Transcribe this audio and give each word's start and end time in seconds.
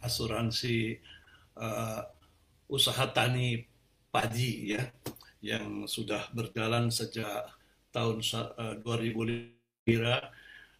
asuransi 0.00 0.96
uh, 1.60 2.00
usaha 2.72 3.04
tani 3.12 3.60
padi 4.08 4.72
ya 4.72 4.82
yang 5.44 5.84
sudah 5.84 6.32
berjalan 6.32 6.88
sejak 6.88 7.50
tahun 7.92 8.24
uh, 8.24 8.80
2000 8.80 9.12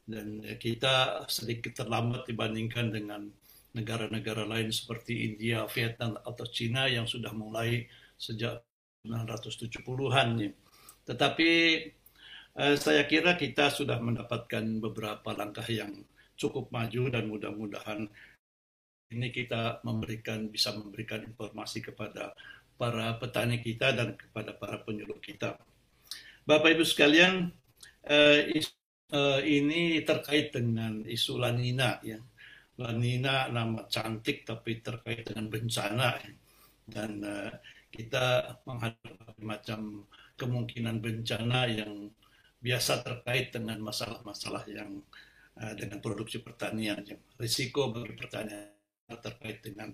dan 0.08 0.42
kita 0.58 1.26
sedikit 1.28 1.84
terlambat 1.84 2.24
dibandingkan 2.26 2.90
dengan 2.90 3.28
negara-negara 3.72 4.44
lain 4.44 4.68
seperti 4.68 5.32
India, 5.32 5.64
Vietnam 5.70 6.20
atau 6.20 6.44
Cina 6.44 6.88
yang 6.88 7.08
sudah 7.08 7.32
mulai 7.32 7.88
sejak 8.20 8.60
1970-an. 9.06 10.52
Tetapi 11.08 11.50
eh, 12.58 12.76
saya 12.76 13.02
kira 13.08 13.34
kita 13.34 13.72
sudah 13.72 13.96
mendapatkan 13.98 14.62
beberapa 14.78 15.32
langkah 15.32 15.64
yang 15.66 16.04
cukup 16.48 16.74
maju 16.74 17.02
dan 17.14 17.24
mudah-mudahan 17.30 18.10
ini 19.12 19.28
kita 19.30 19.84
memberikan 19.86 20.48
bisa 20.48 20.74
memberikan 20.74 21.22
informasi 21.22 21.84
kepada 21.84 22.34
para 22.74 23.14
petani 23.20 23.60
kita 23.62 23.94
dan 23.94 24.18
kepada 24.18 24.56
para 24.56 24.80
penyuluh 24.82 25.20
kita. 25.22 25.54
Bapak 26.42 26.74
Ibu 26.74 26.82
sekalian, 26.82 27.52
eh, 28.08 28.50
eh, 29.12 29.40
ini 29.46 30.02
terkait 30.02 30.50
dengan 30.50 31.06
isu 31.06 31.38
lanina 31.38 32.02
ya 32.02 32.18
Lanina 32.80 33.52
nama 33.52 33.84
cantik 33.84 34.48
tapi 34.48 34.80
terkait 34.80 35.28
dengan 35.28 35.52
bencana 35.52 36.16
dan 36.88 37.20
uh, 37.20 37.52
kita 37.92 38.56
menghadapi 38.64 39.44
macam 39.44 40.08
kemungkinan 40.40 41.04
bencana 41.04 41.68
yang 41.68 42.08
biasa 42.64 43.04
terkait 43.04 43.52
dengan 43.52 43.76
masalah-masalah 43.84 44.64
yang 44.72 45.04
dengan 45.52 46.00
produksi 46.00 46.40
pertanian 46.40 47.04
yang 47.04 47.20
risiko 47.36 47.92
bagi 47.92 48.16
pertanian 48.16 48.72
terkait 49.20 49.60
dengan 49.60 49.92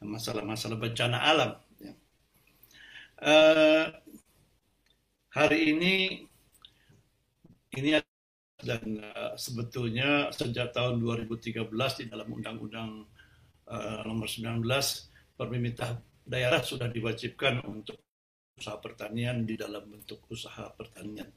masalah-masalah 0.00 0.76
bencana 0.80 1.18
alam 1.20 1.50
ya. 1.80 1.92
uh, 3.24 3.86
hari 5.32 5.76
ini 5.76 5.94
ini 7.76 8.00
dan 8.60 9.00
uh, 9.00 9.32
sebetulnya 9.40 10.28
sejak 10.32 10.72
tahun 10.76 11.00
2013 11.00 11.68
di 11.72 12.04
dalam 12.12 12.28
Undang-Undang 12.28 12.90
uh, 13.72 14.00
Nomor 14.04 14.28
19 14.28 14.64
pemerintah 15.36 15.96
daerah 16.24 16.60
sudah 16.60 16.92
diwajibkan 16.92 17.64
untuk 17.64 17.96
usaha 18.60 18.76
pertanian 18.76 19.48
di 19.48 19.56
dalam 19.56 19.88
bentuk 19.88 20.20
usaha 20.28 20.68
pertanian. 20.76 21.32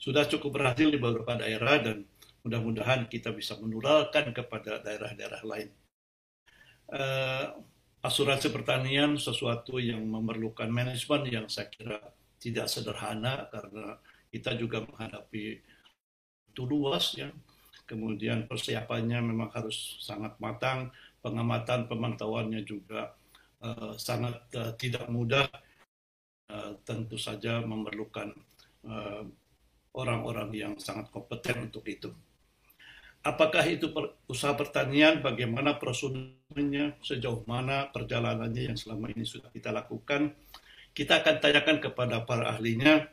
Sudah 0.00 0.24
cukup 0.24 0.56
berhasil 0.56 0.88
di 0.88 0.96
beberapa 0.96 1.36
daerah 1.36 1.76
dan 1.84 2.08
mudah-mudahan 2.46 3.10
kita 3.10 3.34
bisa 3.34 3.58
menularkan 3.58 4.30
kepada 4.30 4.80
daerah-daerah 4.80 5.42
lain. 5.42 5.68
Uh, 6.88 7.60
asuransi 8.00 8.48
pertanian 8.54 9.18
sesuatu 9.18 9.76
yang 9.76 10.00
memerlukan 10.06 10.70
manajemen 10.70 11.28
yang 11.28 11.46
saya 11.50 11.68
kira 11.68 11.98
tidak 12.38 12.70
sederhana 12.70 13.50
karena 13.50 13.98
kita 14.30 14.54
juga 14.54 14.86
menghadapi 14.86 15.60
itu 16.48 16.62
luas 16.64 17.18
ya. 17.18 17.28
Kemudian 17.88 18.44
persiapannya 18.44 19.24
memang 19.24 19.48
harus 19.52 19.96
sangat 20.04 20.36
matang, 20.36 20.92
pengamatan 21.24 21.88
pemantauannya 21.88 22.60
juga 22.62 23.16
uh, 23.64 23.96
sangat 23.96 24.36
uh, 24.54 24.72
tidak 24.76 25.08
mudah. 25.08 25.48
Uh, 26.48 26.72
tentu 26.80 27.20
saja 27.20 27.60
memerlukan 27.60 28.32
orang-orang 29.92 30.48
uh, 30.48 30.56
yang 30.56 30.74
sangat 30.80 31.12
kompeten 31.12 31.68
untuk 31.68 31.84
itu. 31.84 32.08
Apakah 33.26 33.66
itu 33.66 33.90
per, 33.90 34.14
usaha 34.30 34.54
pertanian, 34.54 35.18
bagaimana 35.20 35.76
prosedurnya, 35.76 36.94
sejauh 37.02 37.42
mana 37.44 37.90
perjalanannya 37.90 38.72
yang 38.72 38.78
selama 38.78 39.10
ini 39.10 39.26
sudah 39.26 39.50
kita 39.50 39.74
lakukan. 39.74 40.32
Kita 40.94 41.22
akan 41.22 41.36
tanyakan 41.42 41.76
kepada 41.82 42.22
para 42.22 42.54
ahlinya 42.54 43.06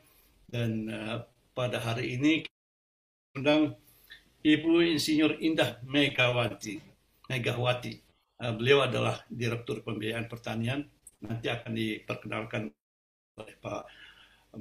dan 0.49 0.87
uh, 0.89 1.17
pada 1.57 1.81
hari 1.81 2.17
ini 2.17 2.45
undang 3.35 3.75
Ibu 4.45 4.85
Insinyur 4.93 5.41
Indah 5.41 5.81
Megawati. 5.83 6.79
Megawati. 7.27 7.93
Uh, 8.39 8.53
beliau 8.55 8.85
adalah 8.85 9.25
Direktur 9.27 9.81
Pembiayaan 9.81 10.29
Pertanian. 10.29 10.85
Nanti 11.25 11.49
akan 11.49 11.73
diperkenalkan 11.73 12.69
oleh 13.41 13.55
Pak 13.59 13.83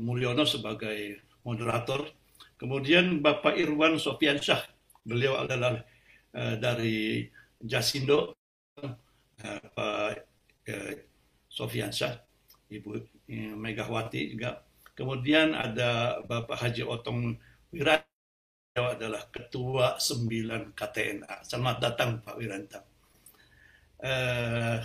Mulyono 0.01 0.43
sebagai 0.49 1.23
moderator. 1.47 2.11
Kemudian 2.59 3.23
Bapak 3.23 3.55
Irwan 3.55 4.01
Sofiansyah. 4.01 4.74
Beliau 5.05 5.45
adalah 5.45 5.79
uh, 6.35 6.57
dari 6.57 7.29
Jasindo. 7.61 8.35
Uh, 8.81 9.61
Pak 9.77 10.25
uh, 10.73 10.93
Sofiansyah. 11.49 12.19
Ibu 12.73 12.91
uh, 12.97 13.55
Megawati 13.55 14.33
juga. 14.33 14.65
Kemudian 14.95 15.53
ada 15.53 16.23
Bapak 16.25 16.59
Haji 16.59 16.83
Otong 16.87 17.37
Wirat 17.75 18.07
beliau 18.75 18.91
adalah 18.91 19.23
Ketua 19.31 20.03
Sembilan 20.03 20.75
KTNA. 20.75 21.47
Selamat 21.47 21.79
datang 21.79 22.19
Pak 22.19 22.35
Wiranta. 22.35 22.83
Uh, 24.03 24.83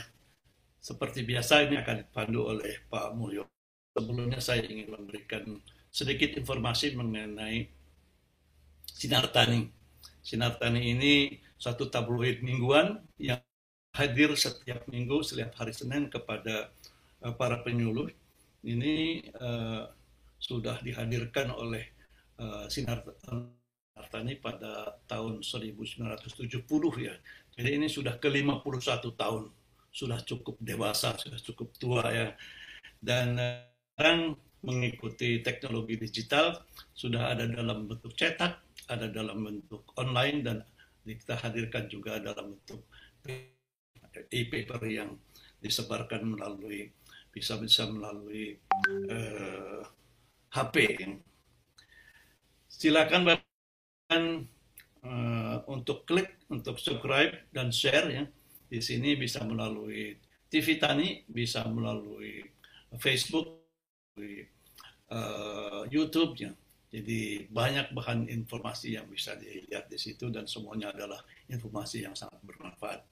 seperti 0.77 1.25
biasa 1.25 1.65
ini 1.65 1.81
akan 1.81 2.05
dipandu 2.05 2.53
oleh 2.53 2.85
Pak 2.85 3.17
Mulyo. 3.17 3.49
Sebelumnya 3.97 4.37
saya 4.37 4.61
ingin 4.61 4.93
memberikan 4.93 5.57
sedikit 5.89 6.37
informasi 6.37 6.93
mengenai 6.93 7.65
Sinar 8.85 9.33
Tani. 9.33 9.78
Sinar 10.19 10.59
Tani 10.59 10.93
ini 10.93 11.13
satu 11.59 11.87
tabloid 11.87 12.43
mingguan 12.43 12.99
yang 13.19 13.39
hadir 13.95 14.35
setiap 14.37 14.85
minggu, 14.87 15.23
setiap 15.25 15.55
hari 15.59 15.73
Senin 15.75 16.07
kepada 16.07 16.71
uh, 17.25 17.33
para 17.35 17.59
penyuluh. 17.63 18.11
Ini 18.59 19.23
uh, 19.39 19.87
sudah 20.39 20.79
dihadirkan 20.83 21.51
oleh 21.51 21.87
uh, 22.39 22.67
Sinar 22.67 23.03
Artani 23.99 24.39
pada 24.39 24.99
tahun 25.07 25.43
1970 25.43 26.63
ya. 27.03 27.15
Jadi 27.59 27.69
ini 27.75 27.87
sudah 27.91 28.15
ke-51 28.15 29.03
tahun. 29.19 29.51
Sudah 29.89 30.21
cukup 30.23 30.55
dewasa, 30.63 31.17
sudah 31.19 31.39
cukup 31.43 31.75
tua 31.75 32.07
ya. 32.13 32.27
Dan 32.99 33.35
sekarang 33.95 34.39
mengikuti 34.63 35.39
teknologi 35.43 35.95
digital 35.99 36.63
sudah 36.91 37.31
ada 37.31 37.47
dalam 37.47 37.87
bentuk 37.87 38.15
cetak, 38.15 38.68
ada 38.89 39.07
dalam 39.07 39.45
bentuk 39.45 39.85
online 39.95 40.41
dan 40.41 40.57
kita 41.05 41.37
hadirkan 41.37 41.85
juga 41.89 42.21
dalam 42.21 42.57
bentuk 42.57 42.85
e-paper 44.29 44.81
yang 44.89 45.17
disebarkan 45.61 46.37
melalui 46.37 46.89
bisa 47.29 47.61
bisa 47.61 47.85
melalui 47.85 48.57
uh, 48.89 49.09
eh, 49.09 49.81
HP. 50.49 50.75
Silakan 52.69 53.29
uh, 53.29 53.37
untuk 55.69 56.09
klik, 56.09 56.41
untuk 56.49 56.81
subscribe 56.81 57.37
dan 57.53 57.69
share 57.69 58.09
ya. 58.09 58.25
Di 58.69 58.81
sini 58.81 59.17
bisa 59.17 59.45
melalui 59.45 60.17
TV 60.49 60.81
Tani, 60.81 61.25
bisa 61.29 61.65
melalui 61.69 62.41
Facebook, 62.97 63.61
uh, 65.13 65.85
YouTube 65.89 66.33
ya. 66.37 66.53
Jadi 66.89 67.45
banyak 67.53 67.93
bahan 67.93 68.25
informasi 68.33 68.97
yang 68.97 69.05
bisa 69.05 69.37
dilihat 69.37 69.85
di 69.85 69.97
situ 70.01 70.33
dan 70.33 70.49
semuanya 70.49 70.89
adalah 70.89 71.21
informasi 71.45 72.09
yang 72.09 72.17
sangat 72.17 72.41
bermanfaat. 72.41 73.05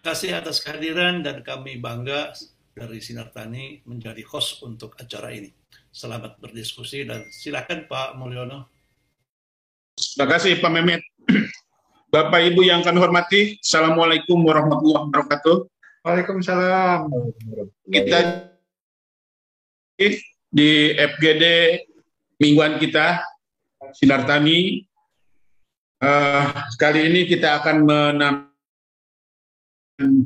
Terima 0.00 0.04
kasih 0.08 0.30
atas 0.40 0.64
kehadiran 0.64 1.20
dan 1.20 1.44
kami 1.44 1.76
bangga 1.76 2.32
dari 2.72 3.04
Sinar 3.04 3.28
Tani 3.36 3.84
menjadi 3.84 4.24
host 4.24 4.64
untuk 4.64 4.96
acara 4.96 5.36
ini. 5.36 5.52
Selamat 5.92 6.40
berdiskusi 6.40 7.04
dan 7.04 7.28
silakan 7.28 7.84
Pak 7.84 8.16
Mulyono. 8.16 8.64
Terima 9.92 10.32
kasih 10.32 10.56
Pak 10.56 10.72
Mehmet. 10.72 11.04
Bapak 12.12 12.40
Ibu 12.40 12.64
yang 12.64 12.80
kami 12.80 13.00
hormati, 13.00 13.60
Assalamualaikum 13.60 14.40
warahmatullahi 14.44 15.12
wabarakatuh. 15.12 15.56
Waalaikumsalam. 16.04 17.08
Kita 17.88 18.48
di 20.52 20.70
FGD 20.96 21.44
mingguan 22.42 22.82
kita, 22.82 23.22
Sinar 23.94 24.26
Tani. 24.26 24.82
Uh, 26.02 26.50
kali 26.82 27.06
ini 27.06 27.30
kita 27.30 27.62
akan 27.62 27.86
menambahkan 27.86 28.50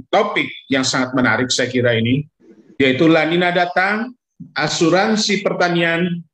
topik 0.09 0.49
yang 0.73 0.89
sangat 0.89 1.13
menarik 1.13 1.53
saya 1.53 1.69
kira 1.69 1.93
ini, 2.01 2.25
yaitu 2.81 3.05
lanina 3.05 3.53
datang, 3.53 4.17
asuransi 4.57 5.45
pertanian 5.45 6.25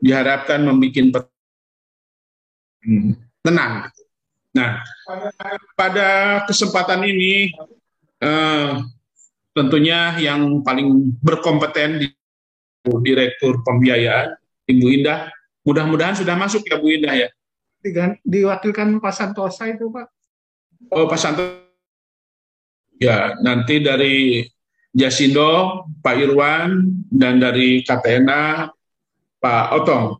diharapkan 0.00 0.64
membuat 0.64 1.28
tenang. 3.44 3.92
Nah, 4.56 4.80
pada 5.76 6.40
kesempatan 6.48 7.04
ini 7.04 7.52
eh, 8.24 8.70
tentunya 9.52 10.16
yang 10.16 10.64
paling 10.64 11.12
berkompeten 11.20 12.00
di 12.00 12.06
Direktur 12.88 13.60
Pembiayaan, 13.66 14.32
Ibu 14.68 14.86
Indah, 15.00 15.32
mudah-mudahan 15.64 16.14
sudah 16.20 16.36
masuk 16.36 16.68
ya 16.68 16.76
Bu 16.76 16.92
Indah 16.92 17.16
ya. 17.16 17.28
Diwakilkan 18.22 19.00
Pak 19.00 19.14
Santosa 19.16 19.64
itu 19.72 19.88
Pak. 19.88 20.06
Oh 20.92 21.08
Pak 21.08 21.18
Santosa 21.18 21.68
Ya, 22.98 23.38
nanti 23.46 23.78
dari 23.78 24.42
Jasindo, 24.90 25.86
Pak 26.02 26.18
Irwan, 26.18 26.98
dan 27.14 27.38
dari 27.38 27.86
KTNA, 27.86 28.74
Pak 29.38 29.64
Otong. 29.78 30.18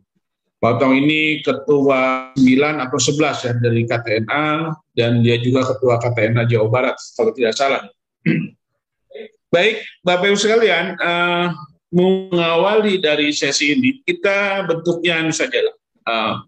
Pak 0.63 0.79
Otong 0.79 0.95
ini 0.95 1.43
ketua 1.43 2.31
9 2.39 2.79
atau 2.79 2.95
11 2.95 3.43
ya 3.43 3.53
dari 3.59 3.83
KTNA, 3.83 4.43
dan 4.95 5.19
dia 5.19 5.35
juga 5.43 5.67
ketua 5.67 5.99
KTNA 5.99 6.47
Jawa 6.47 6.67
Barat, 6.71 6.95
kalau 7.19 7.35
tidak 7.35 7.51
salah. 7.59 7.83
Baik, 9.53 9.83
Bapak 10.07 10.31
Ibu 10.31 10.39
sekalian, 10.39 10.95
uh, 11.03 11.51
mengawali 11.89 13.01
dari 13.01 13.33
sesi 13.33 13.73
ini, 13.73 14.01
kita 14.05 14.65
bentuknya 14.69 15.25
ini 15.25 15.33
saja 15.33 15.57
uh, 16.05 16.41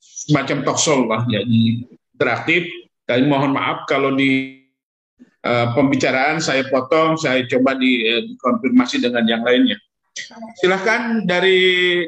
semacam 0.00 0.64
talk 0.64 0.78
show 0.80 1.04
lah, 1.08 1.24
jadi 1.28 1.84
interaktif. 2.14 2.68
Dan 3.04 3.28
mohon 3.28 3.52
maaf 3.52 3.84
kalau 3.84 4.16
di 4.16 4.64
uh, 5.44 5.72
pembicaraan 5.76 6.40
saya 6.40 6.64
potong, 6.68 7.20
saya 7.20 7.44
coba 7.48 7.76
di, 7.76 8.00
uh, 8.04 8.24
dikonfirmasi 8.24 9.00
dengan 9.00 9.24
yang 9.28 9.44
lainnya. 9.44 9.76
Silahkan 10.60 11.26
dari 11.26 11.58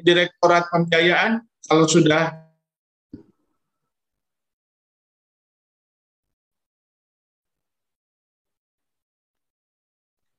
Direktorat 0.00 0.70
Pembiayaan, 0.70 1.42
kalau 1.66 1.84
sudah 1.88 2.46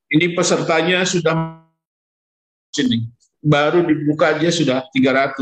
Ini 0.07 0.31
pesertanya 0.39 1.03
sudah 1.03 1.66
sini. 2.77 3.09
Baru 3.41 3.81
dibuka 3.81 4.37
aja 4.37 4.49
sudah 4.53 4.85
300. 4.93 5.41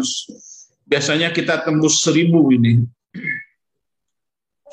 Biasanya 0.85 1.33
kita 1.35 1.65
tembus 1.65 1.99
1000 2.05 2.31
ini. 2.55 2.85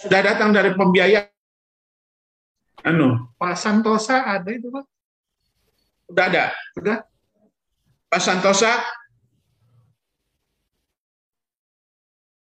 Sudah 0.03 0.21
datang 0.23 0.51
dari 0.55 0.75
pembiaya. 0.75 1.31
Anu, 2.83 3.31
Pak 3.39 3.55
Santosa 3.55 4.27
ada 4.27 4.51
itu, 4.51 4.67
Pak? 4.67 4.85
Sudah 6.11 6.25
ada. 6.27 6.45
Sudah. 6.75 6.97
Pak 8.11 8.21
Santosa? 8.21 8.83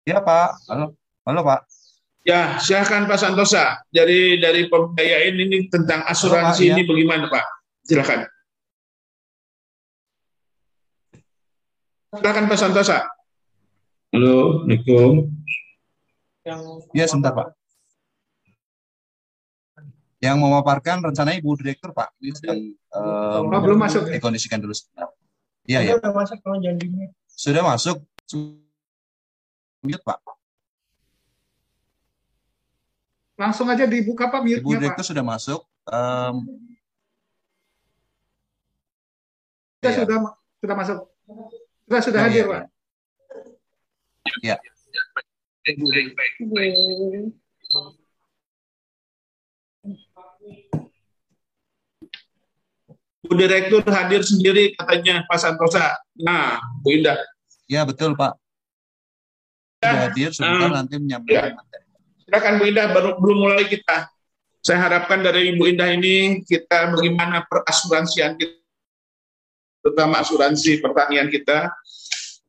Ya, 0.05 0.21
Pak. 0.21 0.69
Halo. 0.69 0.93
Halo, 1.25 1.41
Pak. 1.45 1.61
Ya, 2.29 2.61
silakan 2.61 3.09
Pak 3.09 3.17
Santosa. 3.17 3.81
Dari 3.89 4.37
dari 4.37 4.69
pembiayaan 4.69 5.37
ini 5.41 5.73
tentang 5.73 6.05
asuransi 6.05 6.69
Halo, 6.69 6.77
Pak, 6.77 6.77
ini 6.77 6.81
ya. 6.85 6.89
bagaimana 6.93 7.25
Pak? 7.33 7.45
Silakan. 7.89 8.21
Silakan 12.09 12.49
Pak 12.49 12.57
Santosa. 12.57 13.05
Halo, 14.17 14.65
Assalamualaikum. 14.65 15.29
Ya, 16.97 17.05
sebentar 17.05 17.37
Pak. 17.37 17.53
Yang 20.17 20.37
memaparkan 20.41 21.05
rencana 21.05 21.37
Ibu 21.37 21.61
Direktur 21.61 21.93
Pak. 21.93 22.17
Ini 22.25 22.33
sedang 22.33 22.65
um, 22.97 23.53
oh, 23.53 23.61
belum 23.61 23.77
masuk. 23.77 24.09
Dikondisikan 24.09 24.57
dulu 24.57 24.73
sebentar. 24.73 25.13
Iya, 25.69 25.85
ya. 25.85 25.93
Sudah 26.01 26.17
masuk, 26.17 26.41
Sudah 27.29 27.63
masuk. 27.69 28.01
Mute, 29.85 30.01
Pak. 30.01 30.19
Langsung 33.37 33.69
aja 33.69 33.85
dibuka 33.85 34.33
Pak 34.33 34.41
mute-nya 34.41 34.65
Ibu 34.65 34.81
Direktur 34.81 35.05
sudah 35.05 35.25
masuk. 35.29 35.61
Um, 35.85 36.49
ya. 39.85 39.93
sudah 39.93 40.33
sudah 40.65 40.73
masuk. 40.75 40.99
Sudah 41.89 42.03
sudah 42.05 42.21
oh, 42.21 42.25
hadir 42.29 42.45
ya, 42.45 42.53
Pak. 42.53 42.63
Ya. 44.45 44.57
Bu 53.25 53.33
Direktur 53.33 53.81
hadir 53.89 54.21
sendiri 54.21 54.77
katanya 54.77 55.25
Pak 55.25 55.41
Santosa. 55.41 55.97
Nah, 56.21 56.61
Bu 56.85 56.93
Indah. 56.93 57.17
Ya 57.65 57.89
betul 57.89 58.13
Pak. 58.13 58.37
Ya, 59.81 60.13
hadir 60.13 60.29
sebentar 60.37 60.69
uh, 60.69 60.77
nanti 60.85 61.01
menyampaikan 61.01 61.53
ya. 61.53 61.57
materi. 61.57 61.85
Silakan 62.29 62.55
Bu 62.61 62.65
Indah, 62.69 62.87
baru 62.93 63.11
belum 63.17 63.39
mulai 63.49 63.65
kita. 63.65 64.13
Saya 64.61 64.85
harapkan 64.85 65.25
dari 65.25 65.57
Ibu 65.57 65.65
Indah 65.73 65.89
ini 65.89 66.45
kita 66.45 66.93
bagaimana 66.93 67.49
perasuransian 67.49 68.37
kita, 68.37 68.58
terutama 69.89 70.21
asuransi 70.21 70.85
pertanian 70.85 71.33
kita, 71.33 71.73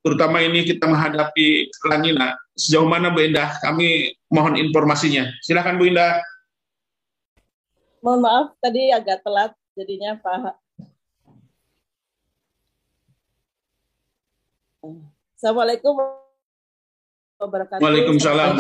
terutama 0.04 0.44
ini 0.44 0.68
kita 0.68 0.84
menghadapi 0.92 1.72
lanina. 1.88 2.36
Sejauh 2.60 2.84
mana 2.84 3.16
Bu 3.16 3.24
Indah? 3.24 3.56
Kami 3.64 4.12
mohon 4.28 4.60
informasinya. 4.60 5.32
Silakan 5.40 5.80
Bu 5.80 5.88
Indah. 5.88 6.20
Mohon 8.04 8.20
maaf 8.28 8.48
tadi 8.60 8.92
agak 8.92 9.24
telat 9.24 9.56
jadinya 9.72 10.20
Pak. 10.20 10.60
Assalamualaikum 15.40 15.96
wabarakatuh. 17.40 17.80
Waalaikumsalam. 17.80 18.60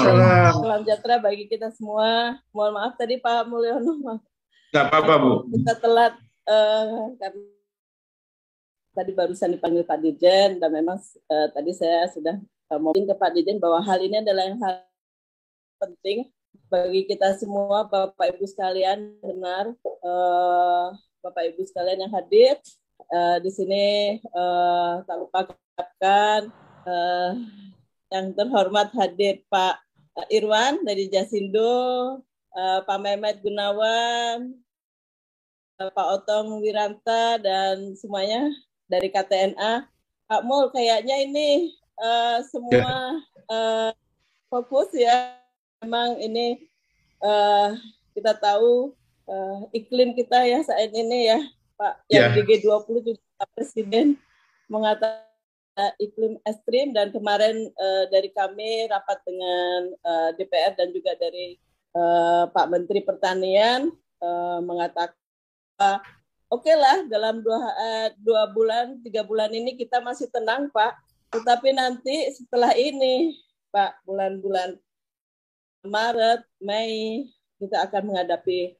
Salam 0.56 0.88
sejahtera 0.88 1.20
bagi 1.20 1.52
kita 1.52 1.68
semua. 1.76 2.40
Mohon 2.56 2.72
maaf 2.80 2.94
tadi 2.96 3.20
Pak 3.20 3.44
Mulyono. 3.52 4.24
Tidak 4.72 4.88
apa-apa 4.88 5.14
Bu. 5.20 5.31
Kita 5.52 5.76
telat 5.76 6.16
uh, 6.48 7.12
karena 7.20 7.59
tadi 8.94 9.12
barusan 9.14 9.56
dipanggil 9.56 9.86
Pak 9.86 10.00
Dirjen 10.02 10.58
dan 10.58 10.70
memang 10.74 10.98
uh, 11.30 11.48
tadi 11.54 11.72
saya 11.74 12.10
sudah 12.10 12.36
uh, 12.74 12.80
mau 12.82 12.94
ke 12.94 13.16
Pak 13.16 13.32
Dirjen 13.34 13.62
bahwa 13.62 13.80
hal 13.84 14.00
ini 14.02 14.22
adalah 14.22 14.44
yang 14.50 14.60
hal 14.62 14.84
penting 15.80 16.28
bagi 16.70 17.06
kita 17.08 17.38
semua 17.38 17.86
Bapak 17.88 18.36
Ibu 18.36 18.46
sekalian 18.46 19.18
benar 19.22 19.74
uh, 20.04 20.94
Bapak 21.22 21.54
Ibu 21.54 21.66
sekalian 21.66 22.10
yang 22.10 22.14
hadir 22.14 22.58
uh, 23.10 23.38
di 23.42 23.52
sini 23.54 24.18
uh, 24.34 25.02
tak 25.06 25.18
lupa 25.18 25.40
katakan 25.50 26.52
uh, 26.86 27.32
yang 28.10 28.34
terhormat 28.34 28.90
hadir 28.98 29.46
Pak 29.48 29.80
Irwan 30.28 30.84
dari 30.84 31.08
Jasindo, 31.08 32.20
uh, 32.52 32.80
Pak 32.84 33.00
Mehmet 33.00 33.40
Gunawan, 33.40 34.52
Pak 35.80 36.08
Otong 36.20 36.60
Wiranta, 36.60 37.40
dan 37.40 37.96
semuanya 37.96 38.52
dari 38.90 39.14
KTNA. 39.14 39.86
Pak 40.30 40.42
Mul, 40.46 40.74
kayaknya 40.74 41.16
ini 41.26 41.74
uh, 42.02 42.42
semua 42.50 43.22
uh, 43.48 43.90
fokus 44.50 44.90
ya. 44.94 45.38
Memang 45.86 46.20
ini 46.20 46.68
uh, 47.24 47.78
kita 48.18 48.36
tahu 48.36 48.92
uh, 49.30 49.60
iklim 49.72 50.18
kita 50.18 50.44
ya 50.44 50.60
saat 50.66 50.92
ini 50.92 51.30
ya, 51.31 51.40
Pak. 51.78 51.94
Yang 52.12 52.26
yeah. 52.26 52.36
di 52.36 52.42
G20 52.66 52.96
juga 53.06 53.46
Presiden 53.56 54.19
mengatakan 54.68 55.30
uh, 55.80 55.94
iklim 55.98 56.36
ekstrim 56.44 56.92
dan 56.92 57.10
kemarin 57.16 57.72
uh, 57.80 58.04
dari 58.12 58.30
kami 58.36 58.92
rapat 58.92 59.18
dengan 59.24 59.80
uh, 60.04 60.30
DPR 60.36 60.76
dan 60.76 60.92
juga 60.92 61.16
dari 61.16 61.56
uh, 61.96 62.52
Pak 62.52 62.68
Menteri 62.68 63.02
Pertanian 63.02 63.90
uh, 64.19 64.60
mengatakan 64.60 65.16
oke 66.50 66.66
okay 66.66 66.76
lah 66.76 67.06
dalam 67.08 67.42
dua 67.46 67.58
uh, 67.62 68.08
dua 68.20 68.50
bulan 68.52 69.00
tiga 69.06 69.24
bulan 69.24 69.54
ini 69.54 69.78
kita 69.78 70.02
masih 70.04 70.28
tenang 70.34 70.68
Pak 70.74 70.98
tetapi 71.30 71.72
nanti 71.74 72.34
setelah 72.34 72.74
ini 72.74 73.38
Pak 73.70 74.02
bulan-bulan 74.04 74.76
Maret 75.86 76.42
Mei 76.60 77.30
kita 77.62 77.86
akan 77.88 78.12
menghadapi 78.12 78.76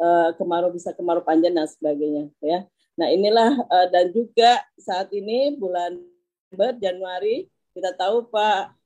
uh, 0.00 0.32
kemarau 0.34 0.72
bisa 0.72 0.96
kemarau 0.96 1.22
panjang 1.22 1.54
dan 1.54 1.68
sebagainya 1.68 2.32
ya 2.42 2.64
Nah 3.00 3.08
inilah 3.08 3.56
uh, 3.64 3.86
dan 3.88 4.12
juga 4.12 4.60
saat 4.76 5.08
ini 5.16 5.56
bulan 5.56 5.96
Desember, 6.52 6.76
Januari, 6.76 7.48
kita 7.72 7.96
tahu 7.96 8.28
Pak 8.28 8.76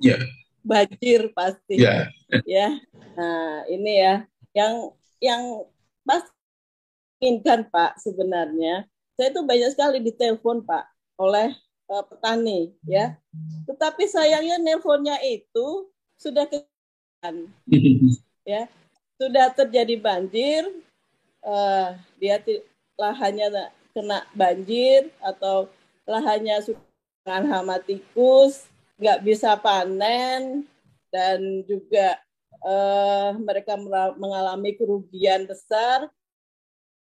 yeah. 0.00 0.24
banjir 0.64 1.28
pasti. 1.36 1.76
Yeah. 1.76 2.08
ya. 2.48 2.80
Nah, 3.12 3.68
ini 3.68 3.92
ya 4.00 4.14
yang 4.56 4.96
yang 5.20 5.42
pas 6.06 6.24
inginkan 7.18 7.66
Pak 7.68 7.98
sebenarnya. 8.02 8.86
Saya 9.18 9.34
itu 9.34 9.42
banyak 9.42 9.70
sekali 9.74 9.98
ditelepon 10.02 10.62
Pak 10.62 10.84
oleh 11.18 11.54
uh, 11.90 12.04
petani 12.06 12.74
ya. 12.86 13.18
Tetapi 13.66 14.06
sayangnya 14.06 14.58
nelponnya 14.62 15.18
itu 15.22 15.90
sudah 16.18 16.46
ke 16.46 16.62
ya. 18.48 18.70
Sudah 19.18 19.50
terjadi 19.50 19.98
banjir 19.98 20.62
uh, 21.42 21.98
dia 22.22 22.38
lahannya 22.98 23.70
kena 23.90 24.22
banjir 24.34 25.10
atau 25.18 25.66
lahannya 26.06 26.62
sudah 26.62 26.88
dengan 27.28 27.44
hama 27.52 27.76
tikus, 27.84 28.64
nggak 28.96 29.20
bisa 29.20 29.52
panen, 29.60 30.64
dan 31.12 31.60
juga 31.68 32.16
uh, 32.64 33.36
mereka 33.36 33.76
mengalami 34.16 34.72
kerugian 34.72 35.44
besar. 35.44 36.08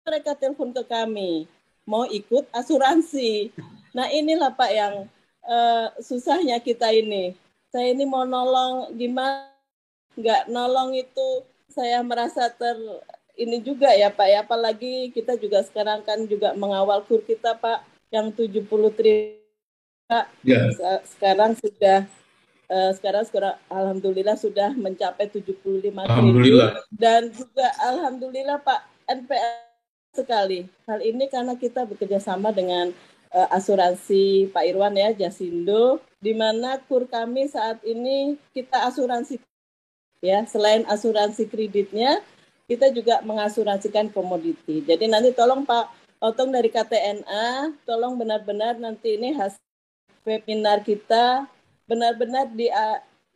Mereka 0.08 0.32
telepon 0.40 0.72
ke 0.72 0.82
kami, 0.88 1.44
mau 1.84 2.08
ikut 2.08 2.48
asuransi. 2.56 3.52
Nah 3.92 4.08
inilah 4.08 4.48
Pak 4.54 4.70
yang 4.72 4.94
uh, 5.44 5.86
susahnya 6.00 6.56
kita 6.62 6.88
ini. 6.88 7.36
Saya 7.68 7.92
ini 7.92 8.08
mau 8.08 8.24
nolong 8.24 8.96
gimana? 8.96 9.52
Nggak 10.16 10.50
nolong 10.50 10.96
itu 10.96 11.44
saya 11.70 12.02
merasa 12.02 12.50
ter 12.50 12.74
ini 13.38 13.62
juga 13.62 13.92
ya 13.94 14.10
Pak 14.10 14.28
ya, 14.28 14.38
apalagi 14.42 15.12
kita 15.14 15.38
juga 15.38 15.62
sekarang 15.64 16.02
kan 16.02 16.24
juga 16.26 16.52
mengawal 16.56 17.04
kur 17.06 17.22
kita 17.24 17.56
Pak 17.56 17.84
yang 18.10 18.34
70 18.34 18.66
triliun 18.68 19.40
Pak. 20.10 20.26
Ya. 20.42 20.68
Sekarang 21.06 21.54
sudah 21.56 22.08
uh, 22.72 22.90
sekarang 22.96 23.24
sekarang 23.28 23.56
alhamdulillah 23.70 24.36
sudah 24.36 24.74
mencapai 24.74 25.30
75 25.30 25.92
alhamdulillah. 25.92 26.82
triliun 26.82 26.98
dan 26.98 27.30
juga 27.30 27.66
alhamdulillah 27.84 28.58
Pak 28.64 28.80
NPL 29.06 29.69
sekali. 30.14 30.66
Hal 30.86 31.00
ini 31.02 31.30
karena 31.30 31.54
kita 31.54 31.86
bekerja 31.86 32.18
sama 32.18 32.50
dengan 32.50 32.90
uh, 33.34 33.48
asuransi 33.54 34.50
Pak 34.50 34.64
Irwan 34.66 34.98
ya, 34.98 35.14
Jasindo, 35.14 36.02
di 36.18 36.34
mana 36.34 36.78
kur 36.84 37.06
kami 37.06 37.46
saat 37.46 37.80
ini 37.86 38.36
kita 38.52 38.90
asuransi 38.90 39.38
ya, 40.20 40.44
selain 40.46 40.84
asuransi 40.86 41.46
kreditnya, 41.46 42.20
kita 42.70 42.90
juga 42.94 43.22
mengasuransikan 43.22 44.10
komoditi. 44.12 44.82
Jadi 44.84 45.10
nanti 45.10 45.34
tolong 45.34 45.66
Pak 45.66 46.00
Otong 46.20 46.52
dari 46.52 46.68
KTNA, 46.68 47.80
tolong 47.88 48.20
benar-benar 48.20 48.76
nanti 48.76 49.16
ini 49.16 49.32
hasil 49.32 49.56
webinar 50.20 50.84
kita 50.84 51.48
benar-benar 51.88 52.52
di, 52.52 52.68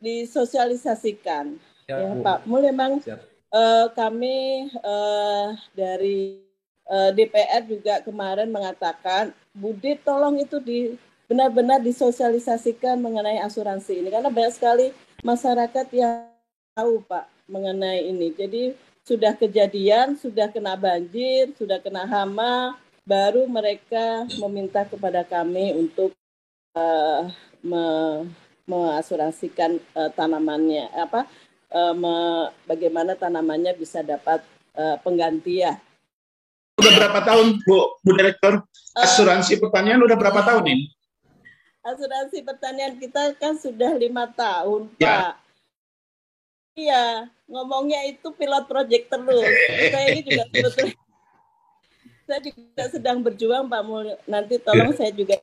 disosialisasikan. 0.05 1.57
Ya, 1.89 1.97
ya 1.97 2.13
Pak, 2.21 2.45
mulai 2.45 2.77
memang 2.77 3.01
uh, 3.49 3.87
kami 3.97 4.69
uh, 4.85 5.57
dari 5.73 6.44
eh, 6.44 6.44
DPR 6.85 7.65
juga 7.65 8.05
kemarin 8.05 8.53
mengatakan 8.53 9.33
Budi 9.57 9.97
tolong 10.05 10.37
itu 10.37 10.61
di 10.61 10.93
benar-benar 11.25 11.81
disosialisasikan 11.81 13.01
mengenai 13.01 13.41
asuransi 13.41 14.05
ini 14.05 14.13
karena 14.13 14.29
banyak 14.29 14.53
sekali 14.53 14.87
masyarakat 15.25 15.87
yang 15.97 16.29
tahu 16.77 17.01
Pak 17.09 17.25
mengenai 17.49 18.05
ini. 18.05 18.35
Jadi 18.37 18.77
sudah 19.05 19.37
kejadian, 19.37 20.17
sudah 20.17 20.49
kena 20.53 20.77
banjir, 20.77 21.53
sudah 21.57 21.81
kena 21.81 22.09
hama, 22.09 22.77
baru 23.05 23.45
mereka 23.45 24.25
meminta 24.41 24.85
kepada 24.89 25.25
kami 25.25 25.77
untuk 25.77 26.13
uh, 26.73 27.29
me, 27.61 27.85
mengasuransikan 28.65 29.77
uh, 29.93 30.09
tanamannya 30.13 30.89
apa 30.97 31.29
uh, 31.73 31.93
me, 31.93 32.15
bagaimana 32.65 33.13
tanamannya 33.13 33.77
bisa 33.77 34.01
dapat 34.01 34.41
uh, 34.77 34.97
penggantian. 35.05 35.77
Udah 36.75 36.93
berapa 36.99 37.19
tahun 37.23 37.47
Bu 37.63 37.99
Bu 38.03 38.11
Direktur 38.19 38.67
asuransi 38.95 39.59
pertanian 39.63 40.03
udah 40.03 40.17
berapa 40.19 40.41
tahun 40.43 40.65
ini? 40.67 40.85
Asuransi 41.85 42.41
pertanian 42.43 42.97
kita 42.97 43.37
kan 43.39 43.55
sudah 43.55 43.95
lima 43.95 44.31
tahun 44.33 44.91
ya. 44.99 45.31
Pak. 45.31 45.35
Iya, 46.75 47.31
ngomongnya 47.47 48.03
itu 48.11 48.35
pilot 48.35 48.67
project 48.67 49.07
terus. 49.07 49.47
Saya 49.95 50.07
ini 50.11 50.21
juga 50.27 50.43
sebetulnya 50.51 50.99
saya 52.25 52.41
juga 52.41 52.85
sedang 52.91 53.19
berjuang 53.23 53.71
Pak 53.71 53.83
Mul. 53.87 54.17
Nanti 54.27 54.59
tolong 54.59 54.91
yeah. 54.91 54.99
saya 54.99 55.11
juga 55.15 55.39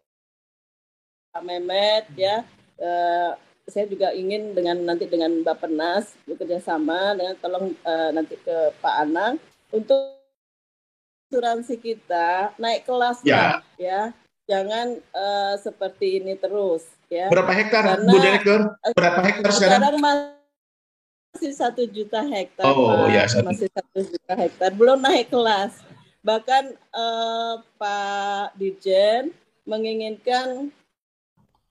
Pak 1.31 1.41
Mehmet 1.45 2.05
ya. 2.19 2.43
Uh, 2.81 3.37
saya 3.69 3.87
juga 3.87 4.11
ingin 4.11 4.51
dengan 4.51 4.83
nanti 4.83 5.07
dengan 5.07 5.31
Mbak 5.45 5.57
Penas 5.63 6.11
bekerja 6.27 6.59
sama 6.59 7.15
dengan 7.15 7.37
tolong 7.39 7.71
uh, 7.85 8.09
nanti 8.11 8.35
ke 8.35 8.75
Pak 8.83 8.95
Anang 9.07 9.39
untuk 9.71 10.20
asuransi 11.31 11.79
kita 11.79 12.51
naik 12.59 12.83
kelas 12.83 13.23
ya, 13.23 13.63
ya. 13.79 14.11
jangan 14.51 14.99
uh, 15.15 15.55
seperti 15.55 16.19
ini 16.19 16.35
terus 16.35 16.83
ya. 17.07 17.31
Berapa 17.31 17.55
hektar 17.55 17.87
Karena, 17.87 18.11
Bu 18.11 18.17
Direktur? 18.19 18.59
Berapa 18.91 19.19
hektar 19.23 19.49
sekarang? 19.55 19.79
Sekarang 19.79 20.01
masih 20.03 21.53
satu 21.55 21.87
juta 21.87 22.19
hektar. 22.27 22.67
Oh 22.67 23.07
Pak. 23.07 23.15
ya 23.15 23.23
masih 23.47 23.71
satu 23.71 23.99
juta 24.03 24.33
hektar 24.35 24.75
belum 24.75 24.99
naik 24.99 25.31
kelas. 25.31 25.79
Bahkan 26.19 26.75
uh, 26.91 27.63
Pak 27.79 28.59
Dirjen 28.59 29.31
menginginkan 29.63 30.67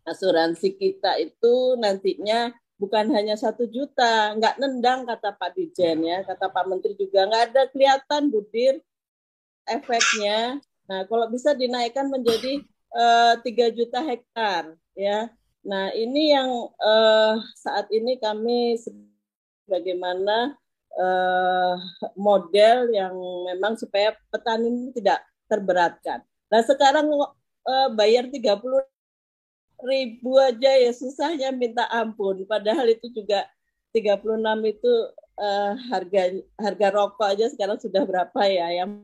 asuransi 0.09 0.73
kita 0.73 1.21
itu 1.21 1.76
nantinya 1.76 2.49
bukan 2.81 3.12
hanya 3.12 3.37
satu 3.37 3.69
juta, 3.69 4.33
nggak 4.40 4.57
nendang 4.57 5.05
kata 5.05 5.37
Pak 5.37 5.52
Dirjen 5.52 6.00
ya, 6.00 6.25
kata 6.25 6.49
Pak 6.49 6.64
Menteri 6.64 6.97
juga 6.97 7.29
nggak 7.29 7.45
ada 7.52 7.62
kelihatan 7.69 8.33
Budir 8.33 8.81
efeknya. 9.69 10.61
Nah 10.90 11.07
kalau 11.07 11.31
bisa 11.31 11.55
dinaikkan 11.55 12.09
menjadi 12.11 12.62
eh, 12.95 13.35
tiga 13.47 13.67
uh, 13.71 13.75
juta 13.75 14.00
hektar 14.02 14.75
ya. 14.97 15.31
Nah 15.61 15.93
ini 15.93 16.33
yang 16.33 16.50
uh, 16.81 17.37
saat 17.57 17.87
ini 17.93 18.17
kami 18.17 18.81
bagaimana 19.69 20.57
uh, 20.97 21.76
model 22.17 22.90
yang 22.90 23.14
memang 23.52 23.76
supaya 23.76 24.17
petani 24.33 24.90
tidak 24.97 25.21
terberatkan. 25.47 26.25
Nah 26.50 26.61
sekarang 26.64 27.12
uh, 27.12 27.88
bayar 27.95 28.26
30 28.26 28.40
ribu 29.81 30.37
aja 30.37 30.73
ya 30.76 30.93
susahnya 30.93 31.52
minta 31.52 31.87
ampun. 31.88 32.45
Padahal 32.45 32.88
itu 32.90 33.09
juga 33.12 33.49
36 33.93 34.26
itu 34.71 34.93
uh, 35.40 35.73
harga 35.90 36.23
harga 36.61 36.88
rokok 36.95 37.26
aja 37.26 37.47
sekarang 37.50 37.79
sudah 37.81 38.02
berapa 38.07 38.40
ya 38.47 38.85
yang 38.85 39.02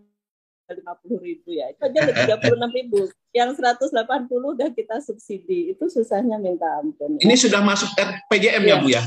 50 0.75 1.23
ribu 1.23 1.49
ya 1.55 1.71
itu 1.71 1.81
aja 1.83 2.01
tiga 2.11 2.37
puluh 2.43 2.59
enam 2.59 2.73
ribu 2.75 3.07
yang 3.31 3.55
180 3.55 3.93
udah 4.31 4.69
kita 4.75 4.99
subsidi 4.99 5.71
itu 5.71 5.85
susahnya 5.87 6.41
minta 6.43 6.67
ampun 6.83 7.21
ini 7.23 7.35
ya. 7.39 7.43
sudah 7.47 7.61
masuk 7.63 7.91
RPJM 7.95 8.63
ya, 8.67 8.75
ya 8.75 8.77
Bu 8.83 8.89
ya 8.91 9.03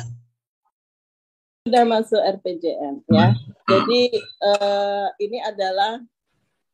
sudah 1.70 1.86
masuk 1.86 2.18
RPJM 2.18 3.06
ya. 3.14 3.30
Hmm. 3.30 3.38
Jadi 3.70 4.02
uh, 4.42 5.08
ini 5.22 5.38
adalah 5.38 6.02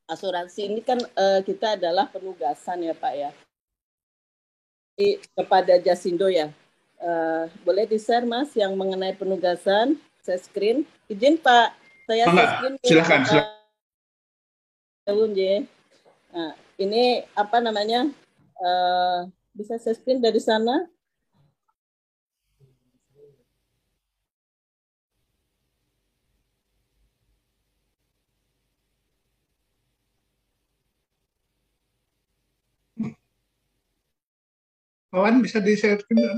asuransi 0.07 0.71
ini 0.71 0.79
kan 0.79 1.01
uh, 1.01 1.43
kita 1.43 1.75
adalah 1.75 2.07
penugasan 2.07 2.85
ya 2.85 2.95
Pak 2.95 3.13
ya. 3.17 3.31
Jadi, 4.95 5.19
kepada 5.35 5.75
Jasindo 5.83 6.31
ya. 6.31 6.47
Uh, 6.95 7.51
boleh 7.67 7.83
di-share 7.83 8.23
Mas 8.23 8.55
yang 8.55 8.71
mengenai 8.79 9.11
penugasan? 9.11 9.99
Saya 10.23 10.39
screen. 10.39 10.87
Izin 11.11 11.35
Pak, 11.43 11.75
saya 12.07 12.31
Enggak, 12.31 12.47
screen. 12.55 12.73
Silakan, 12.79 13.21
uh, 15.05 15.13
silakan. 15.13 15.69
Nah, 16.33 16.57
ini 16.81 17.21
apa 17.37 17.61
namanya? 17.61 18.09
Uh, 18.57 19.29
bisa 19.53 19.77
saya 19.77 19.93
screen 19.93 20.17
dari 20.17 20.41
sana? 20.41 20.89
Kawan 35.13 35.39
bisa 35.45 35.61
di-share 35.63 36.01
kan? 36.01 36.17
Ya, 36.17 36.33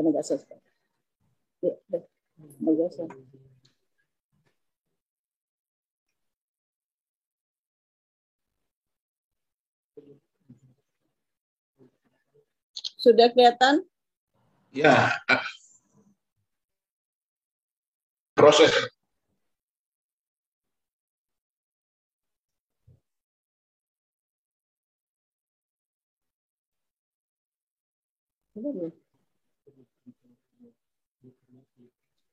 penugasan. 0.00 0.40
Ya, 1.60 1.76
penugasan. 2.56 3.08
Sudah 12.96 13.28
kelihatan? 13.32 13.84
Ya, 14.72 15.12
proses 18.32 18.72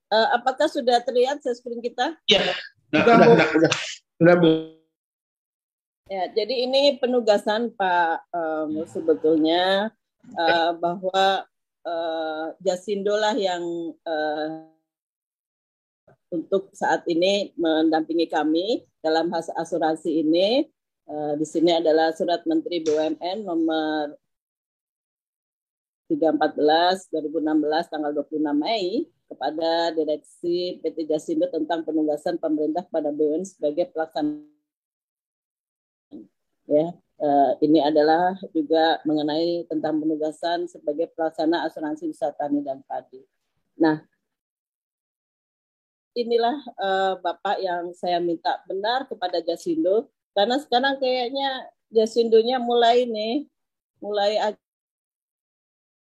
Uh, 0.08 0.28
apakah 0.32 0.72
sudah 0.72 1.04
terlihat 1.04 1.44
screen 1.44 1.84
kita? 1.84 2.16
Ya, 2.32 2.40
sudah, 2.96 3.16
sudah, 3.28 3.48
sudah, 3.52 3.72
sudah, 4.16 4.36
Bu. 4.40 4.52
Ya, 6.08 6.32
jadi 6.32 6.64
ini 6.64 6.96
penugasan 7.04 7.76
Pak 7.76 8.32
um, 8.32 8.88
sebetulnya 8.88 9.92
uh, 10.40 10.72
bahwa 10.80 11.44
uh, 11.84 12.46
Jasindo 12.64 13.20
lah 13.20 13.36
yang 13.36 13.92
uh, 14.08 14.72
untuk 16.32 16.72
saat 16.72 17.04
ini 17.12 17.52
mendampingi 17.60 18.32
kami 18.32 18.88
dalam 19.04 19.28
asuransi 19.36 20.24
ini. 20.24 20.64
Uh, 21.08 21.40
di 21.40 21.48
sini 21.48 21.72
adalah 21.72 22.12
surat 22.16 22.44
Menteri 22.44 22.84
BUMN 22.84 23.48
nomor 23.48 24.12
314 26.12 27.12
2016 27.12 27.92
tanggal 27.92 28.12
26 28.12 28.44
Mei 28.56 29.08
kepada 29.28 29.92
Direksi 29.94 30.80
PT 30.80 31.08
Jasindo 31.08 31.52
tentang 31.52 31.84
penugasan 31.84 32.40
pemerintah 32.40 32.88
pada 32.88 33.12
BUMN 33.12 33.44
sebagai 33.44 33.92
pelaksana. 33.92 34.44
Ya, 36.68 36.92
uh, 37.20 37.52
ini 37.64 37.80
adalah 37.80 38.36
juga 38.52 39.00
mengenai 39.08 39.68
tentang 39.72 40.00
penugasan 40.04 40.68
sebagai 40.68 41.12
pelaksana 41.16 41.64
asuransi 41.68 42.12
wisata 42.12 42.48
tani 42.48 42.60
dan 42.64 42.84
padi. 42.84 43.24
Nah, 43.80 44.04
inilah 46.18 46.58
uh, 46.82 47.14
Bapak 47.22 47.62
yang 47.62 47.94
saya 47.94 48.18
minta 48.18 48.60
benar 48.66 49.06
kepada 49.06 49.38
Jasindo 49.40 50.10
karena 50.34 50.58
sekarang 50.58 50.98
kayaknya 50.98 51.70
Jasindonya 51.94 52.60
mulai 52.60 53.06
nih 53.08 53.48
mulai 54.02 54.58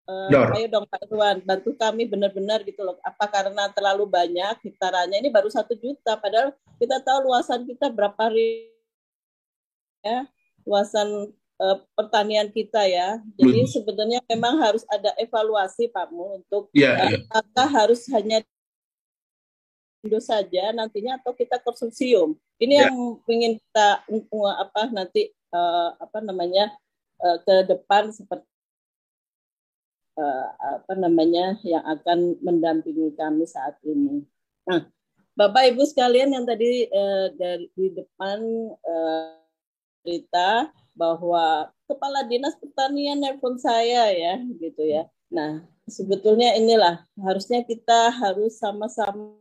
uh, 0.06 0.54
ayo 0.58 0.68
dong 0.70 0.86
Pak 0.90 1.04
Tuan 1.10 1.38
bantu 1.42 1.74
kami 1.78 2.10
benar-benar 2.10 2.62
gitu 2.64 2.82
loh 2.82 2.98
apa 3.02 3.26
karena 3.30 3.70
terlalu 3.74 4.06
banyak 4.10 4.56
hektarannya 4.66 5.22
ini 5.22 5.30
baru 5.30 5.50
satu 5.50 5.74
juta 5.78 6.18
padahal 6.18 6.54
kita 6.82 7.02
tahu 7.02 7.30
luasan 7.30 7.66
kita 7.66 7.90
berapa 7.90 8.24
ribu 8.30 8.74
ya 10.06 10.30
luasan 10.66 11.34
uh, 11.62 11.78
pertanian 11.98 12.50
kita 12.54 12.86
ya 12.86 13.18
jadi 13.38 13.66
hmm. 13.66 13.72
sebenarnya 13.74 14.20
memang 14.30 14.62
harus 14.62 14.86
ada 14.90 15.14
evaluasi 15.18 15.90
Pak 15.90 16.14
Mu 16.14 16.42
untuk 16.42 16.70
yeah, 16.74 17.18
uh, 17.30 17.42
yeah. 17.42 17.70
harus 17.70 18.06
hanya 18.14 18.46
Indo 20.06 20.22
saja 20.22 20.70
nantinya 20.70 21.18
atau 21.18 21.34
kita 21.34 21.58
konsorsium. 21.66 22.38
Ini 22.62 22.78
ya. 22.78 22.94
yang 22.94 23.18
ingin 23.26 23.58
kita 23.58 24.06
apa 24.62 24.82
nanti 24.94 25.34
uh, 25.50 25.98
apa 25.98 26.22
namanya 26.22 26.70
uh, 27.26 27.42
ke 27.42 27.66
depan 27.66 28.14
seperti 28.14 28.46
uh, 30.18 30.48
apa 30.80 30.94
namanya 30.96 31.60
yang 31.64 31.84
akan 31.84 32.40
mendampingi 32.42 33.14
kami 33.16 33.46
saat 33.48 33.78
ini. 33.84 34.24
Nah, 34.66 34.88
Bapak 35.36 35.76
Ibu 35.76 35.84
sekalian 35.84 36.32
yang 36.32 36.48
tadi 36.48 36.88
uh, 36.88 37.28
dari 37.36 37.68
di 37.76 37.92
depan 37.92 38.40
uh, 38.72 39.36
cerita 40.06 40.72
bahwa 40.96 41.70
kepala 41.92 42.24
dinas 42.24 42.56
pertanian 42.56 43.20
nelpon 43.20 43.60
saya 43.60 44.10
ya 44.16 44.40
gitu 44.58 44.84
ya. 44.88 45.12
Nah, 45.28 45.66
sebetulnya 45.86 46.56
inilah 46.56 47.04
harusnya 47.20 47.68
kita 47.68 48.16
harus 48.16 48.56
sama-sama 48.56 49.36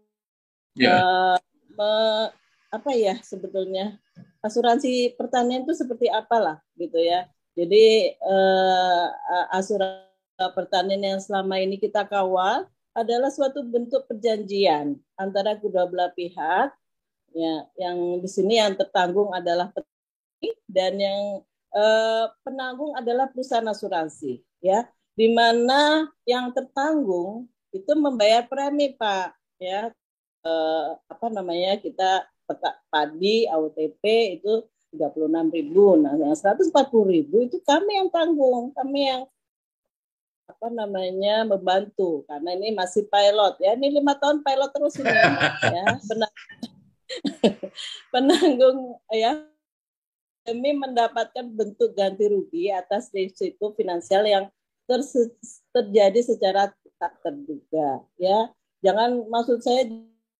yeah. 0.74 1.38
Ya. 1.38 1.78
uh, 1.78 2.26
apa 2.74 2.90
ya 2.98 3.14
sebetulnya 3.22 4.02
asuransi 4.42 5.14
pertanian 5.14 5.62
itu 5.62 5.78
seperti 5.78 6.10
apalah 6.10 6.58
gitu 6.74 6.98
ya. 6.98 7.30
Jadi 7.54 8.18
uh, 8.18 9.06
asuransi 9.54 10.13
pertanian 10.54 11.02
yang 11.02 11.20
selama 11.22 11.60
ini 11.62 11.78
kita 11.78 12.02
kawal 12.06 12.66
adalah 12.94 13.30
suatu 13.30 13.62
bentuk 13.66 14.06
perjanjian 14.06 14.98
antara 15.18 15.58
kedua 15.58 15.86
belah 15.90 16.10
pihak 16.14 16.70
ya 17.34 17.54
yang 17.74 18.22
di 18.22 18.28
sini 18.30 18.62
yang 18.62 18.78
tertanggung 18.78 19.34
adalah 19.34 19.70
petani 19.74 20.50
dan 20.70 20.94
yang 20.98 21.20
uh, 21.74 22.30
penanggung 22.46 22.94
adalah 22.94 23.26
perusahaan 23.30 23.66
asuransi 23.66 24.42
ya 24.62 24.86
di 25.14 25.30
mana 25.30 26.10
yang 26.26 26.50
tertanggung 26.54 27.50
itu 27.74 27.92
membayar 27.98 28.46
premi 28.46 28.94
Pak 28.94 29.34
ya 29.58 29.90
eh, 30.44 30.88
apa 31.06 31.26
namanya 31.30 31.78
kita 31.78 32.26
petak 32.44 32.76
padi 32.92 33.48
AUTP 33.48 34.02
itu 34.38 34.66
36 34.94 35.50
ribu. 35.50 35.98
Nah, 35.98 36.14
yang 36.14 36.36
140 36.38 36.70
ribu 37.10 37.42
itu 37.42 37.58
kami 37.66 37.98
yang 37.98 38.08
tanggung, 38.14 38.70
kami 38.70 39.10
yang 39.10 39.22
apa 40.44 40.66
namanya 40.68 41.44
membantu. 41.48 42.22
Karena 42.28 42.56
ini 42.56 42.76
masih 42.76 43.08
pilot 43.08 43.54
ya. 43.60 43.76
Ini 43.76 44.00
lima 44.00 44.14
tahun 44.16 44.44
pilot 44.44 44.70
terus 44.72 44.94
ini. 45.00 45.10
Ya 45.74 45.86
benar 46.06 46.30
penanggung 48.14 48.96
ya 49.12 49.44
demi 50.44 50.76
mendapatkan 50.76 51.46
bentuk 51.52 51.96
ganti 51.96 52.28
rugi 52.28 52.68
atas 52.68 53.08
risiko 53.12 53.72
finansial 53.72 54.24
yang 54.28 54.44
terjadi 55.72 56.20
secara 56.20 56.68
tak 57.00 57.12
terduga 57.24 58.04
ya. 58.20 58.52
Jangan 58.84 59.24
maksud 59.32 59.64
saya 59.64 59.88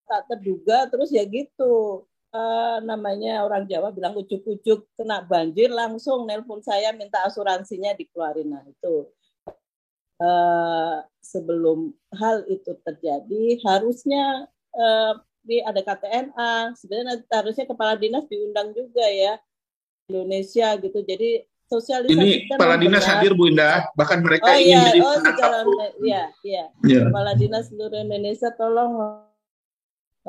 tak 0.05 0.29
terduga 0.29 0.89
terus 0.93 1.09
ya 1.09 1.25
gitu. 1.25 2.05
Uh, 2.35 2.83
namanya 2.83 3.47
orang 3.47 3.63
Jawa 3.71 3.95
bilang 3.95 4.19
ujuk-ujuk 4.19 4.91
kena 4.99 5.23
banjir 5.23 5.71
langsung 5.71 6.27
nelpon 6.27 6.59
saya 6.67 6.91
minta 6.91 7.23
asuransinya 7.23 7.95
dikeluarin. 7.95 8.51
Nah 8.51 8.67
itu 8.67 9.07
uh, 10.21 11.03
sebelum 11.25 11.91
hal 12.15 12.45
itu 12.47 12.77
terjadi 12.85 13.59
harusnya 13.65 14.47
uh, 14.77 15.19
di 15.45 15.61
ada 15.61 15.81
KTNA 15.85 16.73
sebenarnya 16.79 17.21
harusnya 17.29 17.69
kepala 17.69 18.01
dinas 18.01 18.25
diundang 18.29 18.73
juga 18.73 19.05
ya 19.05 19.37
Indonesia 20.09 20.77
gitu. 20.81 21.01
Jadi 21.05 21.45
sosialisasi 21.69 22.13
ini 22.17 22.49
kepala 22.49 22.77
dinas 22.77 23.05
hadir 23.05 23.33
Bu 23.37 23.49
Indah. 23.49 23.89
Bahkan 23.97 24.19
mereka 24.25 24.53
oh, 24.53 24.57
ingin 24.57 24.69
iya. 24.73 24.85
jadi 24.89 25.01
oh, 25.01 25.17
secara, 25.21 25.59
iya, 26.01 26.23
iya. 26.45 26.65
Yeah. 26.85 27.05
kepala 27.09 27.33
dinas 27.37 27.69
seluruh 27.73 28.01
Indonesia 28.05 28.53
tolong 28.57 28.93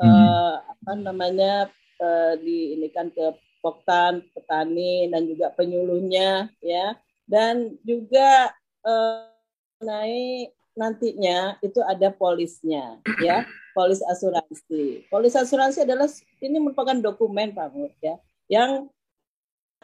uh, 0.00 0.54
apa 0.60 0.92
namanya 0.96 1.68
uh, 2.00 2.32
di 2.40 2.76
ini 2.76 2.88
kan 2.92 3.12
ke 3.12 3.36
poktan 3.64 4.22
petani 4.36 5.08
dan 5.08 5.24
juga 5.28 5.52
penyuluhnya 5.56 6.52
ya. 6.60 6.96
Dan 7.26 7.74
juga 7.82 8.54
uh, 8.86 9.35
naik 9.80 10.52
nantinya 10.76 11.56
itu 11.64 11.80
ada 11.80 12.12
polisnya 12.12 13.00
ya 13.24 13.48
polis 13.72 14.00
asuransi. 14.04 15.08
Polis 15.08 15.36
asuransi 15.36 15.84
adalah 15.84 16.08
ini 16.40 16.56
merupakan 16.60 16.96
dokumen 16.96 17.52
Pak 17.56 17.68
Mur 17.72 17.92
ya 18.00 18.16
yang 18.48 18.88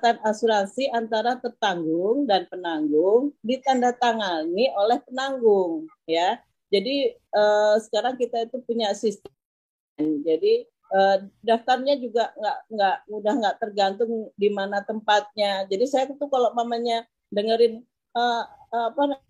asuransi 0.03 0.91
antara 0.91 1.39
tertanggung 1.39 2.27
dan 2.27 2.45
penanggung 2.51 3.33
ditandatangani 3.45 4.73
oleh 4.77 4.99
penanggung 5.05 5.89
ya. 6.09 6.41
Jadi 6.73 7.13
eh, 7.13 7.75
sekarang 7.85 8.17
kita 8.17 8.49
itu 8.49 8.57
punya 8.65 8.97
sistem. 8.97 9.33
Jadi 10.01 10.67
uh, 10.93 11.17
daftarnya 11.45 11.97
juga 12.01 12.33
nggak 12.37 12.59
nggak 12.75 12.97
mudah 13.13 13.35
nggak 13.41 13.57
tergantung 13.61 14.13
di 14.37 14.49
mana 14.53 14.85
tempatnya. 14.85 15.69
Jadi 15.69 15.85
saya 15.89 16.05
tuh 16.09 16.29
kalau 16.29 16.53
mamanya 16.57 17.05
dengerin 17.33 17.85
uh, 18.17 18.43
apa 18.73 19.21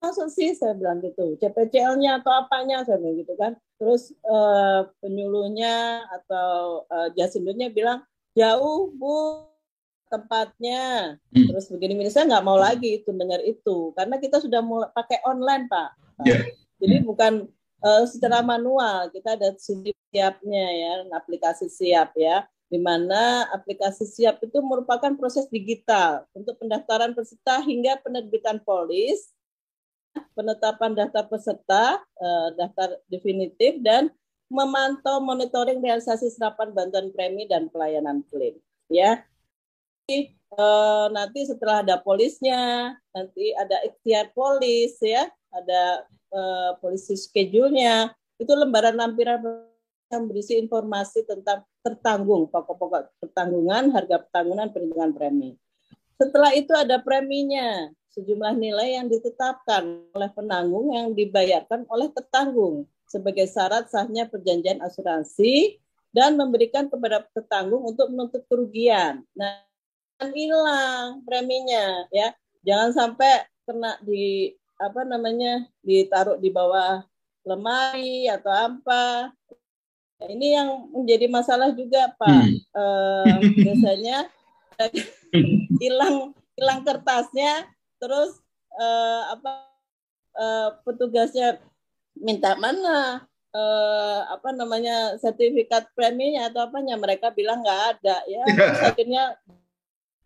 masa 0.00 0.26
sih 0.32 0.56
saya 0.56 0.72
bilang 0.72 1.04
gitu. 1.04 1.36
CPCL-nya 1.36 2.24
atau 2.24 2.32
apanya 2.32 2.82
saya 2.88 2.96
bilang 2.98 3.20
gitu 3.20 3.36
kan. 3.36 3.52
Terus 3.76 4.16
uh, 4.24 4.88
penyuluhnya 5.04 6.08
atau 6.08 6.82
uh, 6.88 7.08
jasindonya 7.14 7.68
bilang 7.68 8.00
jauh 8.32 8.88
bu 8.96 9.44
tempatnya. 10.10 11.14
Hmm. 11.30 11.46
terus 11.46 11.70
begini 11.70 11.94
begini 11.94 12.10
saya 12.10 12.26
nggak 12.26 12.46
mau 12.48 12.58
lagi 12.58 13.04
itu 13.04 13.12
dengar 13.12 13.44
itu. 13.44 13.92
Karena 13.94 14.16
kita 14.16 14.40
sudah 14.40 14.64
mulai 14.64 14.88
pakai 14.90 15.20
online 15.28 15.68
pak. 15.68 15.90
Yeah. 16.24 16.42
jadi 16.80 16.96
bukan 17.04 17.46
uh, 17.84 18.04
secara 18.08 18.40
manual. 18.40 19.12
Kita 19.12 19.36
ada 19.36 19.52
siapnya 19.60 20.66
ya 20.72 20.92
aplikasi 21.12 21.68
siap 21.68 22.16
ya. 22.16 22.48
Di 22.70 22.78
mana 22.78 23.50
aplikasi 23.50 24.06
siap 24.06 24.40
itu 24.46 24.58
merupakan 24.62 25.10
proses 25.18 25.44
digital 25.50 26.24
untuk 26.32 26.54
pendaftaran 26.56 27.12
peserta 27.12 27.58
hingga 27.66 27.98
penerbitan 27.98 28.62
polis 28.62 29.34
penetapan 30.34 30.94
daftar 30.96 31.24
peserta 31.30 31.98
uh, 32.00 32.48
daftar 32.54 32.98
definitif 33.10 33.78
dan 33.82 34.10
memantau 34.50 35.22
monitoring 35.22 35.78
realisasi 35.78 36.26
serapan 36.30 36.74
bantuan 36.74 37.14
premi 37.14 37.46
dan 37.46 37.70
pelayanan 37.70 38.26
klaim 38.30 38.58
ya. 38.90 39.22
Nanti 41.14 41.46
setelah 41.46 41.86
ada 41.86 42.02
polisnya 42.02 42.92
nanti 43.14 43.54
ada 43.54 43.78
ikhtiar 43.86 44.34
polis 44.34 44.98
ya. 44.98 45.30
Ada 45.50 46.06
uh, 46.30 46.70
polisi 46.78 47.18
schedule-nya, 47.18 48.14
itu 48.38 48.52
lembaran 48.54 48.94
lampiran 48.94 49.42
yang 50.10 50.30
berisi 50.30 50.62
informasi 50.62 51.26
tentang 51.26 51.66
tertanggung 51.82 52.46
pokok-pokok 52.50 53.18
pertanggungan, 53.18 53.90
harga 53.90 54.22
pertanggungan, 54.22 54.70
perhitungan 54.70 55.10
premi. 55.10 55.58
Setelah 56.14 56.54
itu 56.54 56.70
ada 56.70 57.02
preminya, 57.02 57.90
sejumlah 58.20 58.52
nilai 58.60 59.00
yang 59.00 59.08
ditetapkan 59.08 60.04
oleh 60.12 60.30
penanggung 60.36 60.92
yang 60.92 61.16
dibayarkan 61.16 61.88
oleh 61.88 62.12
tertanggung 62.12 62.84
sebagai 63.08 63.48
syarat 63.48 63.88
sahnya 63.88 64.28
perjanjian 64.28 64.84
asuransi 64.84 65.80
dan 66.12 66.36
memberikan 66.36 66.92
kepada 66.92 67.24
tertanggung 67.32 67.80
untuk 67.80 68.12
menuntut 68.12 68.44
kerugian. 68.44 69.24
Nah, 69.32 69.64
hilang 70.28 71.24
preminya 71.24 72.04
ya. 72.12 72.36
Jangan 72.60 72.92
sampai 72.92 73.48
kena 73.64 73.96
di 74.04 74.52
apa 74.76 75.00
namanya 75.08 75.64
ditaruh 75.80 76.36
di 76.36 76.52
bawah 76.52 77.00
lemari 77.48 78.28
atau 78.28 78.52
apa 78.52 79.32
ini 80.28 80.52
yang 80.52 80.92
menjadi 80.92 81.24
masalah 81.32 81.72
juga 81.72 82.12
pak 82.20 82.28
hmm. 82.28 82.58
uh, 82.76 83.36
biasanya 83.40 84.28
hilang 85.80 86.36
hilang 86.56 86.80
kertasnya 86.84 87.64
terus 88.00 88.40
uh, 88.80 89.36
apa 89.36 89.52
uh, 90.34 90.68
petugasnya 90.82 91.60
minta 92.16 92.56
mana 92.56 93.28
uh, 93.54 94.20
apa 94.30 94.50
namanya 94.54 95.18
sertifikat 95.18 95.90
preminya 95.94 96.50
atau 96.50 96.66
apanya. 96.66 96.96
Mereka 96.98 97.34
bilang 97.34 97.62
nggak 97.62 97.82
ada 97.96 98.16
ya. 98.26 98.42
Akhirnya 98.90 99.36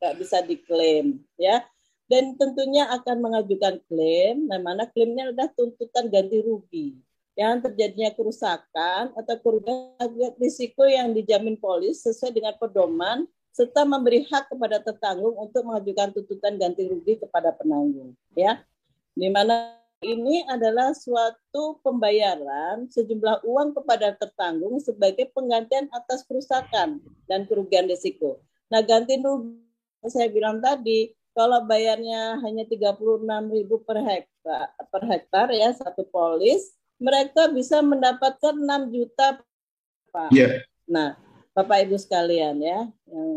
nggak 0.01 0.15
bisa 0.21 0.41
diklaim 0.45 1.21
ya. 1.37 1.65
Dan 2.05 2.37
tentunya 2.37 2.85
akan 2.93 3.17
mengajukan 3.17 3.81
klaim, 3.89 4.45
nah 4.45 4.61
mana 4.61 4.85
klaimnya 4.85 5.33
adalah 5.33 5.49
tuntutan 5.57 6.13
ganti 6.13 6.45
rugi. 6.45 7.01
Yang 7.33 7.67
terjadinya 7.67 8.13
kerusakan 8.13 9.17
atau 9.17 9.35
kerugian 9.41 9.89
risiko 10.37 10.85
yang 10.85 11.17
dijamin 11.17 11.57
polis 11.57 12.05
sesuai 12.05 12.37
dengan 12.37 12.55
pedoman 12.61 13.25
serta 13.55 13.87
memberi 13.87 14.27
hak 14.27 14.51
kepada 14.51 14.83
tertanggung 14.83 15.39
untuk 15.39 15.63
mengajukan 15.63 16.11
tuntutan 16.11 16.59
ganti 16.59 16.91
rugi 16.91 17.23
kepada 17.23 17.55
penanggung 17.55 18.19
ya 18.35 18.59
di 19.15 19.31
mana 19.31 19.79
ini 20.03 20.45
adalah 20.51 20.93
suatu 20.93 21.81
pembayaran 21.81 22.91
sejumlah 22.93 23.47
uang 23.47 23.73
kepada 23.73 24.13
tertanggung 24.19 24.77
sebagai 24.83 25.33
penggantian 25.33 25.89
atas 25.97 26.27
kerusakan 26.29 27.01
dan 27.25 27.49
kerugian 27.49 27.89
risiko. 27.89 28.45
Nah, 28.69 28.85
ganti 28.85 29.17
rugi 29.17 29.65
saya 30.05 30.29
bilang 30.29 30.61
tadi 30.61 31.17
kalau 31.33 31.65
bayarnya 31.65 32.37
hanya 32.45 32.69
36.000 32.69 33.01
per 33.89 33.99
hektar 34.05 34.67
per 34.93 35.03
hektar 35.09 35.47
ya 35.51 35.73
satu 35.73 36.05
polis 36.13 36.77
mereka 37.01 37.49
bisa 37.49 37.81
mendapatkan 37.81 38.55
6 38.55 38.95
juta 38.95 39.41
Pak. 40.13 40.31
Yeah. 40.31 40.63
Nah, 40.85 41.17
Bapak 41.55 41.87
Ibu 41.87 41.95
sekalian 41.95 42.59
ya 42.59 42.91
yang 43.07 43.31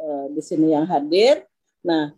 uh, 0.00 0.26
di 0.32 0.40
sini 0.40 0.72
yang 0.72 0.88
hadir. 0.88 1.44
Nah, 1.84 2.16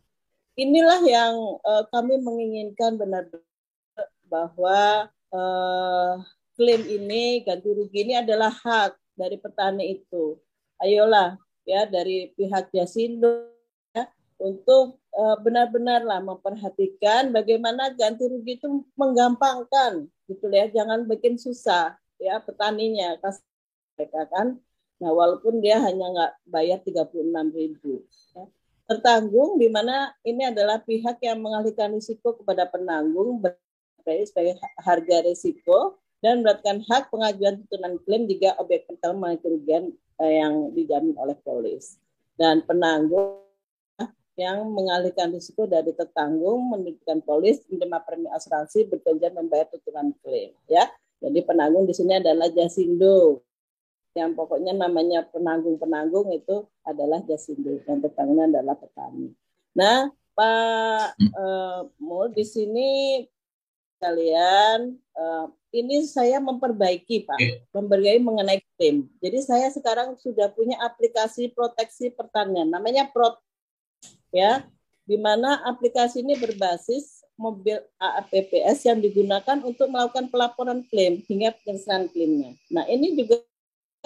inilah 0.55 1.02
yang 1.02 1.35
uh, 1.66 1.83
kami 1.90 2.22
menginginkan 2.22 2.94
benar-benar 2.94 4.07
bahwa 4.31 5.11
uh, 5.35 6.22
klaim 6.55 6.87
ini 6.87 7.42
ganti 7.42 7.74
rugi 7.74 8.07
ini 8.07 8.22
adalah 8.22 8.55
hak 8.55 8.94
dari 9.18 9.35
petani 9.35 9.98
itu. 9.98 10.38
Ayolah 10.78 11.35
ya 11.66 11.90
dari 11.90 12.31
pihak 12.38 12.70
Jasindo 12.70 13.50
ya, 13.98 14.07
untuk 14.38 15.02
benar-benarlah 15.42 16.24
memperhatikan 16.24 17.35
bagaimana 17.37 17.92
ganti 17.92 18.24
rugi 18.24 18.57
itu 18.57 18.87
menggampangkan 18.96 20.09
gitu 20.24 20.48
ya 20.48 20.72
jangan 20.72 21.05
bikin 21.05 21.37
susah 21.37 21.92
ya 22.16 22.40
petaninya 22.40 23.20
mereka 23.92 24.24
kan 24.33 24.57
nah 25.03 25.11
walaupun 25.11 25.59
dia 25.59 25.83
hanya 25.83 26.07
nggak 26.15 26.33
bayar 26.47 26.79
36 26.79 27.27
ribu 27.51 28.07
ya. 28.38 28.47
tertanggung 28.87 29.59
di 29.59 29.67
mana 29.67 30.15
ini 30.23 30.47
adalah 30.47 30.79
pihak 30.79 31.19
yang 31.19 31.43
mengalihkan 31.43 31.91
risiko 31.91 32.38
kepada 32.38 32.71
penanggung 32.71 33.43
sebagai 34.07 34.59
harga 34.79 35.17
risiko 35.27 35.99
dan 36.23 36.47
beratkan 36.47 36.79
hak 36.87 37.11
pengajuan 37.11 37.59
tuntutan 37.67 37.99
klaim 38.07 38.31
jika 38.31 38.55
objek 38.62 38.87
pertama 38.87 39.35
kerugian 39.43 39.91
eh, 40.23 40.38
yang 40.38 40.71
dijamin 40.71 41.19
oleh 41.19 41.35
polis. 41.43 41.99
Dan 42.38 42.62
penanggung 42.62 43.43
yang 44.38 44.65
mengalihkan 44.71 45.35
risiko 45.35 45.67
dari 45.67 45.93
tertanggung 45.93 46.73
menunjukkan 46.73 47.27
polis 47.27 47.61
menerima 47.69 47.99
premi 48.07 48.31
asuransi 48.31 48.88
berjanjian 48.88 49.35
membayar 49.35 49.67
tuntutan 49.69 50.15
klaim 50.23 50.55
ya. 50.71 50.87
Jadi 51.23 51.38
penanggung 51.43 51.87
di 51.87 51.95
sini 51.95 52.19
adalah 52.19 52.51
jasindo 52.51 53.43
yang 54.12 54.37
pokoknya 54.37 54.77
namanya 54.77 55.25
penanggung-penanggung 55.33 56.33
itu 56.37 56.68
adalah 56.85 57.25
jasindo 57.25 57.81
dan 57.88 58.05
tertanggungnya 58.05 58.61
adalah 58.61 58.77
petani. 58.77 59.33
Nah 59.72 60.12
Pak 60.33 61.16
uh, 61.37 61.81
Mul 62.01 62.33
di 62.33 62.44
sini 62.44 62.90
kalian 64.01 64.96
uh, 65.16 65.46
ini 65.72 66.05
saya 66.05 66.37
memperbaiki 66.42 67.25
Pak, 67.25 67.40
memperbaiki 67.72 68.20
mengenai 68.20 68.61
klaim. 68.77 69.09
Jadi 69.25 69.38
saya 69.40 69.72
sekarang 69.72 70.20
sudah 70.20 70.53
punya 70.53 70.77
aplikasi 70.85 71.48
proteksi 71.48 72.12
pertanian, 72.12 72.68
namanya 72.68 73.09
Pro 73.09 73.40
ya. 74.29 74.66
Di 75.03 75.18
mana 75.18 75.59
aplikasi 75.66 76.22
ini 76.22 76.38
berbasis 76.38 77.27
mobil 77.35 77.75
AAPPS 77.98 78.87
yang 78.87 79.03
digunakan 79.03 79.59
untuk 79.66 79.90
melakukan 79.90 80.31
pelaporan 80.31 80.87
klaim 80.87 81.18
hingga 81.27 81.57
penyelesaian 81.59 82.07
klaimnya. 82.07 82.55
Nah 82.70 82.87
ini 82.87 83.18
juga 83.18 83.42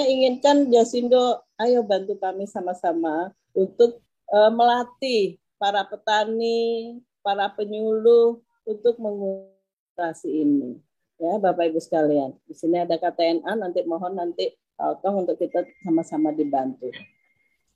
inginkan 0.05 0.69
Jasindo, 0.69 1.41
ayo 1.57 1.81
bantu 1.81 2.21
kami 2.21 2.45
sama-sama 2.45 3.33
untuk 3.57 4.05
uh, 4.29 4.53
melatih 4.53 5.41
para 5.57 5.89
petani, 5.89 7.01
para 7.25 7.49
penyuluh 7.57 8.45
untuk 8.69 9.01
mengurasi 9.01 10.45
ini. 10.45 10.77
Ya, 11.17 11.41
Bapak 11.41 11.73
Ibu 11.73 11.81
sekalian. 11.81 12.37
Di 12.45 12.53
sini 12.53 12.85
ada 12.85 13.01
KTNA, 13.01 13.57
nanti 13.57 13.81
mohon 13.89 14.21
nanti 14.21 14.53
Tong 14.77 15.25
untuk 15.25 15.41
kita 15.41 15.65
sama-sama 15.81 16.37
dibantu. 16.37 16.93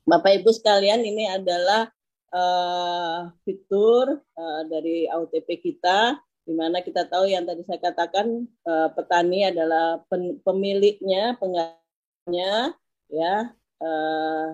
Bapak 0.05 0.37
Ibu 0.37 0.53
sekalian, 0.53 1.01
ini 1.01 1.25
adalah 1.25 1.89
uh, 2.29 3.33
fitur 3.41 4.21
uh, 4.21 4.61
dari 4.69 5.09
AUTP 5.09 5.49
kita 5.57 6.21
di 6.45 6.53
mana 6.53 6.85
kita 6.85 7.09
tahu 7.09 7.25
yang 7.25 7.45
tadi 7.45 7.65
saya 7.65 7.81
katakan 7.81 8.45
uh, 8.69 8.93
petani 8.93 9.49
adalah 9.49 10.01
pemiliknya, 10.45 11.41
penggarapnya 12.31 12.79
ya 13.11 13.35
uh, 13.83 14.47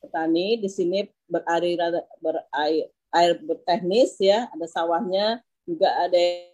petani 0.00 0.58
di 0.58 0.68
sini 0.72 1.06
berair 1.28 1.78
berair 2.18 2.88
air 3.12 3.36
berteknis 3.44 4.16
ya, 4.16 4.48
ada 4.48 4.64
sawahnya, 4.64 5.44
juga 5.68 5.92
ada 6.00 6.48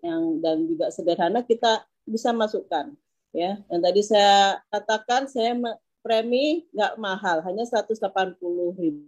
yang 0.00 0.40
dan 0.40 0.64
juga 0.64 0.88
sederhana 0.88 1.44
kita 1.44 1.84
bisa 2.08 2.32
masukkan 2.32 2.96
ya. 3.36 3.60
Yang 3.68 3.80
tadi 3.84 4.00
saya 4.00 4.64
katakan 4.72 5.28
saya 5.28 5.52
premi 6.00 6.64
nggak 6.72 6.96
mahal, 6.96 7.44
hanya 7.44 7.68
180 7.68 8.40
ribu 8.80 9.04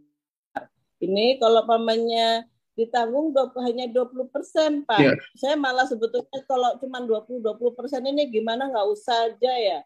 ini 1.00 1.40
kalau 1.40 1.64
pamannya 1.64 2.44
ditanggung 2.76 3.32
20, 3.32 3.56
hanya 3.72 3.84
20 3.88 4.28
persen, 4.28 4.84
Pak. 4.84 5.00
Yeah. 5.00 5.16
Saya 5.32 5.56
malah 5.56 5.88
sebetulnya 5.88 6.44
kalau 6.44 6.76
cuma 6.76 7.00
20 7.00 7.40
20 7.40 7.76
persen 7.76 8.04
ini 8.04 8.28
gimana 8.28 8.68
nggak 8.68 8.88
usah 8.88 9.32
aja 9.32 9.52
ya. 9.56 9.80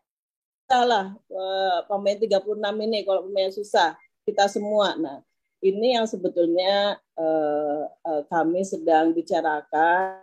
Salah 0.64 1.12
uh, 1.28 1.78
pemain 1.86 2.16
36 2.16 2.40
ini 2.84 3.04
kalau 3.04 3.28
pemain 3.28 3.52
susah 3.52 3.96
kita 4.24 4.48
semua. 4.48 4.96
Nah, 4.96 5.20
ini 5.60 5.96
yang 5.96 6.08
sebetulnya 6.08 7.00
uh, 7.16 7.84
uh, 8.04 8.22
kami 8.28 8.64
sedang 8.64 9.12
bicarakan 9.16 10.20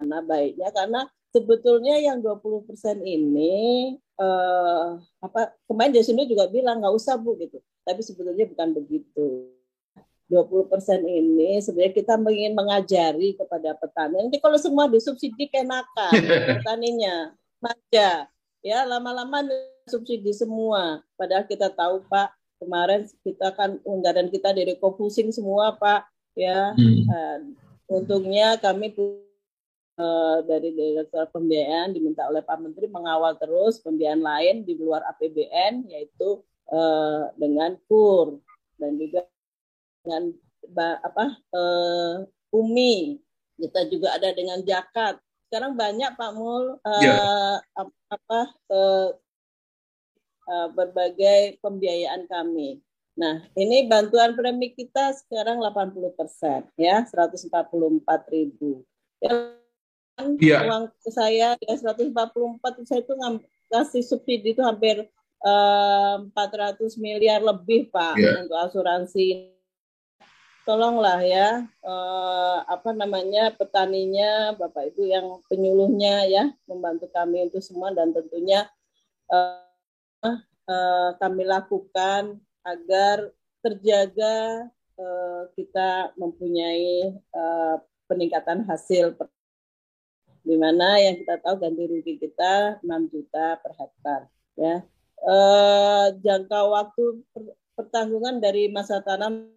karena 0.00 0.18
baiknya 0.24 0.68
karena 0.74 1.00
sebetulnya 1.32 1.96
yang 1.96 2.20
20 2.20 2.68
persen 2.68 3.00
ini 3.06 3.96
uh, 4.20 4.98
apa 5.22 5.56
kemarin 5.64 5.96
Jasinda 5.96 6.28
juga 6.28 6.50
bilang 6.50 6.82
nggak 6.82 6.92
usah 6.92 7.16
bu 7.16 7.38
gitu 7.38 7.62
tapi 7.86 8.02
sebetulnya 8.02 8.44
bukan 8.50 8.74
begitu 8.76 9.48
20% 10.32 10.72
ini 11.04 11.60
sebenarnya 11.60 11.92
kita 11.92 12.16
ingin 12.16 12.56
mengajari 12.56 13.36
kepada 13.36 13.76
petani. 13.76 14.16
Nanti 14.16 14.40
kalau 14.40 14.56
semua 14.56 14.88
disubsidi 14.88 15.44
kenakan 15.52 16.08
petaninya, 16.56 17.36
manja. 17.60 18.32
Ya, 18.64 18.88
lama-lama 18.88 19.44
subsidi 19.86 20.32
semua. 20.34 21.02
Padahal 21.14 21.46
kita 21.46 21.70
tahu 21.72 22.04
Pak, 22.06 22.34
kemarin 22.62 23.06
kita 23.26 23.54
kan 23.54 23.78
unggaran 23.82 24.28
kita 24.30 24.54
dari 24.54 24.78
Kofusing 24.78 25.34
semua 25.34 25.74
Pak. 25.76 26.08
Ya, 26.32 26.72
hmm. 26.72 27.04
uh, 27.12 27.38
untungnya 27.92 28.56
kami 28.56 28.96
uh, 30.00 30.38
dari 30.44 30.72
Direktur 30.72 31.28
Pembiayaan 31.28 31.92
diminta 31.92 32.24
oleh 32.28 32.40
Pak 32.40 32.58
Menteri 32.60 32.88
mengawal 32.88 33.36
terus 33.36 33.82
pembiayaan 33.84 34.22
lain 34.24 34.56
di 34.64 34.78
luar 34.80 35.04
APBN 35.12 35.92
yaitu 35.92 36.40
uh, 36.72 37.28
dengan 37.36 37.76
KUR 37.88 38.40
dan 38.80 38.96
juga 38.96 39.20
dengan 40.02 40.22
apa 41.04 41.36
uh, 41.52 42.24
Umi 42.54 43.18
kita 43.58 43.86
juga 43.90 44.16
ada 44.16 44.30
dengan 44.32 44.62
Jakat 44.64 45.20
sekarang 45.46 45.76
banyak 45.76 46.16
Pak 46.16 46.32
Mul 46.32 46.80
uh, 46.80 47.02
eh, 47.02 47.04
yeah. 47.04 47.60
apa 48.08 48.40
uh, 48.72 49.08
berbagai 50.48 51.62
pembiayaan 51.62 52.26
kami. 52.26 52.82
Nah, 53.12 53.44
ini 53.52 53.86
bantuan 53.86 54.32
premi 54.32 54.72
kita 54.72 55.12
sekarang 55.12 55.60
80 55.60 56.16
persen, 56.16 56.64
ya, 56.80 57.04
144 57.04 58.24
ribu. 58.32 58.82
Ya, 59.20 59.52
yeah. 60.40 60.62
uang 60.68 60.90
saya 61.08 61.56
ya 61.56 61.74
144 61.76 62.88
saya 62.88 63.00
itu 63.00 63.14
ngasih 63.72 64.02
subsidi 64.04 64.52
itu 64.56 64.62
hampir 64.64 65.08
uh, 65.44 66.24
400 66.34 66.78
miliar 67.00 67.40
lebih 67.40 67.88
Pak 67.88 68.18
yeah. 68.18 68.42
untuk 68.44 68.58
asuransi 68.58 69.52
tolonglah 70.62 71.18
ya 71.26 71.66
eh, 71.66 72.58
apa 72.70 72.94
namanya 72.94 73.50
petaninya 73.50 74.54
Bapak 74.54 74.94
Ibu 74.94 75.02
yang 75.10 75.26
penyuluhnya 75.50 76.30
ya 76.30 76.44
membantu 76.70 77.10
kami 77.10 77.50
itu 77.50 77.58
semua 77.58 77.90
dan 77.90 78.14
tentunya 78.14 78.70
eh, 79.26 79.71
eh, 80.26 81.10
kami 81.18 81.42
lakukan 81.46 82.38
agar 82.62 83.30
terjaga 83.62 84.68
eh, 84.98 85.42
kita 85.58 86.14
mempunyai 86.18 87.14
eh, 87.18 87.76
peningkatan 88.06 88.66
hasil 88.66 89.18
di 90.42 90.58
mana 90.58 90.98
yang 90.98 91.22
kita 91.22 91.38
tahu 91.38 91.54
ganti 91.62 91.86
rugi 91.86 92.18
kita 92.18 92.82
6 92.82 93.12
juta 93.14 93.58
per 93.62 93.72
hektar 93.78 94.20
ya. 94.58 94.82
Eh, 95.22 96.06
jangka 96.18 96.60
waktu 96.66 97.22
pertanggungan 97.78 98.42
dari 98.42 98.66
masa 98.66 98.98
tanam 99.02 99.54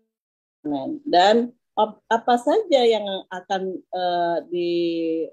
dan 1.05 1.53
apa 1.75 2.35
saja 2.39 2.81
yang 2.87 3.03
akan 3.27 3.83
uh, 3.91 4.39
di 4.47 4.71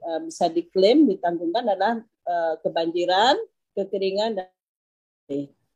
uh, 0.02 0.20
bisa 0.26 0.50
diklaim 0.50 1.06
ditanggungkan 1.06 1.70
adalah 1.70 1.94
uh, 2.26 2.54
kebanjiran, 2.66 3.38
kekeringan 3.78 4.42
dan 4.42 4.50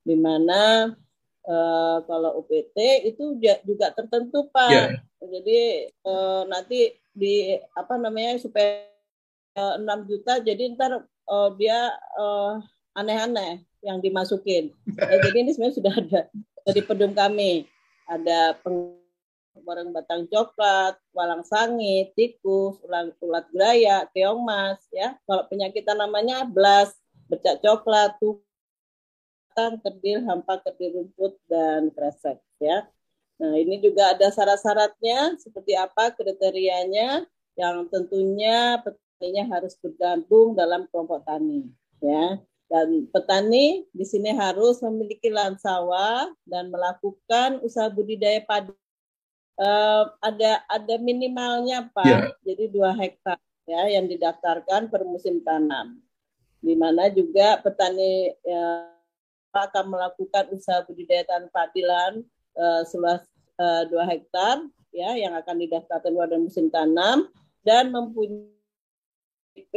di 0.06 0.16
mana 0.18 0.92
uh, 1.46 1.98
kalau 2.06 2.42
UPT 2.42 2.76
itu 3.08 3.38
juga 3.40 3.90
tertentu 3.94 4.46
Pak. 4.50 4.70
Yeah. 4.70 4.90
Jadi 5.26 5.60
uh, 6.06 6.42
nanti 6.46 6.94
di 7.16 7.56
apa 7.74 7.96
namanya 7.96 8.38
supaya 8.38 8.86
uh, 9.56 9.80
6 9.80 10.10
juta 10.10 10.38
jadi 10.44 10.76
ntar 10.76 11.02
uh, 11.02 11.48
dia 11.56 11.90
uh, 12.20 12.60
aneh-aneh 12.94 13.64
yang 13.82 13.98
dimasukin. 14.00 14.72
Ya, 14.96 15.16
jadi 15.24 15.36
ini 15.42 15.50
sebenarnya 15.54 15.76
sudah 15.78 15.94
ada 15.94 16.20
dari 16.66 16.80
pedum 16.82 17.14
kami 17.14 17.66
ada 18.06 18.54
peng 18.62 18.98
batang 19.66 20.28
coklat, 20.30 20.94
walang 21.10 21.42
sangit, 21.42 22.12
tikus, 22.14 22.78
ulat, 22.86 23.10
ulat 23.24 23.48
geraya, 23.50 24.06
keong 24.12 24.44
mas, 24.44 24.78
ya. 24.92 25.16
Kalau 25.26 25.48
penyakitan 25.48 25.96
namanya 25.96 26.44
blas, 26.46 26.94
bercak 27.26 27.64
coklat, 27.64 28.14
tukang, 29.56 29.80
kerdil, 29.80 30.20
hampa, 30.28 30.60
kerdil 30.60 31.00
rumput, 31.00 31.40
dan 31.48 31.88
kresek, 31.96 32.36
ya. 32.60 32.84
Nah, 33.40 33.56
ini 33.56 33.80
juga 33.80 34.12
ada 34.12 34.28
syarat-syaratnya, 34.28 35.40
seperti 35.40 35.72
apa 35.72 36.12
kriterianya, 36.12 37.24
yang 37.56 37.88
tentunya 37.88 38.76
petaninya 38.84 39.56
harus 39.56 39.72
bergabung 39.80 40.52
dalam 40.52 40.84
kelompok 40.92 41.24
tani, 41.24 41.72
ya. 42.04 42.36
Dan 42.68 43.08
petani 43.08 43.88
di 43.96 44.04
sini 44.04 44.36
harus 44.36 44.84
memiliki 44.84 45.32
lahan 45.32 45.56
sawah 45.56 46.28
dan 46.44 46.68
melakukan 46.68 47.64
usaha 47.64 47.88
budidaya 47.88 48.44
padi 48.44 48.76
uh, 49.56 50.10
ada 50.18 50.66
ada 50.66 50.94
minimalnya 50.98 51.86
pak 51.94 52.02
yeah. 52.02 52.26
jadi 52.42 52.64
dua 52.74 52.90
hektar 52.90 53.38
ya 53.70 53.86
yang 53.86 54.10
didaftarkan 54.10 54.90
per 54.90 55.06
musim 55.06 55.46
tanam 55.46 56.02
di 56.58 56.74
mana 56.74 57.06
juga 57.06 57.62
petani 57.62 58.34
ya, 58.42 58.95
akan 59.56 59.84
melakukan 59.88 60.44
usaha 60.52 60.84
budidaya 60.84 61.24
tanam 61.24 61.48
padilan 61.48 62.20
uh, 62.58 62.82
seluas 62.84 63.24
uh, 63.56 64.06
hektar 64.06 64.60
ya 64.92 65.16
yang 65.16 65.32
akan 65.32 65.56
didaftarkan 65.64 66.12
pada 66.12 66.36
musim 66.36 66.68
tanam 66.68 67.32
dan 67.64 67.88
mempunyai 67.88 68.52
IP 69.56 69.74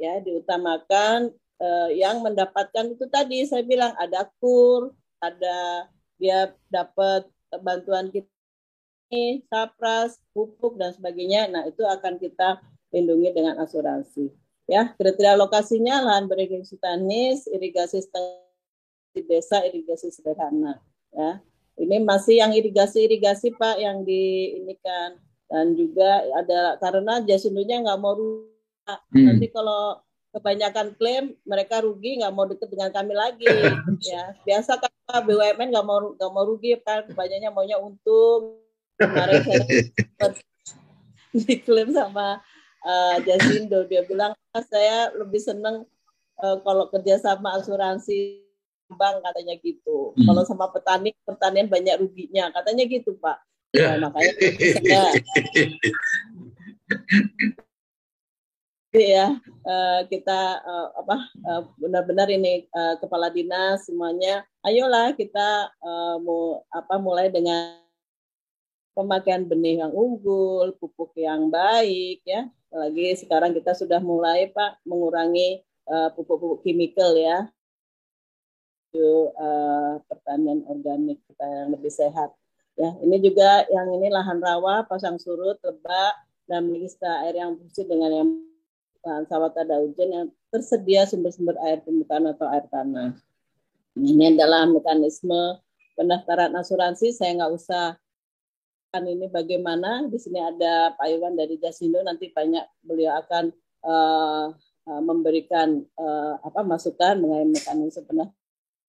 ya 0.00 0.24
diutamakan 0.24 1.28
uh, 1.60 1.90
yang 1.92 2.24
mendapatkan 2.24 2.96
itu 2.96 3.04
tadi 3.12 3.44
saya 3.44 3.60
bilang 3.60 3.92
ada 4.00 4.24
kur 4.40 4.96
ada 5.20 5.88
dia 6.16 6.56
dapat 6.72 7.28
bantuan 7.60 8.08
kita 8.08 8.32
sapras, 9.52 10.16
pupuk 10.32 10.80
dan 10.80 10.96
sebagainya. 10.96 11.48
Nah, 11.52 11.68
itu 11.68 11.84
akan 11.84 12.16
kita 12.16 12.64
lindungi 12.92 13.32
dengan 13.36 13.60
asuransi. 13.60 14.32
Ya, 14.70 14.94
kriteria 14.96 15.36
lokasinya 15.36 16.00
lahan 16.00 16.30
beririgasi 16.30 16.80
tanis, 16.80 17.44
irigasi 17.50 18.00
di 18.00 18.08
desa, 19.20 19.60
irigasi 19.68 20.08
sederhana. 20.08 20.80
Ya, 21.12 21.44
ini 21.76 22.00
masih 22.00 22.40
yang 22.40 22.56
irigasi-irigasi 22.56 23.52
Pak 23.60 23.76
yang 23.76 24.06
diinikan 24.08 25.20
dan 25.52 25.76
juga 25.76 26.24
ada 26.32 26.80
karena 26.80 27.20
jasindonya 27.20 27.84
nggak 27.84 28.00
mau 28.00 28.16
rusak. 28.16 29.00
Hmm. 29.12 29.24
Nanti 29.28 29.52
kalau 29.52 30.00
kebanyakan 30.32 30.96
klaim 30.96 31.36
mereka 31.44 31.84
rugi 31.84 32.24
nggak 32.24 32.32
mau 32.32 32.48
deket 32.48 32.72
dengan 32.72 32.88
kami 32.88 33.12
lagi 33.12 33.44
ya 34.00 34.32
biasa 34.48 34.80
kan 34.80 34.88
BUMN 35.28 35.68
nggak 35.68 35.84
mau 35.84 36.16
nggak 36.16 36.32
mau 36.32 36.44
rugi 36.48 36.72
kan 36.80 37.04
kebanyakannya 37.04 37.52
maunya 37.52 37.76
untung 37.76 38.56
kemarin 38.96 39.44
saya 39.44 40.32
diklaim 41.36 41.92
sama 41.92 42.40
uh, 42.80 43.16
Jasindo 43.20 43.84
dia 43.84 44.08
bilang 44.08 44.32
ah, 44.56 44.64
saya 44.64 45.12
lebih 45.20 45.40
seneng 45.40 45.84
uh, 46.40 46.56
kalau 46.64 46.88
kerja 46.88 47.20
sama 47.20 47.60
asuransi 47.60 48.41
bank 48.96 49.22
katanya 49.24 49.54
gitu 49.60 50.12
hmm. 50.14 50.26
kalau 50.26 50.42
sama 50.44 50.68
petani 50.70 51.10
pertanian 51.24 51.68
banyak 51.68 51.96
ruginya 52.00 52.52
katanya 52.52 52.84
gitu 52.88 53.16
pak 53.18 53.38
yeah. 53.74 53.96
nah, 53.98 54.08
makanya 54.10 54.32
saya 54.76 55.04
ya 58.92 59.26
uh, 59.64 60.00
kita 60.12 60.40
uh, 60.60 60.88
apa 61.00 61.16
uh, 61.48 61.62
benar-benar 61.80 62.28
ini 62.28 62.68
uh, 62.76 63.00
kepala 63.00 63.32
dinas 63.32 63.88
semuanya 63.88 64.44
ayolah 64.68 65.16
kita 65.16 65.72
uh, 65.80 66.20
mau 66.20 66.60
apa 66.68 67.00
mulai 67.00 67.32
dengan 67.32 67.82
pemakaian 68.92 69.48
benih 69.48 69.84
yang 69.84 69.92
unggul, 69.92 70.76
pupuk 70.76 71.16
yang 71.16 71.48
baik 71.48 72.20
ya. 72.24 72.48
Lagi 72.72 73.16
sekarang 73.20 73.52
kita 73.52 73.76
sudah 73.76 74.00
mulai 74.00 74.48
Pak 74.52 74.84
mengurangi 74.88 75.60
uh, 75.88 76.12
pupuk-pupuk 76.12 76.64
kimikal 76.64 77.16
ya. 77.16 77.48
Itu 78.92 79.32
uh, 79.32 80.04
pertanian 80.04 80.68
organik 80.68 81.24
kita 81.24 81.48
yang 81.48 81.72
lebih 81.72 81.88
sehat. 81.88 82.36
Ya, 82.76 82.92
ini 83.00 83.16
juga 83.24 83.64
yang 83.72 83.88
ini 83.96 84.12
lahan 84.12 84.36
rawa, 84.36 84.84
pasang 84.84 85.16
surut, 85.16 85.56
lebak, 85.64 86.12
dan 86.44 86.68
memiliki 86.68 87.00
air 87.00 87.40
yang 87.40 87.56
bersih 87.56 87.88
dengan 87.88 88.10
yang 88.12 88.28
lahan 89.00 89.24
sawah 89.32 89.48
tada 89.48 89.80
hujan 89.80 90.08
yang 90.12 90.26
tersedia 90.52 91.08
sumber-sumber 91.08 91.56
air 91.64 91.80
permukaan 91.80 92.28
atau 92.28 92.46
air 92.52 92.68
tanah. 92.68 93.16
Ini 93.96 94.36
adalah 94.36 94.68
mekanisme 94.68 95.60
pendaftaran 95.96 96.52
asuransi. 96.52 97.16
Saya 97.16 97.40
nggak 97.40 97.52
usah 97.56 97.96
ini 99.00 99.28
bagaimana. 99.32 100.04
Di 100.08 100.20
sini 100.20 100.36
ada 100.36 100.92
Pak 100.92 101.08
Iwan 101.08 101.32
dari 101.32 101.56
Jasindo, 101.56 102.04
nanti 102.04 102.28
banyak 102.28 102.84
beliau 102.84 103.16
akan 103.24 103.44
uh, 103.88 104.46
memberikan 105.00 105.80
uh, 105.96 106.36
apa 106.44 106.60
masukan 106.60 107.16
mengenai 107.16 107.48
mekanisme 107.48 108.04
pendaftaran. 108.04 108.41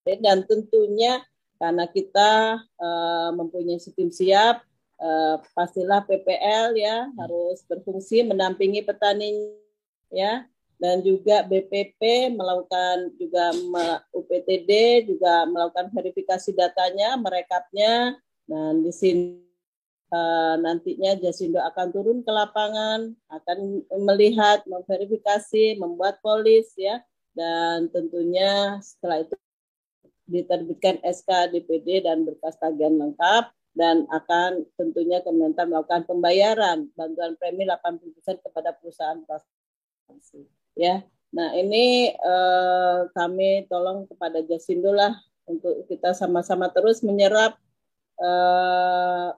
Dan 0.03 0.43
tentunya 0.43 1.23
karena 1.57 1.87
kita 1.87 2.59
uh, 2.59 3.29
mempunyai 3.31 3.79
sistem 3.79 4.11
siap, 4.11 4.63
uh, 4.99 5.39
pastilah 5.55 6.03
PPL 6.03 6.75
ya 6.75 7.07
harus 7.15 7.63
berfungsi 7.63 8.27
mendampingi 8.27 8.83
petani 8.83 9.31
ya 10.11 10.43
dan 10.83 10.99
juga 10.99 11.47
BPP 11.47 12.35
melakukan 12.35 13.15
juga 13.15 13.55
UPTD 14.11 14.71
juga 15.07 15.47
melakukan 15.47 15.87
verifikasi 15.95 16.51
datanya, 16.51 17.15
merekapnya. 17.15 18.19
Dan 18.43 18.83
di 18.83 18.91
sini 18.91 19.39
uh, 20.11 20.59
nantinya 20.59 21.15
Jasindo 21.23 21.63
akan 21.63 21.87
turun 21.95 22.19
ke 22.19 22.31
lapangan, 22.35 23.15
akan 23.31 23.87
melihat, 24.03 24.67
memverifikasi, 24.67 25.79
membuat 25.79 26.19
polis 26.19 26.75
ya, 26.75 26.99
dan 27.31 27.87
tentunya 27.87 28.83
setelah 28.83 29.23
itu 29.23 29.39
diterbitkan 30.29 31.03
SK 31.03 31.51
DPD 31.51 32.03
dan 32.05 32.23
berkas 32.23 32.55
tagihan 32.55 32.95
lengkap 32.95 33.51
dan 33.73 34.05
akan 34.07 34.63
tentunya 34.77 35.19
Kementan 35.25 35.73
melakukan 35.73 36.05
pembayaran 36.05 36.87
bantuan 36.93 37.33
premi 37.35 37.65
80% 37.65 38.39
kepada 38.45 38.71
perusahaan 38.77 39.19
transportasi 39.25 40.45
ya. 40.77 41.01
Nah, 41.33 41.57
ini 41.57 42.13
eh, 42.13 42.99
kami 43.09 43.65
tolong 43.65 44.05
kepada 44.05 44.45
Jasindo 44.45 44.93
lah 44.93 45.17
untuk 45.49 45.89
kita 45.89 46.13
sama-sama 46.13 46.69
terus 46.69 47.01
menyerap 47.01 47.57
eh, 48.21 49.29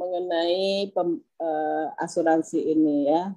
mengenai 0.00 0.88
pem, 0.96 1.20
uh, 1.36 1.86
asuransi 2.00 2.72
ini 2.72 3.12
ya. 3.12 3.36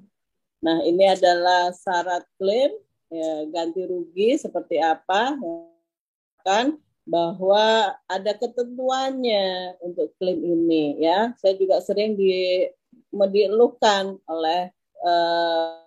Nah 0.64 0.80
ini 0.88 1.04
adalah 1.12 1.76
syarat 1.76 2.24
klaim 2.40 2.72
ya, 3.12 3.44
ganti 3.52 3.84
rugi 3.84 4.40
seperti 4.40 4.80
apa 4.80 5.36
ya, 5.36 5.73
kan 6.44 6.78
bahwa 7.04 7.92
ada 8.08 8.32
ketentuannya 8.36 9.76
untuk 9.84 10.16
klaim 10.20 10.40
ini 10.40 11.04
ya. 11.04 11.36
Saya 11.40 11.60
juga 11.60 11.84
sering 11.84 12.16
di 12.16 12.68
dieluhkan 13.14 14.18
oleh 14.28 14.72
uh, 15.04 15.84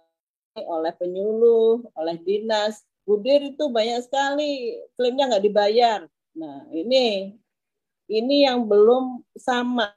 oleh 0.57 0.93
penyuluh, 0.97 1.85
oleh 1.97 2.17
dinas. 2.21 2.85
Budir 3.07 3.55
itu 3.55 3.71
banyak 3.71 4.03
sekali 4.03 4.83
klaimnya 4.99 5.37
nggak 5.37 5.47
dibayar. 5.47 6.01
Nah 6.35 6.67
ini 6.75 7.37
ini 8.11 8.37
yang 8.47 8.67
belum 8.67 9.23
sama 9.39 9.95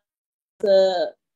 se 0.62 0.78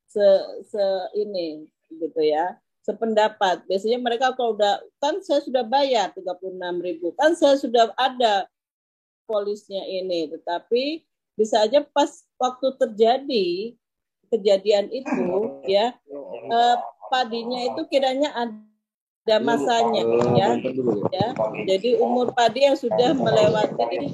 se 0.10 0.28
se 0.70 0.86
ini 1.18 1.66
gitu 1.90 2.22
ya 2.22 2.58
sependapat 2.84 3.64
biasanya 3.66 4.00
mereka 4.02 4.36
kalau 4.36 4.58
udah 4.58 4.84
kan 5.00 5.24
saya 5.24 5.40
sudah 5.40 5.64
bayar 5.64 6.12
36 6.12 6.52
ribu 6.84 7.16
kan 7.16 7.32
saya 7.38 7.56
sudah 7.56 7.96
ada 7.96 8.46
polisnya 9.26 9.84
ini. 9.86 10.30
Tetapi 10.32 11.04
bisa 11.34 11.66
aja 11.66 11.82
pas 11.82 12.10
waktu 12.38 12.68
terjadi 12.78 13.74
kejadian 14.34 14.90
itu 14.90 15.62
ya 15.70 15.94
eh, 16.50 16.78
padinya 17.14 17.70
itu 17.70 17.82
kiranya 17.86 18.34
ada 18.34 19.36
masanya 19.42 20.02
ya 20.34 20.50
ya. 21.14 21.28
Jadi 21.70 22.02
umur 22.02 22.34
padi 22.34 22.66
yang 22.66 22.78
sudah 22.78 23.14
melewati 23.14 24.10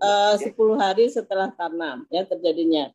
eh, 0.00 0.34
10 0.40 0.56
hari 0.80 1.04
setelah 1.12 1.52
tanam 1.52 2.08
ya 2.08 2.24
terjadinya. 2.24 2.88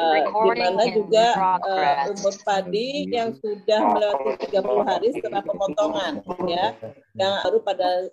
Uh, 0.00 0.16
di 0.16 0.50
mana 0.56 0.84
juga 0.88 1.26
uh, 1.60 2.08
umur 2.08 2.32
padi 2.40 3.04
yang 3.12 3.36
sudah 3.36 3.80
melewati 3.84 4.48
30 4.48 4.88
hari 4.88 5.08
setelah 5.12 5.42
pemotongan 5.44 6.24
ya 6.48 6.72
yang 7.20 7.44
baru 7.44 7.58
pada 7.60 8.08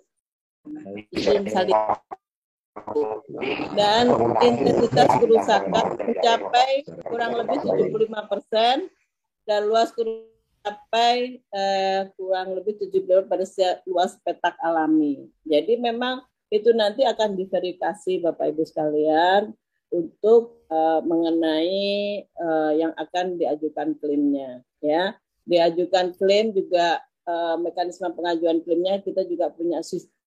dan 3.74 4.04
intensitas 4.40 5.08
kerusakan 5.18 5.98
mencapai 5.98 6.86
kurang 7.04 7.32
lebih 7.36 7.58
75 7.60 8.30
persen 8.30 8.76
dan 9.44 9.60
luas 9.66 9.90
mencapai 9.96 11.42
uh, 11.52 12.02
kurang 12.16 12.56
lebih 12.56 12.76
70 12.80 13.28
pada 13.28 13.44
luas 13.88 14.16
petak 14.24 14.56
alami. 14.60 15.28
Jadi 15.44 15.80
memang 15.80 16.24
itu 16.48 16.72
nanti 16.72 17.04
akan 17.04 17.36
diverifikasi 17.36 18.24
Bapak 18.24 18.56
Ibu 18.56 18.64
sekalian 18.64 19.52
untuk 19.92 20.64
uh, 20.68 21.00
mengenai 21.04 22.24
uh, 22.36 22.72
yang 22.76 22.92
akan 22.96 23.40
diajukan 23.40 23.96
klaimnya 23.96 24.60
ya 24.84 25.16
diajukan 25.48 26.12
klaim 26.20 26.52
juga 26.52 27.00
uh, 27.24 27.56
mekanisme 27.56 28.04
pengajuan 28.12 28.60
klaimnya 28.60 29.00
kita 29.00 29.24
juga 29.24 29.48
punya 29.48 29.80
sistem 29.80 30.17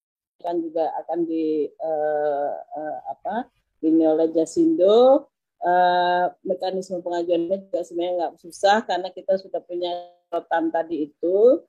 kan 0.44 0.60
juga 0.60 0.90
akan 1.06 1.20
di 1.30 1.70
uh, 1.70 2.54
uh, 2.58 2.98
apa 3.10 3.48
ini 3.86 4.04
oleh 4.06 4.30
Jasindo. 4.34 5.30
Uh, 5.62 6.26
mekanisme 6.42 7.06
pengajuannya 7.06 7.70
juga 7.70 7.86
sebenarnya 7.86 8.14
nggak 8.18 8.36
susah 8.42 8.82
karena 8.82 9.14
kita 9.14 9.38
sudah 9.38 9.62
punya 9.62 10.10
rotan 10.34 10.74
tadi 10.74 11.10
itu. 11.10 11.62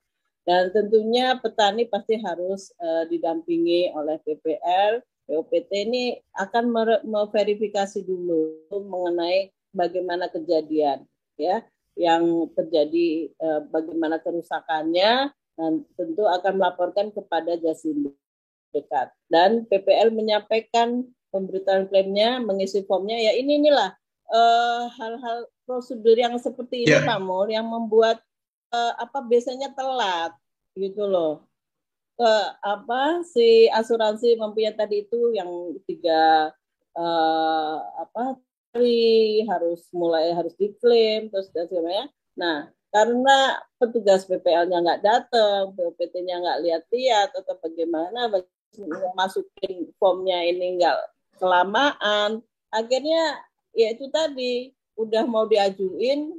Dan 0.43 0.73
tentunya 0.75 1.39
petani 1.39 1.87
pasti 1.87 2.19
harus 2.19 2.73
uh, 2.81 3.05
didampingi 3.07 3.93
oleh 3.95 4.19
PPL 4.25 4.99
POPT 5.23 5.71
ini 5.87 6.19
akan 6.35 6.63
memverifikasi 7.07 8.03
dulu 8.03 8.67
mengenai 8.75 9.55
bagaimana 9.71 10.27
kejadian 10.27 11.07
ya 11.39 11.63
yang 11.95 12.49
terjadi 12.53 13.31
eh, 13.31 13.61
bagaimana 13.71 14.19
kerusakannya. 14.19 15.31
Dan 15.53 15.85
tentu 15.93 16.25
akan 16.25 16.57
melaporkan 16.57 17.13
kepada 17.13 17.53
Jasindo 17.61 18.17
dekat 18.73 19.13
dan 19.29 19.63
PPL 19.69 20.09
menyampaikan 20.09 21.05
pemberitaan 21.29 21.87
klaimnya 21.87 22.41
mengisi 22.41 22.81
formnya 22.83 23.15
ya 23.17 23.31
ini 23.37 23.61
inilah 23.61 23.93
eh, 24.33 24.83
hal-hal 24.97 25.47
prosedur 25.63 26.17
yang 26.17 26.35
seperti 26.41 26.83
ini 26.89 26.97
yeah. 26.97 27.05
Pak 27.05 27.21
Mur 27.21 27.47
yang 27.47 27.69
membuat 27.69 28.19
eh, 28.73 28.93
apa 28.97 29.21
biasanya 29.23 29.71
telat 29.71 30.33
gitu 30.73 31.05
loh 31.05 31.45
ke 32.13 32.33
apa 32.61 33.25
si 33.25 33.65
asuransi 33.73 34.37
mempunyai 34.37 34.77
tadi 34.77 35.01
itu 35.01 35.33
yang 35.33 35.49
tiga 35.89 36.53
uh, 36.93 37.77
apa 37.97 38.37
hari 38.73 39.41
harus 39.49 39.85
mulai 39.93 40.33
harus 40.33 40.53
diklaim 40.57 41.29
terus 41.33 41.49
dan 41.53 41.65
sebagainya. 41.69 42.07
Nah 42.37 42.69
karena 42.93 43.57
petugas 43.81 44.29
PPL-nya 44.29 44.77
nggak 44.85 45.01
datang, 45.01 45.73
POPT-nya 45.73 46.35
nggak 46.45 46.61
lihat-lihat 46.61 47.29
atau 47.33 47.57
bagaimana 47.57 48.29
masukin 49.13 49.89
formnya 49.97 50.41
ini 50.45 50.79
nggak 50.81 50.97
kelamaan, 51.37 52.41
akhirnya 52.73 53.41
ya 53.73 53.93
itu 53.93 54.09
tadi 54.13 54.73
udah 54.97 55.25
mau 55.25 55.49
diajuin 55.49 56.37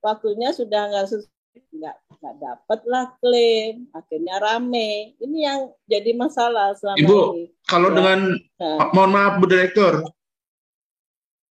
waktunya 0.00 0.52
sudah 0.52 0.88
nggak 0.88 1.06
sesuai 1.12 1.36
nggak 1.76 1.96
nggak 2.20 2.34
dapat 2.40 2.80
lah 2.88 3.06
klaim 3.20 3.88
akhirnya 3.92 4.40
rame 4.40 5.16
ini 5.20 5.38
yang 5.44 5.72
jadi 5.84 6.16
masalah 6.16 6.72
selama 6.76 7.00
Ibu, 7.00 7.20
ini 7.36 7.44
kalau 7.68 7.92
ya. 7.92 7.94
dengan 8.00 8.18
nah. 8.56 8.88
mohon 8.96 9.12
maaf 9.12 9.34
Bu 9.40 9.46
Direktur 9.48 10.04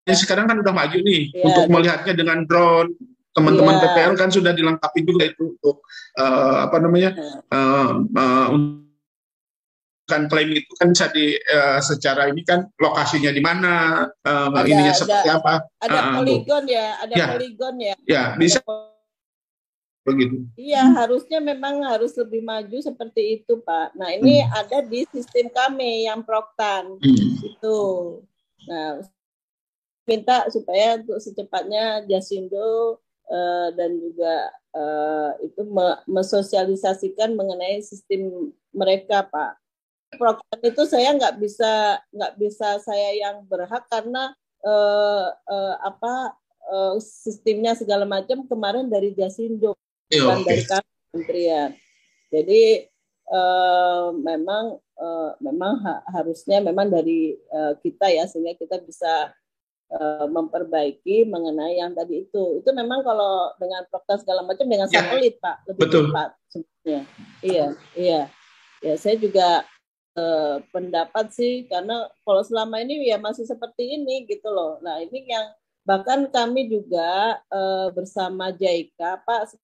ya. 0.05 0.15
sekarang 0.17 0.49
kan 0.49 0.61
udah 0.61 0.73
maju 0.73 0.99
nih 1.01 1.33
ya, 1.33 1.45
untuk 1.49 1.65
melihatnya 1.73 2.13
dengan 2.13 2.45
drone 2.45 2.93
teman-teman 3.33 3.79
ya. 3.79 3.83
PPL 3.89 4.15
kan 4.19 4.29
sudah 4.29 4.53
dilengkapi 4.53 5.01
juga 5.07 5.31
itu 5.31 5.57
untuk 5.57 5.81
uh, 6.19 6.67
apa 6.69 6.77
namanya 6.83 7.11
ya. 7.17 7.41
uh, 7.55 7.93
uh, 8.05 8.47
kan 10.11 10.27
klaim 10.27 10.51
itu 10.51 10.73
kan 10.75 10.91
bisa 10.91 11.07
di 11.15 11.39
uh, 11.39 11.79
secara 11.79 12.27
ini 12.27 12.43
kan 12.43 12.67
lokasinya 12.83 13.31
di 13.31 13.39
mana 13.39 13.73
uh, 14.11 14.49
ada, 14.51 14.67
ininya 14.67 14.91
ada, 14.91 14.99
seperti 14.99 15.29
apa 15.31 15.55
ada 15.79 15.99
uh, 16.03 16.13
poligon 16.19 16.65
ya 16.67 16.87
ada 16.99 17.15
ya, 17.15 17.27
poligon 17.39 17.75
ya 17.79 17.95
ya 18.11 18.23
bisa 18.35 18.59
begitu. 20.01 20.49
Iya, 20.57 20.83
harusnya 20.97 21.39
memang 21.39 21.85
harus 21.85 22.17
lebih 22.17 22.41
maju 22.41 22.79
seperti 22.81 23.41
itu, 23.41 23.61
Pak. 23.61 23.93
Nah, 23.97 24.11
ini 24.17 24.41
hmm. 24.41 24.51
ada 24.51 24.79
di 24.85 25.05
sistem 25.13 25.53
kami 25.53 26.09
yang 26.09 26.25
Proktan. 26.25 26.97
Hmm. 26.97 27.31
Itu. 27.45 27.79
Nah, 28.65 29.05
minta 30.09 30.49
supaya 30.49 30.99
untuk 30.99 31.21
secepatnya 31.21 32.05
Jasindo 32.09 32.99
uh, 33.29 33.69
dan 33.77 34.01
juga 34.01 34.51
uh, 34.75 35.31
itu 35.45 35.63
me 35.69 36.01
mesosialisasikan 36.09 37.37
mengenai 37.37 37.85
sistem 37.85 38.53
mereka, 38.73 39.29
Pak. 39.29 39.60
Proktan 40.11 40.61
itu 40.67 40.83
saya 40.91 41.15
nggak 41.15 41.35
bisa 41.39 42.03
nggak 42.11 42.33
bisa 42.39 42.69
saya 42.83 43.11
yang 43.15 43.47
berhak 43.47 43.87
karena 43.87 44.35
uh, 44.67 45.31
uh, 45.33 45.75
apa 45.87 46.35
uh, 46.67 46.95
sistemnya 46.99 47.79
segala 47.79 48.03
macam 48.05 48.43
kemarin 48.47 48.91
dari 48.91 49.15
Jasindo 49.15 49.79
Iya, 50.11 50.27
bukan 50.27 50.39
okay. 50.43 50.47
dari 50.51 50.63
kementerian. 50.67 51.71
Jadi 52.31 52.63
uh, 53.31 54.11
memang 54.11 54.65
uh, 54.99 55.31
memang 55.39 55.73
ha 55.87 56.03
harusnya 56.11 56.59
memang 56.59 56.91
dari 56.91 57.39
uh, 57.55 57.79
kita 57.79 58.11
ya 58.11 58.27
sehingga 58.27 58.59
kita 58.59 58.83
bisa 58.83 59.31
uh, 59.95 60.27
memperbaiki 60.27 61.31
mengenai 61.31 61.79
yang 61.79 61.95
tadi 61.95 62.27
itu. 62.27 62.59
Itu 62.59 62.75
memang 62.75 63.07
kalau 63.07 63.55
dengan 63.63 63.87
prokes 63.87 64.27
segala 64.27 64.43
macam 64.43 64.67
dengan 64.67 64.91
ya. 64.91 64.99
satelit 64.99 65.39
Pak 65.39 65.57
lebih 65.71 65.83
Betul. 65.87 66.03
cepat 66.11 66.31
sebenarnya. 66.51 67.01
Iya, 67.43 67.67
iya. 67.95 68.21
Ya 68.81 68.95
saya 68.99 69.15
juga 69.15 69.63
pendapat 70.75 71.33
sih 71.33 71.65
karena 71.71 72.11
kalau 72.27 72.43
selama 72.45 72.83
ini 72.83 73.09
ya 73.09 73.17
masih 73.17 73.47
seperti 73.47 73.97
ini 73.97 74.27
gitu 74.29 74.51
loh. 74.51 74.77
Nah 74.83 75.01
ini 75.01 75.25
yang 75.25 75.55
bahkan 75.87 76.29
kami 76.29 76.69
juga 76.69 77.41
uh, 77.49 77.89
bersama 77.95 78.53
JIKA 78.53 79.23
Pak 79.25 79.57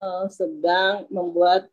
uh, 0.00 0.26
sedang 0.30 1.04
membuat 1.12 1.68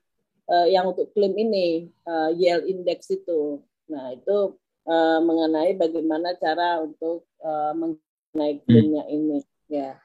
uh, 0.50 0.68
yang 0.70 0.92
untuk 0.92 1.10
klaim 1.14 1.34
ini 1.38 1.90
uh, 2.06 2.30
yield 2.34 2.66
index 2.70 3.10
itu. 3.14 3.62
Nah 3.90 4.14
itu 4.14 4.58
uh, 4.86 5.20
mengenai 5.22 5.78
bagaimana 5.78 6.34
cara 6.38 6.82
untuk 6.82 7.26
uh, 7.42 7.74
mengenai 7.74 8.62
klaimnya 8.66 9.04
hmm. 9.06 9.16
ini. 9.16 9.40
Ya, 9.66 9.98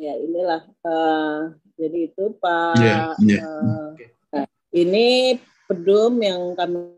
ya 0.00 0.14
inilah. 0.16 0.62
Uh, 0.80 1.52
jadi 1.76 2.10
itu 2.10 2.24
Pak. 2.40 2.80
Yeah, 2.80 3.12
yeah. 3.22 3.42
Uh, 3.44 3.88
nah, 4.32 4.46
ini 4.72 5.38
pedum 5.68 6.16
yang 6.24 6.56
kami 6.56 6.97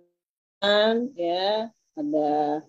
ya. 1.17 1.73
Ada 1.97 2.61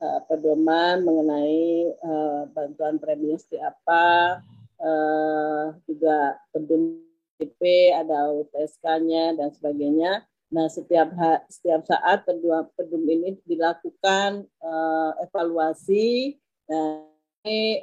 uh, 0.00 0.20
pedoman 0.28 1.04
mengenai 1.04 1.88
uh, 2.04 2.42
bantuan 2.52 3.00
premi 3.00 3.36
apa. 3.60 4.40
Uh, 4.80 5.76
juga 5.84 6.40
pedum 6.52 7.00
PP, 7.36 7.92
ada 7.96 8.32
UTSK-nya 8.32 9.36
dan 9.36 9.48
sebagainya. 9.52 10.24
Nah, 10.52 10.68
setiap 10.68 11.12
setiap 11.48 11.84
saat 11.88 12.24
kedua 12.28 12.68
pedum 12.76 13.04
ini 13.08 13.40
dilakukan 13.48 14.44
uh, 14.60 15.12
evaluasi 15.24 16.36
dan 16.68 17.08
ini 17.40 17.80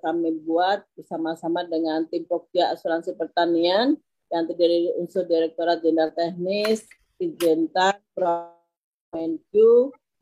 kami 0.00 0.40
buat 0.40 0.80
bersama-sama 0.96 1.68
dengan 1.68 2.08
tim 2.08 2.24
Pokja 2.24 2.72
Asuransi 2.72 3.12
Pertanian 3.12 3.92
yang 4.32 4.44
terdiri 4.48 4.88
dari 4.88 4.90
unsur 4.96 5.28
Direktorat 5.28 5.84
Jenderal 5.84 6.16
Teknis, 6.16 6.88
Ijentan, 7.20 8.00
Promenq, 8.16 8.55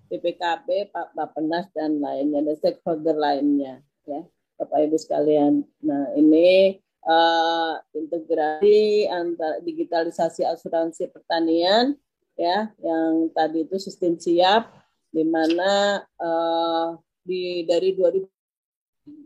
BPKB, 0.05 0.95
Pak 0.95 1.17
Bapenas 1.17 1.67
dan 1.75 1.99
lainnya 1.99 2.45
dan 2.45 2.55
stakeholder 2.55 3.17
lainnya 3.17 3.83
ya 4.05 4.23
Bapak 4.55 4.87
Ibu 4.87 4.97
sekalian. 5.01 5.67
Nah, 5.83 6.15
ini 6.15 6.79
uh, 7.03 7.81
integrasi 7.93 9.09
antara 9.11 9.59
digitalisasi 9.65 10.47
asuransi 10.47 11.11
pertanian 11.11 11.99
ya 12.35 12.71
yang 12.83 13.31
tadi 13.31 13.63
itu 13.63 13.79
sistem 13.79 14.19
siap 14.19 14.71
di 15.15 15.23
mana 15.23 16.03
uh, 16.19 16.99
di 17.23 17.63
dari 17.67 17.95
2000 17.95 18.27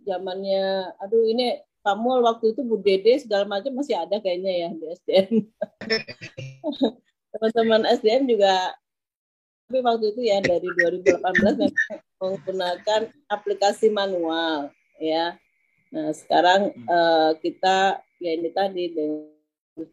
zamannya 0.04 0.92
aduh 1.00 1.24
ini 1.24 1.56
kamu 1.80 2.20
waktu 2.20 2.52
itu 2.52 2.60
Bu 2.66 2.76
Dede 2.84 3.16
segala 3.16 3.48
macam 3.48 3.72
masih 3.72 3.96
ada 3.96 4.20
kayaknya 4.20 4.52
ya 4.52 4.68
di 4.76 4.86
SDM 4.92 5.32
teman-teman 7.32 7.82
SDM 7.96 8.28
juga 8.28 8.76
tapi 9.68 9.84
waktu 9.84 10.16
itu 10.16 10.20
ya 10.24 10.40
dari 10.40 10.64
2018 10.64 11.60
memang 11.60 12.00
menggunakan 12.18 13.00
aplikasi 13.28 13.92
manual 13.92 14.72
ya 14.96 15.36
Nah, 15.88 16.12
sekarang 16.12 16.76
uh, 16.84 17.32
kita 17.40 18.04
ya 18.20 18.30
ini 18.36 18.52
tadi 18.52 18.92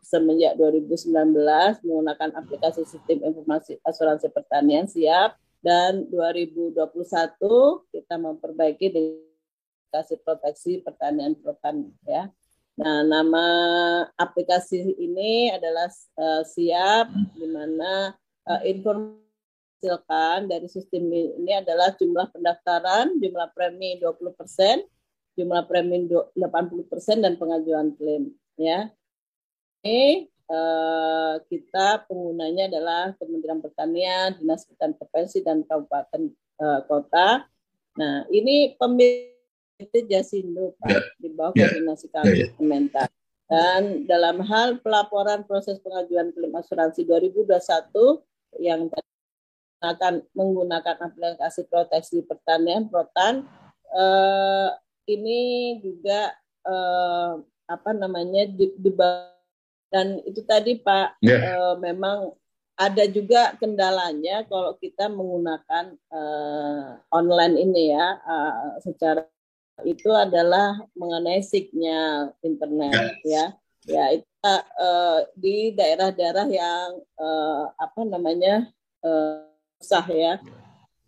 semenjak 0.03 0.59
2019 0.59 1.13
menggunakan 1.85 2.29
aplikasi 2.35 2.83
sistem 2.83 3.21
informasi 3.21 3.79
asuransi 3.85 4.27
pertanian 4.33 4.89
siap 4.89 5.37
dan 5.63 6.09
2021 6.11 6.75
kita 7.93 8.15
memperbaiki 8.17 8.87
dengan 8.91 9.23
aplikasi 9.87 10.15
proteksi 10.19 10.71
pertanian 10.83 11.37
pertanian 11.39 11.95
ya. 12.03 12.27
Nah, 12.75 13.07
nama 13.07 13.47
aplikasi 14.19 14.99
ini 14.99 15.47
adalah 15.47 15.87
uh, 16.19 16.43
siap 16.43 17.07
di 17.39 17.47
mana 17.47 18.11
uh, 18.51 18.61
informasi 18.67 19.24
dari 20.49 20.67
sistem 20.67 21.07
ini 21.13 21.53
adalah 21.53 21.93
jumlah 21.93 22.33
pendaftaran, 22.33 23.15
jumlah 23.21 23.53
premi 23.53 24.01
20%, 24.01 24.85
jumlah 25.37 25.63
premi 25.69 26.09
80% 26.09 27.23
dan 27.23 27.37
pengajuan 27.37 27.93
klaim 27.93 28.33
ya. 28.57 28.89
Ini 29.85 30.25
uh, 30.49 31.37
kita 31.45 32.09
penggunanya 32.09 32.73
adalah 32.73 33.13
Kementerian 33.21 33.61
Pertanian, 33.61 34.33
Dinas 34.39 34.65
Pertanian 34.65 34.97
Provinsi 34.97 35.45
dan 35.45 35.61
Kabupaten 35.61 36.33
uh, 36.57 36.81
Kota. 36.89 37.45
Nah, 37.95 38.25
ini 38.33 38.73
pemilik 38.75 40.05
Jasindo 40.09 40.73
Pak 40.81 40.89
yeah. 40.89 41.03
di 41.21 41.29
bawah 41.31 41.53
yeah. 41.53 41.69
koordinasi 41.69 42.07
kami 42.09 42.25
yeah, 42.33 42.39
yeah. 42.49 42.51
Kementar. 42.57 43.07
Dan 43.45 44.09
dalam 44.09 44.41
hal 44.41 44.81
pelaporan 44.81 45.45
proses 45.45 45.77
pengajuan 45.77 46.33
klaim 46.33 46.57
asuransi 46.57 47.05
2021 47.05 47.53
yang 48.57 48.89
akan 49.83 50.23
menggunakan 50.31 50.97
aplikasi 51.01 51.67
proteksi 51.67 52.23
pertanian 52.23 52.87
Protan 52.87 53.45
eh, 53.91 54.69
ini 55.11 55.41
juga 55.83 56.33
eh, 56.65 57.31
apa 57.65 57.91
namanya 57.91 58.45
di, 58.49 58.71
di 58.77 58.91
dan 59.89 60.19
itu 60.27 60.41
tadi 60.43 60.77
Pak 60.79 61.21
yeah. 61.21 61.41
eh, 61.55 61.75
memang 61.79 62.33
ada 62.75 63.07
juga 63.07 63.55
kendalanya 63.55 64.43
kalau 64.51 64.75
kita 64.75 65.07
menggunakan 65.07 65.95
uh, 66.11 66.99
online 67.07 67.55
ini 67.55 67.95
ya 67.95 68.19
uh, 68.19 68.75
secara 68.83 69.23
itu 69.87 70.11
adalah 70.11 70.83
mengenai 70.95 71.39
signal 71.39 72.35
internet 72.43 73.15
ya. 73.23 73.55
Ya 73.85 74.17
itu 74.17 74.25
uh, 74.81 75.23
di 75.37 75.71
daerah-daerah 75.77 76.47
yang 76.49 77.05
uh, 77.21 77.69
apa 77.77 78.01
namanya 78.01 78.67
uh, 79.05 79.45
sah 79.85 80.05
ya. 80.09 80.41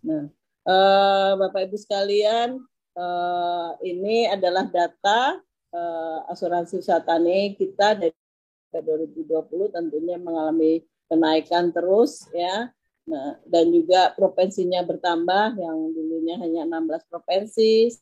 Nah, 0.06 0.30
uh, 0.70 1.32
Bapak 1.42 1.66
Ibu 1.66 1.78
sekalian, 1.82 2.62
uh, 2.94 3.74
ini 3.82 4.30
adalah 4.30 4.70
data 4.70 5.42
uh, 5.74 6.20
asuransi 6.30 6.86
tani 7.02 7.58
kita 7.58 7.98
dari 7.98 8.14
2020 8.78 9.74
tentunya 9.74 10.22
mengalami 10.22 10.86
kenaikan 11.10 11.74
terus 11.74 12.30
ya. 12.30 12.70
Nah, 13.08 13.40
dan 13.48 13.72
juga 13.72 14.12
provinsinya 14.14 14.84
bertambah 14.84 15.58
yang 15.58 15.78
dulunya 15.96 16.36
hanya 16.44 16.68
16 16.68 17.08
provinsi, 17.10 17.96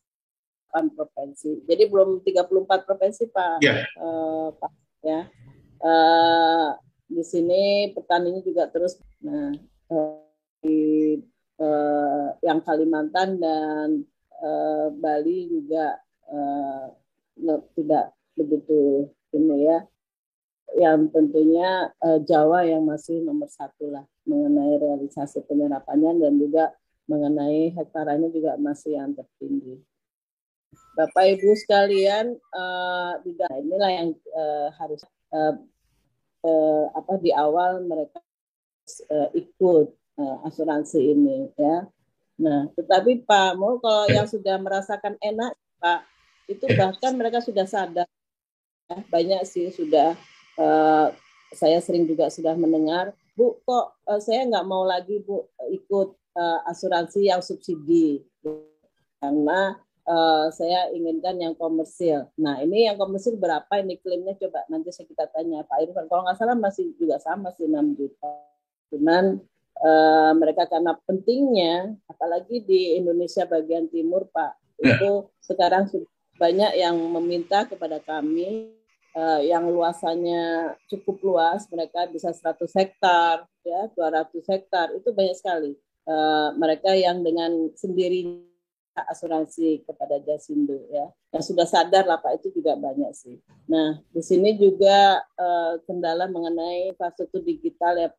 8 0.73 0.97
provinsi. 0.97 1.63
Jadi 1.63 1.83
belum 1.87 2.25
34 2.25 2.89
provinsi 2.89 3.23
Pak. 3.29 3.61
Yeah. 3.61 3.85
Uh, 3.95 4.49
Pak 4.57 4.73
ya. 5.05 5.29
Uh, 5.79 6.73
di 7.05 7.21
sini 7.21 7.93
petaninya 7.93 8.41
juga 8.41 8.65
terus 8.65 8.97
nah 9.21 9.53
uh, 9.93 10.24
di 10.65 11.21
uh, 11.61 12.33
yang 12.41 12.59
Kalimantan 12.65 13.37
dan 13.37 14.01
uh, 14.41 14.89
Bali 14.97 15.45
juga 15.45 16.01
uh, 16.33 16.89
tidak 17.77 18.17
begitu 18.33 19.05
ini 19.37 19.69
ya 19.69 19.85
yang 20.75 21.07
tentunya 21.13 21.93
uh, 22.01 22.19
Jawa 22.25 22.65
yang 22.65 22.83
masih 22.83 23.21
nomor 23.21 23.47
satu 23.47 23.93
lah 23.93 24.03
mengenai 24.25 24.81
realisasi 24.81 25.45
penyerapannya 25.45 26.17
dan 26.17 26.33
juga 26.41 26.73
mengenai 27.05 27.69
hektarannya 27.77 28.33
juga 28.33 28.57
masih 28.57 28.97
yang 28.97 29.13
tertinggi. 29.13 29.77
Bapak 30.97 31.37
Ibu 31.37 31.53
sekalian, 31.55 32.35
uh, 32.55 33.13
inilah 33.61 33.91
yang 33.93 34.09
uh, 34.33 34.67
harus 34.75 35.05
uh, 35.31 35.55
uh, 36.43 36.85
apa 36.91 37.13
di 37.21 37.31
awal 37.31 37.85
mereka 37.85 38.19
uh, 39.11 39.29
ikut 39.31 39.93
uh, 40.19 40.37
asuransi 40.47 40.99
ini 41.15 41.51
ya. 41.55 41.87
Nah, 42.35 42.67
tetapi 42.75 43.23
Pak 43.23 43.55
Mul 43.55 43.79
kalau 43.79 44.11
yang 44.11 44.27
sudah 44.27 44.59
merasakan 44.59 45.15
enak 45.23 45.55
Pak, 45.79 46.03
itu 46.51 46.65
bahkan 46.75 47.15
mereka 47.15 47.39
sudah 47.39 47.63
sadar 47.63 48.07
ya, 48.91 48.97
banyak 49.07 49.41
sih 49.47 49.71
sudah 49.71 50.19
uh, 50.59 51.15
saya 51.55 51.79
sering 51.79 52.03
juga 52.03 52.27
sudah 52.27 52.53
mendengar, 52.59 53.15
Bu 53.39 53.59
kok 53.63 53.95
uh, 54.03 54.19
saya 54.19 54.43
nggak 54.47 54.67
mau 54.67 54.83
lagi 54.83 55.23
Bu 55.23 55.47
ikut 55.71 56.09
uh, 56.35 56.59
asuransi 56.67 57.31
yang 57.31 57.39
subsidi 57.39 58.23
karena 59.23 59.79
uh, 60.05 60.47
saya 60.51 60.91
inginkan 60.91 61.39
yang 61.39 61.53
komersil. 61.55 62.29
Nah 62.35 62.59
ini 62.61 62.87
yang 62.87 62.99
komersil 62.99 63.39
berapa 63.39 63.71
ini 63.79 63.95
klaimnya 63.99 64.35
coba 64.35 64.67
nanti 64.67 64.91
saya 64.91 65.07
kita 65.07 65.31
tanya 65.31 65.63
Pak 65.63 65.77
Irfan. 65.87 66.05
Kalau 66.11 66.27
nggak 66.27 66.37
salah 66.37 66.57
masih 66.59 66.93
juga 66.99 67.17
sama 67.19 67.51
sih 67.55 67.65
6 67.67 67.97
juta. 67.97 68.31
Cuman 68.93 69.39
uh, 69.81 70.31
mereka 70.37 70.69
karena 70.69 70.95
pentingnya, 71.03 71.95
apalagi 72.07 72.63
di 72.63 72.95
Indonesia 72.95 73.43
bagian 73.43 73.91
timur, 73.91 74.29
Pak, 74.31 74.53
ya. 74.79 74.95
itu 74.95 75.11
sekarang 75.43 75.89
banyak 76.35 76.71
yang 76.79 76.95
meminta 76.95 77.63
kepada 77.67 77.99
kami 78.03 78.71
uh, 79.15 79.39
yang 79.43 79.67
luasannya 79.67 80.75
cukup 80.87 81.19
luas, 81.23 81.67
mereka 81.71 82.07
bisa 82.07 82.31
100 82.31 82.67
hektar, 82.75 83.47
ya 83.63 83.81
200 83.95 84.31
hektar, 84.51 84.91
itu 84.95 85.09
banyak 85.11 85.35
sekali. 85.35 85.73
Uh, 86.05 86.53
mereka 86.61 86.93
yang 86.93 87.25
dengan 87.25 87.73
sendiri 87.73 88.45
asuransi 88.95 89.83
kepada 89.83 90.21
Jasindo 90.23 90.77
ya. 90.87 91.09
Yang 91.35 91.51
sudah 91.51 91.67
sadar 91.67 92.07
lah 92.07 92.21
Pak 92.21 92.39
itu 92.39 92.61
juga 92.61 92.79
banyak 92.79 93.11
sih. 93.11 93.35
Nah, 93.67 93.99
di 94.13 94.21
sini 94.23 94.55
juga 94.55 95.19
uh, 95.35 95.81
kendala 95.83 96.31
mengenai 96.31 96.93
infrastruktur 96.93 97.43
digital 97.43 97.97
ya 97.99 98.09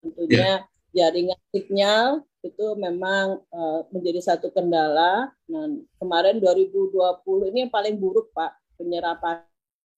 tentunya 0.00 0.64
yeah 0.64 0.79
jaringan 0.96 1.38
sinyal 1.54 2.22
itu 2.40 2.66
memang 2.76 3.44
uh, 3.52 3.84
menjadi 3.92 4.20
satu 4.32 4.48
kendala. 4.50 5.28
Nah, 5.48 5.64
kemarin 6.00 6.40
2020 6.40 7.50
ini 7.52 7.68
yang 7.68 7.72
paling 7.72 8.00
buruk 8.00 8.32
Pak 8.32 8.56
penyerapan 8.80 9.44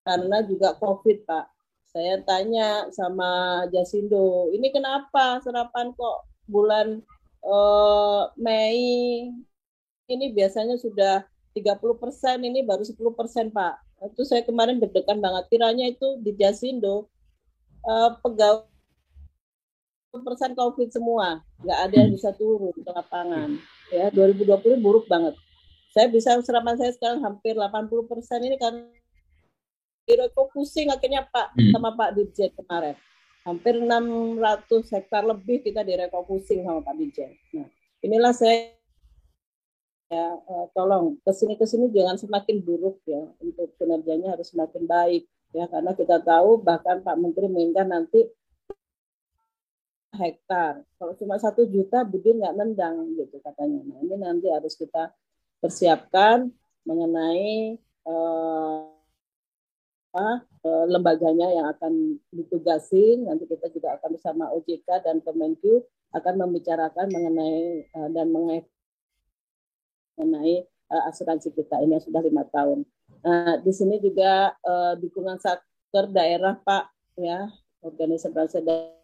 karena 0.02 0.42
juga 0.42 0.74
COVID 0.78 1.22
Pak. 1.22 1.46
Saya 1.92 2.18
tanya 2.24 2.88
sama 2.88 3.62
Jasindo, 3.68 4.48
ini 4.50 4.72
kenapa 4.72 5.44
serapan 5.44 5.92
kok 5.92 6.24
bulan 6.48 7.04
uh, 7.44 8.32
Mei 8.40 9.28
ini 10.10 10.26
biasanya 10.32 10.80
sudah 10.80 11.22
30 11.52 12.00
persen, 12.00 12.42
ini 12.42 12.64
baru 12.64 12.82
10 12.82 12.96
persen 13.12 13.52
Pak. 13.52 14.02
Itu 14.08 14.24
saya 14.26 14.42
kemarin 14.42 14.82
deg-degan 14.82 15.20
banget. 15.22 15.46
Kiranya 15.52 15.86
itu 15.92 16.18
di 16.24 16.34
Jasindo 16.34 17.06
uh, 17.86 18.18
pegawai 18.24 18.71
persen 20.20 20.52
COVID 20.52 20.92
semua, 20.92 21.40
nggak 21.64 21.78
ada 21.88 21.96
yang 21.96 22.12
bisa 22.12 22.36
turun 22.36 22.76
ke 22.76 22.90
lapangan. 22.92 23.56
Ya, 23.88 24.12
2020 24.12 24.84
buruk 24.84 25.08
banget. 25.08 25.32
Saya 25.96 26.12
bisa 26.12 26.36
serapan 26.44 26.76
saya 26.76 26.92
sekarang 26.92 27.24
hampir 27.24 27.56
80 27.56 27.88
persen 28.04 28.40
ini 28.44 28.60
kan 28.60 28.84
kok 30.04 30.48
pusing 30.52 30.92
akhirnya 30.92 31.24
Pak 31.24 31.56
hmm. 31.56 31.72
sama 31.72 31.96
Pak 31.96 32.12
Dirjen 32.12 32.52
kemarin. 32.52 32.96
Hampir 33.48 33.74
600 33.80 34.92
hektar 34.92 35.24
lebih 35.24 35.64
kita 35.64 35.80
pusing 36.28 36.60
sama 36.64 36.84
Pak 36.84 36.94
Dirjen. 37.00 37.32
Nah, 37.56 37.68
inilah 38.04 38.36
saya 38.36 38.76
ya 40.12 40.28
uh, 40.36 40.68
tolong 40.76 41.16
ke 41.24 41.32
sini 41.32 41.56
ke 41.56 41.64
sini 41.64 41.88
jangan 41.88 42.20
semakin 42.20 42.60
buruk 42.60 43.00
ya 43.08 43.24
untuk 43.40 43.72
kinerjanya 43.80 44.36
harus 44.36 44.52
semakin 44.52 44.84
baik 44.84 45.24
ya 45.56 45.64
karena 45.72 45.96
kita 45.96 46.20
tahu 46.20 46.60
bahkan 46.60 47.00
Pak 47.00 47.16
Menteri 47.16 47.48
menginginkan 47.48 47.88
nanti 47.88 48.28
hektar. 50.12 50.84
Kalau 51.00 51.16
cuma 51.16 51.40
satu 51.40 51.64
juta, 51.64 52.04
Budin 52.04 52.40
nggak 52.40 52.56
nendang 52.56 53.16
gitu 53.16 53.40
katanya. 53.40 53.80
Nah 53.88 53.98
ini 54.04 54.16
nanti 54.20 54.46
harus 54.52 54.76
kita 54.76 55.08
persiapkan 55.64 56.52
mengenai 56.84 57.80
eh, 57.80 58.80
apa, 60.12 60.44
eh, 60.44 60.84
lembaganya 60.92 61.48
yang 61.48 61.66
akan 61.72 62.20
ditugasin. 62.28 63.24
Nanti 63.24 63.48
kita 63.48 63.72
juga 63.72 63.96
akan 63.96 64.08
bersama 64.12 64.52
OJK 64.52 65.00
dan 65.00 65.24
Kemenq 65.24 65.64
akan 66.12 66.34
membicarakan 66.44 67.08
mengenai 67.08 67.88
eh, 67.88 68.08
dan 68.12 68.28
mengenai 68.28 68.68
eh, 70.68 71.02
asuransi 71.08 71.56
kita 71.56 71.80
ini 71.80 71.96
yang 71.96 72.04
sudah 72.04 72.20
lima 72.20 72.44
tahun. 72.52 72.84
Nah, 73.22 73.56
di 73.64 73.72
sini 73.72 73.96
juga 73.96 74.52
eh, 74.60 74.94
dukungan 75.00 75.40
satker 75.40 76.12
daerah 76.12 76.52
Pak 76.60 77.16
ya 77.16 77.48
organisasi 77.82 78.60
daerah 78.64 79.01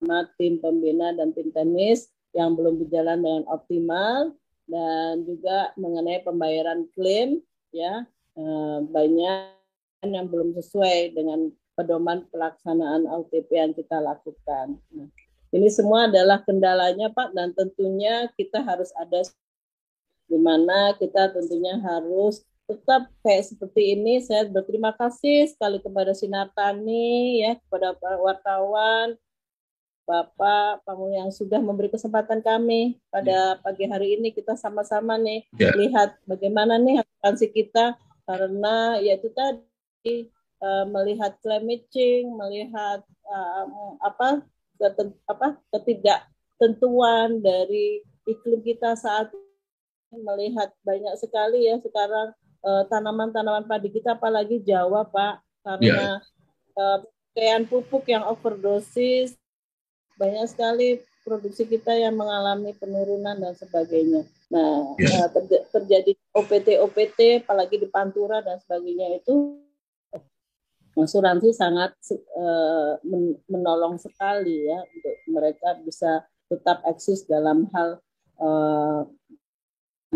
sama 0.00 0.28
tim 0.36 0.60
pembina 0.60 1.16
dan 1.16 1.32
tim 1.32 1.48
teknis 1.50 2.12
yang 2.36 2.52
belum 2.52 2.84
berjalan 2.84 3.22
dengan 3.24 3.44
optimal 3.48 4.36
dan 4.68 5.24
juga 5.24 5.72
mengenai 5.78 6.20
pembayaran 6.26 6.84
klaim 6.92 7.40
ya 7.72 8.04
eh, 8.36 8.78
banyak 8.84 9.56
yang 10.06 10.26
belum 10.28 10.52
sesuai 10.54 11.16
dengan 11.16 11.50
pedoman 11.76 12.24
pelaksanaan 12.32 13.04
OTP 13.04 13.48
yang 13.52 13.72
kita 13.76 14.00
lakukan. 14.00 14.80
Nah, 14.92 15.08
ini 15.52 15.68
semua 15.68 16.08
adalah 16.08 16.40
kendalanya 16.42 17.12
Pak 17.12 17.36
dan 17.36 17.52
tentunya 17.52 18.28
kita 18.36 18.64
harus 18.64 18.90
ada 18.96 19.22
di 20.26 20.38
mana 20.40 20.96
kita 20.98 21.30
tentunya 21.30 21.78
harus 21.78 22.42
tetap 22.66 23.06
kayak 23.22 23.46
seperti 23.46 23.94
ini 23.94 24.18
saya 24.18 24.50
berterima 24.50 24.90
kasih 24.98 25.46
sekali 25.46 25.78
kepada 25.78 26.10
Sinar 26.10 26.50
Tani 26.50 27.46
ya 27.46 27.54
kepada 27.62 27.94
wartawan 28.18 29.14
Bapak 30.06 30.86
Pamu 30.86 31.10
yang 31.10 31.34
sudah 31.34 31.58
memberi 31.58 31.90
kesempatan 31.90 32.38
kami 32.38 32.96
pada 33.10 33.58
ya. 33.58 33.60
pagi 33.60 33.90
hari 33.90 34.14
ini 34.14 34.30
kita 34.30 34.54
sama-sama 34.54 35.18
nih 35.18 35.42
ya. 35.58 35.74
lihat 35.74 36.14
bagaimana 36.30 36.78
nih 36.78 37.02
asuransi 37.02 37.50
kita 37.50 37.98
karena 38.22 39.02
yaitu 39.02 39.34
tadi 39.34 40.30
uh, 40.62 40.86
melihat 40.86 41.34
climate 41.42 41.90
change, 41.90 42.30
melihat 42.30 43.02
uh, 43.26 43.66
apa 44.06 44.46
ketent, 44.78 45.18
apa 45.26 45.58
ketidaktentuan 45.74 47.42
dari 47.42 48.06
iklim 48.30 48.62
kita 48.62 48.94
saat 48.94 49.34
ini, 49.34 50.22
melihat 50.22 50.70
banyak 50.86 51.18
sekali 51.18 51.66
ya 51.66 51.82
sekarang 51.82 52.30
Eh, 52.66 52.84
tanaman-tanaman 52.90 53.62
uh, 53.62 53.68
padi 53.70 53.94
kita 53.94 54.18
apalagi 54.18 54.58
Jawa 54.58 55.06
Pak 55.06 55.38
karena 55.62 56.18
yeah. 56.74 57.54
uh, 57.62 57.62
pupuk 57.70 58.10
yang 58.10 58.26
overdosis 58.26 59.38
banyak 60.16 60.46
sekali 60.48 60.88
produksi 61.22 61.66
kita 61.66 61.92
yang 61.92 62.14
mengalami 62.16 62.72
penurunan 62.76 63.36
dan 63.36 63.54
sebagainya. 63.56 64.24
Nah, 64.52 64.94
yeah. 64.96 65.26
uh, 65.26 65.28
terj 65.32 65.52
terjadi 65.74 66.12
OPT 66.32 66.78
OPT 66.78 67.20
apalagi 67.42 67.76
di 67.82 67.88
Pantura 67.90 68.40
dan 68.40 68.62
sebagainya 68.62 69.20
itu 69.20 69.60
asuransi 70.96 71.52
sangat 71.52 71.92
uh, 72.40 72.96
men 73.04 73.36
menolong 73.52 74.00
sekali 74.00 74.64
ya 74.64 74.80
untuk 74.80 75.16
mereka 75.28 75.76
bisa 75.84 76.24
tetap 76.48 76.80
eksis 76.88 77.28
dalam 77.28 77.68
hal 77.74 78.00
uh, 78.40 79.04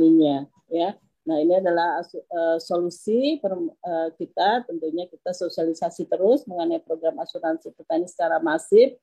ini 0.01 0.49
ya 0.73 0.97
Nah, 1.31 1.39
ini 1.39 1.53
adalah 1.53 2.01
uh, 2.03 2.59
solusi 2.59 3.39
per, 3.39 3.53
uh, 3.55 4.09
kita, 4.19 4.65
tentunya 4.65 5.05
kita 5.07 5.31
sosialisasi 5.31 6.09
terus 6.11 6.49
mengenai 6.49 6.81
program 6.81 7.21
asuransi 7.21 7.71
petani 7.77 8.09
secara 8.11 8.41
masif, 8.41 8.99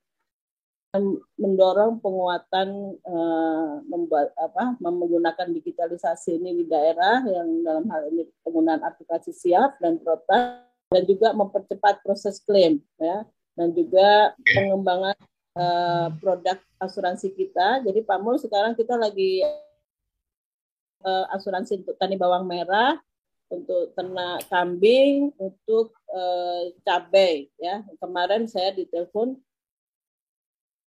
mendorong 1.36 2.00
penguatan 2.00 2.98
uh, 3.04 3.82
membuat 3.88 4.32
apa 4.38 4.78
menggunakan 4.80 5.50
digitalisasi 5.52 6.38
ini 6.38 6.64
di 6.64 6.66
daerah 6.70 7.24
yang 7.26 7.66
dalam 7.66 7.86
hal 7.90 8.08
ini 8.14 8.28
penggunaan 8.46 8.84
aplikasi 8.86 9.34
siap 9.34 9.80
dan 9.82 10.00
prota 10.00 10.64
dan 10.88 11.04
juga 11.04 11.36
mempercepat 11.36 12.00
proses 12.06 12.40
klaim 12.44 12.80
ya 13.02 13.28
dan 13.58 13.74
juga 13.74 14.38
pengembangan 14.46 15.18
uh, 15.58 16.08
produk 16.22 16.58
asuransi 16.78 17.34
kita. 17.34 17.82
Jadi 17.82 18.06
Pak 18.06 18.20
Mul 18.22 18.38
sekarang 18.38 18.78
kita 18.78 18.94
lagi 18.94 19.42
uh, 21.02 21.26
asuransi 21.34 21.82
untuk 21.82 21.98
tani 21.98 22.16
bawang 22.16 22.46
merah, 22.46 23.02
untuk 23.50 23.98
ternak 23.98 24.46
kambing, 24.48 25.34
untuk 25.42 25.92
uh, 26.14 26.70
cabai 26.86 27.50
ya. 27.58 27.82
Kemarin 27.98 28.46
saya 28.46 28.72
ditelepon 28.78 29.42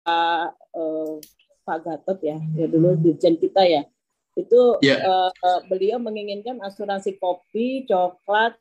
uh, 0.06 1.18
Pak 1.66 1.78
Gatot 1.82 2.18
ya, 2.22 2.38
ya 2.54 2.66
dulu 2.70 2.94
dirjen 2.94 3.36
kita 3.36 3.66
ya. 3.66 3.82
Itu 4.38 4.78
yeah. 4.84 5.02
Ya. 5.02 5.30
uh, 5.32 5.60
beliau 5.66 5.98
menginginkan 5.98 6.62
asuransi 6.62 7.18
kopi, 7.18 7.88
coklat 7.88 8.54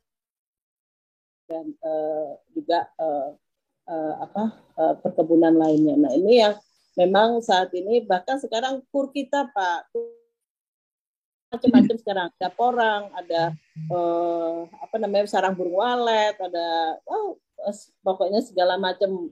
dan 1.46 1.78
uh, 1.86 2.42
juga 2.58 2.90
uh, 2.98 3.38
uh, 3.86 4.14
apa 4.26 4.44
uh, 4.78 4.94
perkebunan 5.00 5.54
lainnya. 5.54 5.96
Nah 6.00 6.12
ini 6.18 6.42
yang 6.42 6.58
memang 6.98 7.44
saat 7.46 7.70
ini 7.76 8.02
bahkan 8.02 8.42
sekarang 8.42 8.82
kur 8.90 9.14
kita 9.14 9.46
Pak 9.54 9.94
macam-macam 11.54 11.96
sekarang 12.02 12.28
ada 12.36 12.50
porang 12.52 13.04
ada 13.16 13.42
uh, 13.94 14.68
apa 14.82 14.96
namanya 15.00 15.30
sarang 15.30 15.56
burung 15.56 15.80
walet 15.80 16.36
ada 16.36 17.00
oh, 17.08 17.40
pokoknya 18.04 18.44
segala 18.44 18.76
macam 18.76 19.32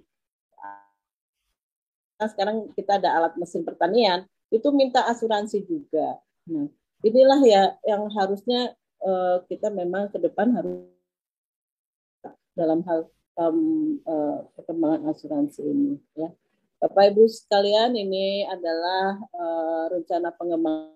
sekarang 2.29 2.71
kita 2.75 3.01
ada 3.01 3.09
alat 3.19 3.33
mesin 3.39 3.63
pertanian 3.65 4.27
itu 4.53 4.69
minta 4.69 5.01
asuransi 5.09 5.65
juga. 5.65 6.19
Nah 6.49 6.69
inilah 7.03 7.41
ya 7.43 7.63
yang 7.83 8.07
harusnya 8.15 8.73
uh, 9.03 9.43
kita 9.51 9.69
memang 9.69 10.09
ke 10.09 10.17
depan 10.21 10.55
harus 10.55 10.87
dalam 12.53 12.85
hal 12.85 13.09
um, 13.37 13.99
uh, 14.05 14.45
perkembangan 14.55 15.09
asuransi 15.11 15.61
ini 15.65 15.97
ya. 16.13 16.29
Bapak 16.83 17.15
Ibu 17.15 17.23
sekalian 17.31 17.95
ini 17.95 18.43
adalah 18.43 19.15
uh, 19.31 19.85
rencana 19.87 20.35
pengembangan. 20.35 20.91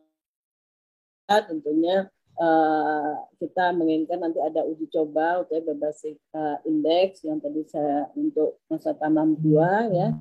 Tentunya 1.47 2.11
uh, 2.39 3.13
kita 3.39 3.71
menginginkan 3.75 4.19
nanti 4.19 4.39
ada 4.43 4.63
uji 4.63 4.87
coba 4.91 5.43
untuk 5.43 5.63
berbasis 5.63 6.15
uh, 6.35 6.59
indeks 6.67 7.23
yang 7.25 7.39
tadi 7.41 7.63
saya 7.67 8.07
untuk 8.15 8.59
masa 8.67 8.93
tanam 8.95 9.35
dua 9.39 9.89
ya 9.91 10.11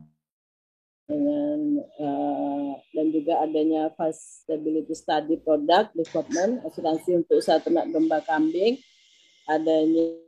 dengan 1.06 1.86
uh, 2.02 2.72
dan 2.90 3.06
juga 3.14 3.46
adanya 3.46 3.94
fast 3.94 4.42
stability 4.42 4.90
study 4.90 5.38
product 5.38 5.94
development 5.94 6.66
asuransi 6.66 7.22
untuk 7.22 7.38
usaha 7.38 7.62
ternak 7.62 7.86
domba 7.94 8.18
kambing 8.26 8.74
adanya 9.46 10.18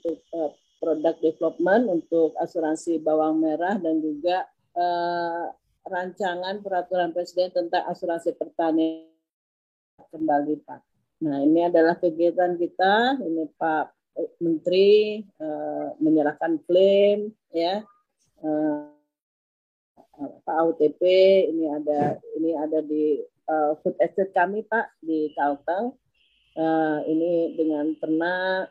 untuk 0.00 0.18
uh, 0.32 0.52
produk 0.80 1.14
development 1.20 1.84
untuk 1.92 2.32
asuransi 2.40 3.04
bawang 3.04 3.38
merah 3.38 3.76
dan 3.76 4.00
juga 4.00 4.48
uh, 4.74 5.52
rancangan 5.86 6.64
peraturan 6.64 7.12
presiden 7.12 7.52
tentang 7.52 7.84
asuransi 7.86 8.34
pertanian 8.34 9.06
kembali 10.10 10.58
Pak. 10.64 10.80
Nah 11.22 11.38
ini 11.44 11.70
adalah 11.70 11.94
kegiatan 12.00 12.58
kita, 12.58 13.22
ini 13.22 13.46
Pak 13.54 13.86
Menteri 14.42 15.22
uh, 15.38 15.94
menyerahkan 16.02 16.58
klaim 16.66 17.30
ya 17.54 17.84
uh, 18.42 19.01
Pak 20.18 20.56
AUTP 20.56 21.00
ini 21.48 21.72
ada 21.72 22.20
ini 22.36 22.50
ada 22.52 22.78
di 22.84 23.20
uh, 23.48 23.74
food 23.80 23.96
estate 23.98 24.32
kami 24.36 24.62
Pak 24.68 24.92
di 25.00 25.32
Kalteng 25.32 25.96
uh, 26.56 26.98
ini 27.08 27.56
dengan 27.56 27.96
ternak 27.96 28.68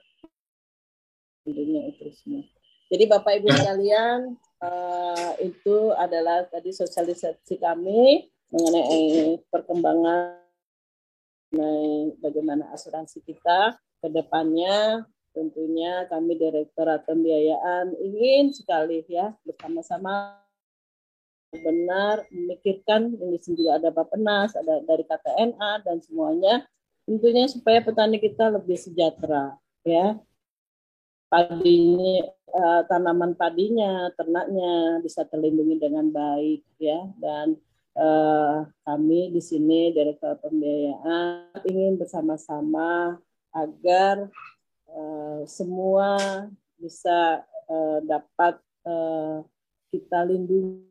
tentunya 1.42 1.90
itu 1.90 2.14
semua. 2.14 2.46
Jadi 2.92 3.04
Bapak 3.08 3.40
Ibu 3.40 3.48
sekalian 3.50 4.36
uh, 4.62 5.32
itu 5.42 5.96
adalah 5.96 6.46
tadi 6.46 6.76
sosialisasi 6.76 7.56
kami 7.58 8.28
mengenai 8.52 9.40
perkembangan 9.48 10.38
mengenai 11.52 12.16
bagaimana 12.20 12.68
asuransi 12.76 13.24
kita 13.24 13.80
ke 14.04 14.08
depannya 14.12 15.08
tentunya 15.32 16.04
kami 16.12 16.36
Direktorat 16.36 17.08
Pembiayaan 17.08 17.96
ingin 17.96 18.52
sekali 18.52 19.08
ya 19.08 19.32
bersama-sama 19.48 20.36
benar 21.52 22.24
memikirkan 22.32 23.12
ini 23.12 23.36
juga 23.44 23.76
ada 23.76 23.92
Bapenas, 23.92 24.56
ada 24.56 24.80
dari 24.88 25.04
KTNA 25.04 25.84
dan 25.84 26.00
semuanya. 26.00 26.64
Tentunya 27.04 27.52
supaya 27.52 27.84
petani 27.84 28.24
kita 28.24 28.48
lebih 28.48 28.80
sejahtera 28.80 29.60
ya. 29.84 30.16
Padinya 31.28 32.28
uh, 32.56 32.82
tanaman 32.88 33.36
padinya 33.36 34.12
ternaknya 34.16 35.04
bisa 35.04 35.28
terlindungi 35.28 35.76
dengan 35.76 36.08
baik 36.08 36.64
ya. 36.80 37.04
Dan 37.20 37.60
uh, 38.00 38.64
kami 38.88 39.36
di 39.36 39.42
sini 39.44 39.92
Direktur 39.92 40.40
Pembiayaan 40.40 41.52
ingin 41.68 42.00
bersama-sama 42.00 43.20
agar 43.52 44.32
uh, 44.88 45.44
semua 45.44 46.16
bisa 46.80 47.44
dapat 48.04 48.60
kita 49.96 50.28
lindungi 50.28 50.91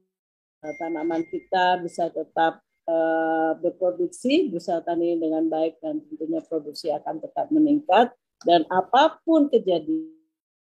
tanaman 0.61 1.24
kita 1.28 1.80
bisa 1.80 2.12
tetap 2.12 2.61
uh, 2.84 3.56
berproduksi 3.58 4.52
bisa 4.52 4.84
tani 4.84 5.16
dengan 5.16 5.48
baik 5.48 5.80
dan 5.80 6.04
tentunya 6.04 6.40
produksi 6.44 6.92
akan 6.92 7.20
tetap 7.20 7.48
meningkat 7.48 8.12
dan 8.44 8.68
apa 8.68 9.20
pun 9.24 9.48
kejadian 9.48 10.16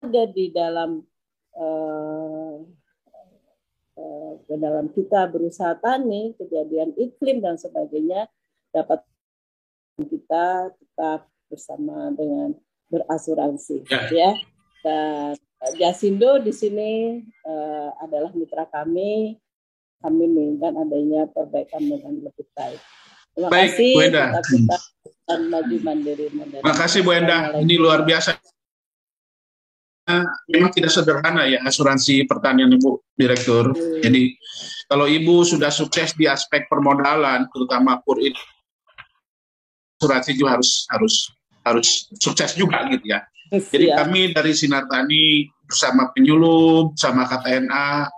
ada 0.04 0.28
di 0.28 0.52
dalam 0.52 1.00
uh, 1.56 2.60
Eh, 3.96 4.32
ke 4.44 4.54
dalam 4.60 4.92
kita 4.92 5.24
berusaha 5.24 5.72
tani, 5.80 6.36
kejadian 6.36 6.92
iklim 7.00 7.40
dan 7.40 7.56
sebagainya 7.56 8.28
dapat 8.68 9.00
kita 9.96 10.68
tetap 10.76 11.32
bersama 11.48 12.12
dengan 12.12 12.52
berasuransi 12.92 13.88
ya. 13.88 14.04
ya. 14.12 14.32
Dan 14.84 15.32
Jasindo 15.80 16.36
di 16.44 16.52
sini 16.52 17.24
uh, 17.48 17.90
adalah 18.04 18.36
mitra 18.36 18.68
kami. 18.68 19.40
Kami 20.06 20.22
menginginkan 20.30 20.72
adanya 20.78 21.26
perbaikan 21.34 21.82
dengan 21.82 22.14
lebih 22.22 22.46
baik. 22.54 22.78
Terima 23.34 23.48
baik, 23.50 23.70
kasih. 23.74 23.90
Bu 23.90 24.00
Enda. 24.06 24.24
Kita, 24.38 24.76
kita 25.02 25.34
maju 25.50 25.76
mandiri. 25.82 26.26
Terima 26.30 26.74
kasih 26.78 27.00
Bu 27.02 27.10
Enda. 27.10 27.38
Ini 27.58 27.74
luar 27.74 28.06
biasa 28.06 28.38
memang 30.46 30.70
tidak 30.70 30.94
sederhana 30.94 31.50
ya 31.50 31.58
asuransi 31.66 32.22
pertanian 32.30 32.70
Ibu 32.70 33.18
Direktur. 33.18 33.74
Jadi 33.98 34.38
kalau 34.86 35.10
Ibu 35.10 35.42
sudah 35.42 35.74
sukses 35.74 36.14
di 36.14 36.30
aspek 36.30 36.70
permodalan, 36.70 37.50
terutama 37.50 37.98
PUR 38.06 38.22
asuransi 39.98 40.30
juga 40.38 40.54
harus 40.54 40.86
harus 40.94 41.14
harus 41.66 41.88
sukses 42.22 42.54
juga 42.54 42.86
gitu 42.94 43.10
ya. 43.10 43.26
Jadi 43.50 43.90
Siap. 43.90 43.98
kami 43.98 44.20
dari 44.30 44.52
Sinar 44.54 44.86
Tani 44.86 45.50
bersama 45.66 46.14
penyuluh, 46.14 46.94
bersama 46.94 47.26
KTNA, 47.26 48.10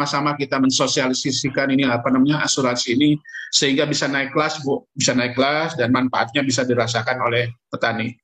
sama-sama 0.00 0.32
kita 0.32 0.56
mensosialisasikan 0.56 1.76
ini 1.76 1.84
apa 1.84 2.08
namanya 2.08 2.40
asuransi 2.48 2.96
ini 2.96 3.20
sehingga 3.52 3.84
bisa 3.84 4.08
naik 4.08 4.32
kelas 4.32 4.64
bu, 4.64 4.80
bisa 4.96 5.12
naik 5.12 5.36
kelas 5.36 5.76
dan 5.76 5.92
manfaatnya 5.92 6.40
bisa 6.40 6.64
dirasakan 6.64 7.20
oleh 7.20 7.52
petani. 7.68 8.16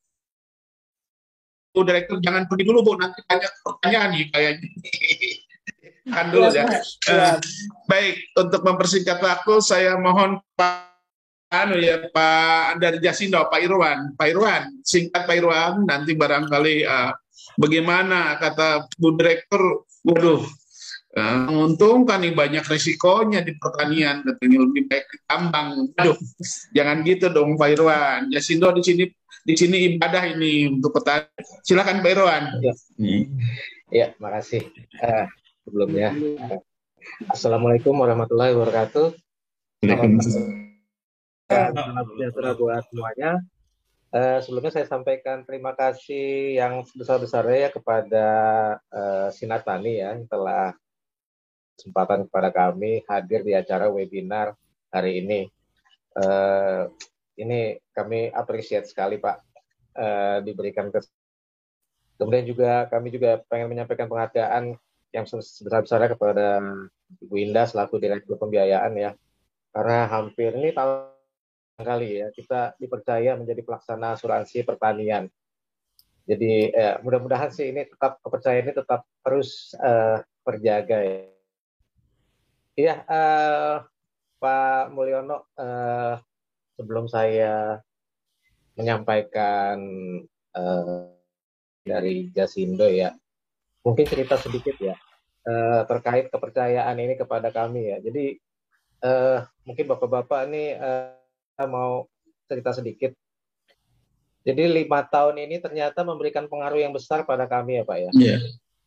Bu 1.77 1.85
Direktur 1.85 2.17
jangan 2.25 2.49
pergi 2.49 2.65
dulu 2.65 2.81
Bu, 2.81 2.93
nanti 2.97 3.21
banyak 3.29 3.53
pertanyaan 3.61 4.09
nih 4.17 4.25
kayaknya. 4.33 4.69
Kan 6.17 6.27
dulu 6.33 6.49
ya. 6.49 6.65
Eh, 7.13 7.37
baik, 7.85 8.15
untuk 8.41 8.65
mempersingkat 8.65 9.21
waktu 9.21 9.61
saya 9.61 10.01
mohon 10.01 10.41
Pak 10.57 10.97
anu 11.53 11.77
ya 11.77 12.09
Pak 12.09 12.81
dari 12.81 13.05
Jasindo, 13.05 13.45
Pak 13.53 13.61
Irwan, 13.61 14.17
Pak 14.17 14.33
Irwan, 14.33 14.81
singkat 14.81 15.29
Pak 15.29 15.37
Irwan, 15.37 15.85
nanti 15.85 16.17
barangkali 16.17 16.89
eh, 16.89 17.13
bagaimana 17.61 18.41
kata 18.41 18.89
Bu 18.97 19.13
Direktur, 19.21 19.85
waduh, 20.09 20.41
eh, 21.17 21.37
menguntungkan 21.49 22.21
nih 22.21 22.37
banyak 22.37 22.65
resikonya 22.69 23.41
di 23.41 23.57
pertanian, 23.57 24.21
katanya 24.21 24.59
lebih 24.69 24.83
baik 24.87 25.07
di 25.09 25.19
tambang. 25.25 25.69
Aduh, 25.97 26.17
jangan 26.77 27.01
gitu 27.03 27.33
dong 27.33 27.57
Pak 27.57 27.69
Irwan. 27.73 28.29
Jasindo 28.29 28.69
di 28.77 28.83
sini 28.85 29.05
di 29.47 29.55
sini 29.57 29.97
ibadah 29.97 30.23
ini 30.37 30.69
untuk 30.69 30.93
petani. 30.93 31.33
Silakan 31.65 32.05
Pak 32.05 32.13
Irwan. 32.13 32.45
Ya, 33.89 34.13
makasih. 34.21 34.69
Eh, 35.01 35.27
sebelumnya, 35.65 36.13
eh, 36.13 36.61
Assalamualaikum 37.31 37.95
warahmatullahi 37.95 38.53
wabarakatuh. 38.53 39.15
Salam 41.47 42.07
sejahtera 42.11 42.59
buat 42.59 42.83
semuanya. 42.91 43.39
Eh, 44.11 44.39
sebelumnya 44.43 44.73
saya 44.75 44.87
sampaikan 44.91 45.47
terima 45.47 45.75
kasih 45.79 46.59
yang 46.59 46.83
sebesar-besarnya 46.83 47.59
ya 47.67 47.71
kepada 47.71 48.29
eh, 48.91 49.29
Sinar 49.31 49.63
Tani 49.63 50.03
ya 50.03 50.15
yang 50.19 50.27
telah 50.27 50.75
kesempatan 51.77 52.27
kepada 52.27 52.49
kami 52.51 53.05
hadir 53.07 53.45
di 53.45 53.53
acara 53.53 53.93
webinar 53.93 54.57
hari 54.91 55.21
ini. 55.23 55.47
Eh, 56.17 56.83
ini 57.37 57.77
kami 57.93 58.33
appreciate 58.33 58.89
sekali 58.89 59.21
Pak 59.21 59.37
eh, 60.01 60.39
diberikan 60.41 60.89
kes 60.89 61.13
Kemudian 62.17 62.49
juga 62.49 62.89
kami 62.89 63.13
juga 63.13 63.45
pengen 63.45 63.77
menyampaikan 63.77 64.09
penghargaan 64.09 64.73
yang 65.13 65.25
sebesar-besarnya 65.29 66.17
kepada 66.17 66.65
Ibu 67.21 67.37
Indah 67.37 67.69
selaku 67.69 68.01
Direktur 68.01 68.41
Pembiayaan 68.41 68.93
ya. 68.97 69.13
Karena 69.69 70.09
hampir 70.09 70.57
ini 70.57 70.73
tahun 70.73 71.13
kali 71.77 72.25
ya 72.25 72.33
kita 72.33 72.73
dipercaya 72.81 73.37
menjadi 73.37 73.61
pelaksana 73.61 74.17
asuransi 74.17 74.65
pertanian. 74.65 75.29
Jadi 76.25 76.73
eh, 76.73 76.97
mudah-mudahan 77.05 77.53
sih 77.53 77.69
ini 77.69 77.85
tetap 77.85 78.19
kepercayaan 78.25 78.65
ini 78.65 78.73
tetap 78.73 79.05
terus 79.21 79.77
eh, 79.77 80.25
terjaga 80.41 80.99
ya. 81.05 81.36
Iya, 82.77 82.95
eh, 83.09 83.75
Pak 84.37 84.93
Mulyono, 84.93 85.49
eh, 85.57 86.21
sebelum 86.77 87.09
saya 87.09 87.81
menyampaikan 88.77 89.81
eh, 90.53 91.09
dari 91.89 92.29
Jasindo 92.37 92.85
ya, 92.85 93.17
mungkin 93.81 94.05
cerita 94.05 94.37
sedikit 94.37 94.77
ya 94.77 94.93
eh, 95.49 95.81
terkait 95.89 96.29
kepercayaan 96.29 97.01
ini 97.01 97.17
kepada 97.17 97.49
kami 97.49 97.97
ya. 97.97 97.99
Jadi 98.05 98.37
eh, 99.01 99.39
mungkin 99.65 99.85
bapak-bapak 99.89 100.41
ini 100.53 100.77
eh, 100.77 101.17
mau 101.65 102.05
cerita 102.45 102.77
sedikit. 102.77 103.17
Jadi 104.47 104.63
lima 104.69 105.03
tahun 105.03 105.43
ini 105.43 105.59
ternyata 105.59 106.05
memberikan 106.07 106.47
pengaruh 106.47 106.79
yang 106.79 106.93
besar 106.95 107.25
pada 107.27 107.49
kami 107.51 107.81
ya 107.81 107.85
Pak 107.89 107.99
ya, 107.99 108.11
Iya. 108.15 108.37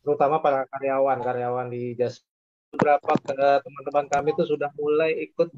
terutama 0.00 0.40
para 0.40 0.64
karyawan 0.70 1.18
karyawan 1.20 1.66
di 1.68 1.98
Jas. 1.98 2.22
Beberapa 2.70 3.12
ke- 3.18 3.60
teman-teman 3.66 4.06
kami 4.06 4.28
itu 4.30 4.46
sudah 4.46 4.70
mulai 4.78 5.10
ikut 5.26 5.50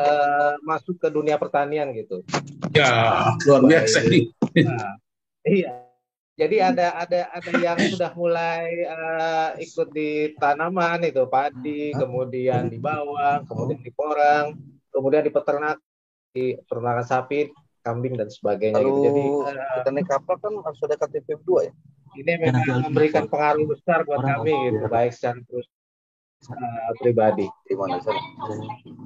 eh, 0.00 0.54
masuk 0.64 0.96
ke 0.96 1.08
dunia 1.12 1.36
pertanian 1.36 1.92
gitu. 1.92 2.24
Ya, 2.72 3.28
luar 3.44 3.60
biasa 3.68 4.08
ini. 4.08 4.32
Nah, 4.64 4.96
iya. 5.44 5.84
Jadi 6.32 6.64
ada 6.64 6.96
ada 6.96 7.28
ada 7.28 7.50
yang 7.60 7.76
sudah 7.92 8.16
mulai 8.16 8.64
eh, 8.72 9.48
ikut 9.60 9.92
di 9.92 10.32
tanaman 10.40 11.04
itu 11.04 11.28
padi, 11.28 11.92
kemudian 11.92 12.72
di 12.72 12.80
bawang, 12.80 13.44
kemudian 13.44 13.84
di 13.84 13.92
porang, 13.92 14.56
kemudian 14.88 15.20
di 15.20 15.28
peternak, 15.28 15.76
di 16.32 16.56
peternakan 16.64 17.04
sapi, 17.04 17.52
kambing 17.84 18.16
dan 18.16 18.32
sebagainya 18.32 18.80
gitu. 18.80 19.00
Jadi 19.04 19.24
Kalau 19.28 19.52
eh, 19.52 19.72
kita 19.84 19.90
naik 19.92 20.08
kapal 20.08 20.36
kan 20.40 20.52
harus 20.64 20.80
ada 20.88 20.96
KTP 20.96 21.28
2 21.44 21.68
ya. 21.68 21.72
ini 22.12 22.32
memang 22.44 22.88
memberikan 22.88 23.24
pengaruh 23.24 23.64
besar 23.68 24.04
buat 24.04 24.20
kami 24.20 24.52
gitu, 24.68 24.84
baik 24.88 25.12
secara 25.16 25.40
terus 25.48 25.64
eh, 26.50 26.90
pribadi. 26.98 27.46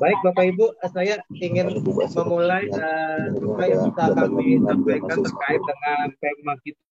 Baik 0.01 0.18
Bapak 0.24 0.45
Ibu, 0.57 0.66
saya 0.93 1.20
ingin 1.37 1.84
memulai 1.84 2.64
eh, 2.72 3.24
apa 3.37 3.64
yang 3.68 3.80
bisa 3.93 4.05
kami 4.16 4.61
sampaikan 4.64 5.16
terkait 5.20 5.61
dengan 5.61 5.99
tema 6.20 6.55
kita. 6.64 6.82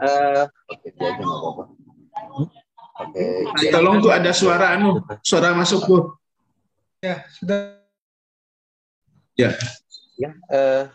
Eh, 0.00 0.44
Oke. 0.70 0.88
Oke. 2.94 3.24
Tolong 3.74 3.98
tuh 3.98 4.12
ada 4.14 4.30
suara 4.30 4.78
anu, 4.78 5.02
suara 5.26 5.50
masuk 5.52 5.80
Bu. 5.86 5.98
Ya, 7.02 7.26
sudah 7.36 7.84
ya, 9.34 9.50
eh, 10.30 10.88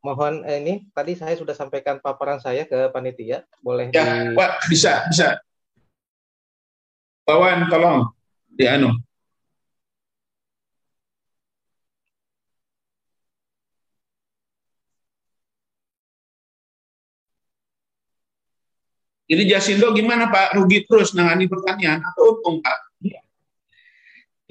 mohon 0.00 0.42
eh, 0.48 0.58
ini 0.64 0.74
tadi 0.96 1.12
saya 1.14 1.36
sudah 1.36 1.52
sampaikan 1.52 2.00
paparan 2.00 2.40
saya 2.40 2.64
ke 2.64 2.88
panitia, 2.90 3.44
boleh 3.60 3.92
Ya, 3.92 4.32
di 4.32 4.34
Pak, 4.34 4.66
bisa, 4.66 5.06
bisa. 5.12 5.38
Bawan, 7.30 7.70
tolong. 7.70 8.10
Di 8.50 8.66
anu. 8.66 8.90
Jadi 19.30 19.46
Jasindo 19.46 19.94
gimana 19.94 20.26
Pak? 20.26 20.58
Rugi 20.58 20.82
terus 20.90 21.14
nangani 21.14 21.46
pertanian 21.46 22.02
atau 22.02 22.34
untung 22.34 22.58
Pak? 22.58 22.78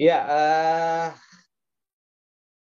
Ya, 0.00 0.18
eh, 0.24 1.06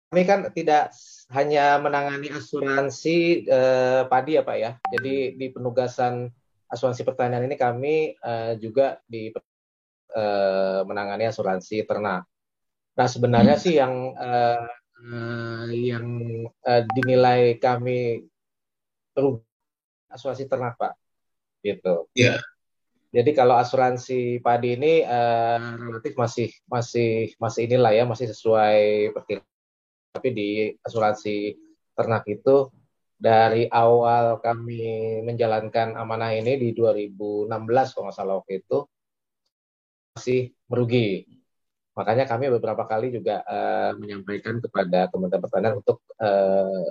kami 0.07 0.23
kan 0.23 0.39
tidak 0.55 0.95
hanya 1.35 1.83
menangani 1.83 2.31
asuransi 2.31 3.43
eh, 3.43 4.07
padi 4.07 4.39
ya 4.39 4.47
Pak 4.47 4.55
ya. 4.55 4.71
Jadi 4.95 5.35
di 5.35 5.51
penugasan 5.51 6.31
asuransi 6.71 7.03
pertanian 7.03 7.43
ini 7.43 7.59
kami 7.59 8.15
eh, 8.15 8.55
juga 8.55 9.03
di 9.03 9.27
eh, 10.17 10.79
menangani 10.81 11.29
asuransi 11.29 11.85
ternak. 11.85 12.25
Nah 12.97 13.07
sebenarnya 13.07 13.55
sih 13.61 13.77
yang 13.77 13.93
eh, 14.17 14.65
eh, 15.05 15.65
yang 15.93 16.05
eh, 16.65 16.83
dinilai 16.97 17.61
kami 17.61 18.25
rugi 19.13 19.45
asuransi 20.09 20.49
ternak 20.49 20.79
Pak, 20.81 20.93
gitu. 21.61 22.09
Iya. 22.17 22.41
Jadi 23.07 23.31
kalau 23.31 23.55
asuransi 23.55 24.41
padi 24.41 24.75
ini 24.75 25.05
eh, 25.05 25.59
relatif 25.77 26.13
masih 26.17 26.49
masih 26.67 27.37
masih 27.37 27.61
inilah 27.69 27.93
ya 27.93 28.03
masih 28.09 28.27
sesuai 28.33 29.13
perkiraan. 29.13 29.47
Tapi 30.17 30.29
di 30.33 30.49
asuransi 30.81 31.53
ternak 31.93 32.25
itu 32.25 32.73
dari 33.17 33.65
awal 33.69 34.37
kami 34.37 35.21
menjalankan 35.25 35.97
amanah 35.97 36.37
ini 36.37 36.57
di 36.61 36.69
2016 36.77 37.49
kalau 37.97 38.05
nggak 38.09 38.17
salah 38.17 38.35
waktu 38.37 38.61
itu 38.61 38.85
masih 40.17 40.51
merugi. 40.65 41.29
Makanya 41.93 42.25
kami 42.25 42.49
beberapa 42.49 42.89
kali 42.89 43.13
juga 43.13 43.45
eh, 43.45 43.93
menyampaikan 44.01 44.57
kepada 44.57 45.09
Kementerian 45.13 45.43
Pertanian 45.45 45.75
untuk 45.77 46.01
eh, 46.17 46.89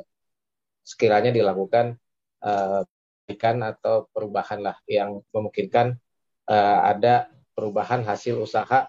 sekiranya 0.87 1.35
dilakukan 1.35 1.99
eh, 2.47 2.83
perbaikan 3.27 3.59
atau 3.67 4.07
perubahan 4.15 4.63
lah 4.63 4.79
yang 4.87 5.19
memungkinkan 5.35 5.99
eh, 6.47 6.79
ada 6.87 7.27
perubahan 7.55 8.07
hasil 8.07 8.39
usaha 8.39 8.87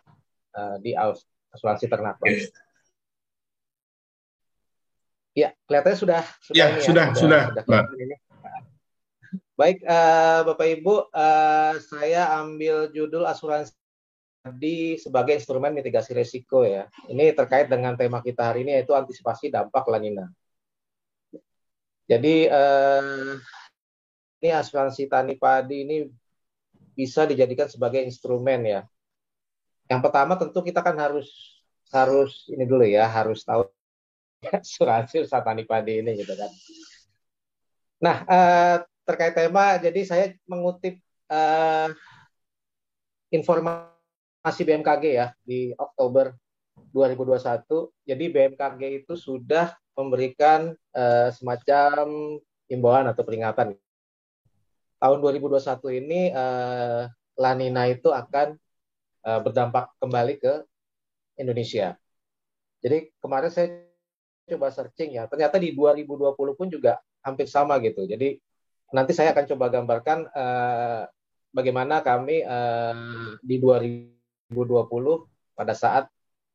eh, 0.54 0.76
di 0.82 0.94
asuransi 1.54 1.86
ternak. 1.90 2.22
Ya, 5.38 5.54
kelihatannya 5.70 5.98
sudah 6.02 6.22
sudah 6.42 6.58
Ya, 6.58 6.66
ini 6.74 6.82
sudah, 6.82 7.06
sudah, 7.14 7.42
Pak. 7.54 7.66
kelihatan 7.66 7.98
ini. 8.02 8.16
Baik, 9.54 9.86
eh, 9.86 10.40
Bapak 10.50 10.68
Ibu, 10.82 10.96
eh, 11.14 11.74
saya 11.82 12.42
ambil 12.42 12.90
judul 12.90 13.26
asuransi 13.26 13.74
tadi 14.42 14.96
sebagai 14.96 15.36
instrumen 15.36 15.76
mitigasi 15.76 16.16
risiko 16.16 16.64
ya. 16.64 16.88
Ini 17.12 17.36
terkait 17.36 17.68
dengan 17.68 18.00
tema 18.00 18.24
kita 18.24 18.54
hari 18.54 18.64
ini 18.64 18.80
yaitu 18.80 18.96
antisipasi 18.96 19.52
dampak 19.52 19.84
La 19.92 20.00
Nina. 20.00 20.26
Jadi 22.08 22.48
eh, 22.48 23.36
ini 24.40 24.50
asuransi 24.56 25.12
tani 25.12 25.36
padi 25.36 25.84
ini 25.84 25.98
bisa 26.96 27.28
dijadikan 27.28 27.68
sebagai 27.68 28.00
instrumen 28.00 28.64
ya. 28.64 28.82
Yang 29.92 30.02
pertama 30.08 30.40
tentu 30.40 30.60
kita 30.64 30.80
kan 30.80 30.96
harus 30.96 31.28
harus 31.92 32.48
ini 32.52 32.64
dulu 32.64 32.88
ya, 32.88 33.08
harus 33.08 33.44
tahu 33.44 33.68
asuransi 34.64 35.28
usaha 35.28 35.44
tani 35.44 35.68
padi 35.68 36.00
ini 36.00 36.16
gitu 36.16 36.32
kan. 36.32 36.52
Nah 38.00 38.18
uh, 38.24 38.76
terkait 39.04 39.36
tema, 39.36 39.76
jadi 39.76 40.02
saya 40.08 40.26
mengutip 40.48 41.00
uh, 41.28 41.92
informasi 43.32 43.97
BMKG 44.56 45.06
ya 45.12 45.28
di 45.44 45.74
Oktober 45.76 46.32
2021. 46.94 47.92
Jadi 48.08 48.26
BMKG 48.32 48.82
itu 49.04 49.14
sudah 49.18 49.74
memberikan 49.98 50.72
uh, 50.94 51.30
semacam 51.34 52.38
imbauan 52.70 53.10
atau 53.10 53.24
peringatan. 53.26 53.76
Tahun 54.98 55.18
2021 55.22 56.02
ini 56.02 56.22
uh, 56.34 57.10
La 57.38 57.52
Nina 57.54 57.86
itu 57.90 58.10
akan 58.10 58.58
uh, 59.26 59.40
berdampak 59.42 59.94
kembali 60.02 60.42
ke 60.42 60.54
Indonesia. 61.38 61.98
Jadi 62.82 63.14
kemarin 63.22 63.52
saya 63.54 63.68
coba 64.48 64.72
searching 64.72 65.18
ya, 65.18 65.28
ternyata 65.28 65.60
di 65.60 65.76
2020 65.76 66.34
pun 66.58 66.68
juga 66.70 67.02
hampir 67.26 67.46
sama 67.50 67.78
gitu. 67.84 68.08
Jadi 68.08 68.40
nanti 68.96 69.12
saya 69.12 69.36
akan 69.36 69.46
coba 69.54 69.66
gambarkan 69.68 70.20
uh, 70.32 71.04
bagaimana 71.52 72.00
kami 72.02 72.42
uh, 72.48 73.36
di 73.44 73.58
2020 74.50 75.28
pada 75.58 75.74
saat 75.74 76.06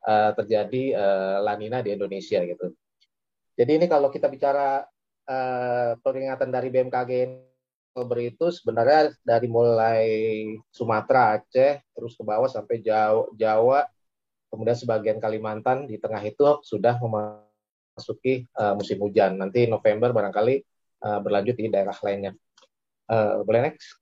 uh, 0.07 0.31
terjadi 0.37 0.83
uh, 0.97 1.39
lanina 1.45 1.85
di 1.85 1.93
Indonesia 1.95 2.41
gitu. 2.43 2.73
Jadi 3.53 3.73
ini 3.77 3.87
kalau 3.91 4.09
kita 4.09 4.33
bicara 4.33 4.87
uh, 5.29 5.91
peringatan 6.01 6.49
dari 6.49 6.69
BMKG 6.73 7.13
itu 8.25 8.47
sebenarnya 8.49 9.13
dari 9.21 9.53
mulai 9.53 10.05
Sumatera, 10.73 11.37
Aceh, 11.37 11.85
terus 11.93 12.17
ke 12.17 12.25
bawah 12.25 12.49
sampai 12.49 12.81
Jawa, 12.81 13.29
Jawa 13.37 13.85
kemudian 14.49 14.77
sebagian 14.77 15.21
Kalimantan 15.21 15.85
di 15.85 16.01
tengah 16.01 16.21
itu 16.25 16.61
sudah 16.65 16.97
memasuki 17.01 18.49
uh, 18.57 18.73
musim 18.77 18.97
hujan. 19.01 19.37
Nanti 19.37 19.69
November 19.69 20.13
barangkali 20.13 20.57
uh, 21.05 21.21
berlanjut 21.21 21.57
di 21.57 21.69
daerah 21.69 21.97
lainnya. 22.01 22.33
Uh, 23.09 23.45
boleh 23.45 23.69
next? 23.69 24.01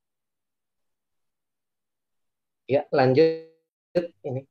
Ya, 2.71 2.87
lanjut 2.95 3.50
ini. 3.99 4.43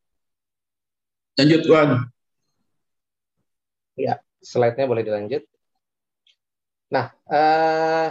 Lanjut, 1.39 1.63
Wan. 1.71 1.89
Ya, 3.95 4.19
slide-nya 4.43 4.87
boleh 4.87 5.03
dilanjut. 5.03 5.43
Nah, 6.89 7.13
uh, 7.29 8.09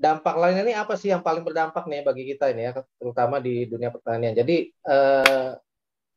dampak 0.00 0.34
lainnya 0.40 0.64
ini 0.64 0.74
apa 0.74 0.96
sih 0.96 1.12
yang 1.12 1.20
paling 1.20 1.44
berdampak 1.44 1.84
nih 1.84 2.02
bagi 2.02 2.24
kita 2.24 2.50
ini 2.50 2.70
ya, 2.70 2.72
terutama 2.98 3.38
di 3.38 3.68
dunia 3.68 3.92
pertanian. 3.92 4.34
Jadi, 4.34 4.72
uh, 4.88 5.54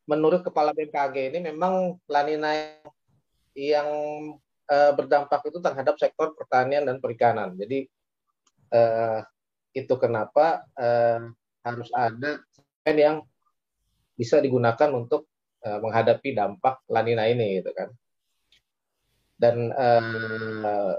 menurut 0.08 0.42
Kepala 0.42 0.74
BMKG 0.74 1.34
ini 1.34 1.38
memang 1.52 1.96
lanina 2.08 2.80
yang 3.54 3.88
uh, 4.68 4.92
berdampak 4.92 5.46
itu 5.46 5.58
terhadap 5.62 5.94
sektor 6.00 6.34
pertanian 6.34 6.84
dan 6.84 6.98
perikanan. 6.98 7.54
Jadi 7.54 7.86
uh, 8.74 9.22
itu 9.74 9.94
kenapa 9.98 10.66
uh, 10.78 11.30
harus 11.64 11.88
ada 11.96 12.42
yang 12.92 13.16
bisa 14.12 14.44
digunakan 14.44 14.92
untuk 14.92 15.26
uh, 15.64 15.80
menghadapi 15.80 16.36
dampak 16.36 16.84
lanina 16.92 17.24
ini, 17.24 17.64
gitu 17.64 17.72
kan. 17.72 17.88
Dan 19.34 19.72
uh, 19.72 20.94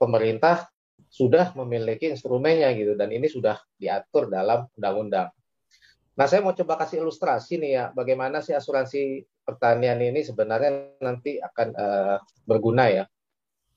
pemerintah 0.00 0.66
sudah 1.06 1.52
memiliki 1.54 2.08
instrumennya 2.08 2.72
gitu, 2.72 2.96
dan 2.96 3.12
ini 3.12 3.28
sudah 3.28 3.60
diatur 3.76 4.32
dalam 4.32 4.64
undang-undang. 4.74 5.28
Nah, 6.16 6.24
saya 6.24 6.40
mau 6.40 6.56
coba 6.56 6.80
kasih 6.80 7.04
ilustrasi 7.04 7.60
nih 7.60 7.72
ya, 7.76 7.84
bagaimana 7.92 8.40
sih 8.40 8.56
asuransi 8.56 9.20
pertanian 9.44 10.00
ini 10.00 10.24
sebenarnya 10.24 10.96
nanti 11.04 11.36
akan 11.36 11.68
uh, 11.76 12.16
berguna 12.48 12.88
ya. 12.88 13.04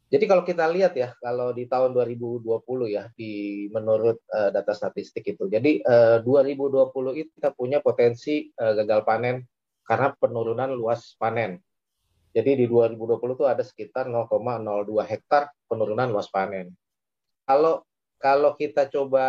Jadi 0.09 0.25
kalau 0.25 0.41
kita 0.41 0.65
lihat 0.65 0.97
ya, 0.97 1.13
kalau 1.21 1.53
di 1.53 1.69
tahun 1.69 1.93
2020 1.93 2.41
ya, 2.89 3.13
di 3.13 3.65
menurut 3.69 4.17
uh, 4.33 4.49
data 4.49 4.73
statistik 4.73 5.21
itu, 5.37 5.45
jadi 5.45 5.85
uh, 5.85 6.17
2020 6.25 7.21
itu 7.21 7.29
kita 7.37 7.53
punya 7.53 7.77
potensi 7.77 8.49
uh, 8.57 8.73
gagal 8.73 9.05
panen 9.05 9.45
karena 9.85 10.09
penurunan 10.17 10.73
luas 10.73 11.13
panen. 11.13 11.61
Jadi 12.33 12.61
di 12.61 12.65
2020 12.65 13.37
itu 13.37 13.45
ada 13.45 13.61
sekitar 13.61 14.09
0,02 14.09 14.41
hektar 15.05 15.53
penurunan 15.69 16.09
luas 16.09 16.29
panen. 16.29 16.73
Kalau 17.45 17.85
kalau 18.17 18.57
kita 18.57 18.89
coba 18.89 19.25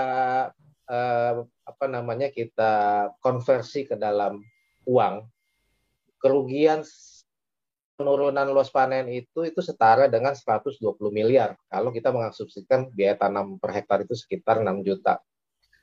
uh, 0.89 1.35
apa 1.45 1.87
namanya 1.93 2.33
kita 2.33 3.09
konversi 3.21 3.85
ke 3.85 4.01
dalam 4.01 4.41
uang, 4.89 5.29
kerugian 6.21 6.85
penurunan 8.01 8.49
luas 8.49 8.73
panen 8.73 9.05
itu 9.13 9.45
itu 9.45 9.61
setara 9.61 10.09
dengan 10.09 10.33
120 10.33 10.81
miliar 11.13 11.53
kalau 11.69 11.93
kita 11.93 12.09
mengasumsikan 12.09 12.89
biaya 12.97 13.21
tanam 13.21 13.61
per 13.61 13.77
hektar 13.77 14.01
itu 14.01 14.17
sekitar 14.17 14.65
6 14.65 14.81
juta. 14.81 15.21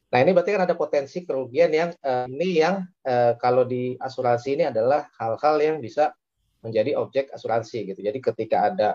Nah 0.10 0.20
ini 0.24 0.34
berarti 0.34 0.58
kan 0.58 0.66
ada 0.66 0.74
potensi 0.74 1.22
kerugian 1.22 1.70
yang 1.70 1.90
uh, 2.02 2.26
ini 2.26 2.58
yang 2.58 2.82
uh, 3.06 3.38
kalau 3.38 3.70
di 3.70 3.94
asuransi 4.02 4.58
ini 4.58 4.64
adalah 4.66 5.06
hal-hal 5.22 5.56
yang 5.62 5.78
bisa 5.78 6.10
menjadi 6.66 6.98
objek 6.98 7.30
asuransi 7.30 7.94
gitu. 7.94 8.02
Jadi 8.02 8.18
ketika 8.18 8.58
ada 8.74 8.90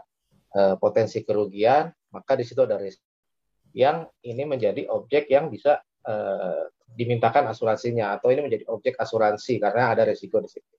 uh, 0.58 0.74
potensi 0.74 1.22
kerugian 1.22 1.94
maka 2.10 2.34
di 2.34 2.42
situ 2.42 2.66
ada 2.66 2.74
risiko 2.74 3.06
yang 3.72 4.04
ini 4.26 4.44
menjadi 4.44 4.84
objek 4.90 5.30
yang 5.32 5.48
bisa 5.48 5.80
uh, 6.04 6.68
dimintakan 6.92 7.48
asuransinya 7.48 8.20
atau 8.20 8.28
ini 8.28 8.44
menjadi 8.44 8.68
objek 8.68 9.00
asuransi 9.00 9.56
karena 9.56 9.96
ada 9.96 10.04
resiko 10.04 10.42
di 10.44 10.50
situ. 10.52 10.72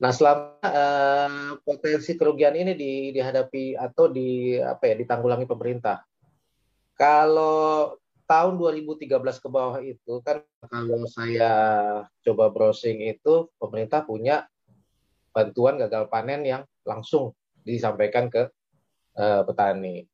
Nah, 0.00 0.10
selama 0.16 0.56
uh, 0.64 1.60
potensi 1.60 2.16
kerugian 2.16 2.56
ini 2.56 2.72
di, 2.72 2.92
dihadapi 3.12 3.76
atau 3.76 4.08
di 4.08 4.56
apa 4.56 4.88
ya 4.88 4.94
ditanggulangi 4.96 5.44
pemerintah. 5.44 6.00
Kalau 6.96 8.00
tahun 8.24 8.56
2013 8.56 9.12
ke 9.20 9.48
bawah 9.52 9.76
itu 9.84 10.24
kan 10.24 10.40
kalau 10.72 11.04
saya 11.04 11.52
coba 12.24 12.48
browsing 12.48 13.12
itu 13.12 13.52
pemerintah 13.60 14.00
punya 14.06 14.48
bantuan 15.36 15.76
gagal 15.76 16.08
panen 16.08 16.48
yang 16.48 16.62
langsung 16.88 17.36
disampaikan 17.60 18.32
ke 18.32 18.48
uh, 19.20 19.42
petani. 19.44 20.08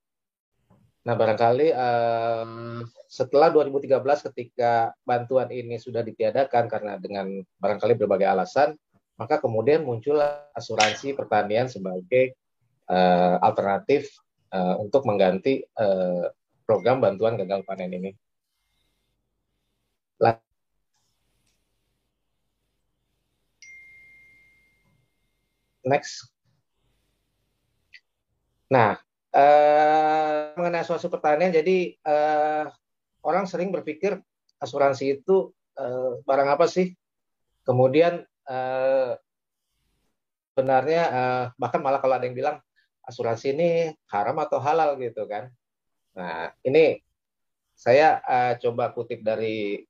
Nah, 1.07 1.15
barangkali 1.15 1.71
uh, 1.71 2.83
setelah 3.07 3.55
2013 3.55 4.03
ketika 4.35 4.91
bantuan 5.07 5.47
ini 5.55 5.79
sudah 5.79 6.03
ditiadakan 6.03 6.67
karena 6.67 6.99
dengan 6.99 7.31
barangkali 7.63 7.95
berbagai 7.95 8.27
alasan, 8.27 8.75
maka 9.17 9.41
kemudian 9.41 9.85
muncul 9.85 10.21
asuransi 10.53 11.17
pertanian 11.17 11.69
sebagai 11.69 12.37
uh, 12.89 13.41
alternatif 13.41 14.13
uh, 14.53 14.77
untuk 14.77 15.09
mengganti 15.09 15.65
uh, 15.77 16.29
program 16.69 17.01
bantuan 17.01 17.41
gagal 17.41 17.65
panen 17.65 17.93
ini. 17.97 18.13
Next. 25.87 26.27
Nah, 28.67 28.99
uh, 29.31 30.51
mengenai 30.59 30.83
asuransi 30.83 31.07
pertanian, 31.07 31.55
jadi 31.55 31.95
uh, 32.03 32.67
orang 33.23 33.47
sering 33.47 33.71
berpikir 33.71 34.19
asuransi 34.59 35.23
itu 35.23 35.55
uh, 35.79 36.19
barang 36.27 36.59
apa 36.59 36.67
sih? 36.67 36.91
Kemudian 37.63 38.27
uh, 38.47 39.19
benarnya 40.57 41.03
uh, 41.13 41.45
bahkan 41.61 41.85
malah 41.85 42.01
kalau 42.01 42.17
ada 42.17 42.25
yang 42.25 42.39
bilang 42.39 42.57
asuransi 43.05 43.53
ini 43.55 43.93
haram 44.11 44.37
atau 44.43 44.59
halal 44.59 44.97
gitu 44.99 45.29
kan? 45.29 45.53
Nah 46.17 46.51
ini 46.65 46.99
saya 47.77 48.19
uh, 48.25 48.53
coba 48.57 48.91
kutip 48.97 49.21
dari 49.21 49.85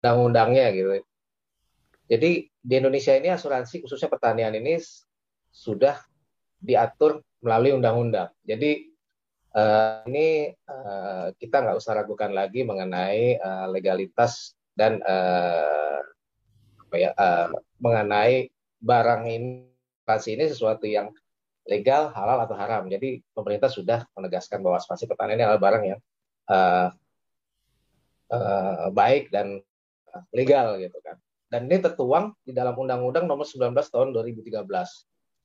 undang-undangnya 0.00 0.72
gitu. 0.72 1.04
Jadi 2.10 2.48
di 2.48 2.74
Indonesia 2.74 3.14
ini 3.14 3.30
asuransi 3.30 3.84
khususnya 3.84 4.10
pertanian 4.10 4.56
ini 4.56 4.80
sudah 5.52 6.00
diatur 6.58 7.22
melalui 7.44 7.76
undang-undang. 7.76 8.32
Jadi 8.42 8.90
uh, 9.54 10.02
ini 10.10 10.50
uh, 10.66 11.30
kita 11.36 11.56
nggak 11.62 11.78
usah 11.78 12.02
ragukan 12.02 12.32
lagi 12.34 12.66
mengenai 12.66 13.38
uh, 13.38 13.66
legalitas 13.70 14.58
dan 14.74 14.98
uh, 15.04 16.02
apa 16.90 16.96
ya 16.98 17.10
uh, 17.14 17.54
mengenai 17.78 18.50
barang 18.82 19.22
ini 19.30 19.70
ini 20.10 20.44
sesuatu 20.50 20.90
yang 20.90 21.14
legal, 21.70 22.10
halal 22.10 22.42
atau 22.42 22.58
haram. 22.58 22.90
Jadi 22.90 23.22
pemerintah 23.30 23.70
sudah 23.70 24.02
menegaskan 24.18 24.58
bahwa 24.58 24.82
spasi 24.82 25.06
pertanian 25.06 25.38
ini 25.38 25.46
adalah 25.46 25.62
barang 25.62 25.84
yang 25.86 26.00
uh, 26.50 26.90
uh, 28.34 28.90
baik 28.90 29.30
dan 29.30 29.62
legal 30.34 30.82
gitu 30.82 30.98
kan. 31.06 31.14
Dan 31.46 31.70
ini 31.70 31.78
tertuang 31.78 32.34
di 32.42 32.50
dalam 32.50 32.74
Undang-Undang 32.74 33.30
Nomor 33.30 33.46
19 33.46 33.70
Tahun 33.74 34.08
2013 34.10 34.66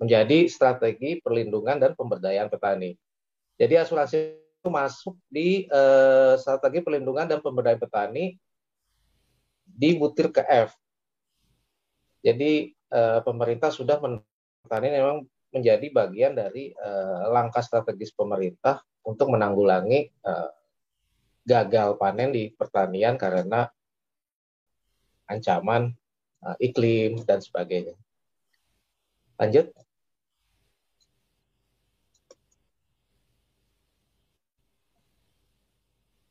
menjadi 0.01 0.39
strategi 0.49 1.21
perlindungan 1.21 1.77
dan 1.77 1.93
pemberdayaan 1.93 2.49
petani. 2.49 2.97
Jadi 3.61 3.73
asuransi 3.77 4.17
itu 4.65 4.69
masuk 4.73 5.13
di 5.29 5.69
uh, 5.69 6.35
strategi 6.41 6.81
perlindungan 6.81 7.29
dan 7.29 7.39
pemberdayaan 7.41 7.77
petani 7.77 8.33
di 9.65 9.93
butir 9.97 10.33
ke 10.33 10.41
F. 10.41 10.73
Jadi 12.25 12.73
uh, 12.89 13.21
pemerintah 13.21 13.69
sudah 13.69 14.01
petani 14.65 14.89
memang 14.89 15.21
menjadi 15.53 15.87
bagian 15.93 16.33
dari 16.33 16.73
uh, 16.73 17.29
langkah 17.29 17.61
strategis 17.61 18.09
pemerintah 18.17 18.81
untuk 19.05 19.29
menanggulangi 19.29 20.09
uh, 20.25 20.49
gagal 21.45 22.01
panen 22.01 22.33
di 22.33 22.49
pertanian 22.49 23.13
karena 23.21 23.69
ancaman 25.29 25.93
uh, 26.41 26.57
iklim 26.57 27.21
dan 27.29 27.45
sebagainya. 27.45 27.93
Lanjut. 29.37 29.69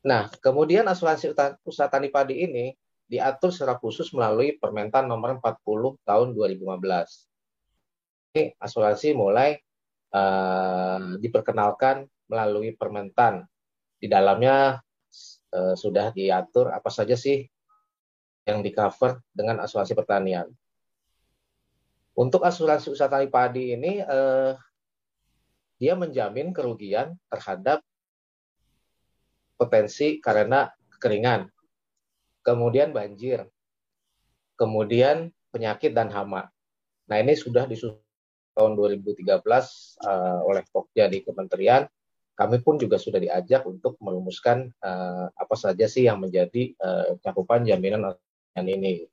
Nah, 0.05 0.29
kemudian 0.37 0.85
asuransi 0.85 1.33
usaha 1.65 1.89
tani 1.89 2.13
padi 2.13 2.45
ini 2.45 2.77
diatur 3.05 3.53
secara 3.53 3.77
khusus 3.77 4.09
melalui 4.13 4.57
Permentan 4.57 5.05
nomor 5.05 5.37
40 5.37 6.01
tahun 6.01 6.27
2015. 6.33 6.65
Ini 8.35 8.43
asuransi 8.59 9.15
mulai 9.15 9.55
uh, 10.11 11.15
diperkenalkan 11.21 12.09
melalui 12.27 12.73
Permentan. 12.73 13.45
Di 13.95 14.11
dalamnya 14.11 14.81
uh, 15.53 15.75
sudah 15.77 16.11
diatur 16.11 16.73
apa 16.73 16.89
saja 16.91 17.15
sih 17.15 17.45
yang 18.45 18.61
di 18.61 18.69
cover 18.73 19.21
dengan 19.33 19.61
asuransi 19.61 19.93
pertanian. 19.97 20.49
Untuk 22.15 22.47
asuransi 22.47 22.95
usaha 22.95 23.11
tani 23.11 23.27
padi 23.27 23.75
ini, 23.75 23.99
uh, 23.99 24.55
dia 25.75 25.93
menjamin 25.99 26.55
kerugian 26.55 27.19
terhadap 27.27 27.83
potensi 29.59 30.19
karena 30.23 30.71
kekeringan, 30.95 31.51
kemudian 32.45 32.93
banjir, 32.93 33.49
kemudian 34.55 35.33
penyakit 35.49 35.91
dan 35.97 36.13
hama. 36.13 36.47
Nah 37.09 37.17
ini 37.17 37.33
sudah 37.33 37.65
disusun 37.65 37.99
tahun 38.55 38.77
2013 38.77 39.25
uh, 39.25 39.35
eh, 39.41 40.39
oleh 40.45 40.63
Pokja 40.69 41.09
di 41.09 41.25
Kementerian. 41.25 41.83
Kami 42.35 42.59
pun 42.59 42.75
juga 42.75 42.99
sudah 42.99 43.17
diajak 43.17 43.63
untuk 43.63 43.95
merumuskan 44.03 44.67
uh, 44.83 45.31
apa 45.31 45.55
saja 45.55 45.87
sih 45.87 46.03
yang 46.03 46.19
menjadi 46.19 46.75
uh, 46.83 47.15
cakupan 47.23 47.63
jaminan 47.63 48.11
ini. 48.59 49.07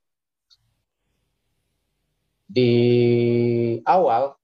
Di 2.43 2.71
awal 3.87 4.35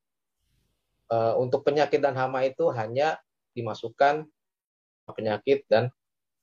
uh, 1.11 1.33
untuk 1.35 1.67
penyakit 1.67 1.99
dan 1.99 2.15
hama 2.15 2.47
itu 2.47 2.71
hanya 2.71 3.19
dimasukkan 3.51 4.23
penyakit 5.11 5.67
dan 5.67 5.91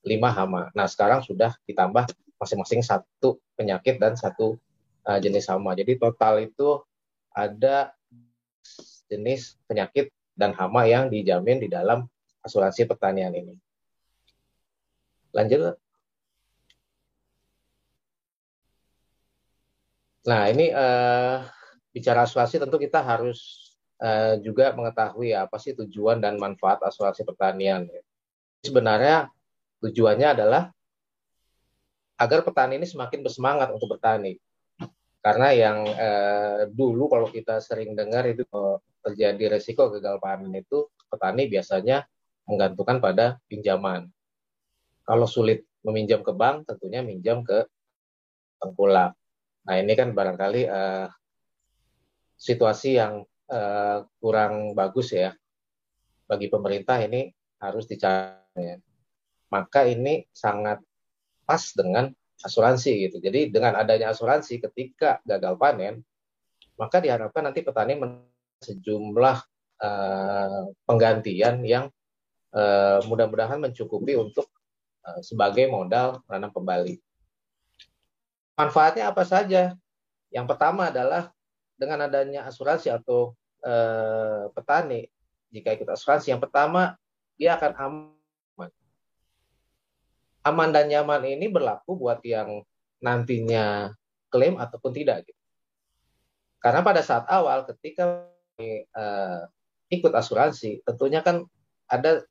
lima 0.05 0.29
hama. 0.29 0.69
Nah 0.77 0.85
sekarang 0.85 1.25
sudah 1.25 1.57
ditambah 1.65 2.05
masing-masing 2.37 2.85
satu 2.85 3.41
penyakit 3.57 3.97
dan 3.97 4.13
satu 4.13 4.57
uh, 5.05 5.19
jenis 5.21 5.49
hama. 5.49 5.73
Jadi 5.73 5.97
total 5.97 6.45
itu 6.45 6.81
ada 7.33 7.93
jenis 9.07 9.57
penyakit 9.65 10.09
dan 10.37 10.53
hama 10.53 10.85
yang 10.85 11.09
dijamin 11.09 11.57
di 11.57 11.69
dalam 11.69 12.05
asuransi 12.45 12.85
pertanian 12.85 13.33
ini. 13.33 13.57
Lanjut. 15.33 15.77
Nah 20.27 20.43
ini 20.51 20.69
uh, 20.75 21.47
bicara 21.95 22.27
asuransi 22.27 22.59
tentu 22.59 22.77
kita 22.77 22.99
harus 22.99 23.71
uh, 24.03 24.35
juga 24.43 24.75
mengetahui 24.75 25.31
apa 25.33 25.55
sih 25.57 25.71
tujuan 25.73 26.19
dan 26.19 26.35
manfaat 26.35 26.83
asuransi 26.83 27.23
pertanian. 27.23 27.87
Sebenarnya 28.61 29.31
tujuannya 29.79 30.27
adalah 30.35 30.73
agar 32.17 32.41
petani 32.41 32.81
ini 32.81 32.87
semakin 32.89 33.21
bersemangat 33.21 33.69
untuk 33.69 33.97
bertani. 33.97 34.37
Karena 35.21 35.53
yang 35.53 35.77
eh, 35.85 36.59
dulu 36.73 37.09
kalau 37.09 37.27
kita 37.29 37.61
sering 37.61 37.93
dengar 37.93 38.25
itu 38.25 38.45
terjadi 39.05 39.57
resiko 39.57 39.93
gagal 39.93 40.17
panen 40.17 40.51
itu 40.57 40.89
petani 41.07 41.45
biasanya 41.47 42.03
menggantungkan 42.49 42.97
pada 42.97 43.25
pinjaman. 43.45 44.09
Kalau 45.07 45.27
sulit 45.29 45.63
meminjam 45.85 46.19
ke 46.25 46.33
bank, 46.35 46.67
tentunya 46.67 46.99
minjam 47.05 47.45
ke 47.45 47.63
tengkulak. 48.59 49.15
Nah 49.67 49.75
ini 49.77 49.93
kan 49.93 50.11
barangkali 50.11 50.61
eh, 50.65 51.07
situasi 52.37 52.97
yang 52.97 53.21
eh, 53.51 53.97
kurang 54.19 54.73
bagus 54.73 55.13
ya 55.13 55.31
bagi 56.27 56.51
pemerintah 56.51 56.99
ini 56.99 57.31
harus 57.57 57.87
dicari 57.87 58.77
maka 59.47 59.87
ini 59.87 60.27
sangat 60.35 60.83
pas 61.47 61.63
dengan 61.71 62.11
asuransi 62.43 63.09
gitu. 63.09 63.17
Jadi 63.23 63.49
dengan 63.49 63.79
adanya 63.79 64.11
asuransi 64.11 64.59
ketika 64.59 65.23
gagal 65.23 65.55
panen, 65.55 66.03
maka 66.77 67.01
diharapkan 67.01 67.47
nanti 67.49 67.63
petani 67.65 67.97
sejumlah 68.61 69.37
uh, 69.81 70.69
penggantian 70.85 71.63
yang 71.65 71.89
uh, 72.53 72.99
mudah-mudahan 73.07 73.57
mencukupi 73.57 74.19
untuk 74.19 74.45
uh, 75.07 75.23
sebagai 75.23 75.65
modal 75.71 76.21
menanam 76.29 76.51
kembali. 76.53 76.99
Manfaatnya 78.59 79.09
apa 79.09 79.23
saja? 79.25 79.73
Yang 80.29 80.45
pertama 80.51 80.91
adalah 80.91 81.31
dengan 81.79 82.05
adanya 82.05 82.45
asuransi 82.45 82.91
atau 82.91 83.33
petani 84.53 85.03
jika 85.51 85.75
ikut 85.75 85.89
asuransi, 85.89 86.31
yang 86.31 86.39
pertama 86.39 86.95
dia 87.35 87.57
akan 87.57 87.73
aman. 87.77 88.16
Aman 90.47 90.71
dan 90.71 90.87
nyaman 90.87 91.27
ini 91.27 91.51
berlaku 91.51 91.99
buat 91.99 92.23
yang 92.23 92.63
nantinya 93.03 93.91
klaim 94.31 94.55
ataupun 94.55 94.95
tidak. 94.95 95.27
Gitu. 95.27 95.41
Karena 96.63 96.79
pada 96.81 97.03
saat 97.03 97.27
awal 97.27 97.67
ketika 97.67 98.31
uh, 98.95 99.41
ikut 99.91 100.13
asuransi, 100.15 100.79
tentunya 100.87 101.19
kan 101.19 101.43
ada 101.91 102.23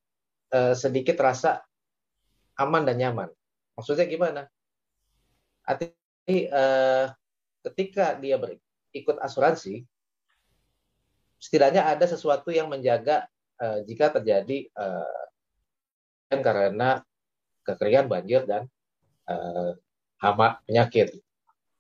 uh, 0.57 0.73
sedikit 0.73 1.21
rasa 1.21 1.61
aman 2.57 2.89
dan 2.89 2.97
nyaman. 2.97 3.29
Maksudnya 3.77 4.09
gimana? 4.09 4.49
Artinya 5.69 5.93
uh, 6.57 7.07
ketika 7.69 8.17
dia 8.17 8.41
berikut 8.41 9.21
asuransi, 9.21 9.85
setidaknya 11.37 11.85
ada 11.85 12.09
sesuatu 12.09 12.49
yang 12.49 12.73
menjaga 12.73 13.29
uh, 13.61 13.85
jika 13.85 14.09
terjadi 14.09 14.73
uh, 14.73 15.25
karena 16.33 17.05
kekeringan 17.67 18.07
banjir 18.07 18.47
dan 18.47 18.71
uh, 19.27 19.75
hama 20.23 20.63
penyakit. 20.65 21.19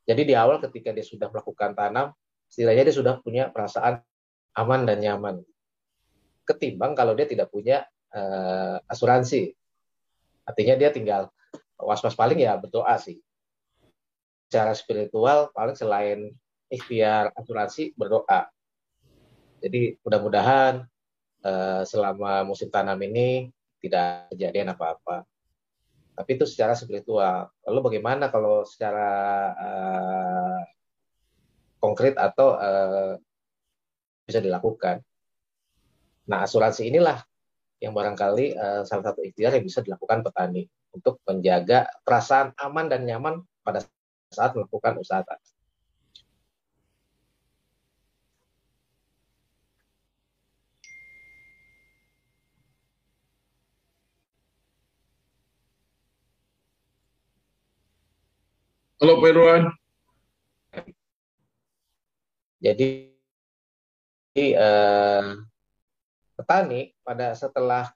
Jadi 0.06 0.22
di 0.22 0.34
awal 0.34 0.58
ketika 0.58 0.90
dia 0.90 1.06
sudah 1.06 1.30
melakukan 1.30 1.74
tanam, 1.78 2.10
setidaknya 2.50 2.90
dia 2.90 2.96
sudah 2.96 3.14
punya 3.22 3.50
perasaan 3.50 4.02
aman 4.58 4.82
dan 4.86 4.98
nyaman. 5.02 5.36
Ketimbang 6.46 6.94
kalau 6.94 7.14
dia 7.14 7.26
tidak 7.26 7.50
punya 7.50 7.86
uh, 8.14 8.78
asuransi. 8.86 9.54
Artinya 10.46 10.78
dia 10.78 10.90
tinggal 10.94 11.30
was-was 11.78 12.14
paling 12.14 12.38
ya 12.38 12.54
berdoa 12.54 12.94
sih. 13.02 13.18
Secara 14.46 14.74
spiritual 14.78 15.50
paling 15.50 15.74
selain 15.74 16.30
ikhtiar 16.70 17.34
asuransi 17.34 17.98
berdoa. 17.98 18.46
Jadi 19.58 19.98
mudah-mudahan 20.06 20.86
Eh, 21.46 21.82
selama 21.86 22.42
musim 22.42 22.66
tanam 22.74 22.98
ini 23.06 23.54
tidak 23.78 24.34
kejadian 24.34 24.74
apa-apa. 24.74 25.22
Tapi 26.16 26.30
itu 26.40 26.48
secara 26.48 26.72
spiritual. 26.72 27.52
Lalu 27.68 27.80
bagaimana 27.92 28.32
kalau 28.32 28.64
secara 28.64 29.08
uh, 29.52 30.60
konkret 31.76 32.16
atau 32.16 32.56
uh, 32.56 33.20
bisa 34.24 34.40
dilakukan? 34.40 35.04
Nah, 36.26 36.48
asuransi 36.48 36.88
inilah 36.88 37.20
yang 37.78 37.92
barangkali 37.92 38.56
uh, 38.56 38.82
salah 38.88 39.12
satu 39.12 39.20
ikhtiar 39.20 39.60
yang 39.60 39.64
bisa 39.68 39.84
dilakukan 39.84 40.24
petani 40.24 40.64
untuk 40.96 41.20
menjaga 41.28 41.92
perasaan 42.00 42.56
aman 42.56 42.88
dan 42.88 43.04
nyaman 43.04 43.44
pada 43.60 43.84
saat 44.32 44.56
melakukan 44.56 44.96
usaha 44.96 45.20
tani. 45.20 45.55
Halo 59.06 59.22
Pak 59.22 59.30
Irwan. 59.30 59.62
Jadi 62.58 63.14
eh, 64.34 65.24
petani 66.34 66.90
pada 67.06 67.30
setelah 67.38 67.86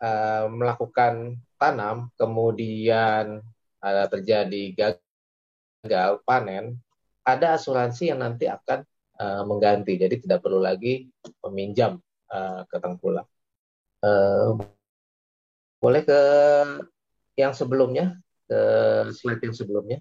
eh, 0.00 0.48
melakukan 0.48 1.36
tanam, 1.60 2.08
kemudian 2.16 3.44
ada 3.84 4.08
terjadi 4.08 4.96
gagal 5.84 6.24
panen, 6.24 6.80
ada 7.20 7.60
asuransi 7.60 8.16
yang 8.16 8.24
nanti 8.24 8.48
akan 8.48 8.80
eh, 9.20 9.42
mengganti. 9.44 10.00
Jadi 10.00 10.24
tidak 10.24 10.40
perlu 10.40 10.64
lagi 10.64 11.04
meminjam 11.44 12.00
eh, 12.32 12.64
ke 12.64 12.80
tengkulak. 12.80 13.28
Eh, 14.00 14.56
boleh 15.84 16.00
ke 16.00 16.20
yang 17.36 17.52
sebelumnya, 17.52 18.16
ke 18.48 18.60
slide 19.12 19.44
yang 19.44 19.52
sebelumnya. 19.52 20.00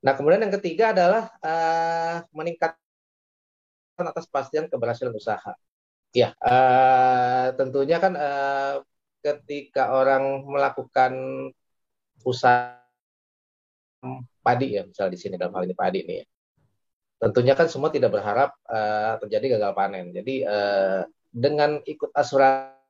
Nah, 0.00 0.12
kemudian 0.16 0.40
yang 0.40 0.54
ketiga 0.56 0.96
adalah 0.96 1.28
uh, 1.44 2.24
meningkatkan 2.32 2.80
atas 4.00 4.24
pastian 4.32 4.64
keberhasilan 4.72 5.12
usaha. 5.12 5.52
Ya, 6.16 6.32
uh, 6.40 7.52
tentunya 7.54 8.00
kan 8.00 8.16
uh, 8.16 8.80
ketika 9.20 9.92
orang 9.92 10.42
melakukan 10.48 11.12
usaha 12.24 12.80
padi 14.40 14.80
ya, 14.80 14.88
misal 14.88 15.12
di 15.12 15.20
sini 15.20 15.36
dalam 15.36 15.52
hal 15.52 15.68
ini 15.68 15.76
padi 15.76 16.00
nih 16.08 16.16
ya. 16.24 16.26
Tentunya 17.20 17.52
kan 17.52 17.68
semua 17.68 17.92
tidak 17.92 18.16
berharap 18.16 18.56
uh, 18.64 19.20
terjadi 19.20 19.60
gagal 19.60 19.76
panen. 19.76 20.08
Jadi 20.16 20.48
uh, 20.48 21.04
dengan 21.28 21.76
ikut 21.84 22.08
asuransi 22.16 22.80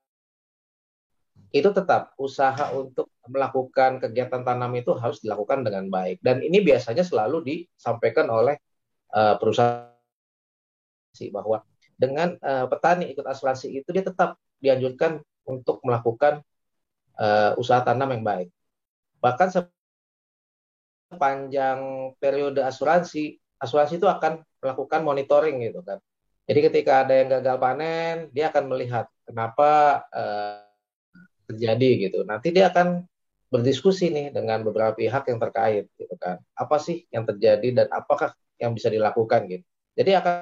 itu 1.51 1.67
tetap 1.75 2.15
usaha 2.15 2.71
untuk 2.79 3.10
melakukan 3.31 4.03
kegiatan 4.03 4.43
tanam 4.43 4.75
itu 4.75 4.91
harus 4.99 5.23
dilakukan 5.23 5.63
dengan 5.63 5.87
baik. 5.87 6.19
Dan 6.21 6.43
ini 6.43 6.59
biasanya 6.61 7.07
selalu 7.07 7.47
disampaikan 7.47 8.27
oleh 8.29 8.59
uh, 9.15 9.39
perusahaan 9.39 9.89
bahwa 11.31 11.63
dengan 11.95 12.35
uh, 12.43 12.67
petani 12.67 13.11
ikut 13.13 13.27
asuransi 13.27 13.71
itu 13.71 13.89
dia 13.95 14.03
tetap 14.03 14.39
dianjurkan 14.59 15.23
untuk 15.47 15.81
melakukan 15.87 16.43
uh, 17.19 17.55
usaha 17.57 17.83
tanam 17.87 18.11
yang 18.15 18.25
baik. 18.25 18.49
Bahkan 19.21 19.49
sepanjang 21.13 21.79
periode 22.17 22.65
asuransi 22.65 23.37
asuransi 23.61 24.01
itu 24.01 24.09
akan 24.09 24.41
melakukan 24.65 25.01
monitoring 25.05 25.61
gitu 25.61 25.85
kan. 25.85 26.01
Jadi 26.49 26.61
ketika 26.67 27.05
ada 27.07 27.15
yang 27.15 27.29
gagal 27.29 27.57
panen 27.61 28.17
dia 28.33 28.49
akan 28.49 28.65
melihat 28.73 29.07
kenapa 29.29 30.03
uh, 30.11 30.65
terjadi 31.51 31.91
gitu. 32.09 32.23
Nanti 32.23 32.55
dia 32.55 32.71
akan 32.71 33.05
berdiskusi 33.51 34.15
nih 34.15 34.31
dengan 34.31 34.63
beberapa 34.63 34.95
pihak 34.95 35.27
yang 35.27 35.39
terkait 35.43 35.91
gitu 35.99 36.15
kan. 36.17 36.39
Apa 36.55 36.79
sih 36.79 37.05
yang 37.11 37.27
terjadi 37.27 37.85
dan 37.85 37.87
apakah 37.91 38.33
yang 38.63 38.73
bisa 38.73 38.87
dilakukan 38.87 39.51
gitu. 39.51 39.67
Jadi 39.99 40.11
akan 40.15 40.35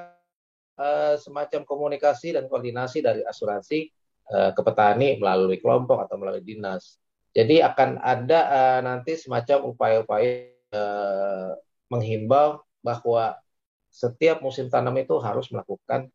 uh, 0.77 1.15
semacam 1.17 1.61
komunikasi 1.65 2.37
dan 2.37 2.45
koordinasi 2.45 3.01
dari 3.01 3.25
asuransi 3.25 3.89
uh, 4.29 4.53
ke 4.53 4.61
petani 4.61 5.17
melalui 5.17 5.57
kelompok 5.57 6.05
atau 6.05 6.21
melalui 6.21 6.45
dinas. 6.45 7.01
Jadi 7.33 7.65
akan 7.65 7.97
ada 7.97 8.39
uh, 8.47 8.79
nanti 8.85 9.17
semacam 9.17 9.73
upaya-upaya 9.73 10.53
uh, 10.77 11.57
menghimbau 11.89 12.61
bahwa 12.85 13.41
setiap 13.89 14.45
musim 14.45 14.69
tanam 14.69 14.93
itu 15.01 15.17
harus 15.17 15.49
melakukan 15.49 16.13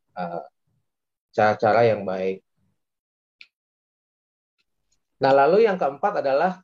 cara-cara 1.35 1.83
uh, 1.83 1.87
yang 1.91 2.07
baik 2.07 2.47
Nah, 5.23 5.33
lalu 5.33 5.65
yang 5.65 5.79
keempat 5.79 6.21
adalah 6.21 6.64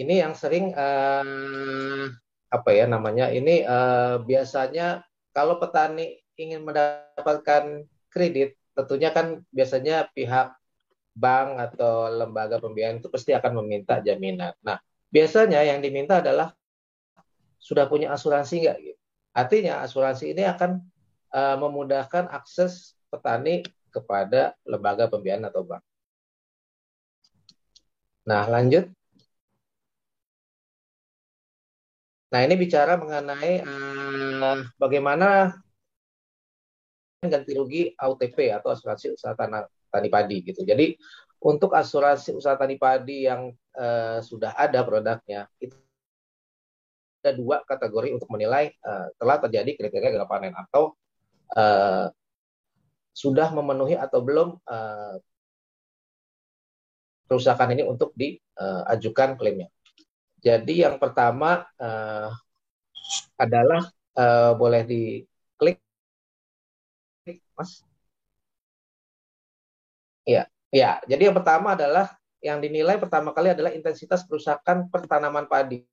ini 0.00 0.24
yang 0.24 0.32
sering 0.32 0.72
uh, 0.72 2.08
apa 2.50 2.70
ya 2.72 2.88
namanya? 2.88 3.28
Ini 3.28 3.68
uh, 3.68 4.16
biasanya 4.24 5.04
kalau 5.36 5.60
petani 5.60 6.18
ingin 6.40 6.64
mendapatkan 6.64 7.84
kredit, 8.08 8.56
tentunya 8.72 9.12
kan 9.12 9.44
biasanya 9.52 10.08
pihak 10.16 10.56
bank 11.12 11.48
atau 11.70 12.08
lembaga 12.08 12.56
pembiayaan 12.58 13.04
itu 13.04 13.12
pasti 13.12 13.36
akan 13.36 13.60
meminta 13.60 14.00
jaminan. 14.00 14.56
Nah, 14.64 14.80
biasanya 15.12 15.60
yang 15.62 15.84
diminta 15.84 16.24
adalah 16.24 16.56
sudah 17.60 17.84
punya 17.86 18.10
asuransi 18.16 18.66
nggak? 18.66 18.78
Gitu. 18.80 18.98
Artinya 19.36 19.84
asuransi 19.84 20.32
ini 20.32 20.42
akan 20.48 20.80
uh, 21.30 21.56
memudahkan 21.60 22.32
akses 22.32 22.96
petani 23.12 23.62
kepada 23.92 24.56
lembaga 24.64 25.06
pembiayaan 25.06 25.46
atau 25.46 25.62
bank. 25.62 25.84
Nah, 28.26 28.46
lanjut. 28.46 28.88
Nah, 32.30 32.40
ini 32.46 32.54
bicara 32.54 32.94
mengenai 32.94 33.62
uh, 33.66 34.62
bagaimana 34.78 35.50
ganti 37.20 37.52
rugi 37.52 37.92
AUTP 37.98 38.54
atau 38.54 38.72
asuransi 38.72 39.12
usaha 39.12 39.36
tanah 39.36 39.66
tani 39.90 40.08
padi 40.08 40.40
gitu. 40.46 40.64
Jadi 40.64 40.94
untuk 41.42 41.74
asuransi 41.74 42.32
usaha 42.32 42.56
tani 42.56 42.78
padi 42.80 43.26
yang 43.26 43.52
uh, 43.76 44.22
sudah 44.22 44.54
ada 44.56 44.80
produknya 44.86 45.50
itu 45.60 45.76
ada 47.20 47.36
dua 47.36 47.60
kategori 47.68 48.16
untuk 48.16 48.32
menilai 48.32 48.72
uh, 48.80 49.12
telah 49.20 49.36
terjadi 49.44 49.76
kriteria 49.76 50.16
gagal 50.16 50.30
panen 50.30 50.56
atau 50.56 50.96
uh, 51.52 52.08
sudah 53.12 53.52
memenuhi 53.52 53.98
atau 53.98 54.24
belum 54.24 54.56
uh, 54.64 55.20
kerusakan 57.28 57.76
ini 57.76 57.84
untuk 57.84 58.10
diajukan 58.16 59.36
klaimnya. 59.36 59.68
Jadi 60.40 60.84
yang 60.84 60.96
pertama 60.96 61.68
uh, 61.76 62.32
adalah 63.36 63.82
uh, 64.16 64.52
boleh 64.56 64.82
diklik, 64.88 65.78
mas. 67.56 67.84
Ya, 70.24 70.48
ya. 70.72 71.00
Jadi 71.08 71.22
yang 71.28 71.36
pertama 71.36 71.76
adalah 71.76 72.16
yang 72.40 72.58
dinilai 72.64 72.96
pertama 72.96 73.36
kali 73.36 73.52
adalah 73.52 73.72
intensitas 73.72 74.24
kerusakan 74.24 74.88
pertanaman 74.88 75.44
padi. 75.44 75.84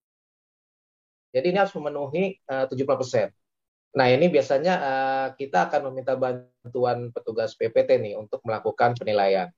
Jadi 1.36 1.46
ini 1.52 1.58
harus 1.60 1.76
memenuhi 1.76 2.40
uh, 2.48 2.66
70%. 2.72 3.36
Nah 3.98 4.08
ini 4.14 4.32
biasanya 4.32 4.74
uh, 4.80 5.28
kita 5.36 5.68
akan 5.68 5.92
meminta 5.92 6.16
bantuan 6.16 7.12
petugas 7.12 7.52
PPT 7.60 8.00
nih 8.00 8.14
untuk 8.16 8.40
melakukan 8.48 8.96
penilaian. 8.96 9.52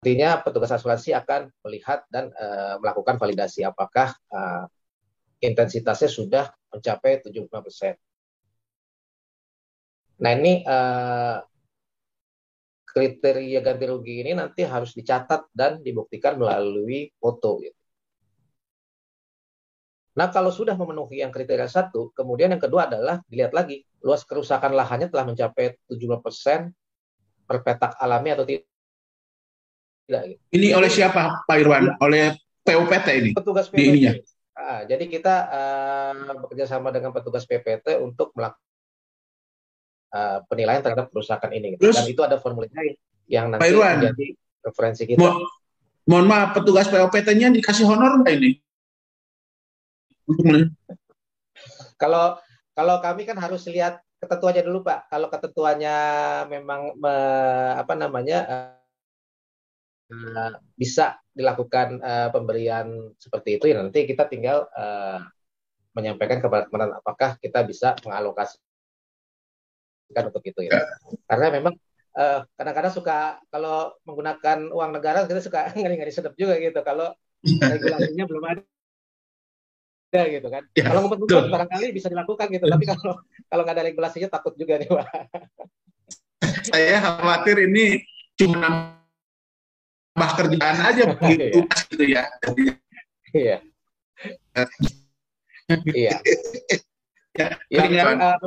Artinya 0.00 0.38
petugas 0.44 0.70
asuransi 0.70 1.16
akan 1.16 1.50
melihat 1.66 2.04
dan 2.12 2.30
uh, 2.36 2.78
melakukan 2.78 3.16
validasi 3.18 3.66
apakah 3.66 4.14
uh, 4.30 4.68
intensitasnya 5.40 6.10
sudah 6.10 6.44
mencapai 6.70 7.24
75%. 7.24 7.96
Nah 10.16 10.32
ini 10.32 10.64
uh, 10.64 11.40
kriteria 12.88 13.60
ganti 13.60 13.84
rugi 13.84 14.24
ini 14.24 14.32
nanti 14.32 14.64
harus 14.64 14.96
dicatat 14.96 15.52
dan 15.52 15.84
dibuktikan 15.84 16.40
melalui 16.40 17.12
foto. 17.20 17.60
Gitu. 17.60 17.76
Nah 20.16 20.32
kalau 20.32 20.48
sudah 20.48 20.72
memenuhi 20.72 21.20
yang 21.20 21.28
kriteria 21.28 21.68
satu, 21.68 22.08
kemudian 22.16 22.48
yang 22.56 22.62
kedua 22.62 22.88
adalah 22.88 23.20
dilihat 23.28 23.52
lagi 23.52 23.84
luas 24.00 24.24
kerusakan 24.24 24.72
lahannya 24.72 25.12
telah 25.12 25.28
mencapai 25.28 25.76
70% 25.92 26.72
per 27.44 27.58
petak 27.60 27.92
alami 28.00 28.32
atau 28.32 28.44
tidak. 28.48 28.75
Ini 30.54 30.68
oleh 30.78 30.90
siapa 30.90 31.42
Pak 31.44 31.56
Irwan? 31.58 31.98
Oleh 31.98 32.38
PUPT 32.62 33.06
ini? 33.10 33.30
Petugas 33.34 33.66
PPT. 33.66 33.78
Di 33.78 33.84
ininya. 33.90 34.12
Nah, 34.56 34.80
jadi 34.88 35.04
kita 35.06 35.34
uh, 35.52 36.12
bekerja 36.46 36.66
sama 36.66 36.88
dengan 36.94 37.12
petugas 37.12 37.44
PPT 37.44 38.00
untuk 38.00 38.32
melakukan 38.34 38.66
uh, 40.14 40.38
penilaian 40.46 40.82
terhadap 40.82 41.10
kerusakan 41.10 41.50
ini. 41.52 41.76
Gitu. 41.76 41.90
Terus, 41.90 41.96
Dan 42.02 42.06
itu 42.10 42.22
ada 42.22 42.36
formulirnya 42.38 42.82
yang 43.26 43.50
nanti 43.50 43.68
menjadi 43.74 44.26
referensi 44.62 45.02
kita. 45.04 45.18
Mo 45.18 45.44
mohon 46.06 46.26
maaf, 46.30 46.54
petugas 46.54 46.86
POPT-nya 46.86 47.50
dikasih 47.50 47.86
honor 47.86 48.22
nggak 48.22 48.34
ini? 48.38 48.50
kalau 52.02 52.34
kalau 52.74 52.98
kami 52.98 53.22
kan 53.26 53.38
harus 53.38 53.62
lihat 53.70 54.02
ketentuannya 54.18 54.62
dulu 54.66 54.86
Pak. 54.86 55.10
Kalau 55.10 55.26
ketentuannya 55.30 55.96
memang 56.50 56.94
me, 56.98 57.14
apa 57.78 57.94
namanya 57.94 58.38
uh, 58.46 58.85
uh, 60.12 60.52
bisa 60.78 61.18
dilakukan 61.34 62.00
uh, 62.00 62.28
pemberian 62.32 63.12
seperti 63.18 63.58
itu 63.60 63.68
ya 63.70 63.82
nanti 63.82 64.06
kita 64.06 64.24
tinggal 64.30 64.66
uh, 64.72 65.20
menyampaikan 65.96 66.44
kepada 66.44 66.68
teman 66.68 66.92
apakah 66.92 67.40
kita 67.40 67.64
bisa 67.64 67.96
mengalokasikan 68.04 68.60
untuk 70.28 70.44
itu 70.44 70.68
ya. 70.68 70.76
Karena 71.24 71.48
memang 71.56 71.72
kadang-kadang 72.56 72.92
uh, 72.92 72.96
suka 72.96 73.40
kalau 73.48 73.96
menggunakan 74.04 74.72
uang 74.72 74.90
negara 74.92 75.24
kita 75.24 75.40
suka 75.40 75.68
ngeri-ngeri 75.80 76.12
sedap 76.12 76.36
juga 76.36 76.60
gitu 76.60 76.84
kalau 76.84 77.16
regulasinya 77.72 78.24
belum 78.28 78.44
ada 78.44 78.62
gitu 80.28 80.48
kan. 80.48 80.62
Ya, 80.76 80.84
kalau 80.88 81.00
ngumpet-ngumpet 81.04 81.48
barangkali 81.52 81.86
bisa 81.92 82.08
dilakukan 82.08 82.46
gitu, 82.48 82.64
tapi 82.68 82.84
kalau 82.88 83.20
kalau 83.52 83.62
nggak 83.64 83.76
ada 83.76 83.84
regulasinya 83.84 84.28
takut 84.32 84.56
juga 84.56 84.80
nih 84.80 84.88
Pak. 84.88 85.08
Saya 86.72 86.98
khawatir 87.04 87.68
ini 87.68 88.00
cuma 88.36 88.96
tambah 90.16 90.48
kerjaan 90.48 90.80
aja 90.80 91.02
begitu 91.12 91.44
iya. 91.44 91.60
gitu 91.92 92.04
ya. 92.08 92.24
Iya. 93.36 93.60
iya. 95.92 96.16
ya, 97.36 97.52
ya 97.68 97.84
memang, 97.84 98.16
uh, 98.16 98.40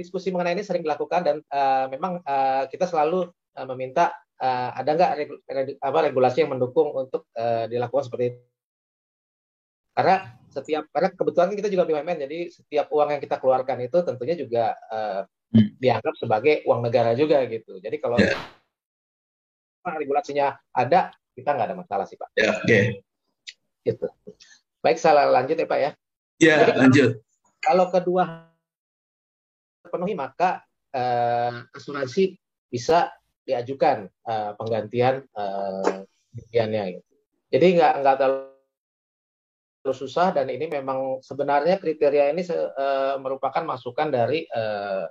diskusi 0.00 0.32
mengenai 0.32 0.56
ini 0.56 0.64
sering 0.64 0.80
dilakukan 0.80 1.20
dan 1.20 1.44
uh, 1.52 1.92
memang 1.92 2.24
uh, 2.24 2.64
kita 2.72 2.88
selalu 2.88 3.28
uh, 3.28 3.66
meminta 3.76 4.08
uh, 4.40 4.72
ada 4.72 4.96
nggak 4.96 5.12
regu, 5.20 5.36
regu, 5.44 5.76
apa 5.84 5.98
regulasi 6.08 6.48
yang 6.48 6.56
mendukung 6.56 6.96
untuk 6.96 7.28
uh, 7.36 7.68
dilakukan 7.68 8.08
seperti 8.08 8.32
itu. 8.32 8.40
Karena 9.92 10.32
setiap 10.48 10.88
karena 10.88 11.12
kebetulan 11.12 11.52
kita 11.52 11.68
juga 11.68 11.84
BUMN 11.84 12.24
jadi 12.24 12.48
setiap 12.48 12.88
uang 12.88 13.12
yang 13.12 13.20
kita 13.20 13.36
keluarkan 13.36 13.84
itu 13.84 14.00
tentunya 14.00 14.32
juga 14.32 14.72
uh, 14.88 15.28
dianggap 15.52 16.16
sebagai 16.16 16.64
uang 16.64 16.80
negara 16.80 17.12
juga 17.12 17.44
gitu. 17.44 17.84
Jadi 17.84 18.00
kalau 18.00 18.16
yeah 18.16 18.63
regulasinya 19.92 20.56
ada, 20.72 21.12
kita 21.36 21.52
nggak 21.52 21.68
ada 21.68 21.76
masalah 21.76 22.06
sih 22.08 22.16
Pak. 22.16 22.32
Ya, 22.38 22.56
oke. 22.56 22.64
Okay. 22.64 22.82
Gitu. 23.84 24.06
Baik, 24.80 24.96
saya 24.96 25.28
lanjut 25.28 25.60
ya 25.60 25.66
Pak 25.68 25.80
ya. 25.80 25.90
Ya, 26.40 26.56
Jadi, 26.64 26.72
lanjut. 26.80 27.10
Kalau 27.60 27.92
kedua 27.92 28.48
terpenuhi 29.84 30.16
maka 30.16 30.64
uh, 30.96 31.64
asuransi 31.76 32.36
bisa 32.72 33.12
diajukan 33.44 34.08
uh, 34.24 34.56
penggantian 34.56 35.24
uh, 35.36 36.04
Gitu. 36.34 37.12
Jadi 37.54 37.66
nggak 37.78 37.92
nggak 38.02 38.16
terlalu 38.18 39.94
susah 39.94 40.34
dan 40.34 40.50
ini 40.50 40.66
memang 40.66 41.22
sebenarnya 41.22 41.78
kriteria 41.78 42.34
ini 42.34 42.42
uh, 42.50 43.14
merupakan 43.22 43.62
masukan 43.62 44.10
dari 44.10 44.42
uh, 44.50 45.06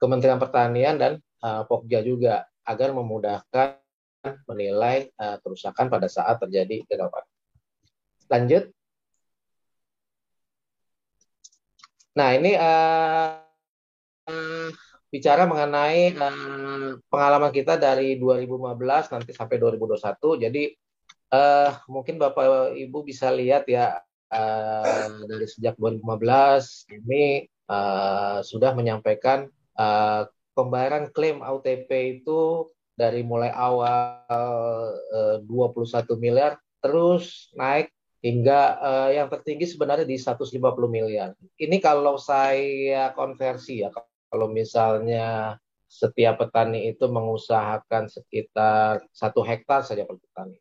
Kementerian 0.00 0.40
Pertanian 0.40 0.96
dan 0.96 1.12
uh, 1.44 1.68
Pokja 1.68 2.00
juga 2.00 2.48
agar 2.64 2.96
memudahkan 2.96 3.81
menilai 4.46 5.10
uh, 5.18 5.36
kerusakan 5.42 5.90
pada 5.90 6.06
saat 6.06 6.38
terjadi 6.38 6.86
gangguan. 6.86 7.26
Lanjut. 8.30 8.70
Nah 12.12 12.28
ini 12.36 12.52
uh, 12.54 13.40
bicara 15.12 15.44
mengenai 15.48 16.16
uh, 16.16 16.96
pengalaman 17.08 17.52
kita 17.52 17.76
dari 17.76 18.16
2015 18.20 19.12
nanti 19.12 19.30
sampai 19.34 19.56
2021. 19.60 20.44
Jadi 20.48 20.62
uh, 21.32 21.70
mungkin 21.88 22.20
Bapak 22.20 22.76
Ibu 22.76 23.04
bisa 23.04 23.32
lihat 23.32 23.66
ya 23.68 24.00
uh, 24.32 25.08
dari 25.28 25.46
sejak 25.48 25.76
2015 25.76 26.96
ini 27.00 27.48
uh, 27.68 28.40
sudah 28.44 28.72
menyampaikan 28.76 29.48
uh, 29.76 30.28
pembayaran 30.52 31.08
klaim 31.12 31.40
OTP 31.40 32.20
itu 32.20 32.68
dari 32.92 33.24
mulai 33.24 33.50
awal 33.50 34.22
uh, 35.08 35.36
21 35.44 36.06
miliar 36.20 36.60
terus 36.82 37.50
naik 37.56 37.88
hingga 38.22 38.60
uh, 38.78 39.10
yang 39.10 39.26
tertinggi 39.26 39.66
sebenarnya 39.66 40.06
di 40.06 40.14
150 40.14 40.54
miliar. 40.86 41.34
Ini 41.58 41.82
kalau 41.82 42.14
saya 42.18 43.10
konversi 43.12 43.82
ya 43.82 43.90
kalau 44.30 44.46
misalnya 44.48 45.58
setiap 45.92 46.40
petani 46.40 46.88
itu 46.88 47.04
mengusahakan 47.04 48.08
sekitar 48.08 49.04
satu 49.12 49.44
hektar 49.44 49.84
saja 49.84 50.08
per 50.08 50.16
petani. 50.16 50.56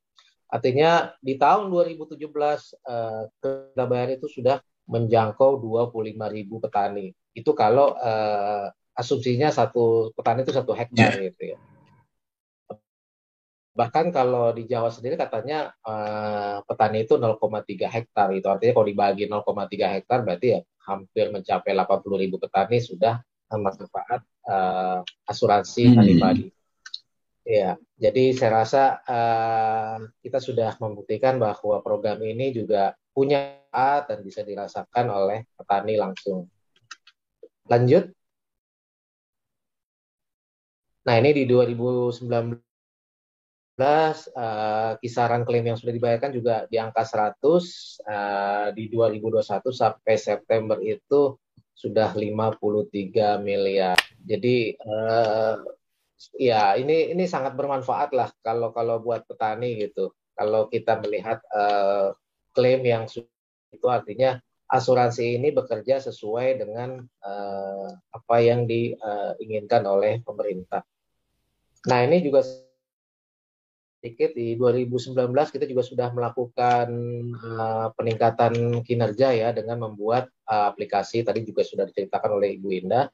Artinya 0.52 1.16
di 1.24 1.40
tahun 1.40 1.72
2017 1.72 2.20
eh, 2.20 3.24
kita 3.40 3.84
bayar 3.88 4.20
itu 4.20 4.28
sudah 4.28 4.60
menjangkau 4.92 5.64
25 5.64 6.36
ribu 6.36 6.60
petani. 6.60 7.16
Itu 7.32 7.56
kalau 7.56 7.96
eh, 7.96 8.68
asumsinya 8.92 9.48
satu 9.56 10.12
petani 10.12 10.44
itu 10.44 10.52
satu 10.52 10.76
hektar 10.76 11.16
yeah. 11.16 11.32
gitu 11.32 11.56
ya. 11.56 11.58
Bahkan 13.72 14.12
kalau 14.12 14.52
di 14.52 14.68
Jawa 14.68 14.92
sendiri 14.92 15.16
katanya 15.16 15.72
eh, 15.88 16.58
petani 16.68 17.08
itu 17.08 17.16
0,3 17.16 17.88
hektar 17.88 18.28
itu 18.36 18.48
artinya 18.52 18.74
kalau 18.76 18.88
dibagi 18.88 19.26
0,3 19.32 19.96
hektar 19.96 20.28
berarti 20.28 20.48
ya 20.58 20.62
hampir 20.86 21.32
mencapai 21.32 21.72
80 21.72 22.22
ribu 22.22 22.36
petani 22.42 22.82
sudah 22.82 23.22
manfaat 23.58 24.24
uh, 24.48 25.04
asuransi 25.28 25.92
hmm. 25.92 25.96
tani 25.98 26.14
padi. 26.16 26.46
Ya, 27.42 27.74
jadi 27.98 28.38
saya 28.38 28.52
rasa 28.64 28.84
uh, 29.02 29.98
kita 30.22 30.38
sudah 30.38 30.78
membuktikan 30.78 31.42
bahwa 31.42 31.82
program 31.82 32.22
ini 32.22 32.54
juga 32.54 32.94
punya 33.12 33.60
A 33.74 34.06
dan 34.06 34.22
bisa 34.22 34.46
dirasakan 34.46 35.10
oleh 35.10 35.50
petani 35.58 35.98
langsung. 35.98 36.48
Lanjut. 37.66 38.14
Nah, 41.02 41.16
ini 41.18 41.34
di 41.34 41.44
2019 41.50 42.62
uh, 44.36 45.00
kisaran 45.00 45.48
klaim 45.48 45.66
yang 45.66 45.80
sudah 45.80 45.96
dibayarkan 45.96 46.32
juga 46.36 46.56
di 46.68 46.78
angka 46.78 47.02
100 47.02 47.40
uh, 47.42 48.68
di 48.76 48.92
2021 48.92 49.42
sampai 49.72 50.16
September 50.20 50.78
itu 50.84 51.40
sudah 51.72 52.14
53 52.14 53.42
miliar. 53.42 53.98
Jadi 54.22 54.78
uh, 54.78 55.58
ya 56.38 56.78
ini 56.78 57.10
ini 57.16 57.26
sangat 57.26 57.58
bermanfaat 57.58 58.14
lah 58.14 58.30
kalau 58.46 58.70
kalau 58.70 59.02
buat 59.02 59.26
petani 59.26 59.82
gitu. 59.82 60.14
Kalau 60.38 60.70
kita 60.70 61.02
melihat 61.02 61.42
uh, 61.52 62.14
klaim 62.54 62.86
yang 62.86 63.10
itu 63.72 63.88
artinya 63.88 64.38
asuransi 64.72 65.36
ini 65.42 65.52
bekerja 65.52 66.00
sesuai 66.00 66.64
dengan 66.64 67.04
uh, 67.26 67.90
apa 67.92 68.36
yang 68.40 68.70
diinginkan 68.70 69.84
oleh 69.84 70.24
pemerintah. 70.24 70.86
Nah 71.90 72.00
ini 72.06 72.24
juga 72.24 72.46
sedikit 74.02 74.34
di 74.34 74.58
2019 74.58 75.14
kita 75.54 75.70
juga 75.70 75.86
sudah 75.86 76.10
melakukan 76.10 76.90
uh, 77.38 77.94
peningkatan 77.94 78.82
kinerja 78.82 79.30
ya 79.30 79.54
dengan 79.54 79.86
membuat 79.86 80.26
uh, 80.50 80.74
aplikasi 80.74 81.22
tadi 81.22 81.46
juga 81.46 81.62
sudah 81.62 81.86
diceritakan 81.86 82.42
oleh 82.42 82.58
Ibu 82.58 82.82
Indah. 82.82 83.14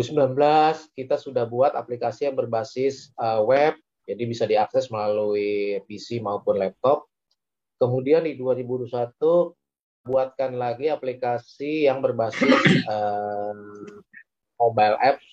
2019 0.00 0.96
kita 0.96 1.20
sudah 1.20 1.44
buat 1.44 1.76
aplikasi 1.76 2.24
yang 2.24 2.40
berbasis 2.40 3.12
uh, 3.20 3.44
web 3.44 3.76
jadi 4.08 4.22
bisa 4.24 4.48
diakses 4.48 4.88
melalui 4.88 5.84
PC 5.84 6.24
maupun 6.24 6.56
laptop. 6.56 7.04
Kemudian 7.76 8.24
di 8.24 8.40
2021 8.40 8.88
buatkan 10.08 10.56
lagi 10.56 10.88
aplikasi 10.88 11.84
yang 11.84 12.00
berbasis 12.00 12.56
uh, 12.88 13.52
mobile 14.56 14.96
apps 14.96 15.28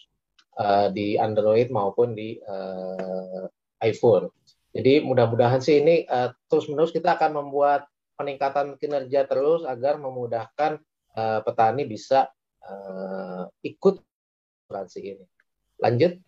uh, 0.59 0.91
di 0.91 1.15
Android 1.15 1.71
maupun 1.71 2.11
di 2.11 2.35
uh, 2.43 3.47
iPhone. 3.81 4.29
Jadi 4.77 5.01
mudah-mudahan 5.01 5.57
sih 5.57 5.81
ini 5.81 6.05
uh, 6.05 6.29
terus-menerus 6.45 6.93
kita 6.93 7.17
akan 7.17 7.41
membuat 7.41 7.89
peningkatan 8.13 8.77
kinerja 8.77 9.25
terus 9.25 9.65
agar 9.65 9.97
memudahkan 9.97 10.77
uh, 11.17 11.41
petani 11.41 11.89
bisa 11.89 12.29
uh, 12.61 13.49
ikut 13.65 13.97
asuransi 14.69 14.99
ini. 15.01 15.25
Lanjut. 15.81 16.21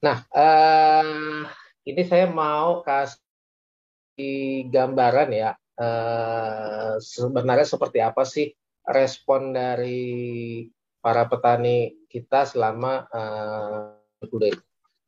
Nah, 0.00 0.22
uh, 0.30 1.50
ini 1.82 2.02
saya 2.06 2.30
mau 2.30 2.86
kasih 2.86 4.70
gambaran 4.70 5.30
ya. 5.34 5.58
Uh, 5.74 7.02
sebenarnya 7.02 7.66
seperti 7.66 7.98
apa 7.98 8.22
sih 8.22 8.54
respon 8.86 9.50
dari 9.50 10.68
para 11.00 11.26
petani 11.26 12.06
kita 12.06 12.44
selama 12.44 13.08
uh, 13.10 13.99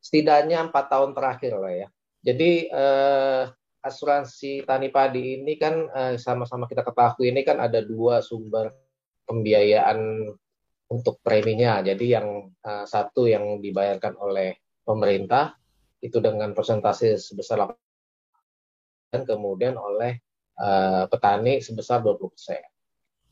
setidaknya 0.02 0.66
empat 0.68 0.90
tahun 0.90 1.14
terakhir 1.14 1.52
lah 1.56 1.72
ya. 1.72 1.88
Jadi 2.22 2.70
eh, 2.70 3.44
asuransi 3.82 4.62
tani 4.62 4.90
padi 4.90 5.42
ini 5.42 5.54
kan 5.58 5.90
eh, 5.90 6.14
sama-sama 6.18 6.66
kita 6.66 6.82
ketahui 6.86 7.30
ini 7.30 7.42
kan 7.42 7.58
ada 7.62 7.82
dua 7.82 8.22
sumber 8.22 8.74
pembiayaan 9.26 10.30
untuk 10.90 11.18
preminya. 11.22 11.82
Jadi 11.82 12.06
yang 12.10 12.50
eh, 12.50 12.84
satu 12.86 13.30
yang 13.30 13.62
dibayarkan 13.62 14.18
oleh 14.18 14.58
pemerintah 14.82 15.54
itu 16.02 16.18
dengan 16.18 16.50
persentase 16.50 17.14
sebesar 17.14 17.62
8 17.62 19.14
dan 19.14 19.22
kemudian 19.22 19.78
oleh 19.78 20.18
eh, 20.58 21.04
petani 21.06 21.62
sebesar 21.62 22.02
20 22.02 22.32
persen. 22.34 22.62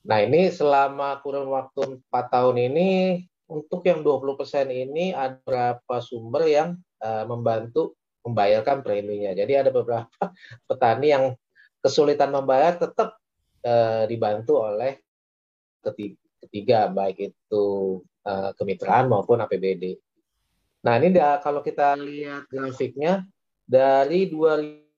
Nah 0.06 0.18
ini 0.24 0.48
selama 0.48 1.20
kurun 1.20 1.50
waktu 1.52 2.00
empat 2.00 2.26
tahun 2.32 2.56
ini 2.72 2.88
untuk 3.50 3.82
yang 3.82 4.06
20% 4.06 4.70
ini 4.70 5.10
ada 5.10 5.36
beberapa 5.42 5.98
sumber 5.98 6.46
yang 6.46 6.78
uh, 7.02 7.26
membantu 7.26 7.98
membayarkan 8.22 8.86
preminya. 8.86 9.34
Jadi 9.34 9.52
ada 9.58 9.70
beberapa 9.74 10.06
petani 10.70 11.08
yang 11.10 11.24
kesulitan 11.82 12.30
membayar 12.30 12.78
tetap 12.78 13.18
uh, 13.66 14.06
dibantu 14.06 14.62
oleh 14.62 15.02
ketiga, 15.82 16.20
ketiga 16.46 16.78
baik 16.92 17.34
itu 17.34 17.64
uh, 18.24 18.50
kemitraan 18.54 19.10
maupun 19.10 19.42
APBD. 19.42 19.98
Nah 20.86 20.96
ini 20.96 21.12
dia, 21.12 21.36
kalau 21.44 21.60
kita 21.60 21.96
lihat 21.98 22.48
grafiknya 22.48 23.26
dari 23.66 24.30
2000 24.30 24.89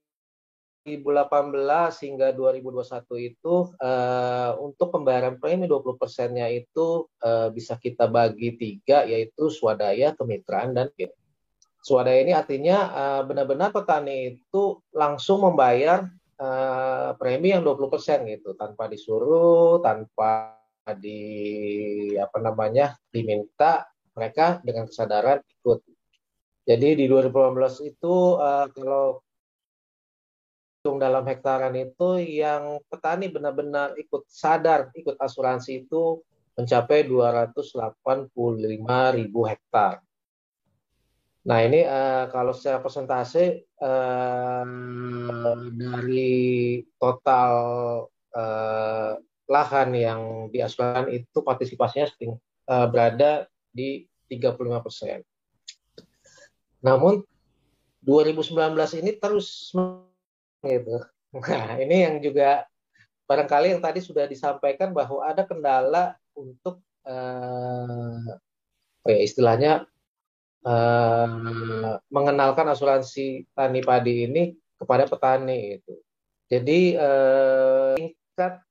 2018 0.83 2.03
hingga 2.03 2.35
2021 2.35 3.31
itu 3.31 3.71
uh, 3.79 4.51
untuk 4.59 4.91
pembayaran 4.91 5.39
premi 5.39 5.63
20 5.63 5.95
persennya 5.95 6.51
itu 6.51 7.07
uh, 7.23 7.47
bisa 7.55 7.79
kita 7.79 8.11
bagi 8.11 8.59
tiga 8.59 9.07
yaitu 9.07 9.47
swadaya, 9.47 10.11
kemitraan 10.11 10.75
dan 10.75 10.91
PIN. 10.91 11.07
Swadaya 11.79 12.19
ini 12.19 12.35
artinya 12.35 12.77
uh, 12.91 13.21
benar-benar 13.23 13.71
petani 13.71 14.35
itu 14.35 14.83
langsung 14.91 15.47
membayar 15.47 16.03
uh, 16.35 17.15
premi 17.15 17.55
yang 17.55 17.63
20 17.63 17.87
persen 17.87 18.27
gitu 18.27 18.51
tanpa 18.59 18.91
disuruh, 18.91 19.79
tanpa 19.79 20.59
di 20.99 22.11
apa 22.19 22.43
namanya 22.43 22.99
diminta 23.07 23.87
mereka 24.11 24.59
dengan 24.59 24.91
kesadaran 24.91 25.39
ikut. 25.47 25.79
Jadi 26.67 26.87
di 26.99 27.05
2018 27.07 27.87
itu 27.87 28.35
uh, 28.35 28.67
kalau 28.67 29.23
dalam 30.83 31.23
hektaran 31.23 31.71
itu 31.79 32.19
yang 32.19 32.83
petani 32.91 33.31
benar-benar 33.31 33.95
ikut 33.95 34.27
sadar 34.27 34.91
ikut 34.91 35.15
asuransi 35.15 35.87
itu 35.87 36.19
mencapai 36.59 37.07
285 37.07 38.35
ribu 39.15 39.41
hektar. 39.47 40.03
Nah 41.47 41.59
ini 41.63 41.87
uh, 41.87 42.27
kalau 42.35 42.51
secara 42.51 42.83
persentase 42.83 43.63
uh, 43.79 44.63
dari 45.71 46.83
total 46.99 47.51
uh, 48.35 49.11
lahan 49.47 49.89
yang 49.95 50.21
diasuransikan 50.51 51.15
itu 51.15 51.39
partisipasinya 51.43 52.11
uh, 52.67 52.87
berada 52.91 53.47
di 53.71 54.03
35 54.27 54.83
persen. 54.83 55.19
Namun 56.83 57.23
2019 58.03 58.51
ini 58.99 59.15
terus 59.15 59.71
gitu. 60.63 60.97
Nah 61.33 61.81
ini 61.81 62.05
yang 62.05 62.15
juga 62.21 62.63
barangkali 63.25 63.73
yang 63.73 63.81
tadi 63.81 63.99
sudah 64.05 64.29
disampaikan 64.29 64.93
bahwa 64.93 65.25
ada 65.25 65.41
kendala 65.43 66.13
untuk 66.37 66.77
uh, 67.09 68.37
ya 69.07 69.17
istilahnya 69.17 69.89
uh, 70.61 71.97
mengenalkan 72.07 72.69
asuransi 72.69 73.49
tani 73.57 73.81
padi 73.81 74.29
ini 74.29 74.43
kepada 74.77 75.09
petani 75.09 75.81
itu. 75.81 75.93
Jadi 76.51 76.93
uh, 76.99 77.97
tingkat 77.97 78.61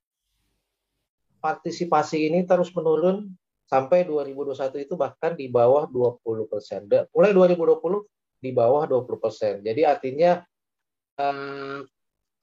partisipasi 1.42 2.30
ini 2.30 2.46
terus 2.46 2.70
menurun 2.70 3.34
sampai 3.66 4.04
2021 4.04 4.86
itu 4.86 4.94
bahkan 4.94 5.34
di 5.34 5.48
bawah 5.48 5.88
20 5.90 6.46
persen. 6.46 6.86
Mulai 7.10 7.32
2020 7.34 8.06
di 8.38 8.50
bawah 8.52 8.84
20 8.86 9.18
persen. 9.18 9.54
Jadi 9.64 9.82
artinya 9.82 10.44
um, 11.18 11.84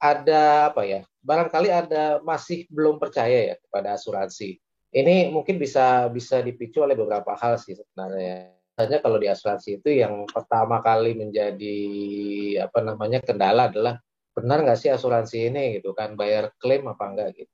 ada 0.00 0.72
apa 0.72 0.82
ya? 0.86 1.00
Barangkali 1.20 1.68
ada 1.68 2.18
masih 2.24 2.64
belum 2.72 2.96
percaya 2.96 3.54
ya 3.54 3.56
kepada 3.60 3.96
asuransi. 3.96 4.56
Ini 4.90 5.30
mungkin 5.30 5.60
bisa 5.60 6.10
bisa 6.10 6.42
dipicu 6.42 6.82
oleh 6.82 6.98
beberapa 6.98 7.38
hal 7.38 7.60
sih 7.62 7.78
sebenarnya 7.78 8.60
Misalnya 8.80 9.04
kalau 9.04 9.20
di 9.20 9.28
asuransi 9.28 9.76
itu 9.76 9.92
yang 9.92 10.24
pertama 10.24 10.80
kali 10.80 11.12
menjadi 11.12 11.78
apa 12.64 12.80
namanya 12.80 13.20
kendala 13.20 13.68
adalah 13.68 14.00
benar 14.32 14.64
nggak 14.64 14.80
sih 14.80 14.88
asuransi 14.88 15.52
ini 15.52 15.76
gitu 15.76 15.92
kan 15.92 16.16
bayar 16.16 16.48
klaim 16.56 16.88
apa 16.88 17.04
enggak 17.12 17.44
gitu. 17.44 17.52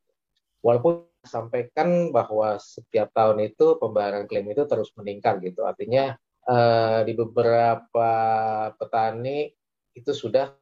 Walaupun 0.63 1.03
sampaikan 1.27 2.15
bahwa 2.15 2.63
setiap 2.63 3.11
tahun 3.11 3.43
itu 3.43 3.75
pembayaran 3.83 4.31
klaim 4.31 4.47
itu 4.55 4.71
terus 4.71 4.95
meningkat 4.95 5.43
gitu. 5.43 5.67
Artinya 5.67 6.15
eh, 6.47 7.01
di 7.03 7.13
beberapa 7.19 8.11
petani 8.79 9.51
itu 9.99 10.15
sudah 10.15 10.55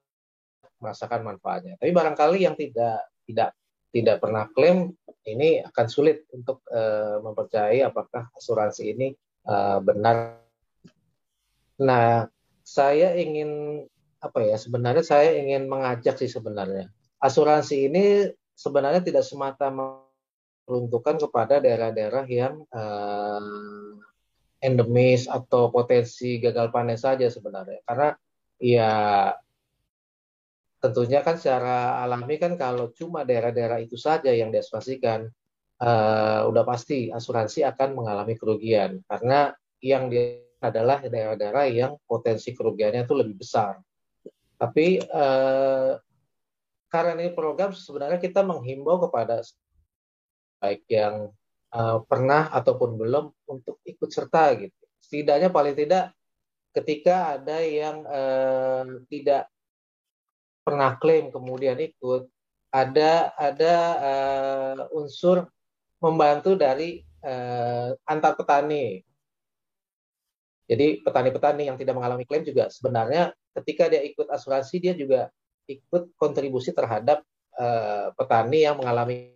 merasakan 0.79 1.23
manfaatnya. 1.23 1.75
Tapi 1.79 1.91
barangkali 1.91 2.39
yang 2.45 2.57
tidak 2.59 3.05
tidak 3.25 3.51
tidak 3.95 4.17
pernah 4.19 4.51
klaim 4.51 4.91
ini 5.25 5.63
akan 5.63 5.87
sulit 5.87 6.27
untuk 6.35 6.67
eh, 6.69 7.17
mempercayai 7.23 7.81
apakah 7.87 8.29
asuransi 8.37 8.83
ini 8.93 9.09
uh, 9.49 9.79
benar 9.81 10.45
Nah, 11.81 12.31
saya 12.63 13.19
ingin 13.19 13.83
apa 14.23 14.39
ya? 14.47 14.55
Sebenarnya 14.55 15.03
saya 15.03 15.35
ingin 15.35 15.67
mengajak 15.67 16.15
sih 16.23 16.31
sebenarnya. 16.31 16.87
Asuransi 17.19 17.91
ini 17.91 18.31
sebenarnya 18.55 19.03
tidak 19.03 19.27
semata 19.27 19.75
meruntuhkan 19.75 21.19
kepada 21.19 21.59
daerah-daerah 21.59 22.25
yang 22.31 22.63
uh, 22.71 23.99
endemis 24.63 25.27
atau 25.27 25.69
potensi 25.75 26.39
gagal 26.39 26.71
panen 26.71 26.97
saja 26.97 27.27
sebenarnya. 27.27 27.83
Karena 27.83 28.15
ya 28.63 28.93
tentunya 30.85 31.25
kan 31.25 31.41
secara 31.41 32.05
alami 32.05 32.37
kan 32.37 32.61
kalau 32.61 32.93
cuma 32.93 33.25
daerah-daerah 33.25 33.81
itu 33.81 33.97
saja 33.97 34.29
yang 34.29 34.53
diasuransikan, 34.53 35.25
uh, 35.81 36.45
udah 36.45 36.65
pasti 36.69 37.09
asuransi 37.09 37.65
akan 37.65 37.97
mengalami 37.97 38.37
kerugian 38.37 39.01
karena 39.09 39.57
yang 39.81 40.13
dia 40.13 40.45
adalah 40.65 41.05
daerah-daerah 41.05 41.69
yang 41.69 42.01
potensi 42.09 42.57
kerugiannya 42.57 43.05
itu 43.05 43.15
lebih 43.17 43.37
besar. 43.37 43.77
Tapi 44.57 44.97
eh, 44.97 45.93
karena 46.89 47.13
ini 47.21 47.37
program 47.37 47.77
sebenarnya 47.77 48.17
kita 48.17 48.41
menghimbau 48.41 48.97
kepada 49.05 49.45
baik 50.65 50.89
yang 50.89 51.29
eh, 51.75 51.99
pernah 52.09 52.49
ataupun 52.49 52.97
belum 52.97 53.29
untuk 53.45 53.85
ikut 53.85 54.09
serta 54.09 54.57
gitu. 54.57 54.83
Setidaknya 55.05 55.53
paling 55.53 55.77
tidak 55.77 56.17
ketika 56.73 57.37
ada 57.37 57.61
yang 57.61 57.97
eh, 58.09 58.85
tidak 59.13 59.53
pernah 60.65 60.97
klaim 60.97 61.29
kemudian 61.29 61.77
ikut, 61.77 62.27
ada 62.73 63.31
ada 63.37 63.75
uh, 64.01 64.99
unsur 64.99 65.47
membantu 66.01 66.57
dari 66.59 67.05
uh, 67.23 67.95
antar 68.09 68.35
petani 68.35 69.05
jadi 70.65 71.05
petani-petani 71.05 71.69
yang 71.69 71.77
tidak 71.77 71.95
mengalami 71.95 72.25
klaim 72.25 72.43
juga 72.43 72.73
sebenarnya 72.73 73.37
ketika 73.61 73.93
dia 73.93 74.01
ikut 74.01 74.27
asuransi 74.33 74.81
dia 74.81 74.97
juga 74.97 75.29
ikut 75.69 76.17
kontribusi 76.17 76.73
terhadap 76.73 77.21
uh, 77.57 78.13
petani 78.17 78.65
yang 78.65 78.77
mengalami 78.81 79.33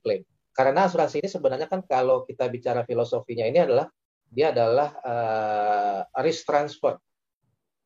klaim. 0.00 0.24
Karena 0.52 0.88
asuransi 0.88 1.24
ini 1.24 1.28
sebenarnya 1.28 1.68
kan 1.68 1.80
kalau 1.84 2.28
kita 2.28 2.48
bicara 2.48 2.84
filosofinya 2.84 3.48
ini 3.48 3.58
adalah 3.64 3.88
dia 4.28 4.52
adalah 4.52 4.88
uh, 5.00 6.00
risk 6.24 6.48
transfer. 6.48 6.96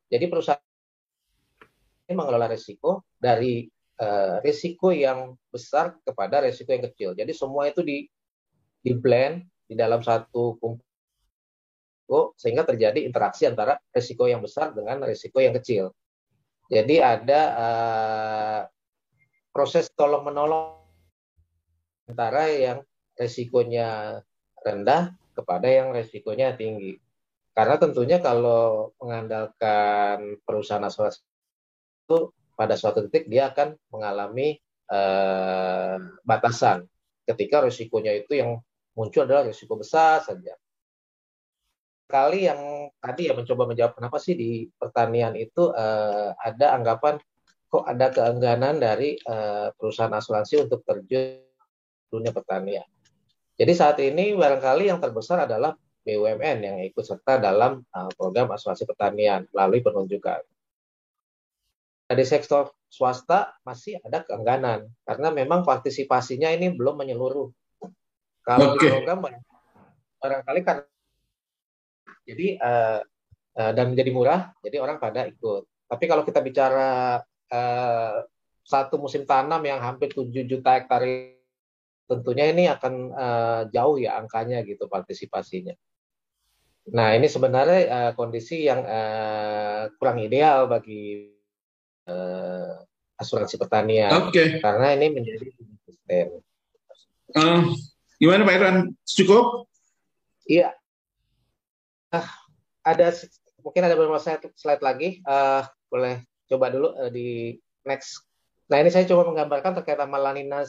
Jadi 0.06 0.24
perusahaan 0.30 0.65
mengelola 2.14 2.46
risiko 2.46 3.08
dari 3.18 3.66
uh, 3.98 4.38
risiko 4.44 4.94
yang 4.94 5.34
besar 5.50 5.98
kepada 6.06 6.44
risiko 6.44 6.70
yang 6.70 6.84
kecil. 6.86 7.10
Jadi 7.18 7.32
semua 7.34 7.66
itu 7.66 7.82
di 7.82 8.06
di 8.84 8.92
blend 8.94 9.42
di 9.66 9.74
dalam 9.74 9.98
satu 9.98 10.54
risiko 12.06 12.38
sehingga 12.38 12.62
terjadi 12.62 13.02
interaksi 13.02 13.50
antara 13.50 13.74
risiko 13.90 14.30
yang 14.30 14.38
besar 14.38 14.70
dengan 14.70 15.02
risiko 15.02 15.42
yang 15.42 15.58
kecil. 15.58 15.90
Jadi 16.70 17.02
ada 17.02 17.40
uh, 17.58 18.60
proses 19.50 19.90
tolong 19.90 20.22
menolong 20.22 20.78
antara 22.06 22.46
yang 22.54 22.78
risikonya 23.18 24.22
rendah 24.62 25.18
kepada 25.34 25.66
yang 25.66 25.90
risikonya 25.90 26.54
tinggi. 26.54 26.94
Karena 27.50 27.74
tentunya 27.80 28.22
kalau 28.22 28.94
mengandalkan 29.02 30.38
perusahaan 30.46 30.86
asuransi 30.86 31.25
pada 32.56 32.74
suatu 32.78 33.04
titik 33.08 33.28
dia 33.28 33.52
akan 33.52 33.74
mengalami 33.92 34.56
uh, 34.88 35.98
batasan 36.22 36.86
ketika 37.26 37.64
risikonya 37.66 38.14
itu 38.14 38.38
yang 38.38 38.62
muncul 38.96 39.26
adalah 39.26 39.44
risiko 39.50 39.76
besar 39.76 40.24
saja 40.24 40.54
kali 42.06 42.46
yang 42.46 42.88
tadi 43.02 43.26
ya 43.28 43.34
mencoba 43.34 43.66
menjawab 43.66 43.98
kenapa 43.98 44.16
sih 44.22 44.38
di 44.38 44.70
pertanian 44.78 45.34
itu 45.34 45.74
uh, 45.74 46.30
ada 46.38 46.78
anggapan 46.78 47.18
kok 47.66 47.82
ada 47.82 48.14
keengganan 48.14 48.78
dari 48.78 49.18
uh, 49.26 49.74
perusahaan 49.74 50.14
asuransi 50.14 50.70
untuk 50.70 50.86
terjun 50.86 51.42
dunia 52.06 52.30
pertanian. 52.30 52.86
Jadi 53.58 53.72
saat 53.74 53.98
ini 53.98 54.36
barangkali 54.38 54.86
yang 54.86 55.02
terbesar 55.02 55.50
adalah 55.50 55.74
BUMN 56.06 56.58
yang 56.62 56.76
ikut 56.86 57.02
serta 57.02 57.42
dalam 57.42 57.82
uh, 57.90 58.10
program 58.14 58.54
asuransi 58.54 58.86
pertanian 58.86 59.42
melalui 59.50 59.82
penunjukan. 59.82 60.40
Di 62.06 62.22
sektor 62.22 62.70
swasta 62.86 63.58
masih 63.66 63.98
ada 64.06 64.22
keengganan 64.22 64.86
karena 65.02 65.28
memang 65.34 65.66
partisipasinya 65.66 66.54
ini 66.54 66.70
belum 66.70 67.02
menyeluruh. 67.02 67.50
Kalau 68.46 68.78
okay. 68.78 68.86
di 68.86 68.94
program 68.94 69.18
barangkali 70.22 70.60
karena 70.62 70.86
jadi 72.26 72.46
uh, 72.62 73.00
uh, 73.58 73.72
dan 73.74 73.90
menjadi 73.90 74.10
murah, 74.14 74.40
jadi 74.62 74.78
orang 74.78 75.02
pada 75.02 75.26
ikut. 75.26 75.66
Tapi 75.86 76.04
kalau 76.06 76.22
kita 76.22 76.38
bicara 76.42 77.22
uh, 77.50 78.16
satu 78.66 78.98
musim 78.98 79.22
tanam 79.26 79.62
yang 79.62 79.78
hampir 79.78 80.10
7 80.10 80.30
juta 80.46 80.78
hektar 80.78 81.02
tentunya 82.06 82.54
ini 82.54 82.70
akan 82.70 82.94
uh, 83.14 83.62
jauh 83.70 83.98
ya 83.98 84.18
angkanya 84.18 84.62
gitu 84.62 84.86
partisipasinya. 84.86 85.74
Nah 86.94 87.18
ini 87.18 87.26
sebenarnya 87.26 87.80
uh, 87.90 88.12
kondisi 88.14 88.62
yang 88.66 88.86
uh, 88.86 89.90
kurang 89.98 90.22
ideal 90.22 90.70
bagi 90.70 91.34
uh, 92.06 92.82
asuransi 93.20 93.58
pertanian 93.60 94.10
okay. 94.26 94.58
karena 94.58 94.96
ini 94.96 95.06
menjadi 95.12 95.46
sistem. 95.86 96.40
Uh, 97.34 97.74
gimana 98.22 98.46
Pak 98.46 98.54
Irwan? 98.54 98.78
Cukup? 99.04 99.66
Iya, 100.46 100.70
uh, 102.14 102.28
ada 102.86 103.10
mungkin 103.66 103.82
ada 103.82 103.98
beberapa 103.98 104.22
slide, 104.22 104.54
slide 104.54 104.82
lagi 104.84 105.20
uh, 105.26 105.66
boleh 105.90 106.22
coba 106.46 106.70
dulu 106.70 106.94
uh, 106.94 107.10
di 107.10 107.58
next 107.82 108.22
nah 108.70 108.82
ini 108.82 108.90
saya 108.90 109.06
coba 109.06 109.30
menggambarkan 109.30 109.78
terkait 109.82 109.98
sama 109.98 110.18
lanina 110.18 110.62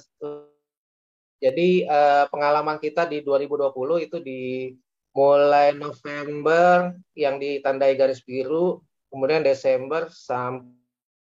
jadi 1.38 1.70
uh, 1.86 2.26
pengalaman 2.34 2.82
kita 2.82 3.06
di 3.06 3.22
2020 3.22 4.06
itu 4.10 4.18
di 4.22 4.74
mulai 5.14 5.74
November 5.74 6.94
yang 7.18 7.42
ditandai 7.42 7.98
garis 7.98 8.22
biru 8.22 8.82
kemudian 9.10 9.42
Desember 9.42 10.10
sampai 10.14 10.78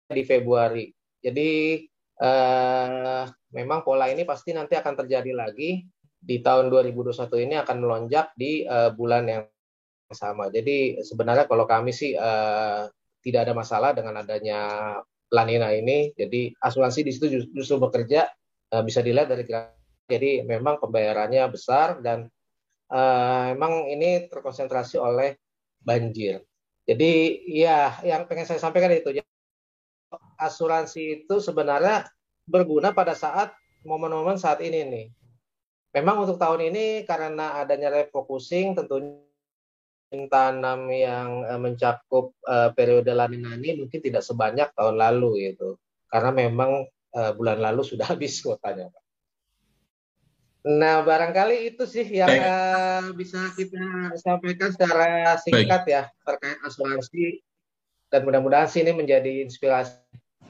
di 0.10 0.24
Februari 0.26 0.86
jadi 1.20 1.84
uh, 2.20 3.24
memang 3.56 3.80
pola 3.82 4.08
ini 4.12 4.24
pasti 4.24 4.56
nanti 4.56 4.76
akan 4.76 4.94
terjadi 5.06 5.32
lagi 5.36 5.84
di 6.20 6.44
tahun 6.44 6.68
2021 6.68 7.46
ini 7.48 7.56
akan 7.56 7.78
melonjak 7.80 8.36
di 8.36 8.68
uh, 8.68 8.92
bulan 8.92 9.24
yang 9.28 9.44
sama. 10.12 10.52
Jadi 10.52 11.00
sebenarnya 11.00 11.46
kalau 11.48 11.64
kami 11.64 11.96
sih 11.96 12.18
uh, 12.18 12.90
tidak 13.24 13.48
ada 13.48 13.54
masalah 13.56 13.92
dengan 13.96 14.20
adanya 14.20 14.60
lanina 15.32 15.72
ini. 15.72 16.12
Jadi 16.18 16.52
asuransi 16.60 17.06
di 17.06 17.12
situ 17.14 17.26
justru, 17.56 17.80
bekerja 17.80 18.28
uh, 18.76 18.84
bisa 18.84 19.00
dilihat 19.00 19.32
dari 19.32 19.46
jadi 20.10 20.42
memang 20.42 20.82
pembayarannya 20.82 21.46
besar 21.54 22.02
dan 22.02 22.26
uh, 22.90 23.54
memang 23.54 23.88
ini 23.94 24.28
terkonsentrasi 24.28 24.98
oleh 24.98 25.38
banjir. 25.80 26.42
Jadi 26.90 27.46
ya 27.54 28.02
yang 28.02 28.26
pengen 28.26 28.50
saya 28.50 28.58
sampaikan 28.58 28.90
itu 28.90 29.22
asuransi 30.40 31.24
itu 31.24 31.44
sebenarnya 31.44 32.08
berguna 32.48 32.96
pada 32.96 33.14
saat 33.14 33.52
momen-momen 33.84 34.40
saat 34.40 34.64
ini 34.64 34.88
nih. 34.88 35.08
Memang 36.00 36.24
untuk 36.24 36.40
tahun 36.40 36.72
ini 36.72 37.04
karena 37.04 37.60
adanya 37.60 37.90
refocusing 37.92 38.78
tentunya 38.78 39.20
tanam 40.30 40.90
yang 40.90 41.46
uh, 41.46 41.60
mencakup 41.62 42.34
uh, 42.50 42.74
periode 42.74 43.14
lanina 43.14 43.54
ini 43.54 43.78
mungkin 43.86 44.02
tidak 44.02 44.26
sebanyak 44.26 44.74
tahun 44.74 44.98
lalu 44.98 45.54
gitu. 45.54 45.78
Karena 46.10 46.34
memang 46.34 46.90
uh, 47.14 47.32
bulan 47.38 47.62
lalu 47.62 47.86
sudah 47.86 48.10
habis 48.14 48.42
kuotanya, 48.42 48.90
Pak. 48.90 49.04
Nah, 50.60 51.08
barangkali 51.08 51.72
itu 51.72 51.88
sih 51.88 52.04
yang 52.04 52.36
uh, 52.36 53.16
bisa 53.16 53.48
kita 53.56 54.12
sampaikan 54.20 54.76
secara 54.76 55.40
singkat 55.40 55.88
Baik. 55.88 55.94
ya 55.96 56.04
terkait 56.28 56.60
asuransi 56.68 57.40
dan 58.12 58.28
mudah-mudahan 58.28 58.68
sih 58.68 58.84
ini 58.84 58.92
menjadi 58.92 59.46
inspirasi. 59.48 59.96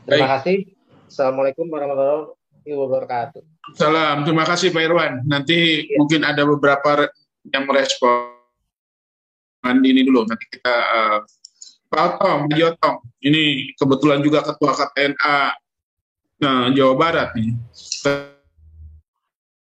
Terima 0.09 0.25
Baik. 0.25 0.33
kasih. 0.41 0.57
Assalamualaikum 1.05 1.65
warahmatullahi 1.69 2.73
wabarakatuh. 2.73 3.41
Salam, 3.77 4.25
terima 4.25 4.41
kasih 4.41 4.73
Pak 4.73 4.81
Irwan. 4.81 5.21
Nanti 5.29 5.85
ya. 5.85 6.01
mungkin 6.01 6.25
ada 6.25 6.41
beberapa 6.49 7.13
yang 7.45 7.69
merespon 7.69 8.33
ini 9.85 10.01
dulu. 10.01 10.25
Nanti 10.25 10.49
kita 10.49 10.73
uh, 10.73 11.17
Pak 11.93 12.01
Otong, 12.17 12.49
Pak 12.49 12.57
Otong. 12.57 12.97
Ini 13.21 13.73
kebetulan 13.77 14.25
juga 14.25 14.41
Ketua 14.41 14.73
KTNA 14.73 15.37
nah, 16.41 16.73
Jawa 16.73 16.93
Barat 16.97 17.29
nih 17.37 17.53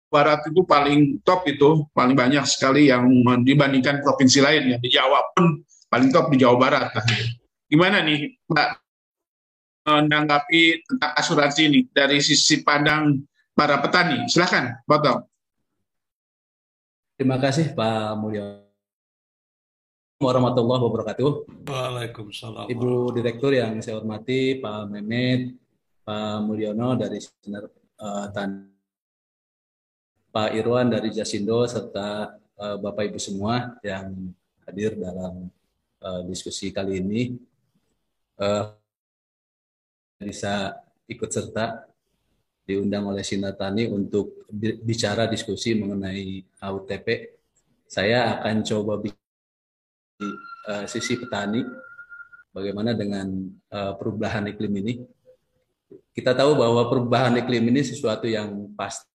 Barat 0.07 0.39
itu 0.47 0.63
paling 0.63 1.19
top 1.27 1.43
itu, 1.51 1.83
paling 1.91 2.15
banyak 2.15 2.47
sekali 2.47 2.87
yang 2.87 3.03
dibandingkan 3.43 3.99
provinsi 3.99 4.39
lain 4.39 4.71
ya. 4.71 4.77
Di 4.79 4.87
Jawa 4.87 5.19
pun 5.35 5.59
paling 5.91 6.15
top 6.15 6.31
di 6.31 6.39
Jawa 6.39 6.55
Barat. 6.55 6.95
Gimana 7.67 7.99
nih 7.99 8.39
Mbak 8.47 8.86
menanggapi 9.87 10.83
tentang 10.83 11.11
asuransi 11.15 11.61
ini 11.71 11.79
dari 11.87 12.19
sisi 12.19 12.59
pandang 12.59 13.23
para 13.55 13.79
petani? 13.79 14.27
Silahkan, 14.27 14.83
Potong. 14.83 15.23
Terima 17.15 17.39
kasih 17.39 17.71
Pak 17.73 18.19
Mulyo. 18.19 18.67
warahmatullahi 20.17 20.81
wabarakatuh. 20.81 21.29
Waalaikumsalam. 21.69 22.65
Ibu 22.73 23.13
Direktur 23.13 23.53
yang 23.53 23.77
saya 23.85 24.01
hormati, 24.01 24.57
Pak 24.57 24.89
Mehmet, 24.89 25.53
Pak 26.01 26.41
Mulyono 26.41 26.97
dari 26.97 27.21
Sinar 27.21 27.69
uh, 28.01 28.25
Tani 28.33 28.77
Pak 30.37 30.53
Irwan 30.53 30.93
dari 30.93 31.09
Jasindo 31.09 31.65
serta 31.65 32.37
uh, 32.61 32.77
Bapak 32.77 33.09
Ibu 33.09 33.17
semua 33.17 33.73
yang 33.81 34.29
hadir 34.69 34.93
dalam 34.93 35.49
uh, 35.97 36.21
diskusi 36.29 36.69
kali 36.69 37.01
ini 37.01 37.21
uh, 38.37 38.76
bisa 40.17 40.73
ikut 41.07 41.29
serta 41.29 41.87
diundang 42.67 43.07
oleh 43.07 43.23
Sinatani 43.23 43.87
untuk 43.87 44.43
bicara 44.83 45.23
diskusi 45.31 45.71
mengenai 45.77 46.43
AUTP. 46.59 47.07
Saya 47.87 48.35
akan 48.35 48.67
coba 48.67 48.99
di 48.99 49.11
uh, 50.67 50.83
sisi 50.83 51.15
petani 51.15 51.63
bagaimana 52.51 52.91
dengan 52.91 53.31
uh, 53.71 53.95
perubahan 53.95 54.51
iklim 54.51 54.73
ini. 54.83 54.93
Kita 56.11 56.35
tahu 56.35 56.59
bahwa 56.59 56.91
perubahan 56.91 57.39
iklim 57.39 57.71
ini 57.71 57.87
sesuatu 57.87 58.27
yang 58.27 58.75
pasti 58.75 59.07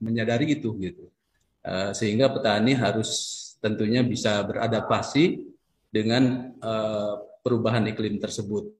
menyadari 0.00 0.56
itu 0.56 0.72
gitu. 0.80 1.12
Uh, 1.60 1.92
sehingga 1.92 2.32
petani 2.32 2.72
harus 2.72 3.10
tentunya 3.60 4.00
bisa 4.00 4.40
beradaptasi 4.40 5.42
dengan 5.92 6.54
uh, 6.64 7.20
perubahan 7.44 7.84
iklim 7.92 8.16
tersebut. 8.16 8.72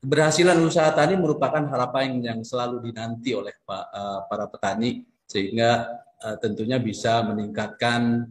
Keberhasilan 0.00 0.56
usaha 0.64 0.88
tani 0.96 1.20
merupakan 1.20 1.60
harapan 1.60 2.24
yang 2.24 2.40
selalu 2.40 2.88
dinanti 2.88 3.36
oleh 3.36 3.52
uh, 3.68 4.24
para 4.24 4.48
petani 4.48 5.04
sehingga 5.28 6.00
uh, 6.24 6.40
tentunya 6.40 6.80
bisa 6.80 7.20
meningkatkan 7.28 8.24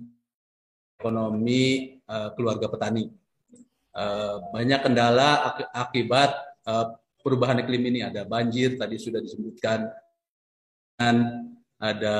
ekonomi 0.98 1.96
uh, 2.10 2.34
keluarga 2.34 2.70
petani. 2.70 3.10
Banyak 4.54 4.80
kendala 4.86 5.52
ak 5.52 5.58
akibat 5.76 6.32
perubahan 7.20 7.60
iklim 7.60 7.84
ini 7.91 8.00
ada 8.00 8.24
banjir 8.24 8.80
tadi 8.80 8.96
sudah 8.96 9.20
disebutkan 9.20 9.91
ada 11.76 12.18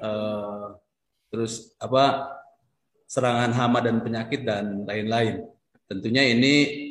uh, 0.00 0.72
terus 1.28 1.76
apa 1.76 2.32
serangan 3.04 3.52
hama 3.52 3.84
dan 3.84 4.00
penyakit 4.00 4.40
dan 4.40 4.88
lain-lain. 4.88 5.44
Tentunya 5.84 6.32
ini 6.32 6.87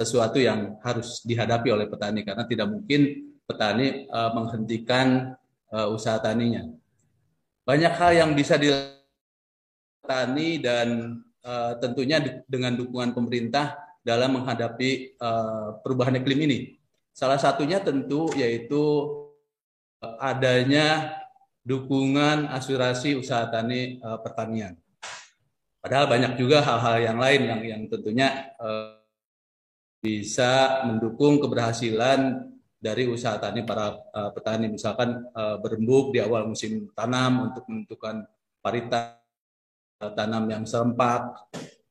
sesuatu 0.00 0.40
yang 0.40 0.80
harus 0.80 1.20
dihadapi 1.28 1.68
oleh 1.68 1.84
petani 1.84 2.24
karena 2.24 2.48
tidak 2.48 2.72
mungkin 2.72 3.28
petani 3.44 4.08
uh, 4.08 4.32
menghentikan 4.32 5.36
uh, 5.68 5.92
usaha 5.92 6.16
taninya. 6.16 6.64
Banyak 7.68 7.92
hal 7.92 8.10
yang 8.16 8.30
bisa 8.32 8.56
dilakukan 8.56 9.00
petani 10.00 10.58
dan 10.58 10.88
uh, 11.44 11.76
tentunya 11.78 12.18
dengan 12.48 12.74
dukungan 12.74 13.12
pemerintah 13.12 13.76
dalam 14.00 14.40
menghadapi 14.40 15.20
uh, 15.20 15.78
perubahan 15.84 16.16
iklim 16.18 16.48
ini. 16.48 16.58
Salah 17.12 17.36
satunya 17.36 17.84
tentu 17.84 18.32
yaitu 18.32 18.80
adanya 20.00 21.12
dukungan 21.60 22.48
asuransi 22.48 23.20
usaha 23.20 23.44
tani 23.52 24.00
uh, 24.00 24.16
pertanian. 24.24 24.74
Padahal 25.84 26.08
banyak 26.08 26.40
juga 26.40 26.64
hal-hal 26.64 26.96
yang 27.04 27.18
lain 27.20 27.40
yang 27.44 27.60
yang 27.60 27.82
tentunya 27.88 28.52
uh, 28.56 28.99
bisa 30.00 30.82
mendukung 30.88 31.38
keberhasilan 31.38 32.48
dari 32.80 33.04
usaha 33.04 33.36
tani 33.36 33.60
para 33.68 33.92
uh, 33.92 34.32
petani 34.32 34.72
misalkan 34.72 35.20
uh, 35.36 35.60
berembuk 35.60 36.16
di 36.16 36.24
awal 36.24 36.48
musim 36.48 36.88
tanam 36.96 37.52
untuk 37.52 37.68
menentukan 37.68 38.24
paritas 38.64 39.20
uh, 40.00 40.12
tanam 40.16 40.48
yang 40.48 40.64
serempak 40.64 41.28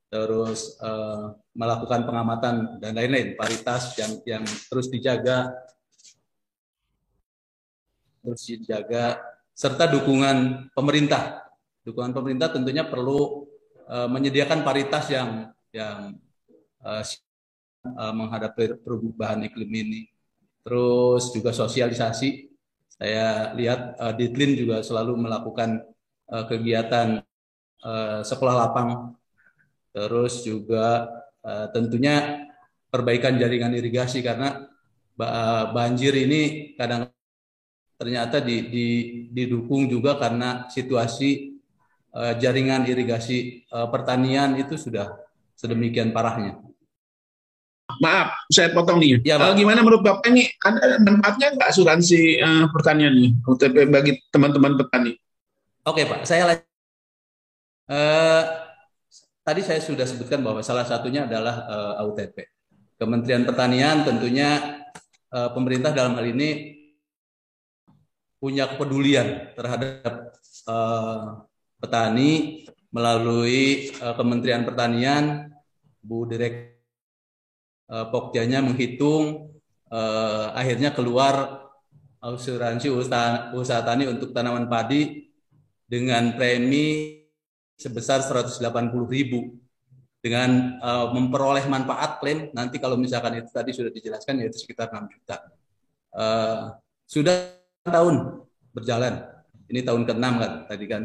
terus 0.10 0.82
uh, 0.82 1.38
melakukan 1.54 2.10
pengamatan 2.10 2.82
dan 2.82 2.98
lain-lain 2.98 3.38
paritas 3.38 3.94
yang 4.02 4.18
yang 4.26 4.44
terus 4.66 4.90
dijaga 4.90 5.54
terus 8.26 8.42
dijaga 8.50 9.22
serta 9.54 9.92
dukungan 9.92 10.72
pemerintah. 10.72 11.52
Dukungan 11.84 12.16
pemerintah 12.16 12.48
tentunya 12.50 12.88
perlu 12.88 13.44
uh, 13.92 14.08
menyediakan 14.08 14.64
paritas 14.64 15.12
yang 15.12 15.52
yang 15.76 16.16
uh, 16.80 17.04
uh, 17.86 18.14
menghadapi 18.14 18.80
perubahan 18.82 19.44
iklim 19.46 19.72
ini. 19.72 20.02
Terus 20.64 21.32
juga 21.32 21.56
sosialisasi. 21.56 22.50
Saya 23.00 23.56
lihat 23.56 23.96
uh, 23.96 24.14
Ditlin 24.14 24.60
juga 24.60 24.84
selalu 24.84 25.16
melakukan 25.16 25.88
uh, 26.32 26.46
kegiatan 26.48 27.24
uh, 27.84 28.20
sekolah 28.24 28.56
lapang. 28.56 29.16
Terus 29.96 30.44
juga 30.44 31.08
uh, 31.42 31.68
tentunya 31.72 32.46
perbaikan 32.90 33.38
jaringan 33.38 33.74
irigasi 33.78 34.26
karena 34.26 34.66
banjir 35.76 36.16
ini 36.16 36.74
kadang 36.80 37.12
ternyata 38.00 38.40
di, 38.40 38.72
di, 38.72 38.88
didukung 39.28 39.92
juga 39.92 40.16
karena 40.16 40.72
situasi 40.72 41.60
uh, 42.16 42.34
jaringan 42.40 42.88
irigasi 42.88 43.68
uh, 43.76 43.92
pertanian 43.92 44.56
itu 44.56 44.80
sudah 44.80 45.20
sedemikian 45.60 46.16
parahnya. 46.16 46.69
Maaf, 47.98 48.46
saya 48.54 48.70
potong 48.70 49.02
nih. 49.02 49.18
Ya, 49.26 49.42
uh, 49.42 49.58
gimana 49.58 49.82
menurut 49.82 50.06
Bapak 50.06 50.30
ini 50.30 50.46
ada 50.62 51.02
manfaatnya 51.02 51.58
nggak 51.58 51.70
asuransi 51.74 52.38
uh, 52.38 52.66
pertanian 52.70 53.18
nih 53.18 53.34
UTP 53.50 53.90
bagi 53.90 54.22
teman-teman 54.30 54.78
petani? 54.78 55.18
Oke 55.90 56.06
Pak, 56.06 56.22
saya 56.30 56.54
uh, 57.90 58.44
tadi 59.42 59.62
saya 59.66 59.82
sudah 59.82 60.06
sebutkan 60.06 60.46
bahwa 60.46 60.62
salah 60.62 60.86
satunya 60.86 61.26
adalah 61.26 61.66
uh, 61.66 62.02
AUTP. 62.06 62.46
Kementerian 63.02 63.42
Pertanian 63.42 64.06
tentunya 64.06 64.80
uh, 65.34 65.50
pemerintah 65.50 65.90
dalam 65.90 66.14
hal 66.14 66.30
ini 66.30 66.78
punya 68.38 68.70
kepedulian 68.70 69.58
terhadap 69.58 70.38
uh, 70.70 71.42
petani 71.82 72.64
melalui 72.94 73.90
uh, 73.98 74.14
Kementerian 74.14 74.62
Pertanian, 74.62 75.50
Bu 76.06 76.30
Direk 76.30 76.54
uh, 76.54 76.69
Pokjanya 77.90 78.62
menghitung 78.62 79.50
uh, 79.90 80.54
akhirnya 80.54 80.94
keluar 80.94 81.66
asuransi 82.22 82.94
usaha, 82.94 83.50
usaha 83.56 83.82
tani 83.82 84.06
untuk 84.06 84.36
tanaman 84.36 84.70
padi 84.70 85.32
dengan 85.90 86.38
premi 86.38 87.18
sebesar 87.80 88.22
180 88.22 88.62
ribu 89.08 89.56
dengan 90.20 90.78
uh, 90.84 91.16
memperoleh 91.16 91.64
manfaat 91.72 92.20
klaim 92.20 92.52
nanti 92.52 92.76
kalau 92.76 93.00
misalkan 93.00 93.40
itu 93.40 93.50
tadi 93.56 93.72
sudah 93.72 93.88
dijelaskan 93.88 94.44
yaitu 94.44 94.60
sekitar 94.60 94.92
6 94.92 95.16
juta. 95.16 95.48
Uh, 96.12 96.76
sudah 97.08 97.56
tahun 97.88 98.44
berjalan. 98.76 99.24
Ini 99.70 99.86
tahun 99.86 100.04
ke-6 100.04 100.26
kan 100.38 100.52
tadi 100.68 100.86
kan. 100.92 101.04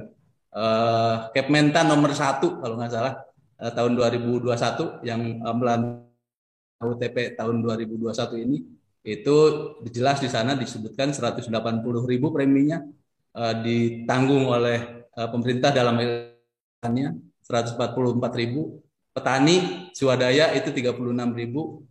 Uh, 0.55 1.31
Kepmentan 1.35 1.90
nomor 1.90 2.11
satu 2.15 2.59
kalau 2.59 2.74
nggak 2.78 2.90
salah 2.90 3.23
uh, 3.62 3.70
tahun 3.70 3.94
2021 3.94 5.06
yang 5.06 5.20
uh, 5.47 5.55
melalui 5.55 6.13
UTP 6.93 7.36
tahun 7.39 7.65
2021 7.65 8.44
ini 8.44 8.59
itu 9.05 9.36
jelas 9.93 10.20
di 10.20 10.32
sana 10.32 10.56
disebutkan 10.56 11.12
180 11.12 11.52
ribu 12.09 12.32
preminya 12.32 12.81
uh, 13.36 13.55
ditanggung 13.61 14.48
oleh 14.48 15.05
uh, 15.12 15.28
pemerintah 15.28 15.70
dalam 15.77 16.01
144 16.81 18.40
ribu. 18.40 18.81
Petani 19.15 19.89
swadaya 19.94 20.56
itu 20.56 20.73
36 20.73 20.97
ribu. 21.36 21.85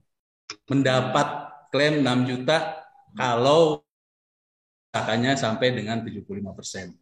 Mendapat 0.68 1.54
klaim 1.70 2.02
6 2.02 2.30
juta 2.34 2.82
kalau 3.14 3.80
kakaknya 4.90 5.38
sampai 5.38 5.78
dengan 5.78 6.02
75 6.02 6.58
persen. 6.58 6.98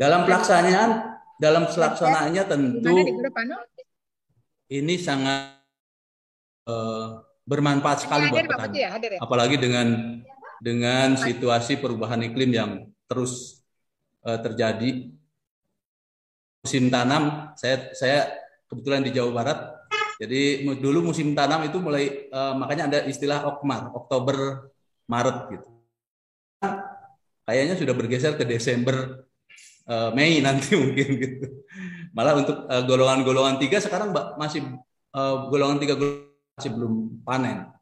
Dalam 0.00 0.24
pelaksanaan, 0.24 1.20
dalam 1.36 1.68
pelaksanaannya 1.68 2.42
tentu 2.48 2.96
ini 4.72 4.94
sangat 4.96 5.59
uh, 6.70 7.26
bermanfaat 7.42 8.06
sekali 8.06 8.30
buat 8.30 8.46
petani. 8.46 8.78
Ya, 8.78 8.90
ya? 8.94 9.18
Apalagi 9.18 9.58
dengan 9.58 10.22
dengan 10.62 11.18
situasi 11.18 11.82
perubahan 11.82 12.22
iklim 12.22 12.50
yang 12.54 12.70
terus 13.10 13.64
uh, 14.22 14.38
terjadi. 14.38 15.10
Musim 16.60 16.92
tanam, 16.92 17.56
saya 17.56 17.88
saya 17.96 18.36
kebetulan 18.68 19.00
di 19.00 19.10
Jawa 19.16 19.32
Barat. 19.32 19.58
Jadi 20.20 20.68
dulu 20.76 21.10
musim 21.10 21.32
tanam 21.32 21.64
itu 21.64 21.80
mulai 21.80 22.28
uh, 22.28 22.52
makanya 22.52 22.84
ada 22.92 22.98
istilah 23.08 23.48
Okmar, 23.48 23.88
Oktober, 23.96 24.68
Maret 25.08 25.38
gitu. 25.56 25.68
Kayaknya 27.48 27.74
sudah 27.80 27.94
bergeser 27.96 28.36
ke 28.36 28.44
Desember, 28.44 29.24
uh, 29.88 30.12
Mei 30.12 30.44
nanti 30.44 30.76
mungkin 30.82 31.08
gitu. 31.16 31.64
Malah 32.12 32.36
untuk 32.36 32.68
uh, 32.68 32.84
golongan-golongan 32.84 33.56
tiga 33.56 33.80
sekarang 33.80 34.12
masih 34.36 34.76
uh, 35.16 35.48
golongan 35.48 35.80
tiga 35.80 35.96
masih 36.60 36.76
belum 36.76 37.24
panen. 37.24 37.72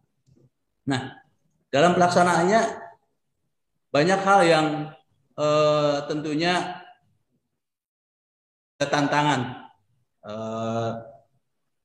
Nah, 0.86 1.18
dalam 1.74 1.98
pelaksanaannya 1.98 2.62
banyak 3.90 4.20
hal 4.22 4.40
yang 4.46 4.66
uh, 5.34 6.06
tentunya 6.06 6.78
tantangan 8.78 9.68
Eh, 10.28 10.90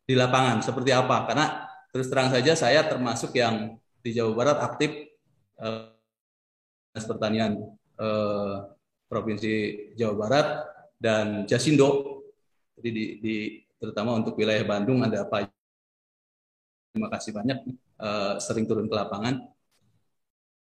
di 0.04 0.14
lapangan. 0.20 0.60
Seperti 0.60 0.92
apa? 0.92 1.24
Karena 1.24 1.64
terus 1.96 2.12
terang 2.12 2.28
saja 2.28 2.58
saya 2.60 2.84
termasuk 2.84 3.32
yang 3.40 3.80
di 4.04 4.12
Jawa 4.12 4.36
Barat 4.36 4.58
aktif 4.60 4.92
eh, 5.64 7.02
pertanian 7.08 7.56
eh, 7.96 8.56
provinsi 9.08 9.54
Jawa 9.96 10.16
Barat 10.18 10.48
dan 11.00 11.48
Jasindo. 11.48 12.20
Jadi 12.76 12.90
di, 12.92 13.06
di 13.24 13.36
terutama 13.80 14.20
untuk 14.20 14.36
wilayah 14.36 14.66
Bandung 14.68 15.06
ada 15.08 15.24
apa 15.24 15.48
terima 16.94 17.10
kasih 17.10 17.34
banyak 17.34 17.60
eh, 18.00 18.34
sering 18.38 18.70
turun 18.70 18.86
ke 18.86 18.96
lapangan 18.96 19.42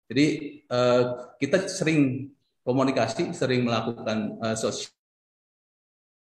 jadi 0.09 0.27
eh, 0.65 1.03
kita 1.39 1.69
sering 1.69 2.33
komunikasi 2.65 3.37
sering 3.37 3.63
melakukan 3.63 4.41
eh, 4.41 4.57
sosial 4.57 4.97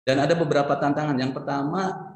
dan 0.06 0.22
ada 0.22 0.38
beberapa 0.38 0.78
tantangan. 0.78 1.18
Yang 1.18 1.42
pertama 1.42 2.14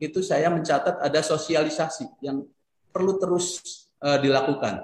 itu 0.00 0.24
saya 0.24 0.48
mencatat 0.48 1.04
ada 1.04 1.20
sosialisasi 1.20 2.08
yang 2.24 2.42
perlu 2.90 3.20
terus 3.20 3.60
uh, 4.00 4.16
dilakukan. 4.16 4.80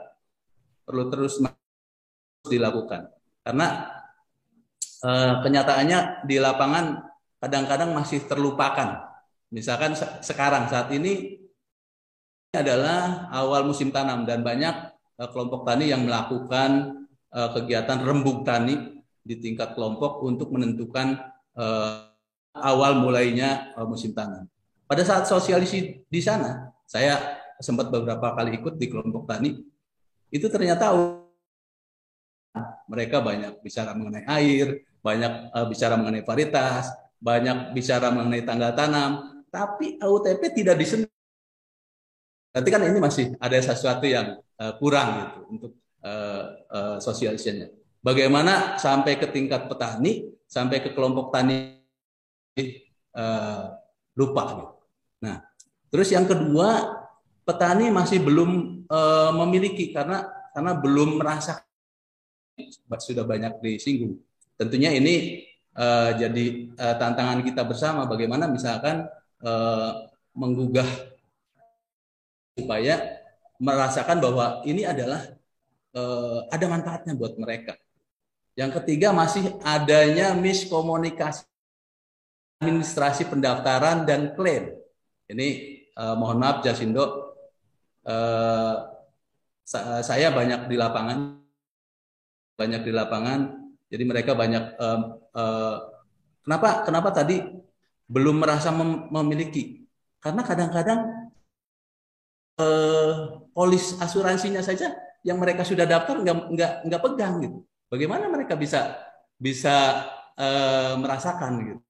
Perlu 0.85 1.09
terus 1.09 1.41
dilakukan. 2.45 3.09
Karena 3.41 3.89
uh, 5.01 5.41
kenyataannya 5.41 6.29
di 6.29 6.37
lapangan 6.37 7.01
kadang-kadang 7.41 7.97
masih 7.97 8.21
terlupakan. 8.29 9.01
Misalkan 9.49 9.97
sekarang 10.21 10.69
saat 10.69 10.93
ini 10.93 11.42
adalah 12.53 13.33
awal 13.33 13.65
musim 13.65 13.89
tanam 13.89 14.29
dan 14.29 14.45
banyak 14.45 14.93
uh, 15.17 15.29
kelompok 15.33 15.65
tani 15.65 15.89
yang 15.89 16.05
melakukan 16.05 17.01
uh, 17.33 17.49
kegiatan 17.57 18.05
rembuk 18.05 18.45
tani 18.45 19.01
di 19.25 19.41
tingkat 19.41 19.73
kelompok 19.73 20.21
untuk 20.21 20.53
menentukan 20.53 21.17
uh, 21.57 22.13
awal 22.53 23.01
mulainya 23.01 23.73
musim 23.89 24.13
tanam. 24.13 24.45
Pada 24.85 25.01
saat 25.01 25.25
sosialisasi 25.25 26.05
di 26.05 26.21
sana, 26.21 26.69
saya 26.85 27.41
sempat 27.57 27.89
beberapa 27.89 28.37
kali 28.37 28.61
ikut 28.61 28.77
di 28.77 28.93
kelompok 28.93 29.25
tani, 29.25 29.57
itu 30.29 30.47
ternyata 30.53 30.93
mereka 32.85 33.25
banyak 33.25 33.65
bicara 33.65 33.97
mengenai 33.97 34.29
air, 34.29 34.85
banyak 35.01 35.49
bicara 35.73 35.97
mengenai 35.97 36.29
varietas, 36.29 36.93
banyak 37.17 37.73
bicara 37.73 38.13
mengenai 38.13 38.45
tanggal 38.45 38.77
tanam, 38.77 39.11
tapi 39.49 39.97
AUTP 39.97 40.53
tidak 40.53 40.77
disentuh. 40.77 41.22
Berarti 42.53 42.69
kan 42.69 42.85
ini 42.85 43.01
masih 43.01 43.33
ada 43.41 43.57
sesuatu 43.57 44.05
yang 44.05 44.37
uh, 44.61 44.73
kurang 44.77 45.09
gitu 45.25 45.39
untuk 45.49 45.73
uh, 46.05 46.45
uh, 46.69 46.97
sosialisasinya. 47.01 47.73
Bagaimana 48.05 48.77
sampai 48.77 49.17
ke 49.17 49.25
tingkat 49.33 49.73
petani, 49.73 50.29
sampai 50.45 50.85
ke 50.85 50.93
kelompok 50.93 51.33
tani 51.33 51.81
uh, 53.17 53.73
lupa 54.13 54.43
gitu. 54.53 54.67
Nah, 55.25 55.41
terus 55.89 56.13
yang 56.13 56.29
kedua 56.29 56.99
petani 57.49 57.89
masih 57.89 58.21
belum 58.21 58.85
uh, 58.85 59.33
memiliki 59.45 59.95
karena 59.97 60.29
karena 60.53 60.77
belum 60.77 61.25
merasa 61.25 61.65
sudah 63.01 63.25
banyak 63.25 63.65
disinggung. 63.65 64.21
Tentunya 64.61 64.93
ini 64.93 65.47
uh, 65.73 66.13
jadi 66.13 66.45
uh, 66.77 66.95
tantangan 67.01 67.41
kita 67.41 67.65
bersama 67.65 68.05
bagaimana 68.05 68.45
misalkan 68.45 69.09
uh, 69.41 70.05
menggugah 70.37 71.12
supaya 72.57 73.23
merasakan 73.63 74.19
bahwa 74.19 74.61
ini 74.69 74.83
adalah 74.85 75.33
uh, 75.97 76.45
ada 76.51 76.67
manfaatnya 76.69 77.15
buat 77.17 77.39
mereka. 77.39 77.79
Yang 78.53 78.83
ketiga 78.83 79.17
masih 79.17 79.57
adanya 79.65 80.37
miskomunikasi 80.37 81.49
administrasi 82.63 83.27
pendaftaran 83.27 84.07
dan 84.07 84.39
klaim. 84.39 84.71
Ini 85.27 85.49
uh, 85.99 86.15
mohon 86.15 86.39
maaf 86.39 86.63
Jasindo, 86.63 87.35
uh, 88.07 88.75
saya 90.03 90.31
banyak 90.31 90.71
di 90.71 90.77
lapangan, 90.79 91.43
banyak 92.55 92.83
di 92.87 92.93
lapangan. 92.95 93.41
Jadi 93.91 94.05
mereka 94.07 94.39
banyak 94.39 94.79
uh, 94.79 95.01
uh, 95.35 95.77
kenapa 96.47 96.87
kenapa 96.87 97.09
tadi 97.11 97.43
belum 98.07 98.39
merasa 98.41 98.71
mem 98.71 99.11
memiliki? 99.11 99.83
Karena 100.23 100.47
kadang-kadang 100.47 101.22
uh, 102.61 103.41
polis 103.55 103.97
asuransinya 104.01 104.61
saja 104.61 104.93
yang 105.23 105.39
mereka 105.39 105.63
sudah 105.63 105.87
daftar 105.87 106.19
nggak 106.19 106.37
nggak 106.53 106.73
nggak 106.89 107.03
pegang 107.03 107.35
gitu. 107.41 107.59
Bagaimana 107.89 108.27
mereka 108.29 108.59
bisa 108.59 108.97
bisa 109.39 110.07
uh, 110.37 110.95
merasakan 110.99 111.53
gitu? 111.63 111.81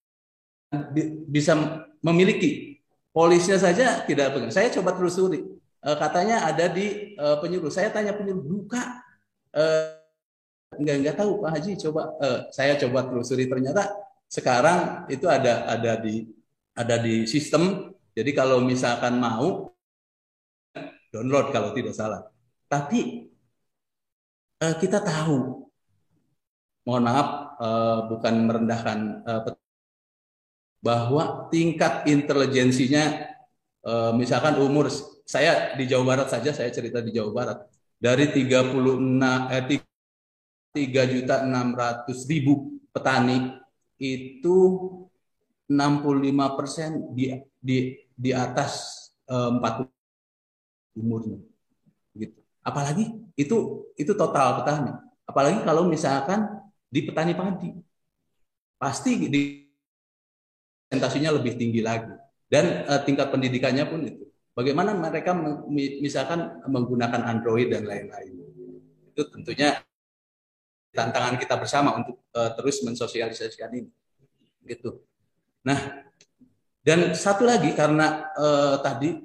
bisa 1.29 1.53
memiliki. 2.01 2.81
Polisnya 3.13 3.61
saja 3.61 4.09
tidak 4.09 4.33
pegang. 4.33 4.49
Saya 4.49 4.73
coba 4.73 4.97
telusuri. 4.97 5.45
Uh, 5.85 5.97
katanya 6.01 6.49
ada 6.49 6.65
di 6.73 7.13
uh, 7.21 7.37
penyuluh. 7.45 7.69
Saya 7.69 7.93
tanya 7.93 8.17
penyuluh, 8.17 8.41
buka. 8.41 9.05
Enggak 10.73 10.97
enggak 10.97 11.17
tahu 11.21 11.45
Pak 11.45 11.51
Haji. 11.53 11.73
Coba 11.77 12.17
saya 12.49 12.81
coba 12.81 13.05
telusuri. 13.05 13.45
Ternyata 13.45 13.93
sekarang 14.33 15.05
itu 15.13 15.29
ada 15.29 15.69
ada 15.69 16.01
di 16.01 16.25
ada 16.73 16.97
di 16.97 17.29
sistem. 17.29 17.93
Jadi 18.17 18.33
kalau 18.33 18.65
misalkan 18.65 19.21
mau 19.21 19.73
download 21.13 21.53
kalau 21.53 21.77
tidak 21.77 21.93
salah. 21.93 22.25
Tapi 22.67 23.29
uh, 24.65 24.75
kita 24.81 25.05
tahu. 25.05 25.69
Mohon 26.83 27.03
maaf, 27.07 27.29
uh, 27.63 27.99
bukan 28.11 28.35
merendahkan 28.43 28.99
uh, 29.23 29.55
bahwa 30.83 31.47
tingkat 31.49 32.11
intelijensinya 32.11 33.31
eh, 33.87 34.13
misalkan 34.19 34.59
umur 34.59 34.91
saya 35.23 35.79
di 35.79 35.87
Jawa 35.87 36.05
Barat 36.05 36.29
saja 36.29 36.51
saya 36.51 36.75
cerita 36.75 36.99
di 36.99 37.15
Jawa 37.15 37.31
Barat 37.31 37.59
dari 38.03 38.27
36 38.35 38.83
eh 39.55 39.79
3 40.75 41.13
juta 41.15 41.47
600 41.47 42.11
ribu 42.27 42.83
petani 42.91 43.55
itu 44.03 44.59
65 45.71 46.59
persen 46.59 46.91
di 47.15 47.31
di 47.63 47.95
di 48.11 48.31
atas 48.35 49.07
eh, 49.31 49.51
40 49.55 49.87
umurnya 50.97 51.39
gitu 52.16 52.39
apalagi 52.62 53.16
itu 53.35 53.89
itu 53.97 54.12
total 54.14 54.60
petani 54.62 54.93
apalagi 55.27 55.64
kalau 55.64 55.89
misalkan 55.89 56.47
di 56.93 57.01
petani 57.05 57.32
padi 57.32 57.70
pasti 58.77 59.16
di 59.31 59.62
presentasinya 60.93 61.32
lebih 61.40 61.56
tinggi 61.56 61.81
lagi 61.81 62.12
dan 62.52 62.85
uh, 62.85 63.01
tingkat 63.01 63.32
pendidikannya 63.32 63.89
pun 63.89 64.05
itu. 64.05 64.28
Bagaimana 64.52 64.93
mereka 64.93 65.32
misalkan 66.05 66.60
menggunakan 66.69 67.24
Android 67.24 67.73
dan 67.73 67.89
lain-lain. 67.89 68.36
Itu 69.09 69.24
tentunya 69.32 69.81
tantangan 70.93 71.40
kita 71.40 71.56
bersama 71.56 71.97
untuk 71.97 72.20
uh, 72.36 72.52
terus 72.52 72.85
mensosialisasikan 72.85 73.73
ini. 73.73 73.89
Gitu. 74.69 75.01
Nah, 75.64 76.05
dan 76.85 77.16
satu 77.16 77.48
lagi 77.48 77.73
karena 77.73 78.28
uh, 78.36 78.77
tadi 78.85 79.16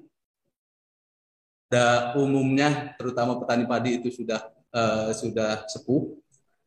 ada 1.67 2.15
umumnya 2.15 2.95
terutama 2.95 3.35
petani 3.35 3.67
padi 3.67 3.99
itu 3.99 4.07
sudah 4.07 4.39
uh, 4.71 5.11
sudah 5.11 5.67
sepuh. 5.67 6.15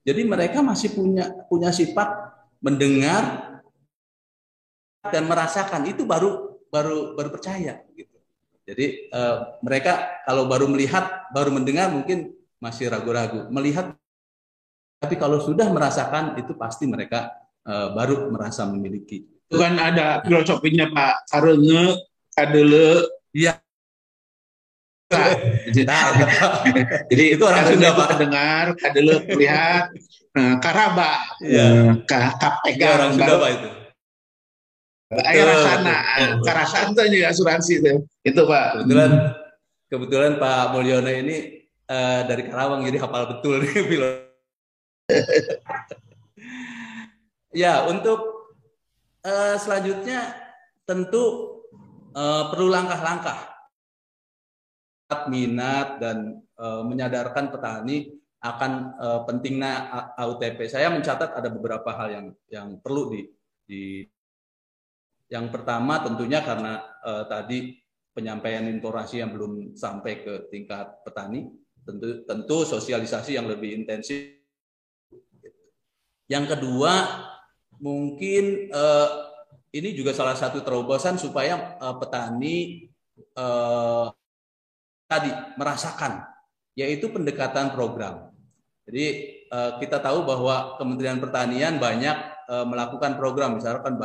Jadi 0.05 0.29
mereka 0.29 0.61
masih 0.61 0.93
punya 0.93 1.33
punya 1.49 1.73
sifat 1.73 2.09
mendengar 2.61 3.57
dan 5.09 5.25
merasakan 5.25 5.89
itu 5.89 6.05
baru 6.05 6.61
baru 6.69 7.17
baru 7.17 7.29
percaya 7.33 7.81
gitu. 7.97 8.17
Jadi 8.69 9.09
uh, 9.11 9.57
mereka 9.65 10.21
kalau 10.29 10.45
baru 10.47 10.69
melihat, 10.69 11.33
baru 11.33 11.51
mendengar 11.51 11.89
mungkin 11.89 12.37
masih 12.61 12.93
ragu-ragu. 12.93 13.49
Melihat 13.49 13.97
tapi 15.01 15.17
kalau 15.17 15.41
sudah 15.41 15.65
merasakan 15.73 16.37
itu 16.37 16.53
pasti 16.61 16.85
mereka 16.85 17.33
uh, 17.65 17.97
baru 17.97 18.29
merasa 18.29 18.69
memiliki. 18.69 19.25
Itu 19.49 19.57
kan 19.57 19.81
ada 19.81 20.21
filosofinya 20.23 20.93
Pak 20.93 21.33
Karenge 21.33 22.05
adalah 22.37 23.09
Iya. 23.31 23.63
Jadi, 25.11 25.83
jadi 27.11 27.25
itu 27.35 27.43
orang 27.43 27.65
Sunda 27.67 27.91
Pak 27.99 28.11
dengar, 28.23 28.65
adalah 28.79 29.19
melihat, 29.27 29.85
nah, 30.31 30.55
karaba, 30.63 31.13
ya. 31.43 31.99
KPK 32.07 32.79
ya, 32.79 32.91
orang 32.95 33.11
Sunda 33.19 33.35
Pak 33.43 33.51
itu. 33.51 33.69
Ayo 35.11 35.43
rasana, 35.43 35.97
karasaan 36.47 36.95
itu 36.95 37.19
juga 37.19 37.35
asuransi 37.35 37.73
itu. 37.83 37.93
Itu 38.23 38.47
Pak. 38.47 38.87
Kebetulan 38.87 39.11
kebetulan 39.91 40.33
Pak 40.39 40.71
Mulyono 40.71 41.11
ini 41.11 41.67
uh, 41.91 42.23
dari 42.31 42.47
Karawang 42.47 42.87
jadi 42.87 43.03
hafal 43.03 43.27
betul 43.35 43.67
nih 43.67 43.83
film. 43.91 44.13
ya, 47.51 47.91
untuk 47.91 48.55
uh, 49.27 49.59
selanjutnya 49.59 50.31
tentu 50.87 51.59
uh, 52.15 52.55
perlu 52.55 52.71
langkah-langkah 52.71 53.50
minat 55.29 55.99
dan 55.99 56.41
uh, 56.59 56.83
menyadarkan 56.87 57.51
petani 57.51 58.21
akan 58.41 58.73
uh, 58.97 59.21
pentingnya 59.29 59.93
AUTP. 60.17 60.65
Saya 60.71 60.89
mencatat 60.89 61.37
ada 61.37 61.49
beberapa 61.53 61.93
hal 61.93 62.09
yang 62.09 62.27
yang 62.49 62.69
perlu 62.81 63.13
di, 63.13 63.21
di 63.69 63.83
yang 65.31 65.53
pertama 65.53 66.01
tentunya 66.01 66.41
karena 66.41 66.81
uh, 67.05 67.29
tadi 67.29 67.77
penyampaian 68.11 68.67
informasi 68.67 69.23
yang 69.23 69.31
belum 69.31 69.77
sampai 69.77 70.25
ke 70.25 70.35
tingkat 70.51 71.05
petani, 71.07 71.47
tentu 71.85 72.27
tentu 72.27 72.57
sosialisasi 72.67 73.39
yang 73.39 73.47
lebih 73.47 73.77
intensif. 73.77 74.41
Yang 76.27 76.57
kedua 76.57 76.93
mungkin 77.79 78.71
uh, 78.73 79.31
ini 79.71 79.95
juga 79.95 80.11
salah 80.11 80.35
satu 80.35 80.67
terobosan 80.67 81.15
supaya 81.21 81.79
uh, 81.79 81.95
petani 81.99 82.89
uh, 83.39 84.11
tadi 85.11 85.35
merasakan 85.59 86.23
yaitu 86.79 87.11
pendekatan 87.11 87.75
program. 87.75 88.31
Jadi 88.87 89.07
uh, 89.51 89.77
kita 89.83 89.99
tahu 89.99 90.23
bahwa 90.23 90.79
Kementerian 90.79 91.19
Pertanian 91.19 91.83
banyak 91.83 92.17
uh, 92.47 92.67
melakukan 92.67 93.19
program 93.19 93.59
misalkan 93.59 93.99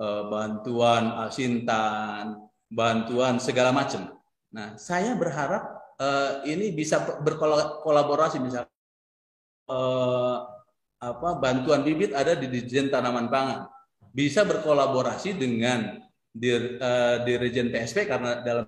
bantuan 0.00 1.28
asintan, 1.28 2.48
bantuan 2.72 3.36
segala 3.36 3.68
macam. 3.68 4.16
Nah, 4.48 4.72
saya 4.80 5.12
berharap 5.12 5.76
ini 6.48 6.72
bisa 6.72 7.04
berkolaborasi 7.20 8.40
misalnya 8.40 8.72
uh, 9.68 10.48
apa 11.04 11.36
bantuan 11.36 11.84
bibit 11.84 12.16
ada 12.16 12.32
di 12.32 12.48
Dirjen 12.48 12.88
Tanaman 12.88 13.28
Pangan. 13.28 13.68
Bisa 14.08 14.48
berkolaborasi 14.48 15.36
dengan 15.36 16.00
dir, 16.32 16.80
Dirjen 17.28 17.68
PSP 17.68 18.08
karena 18.08 18.40
dalam 18.40 18.64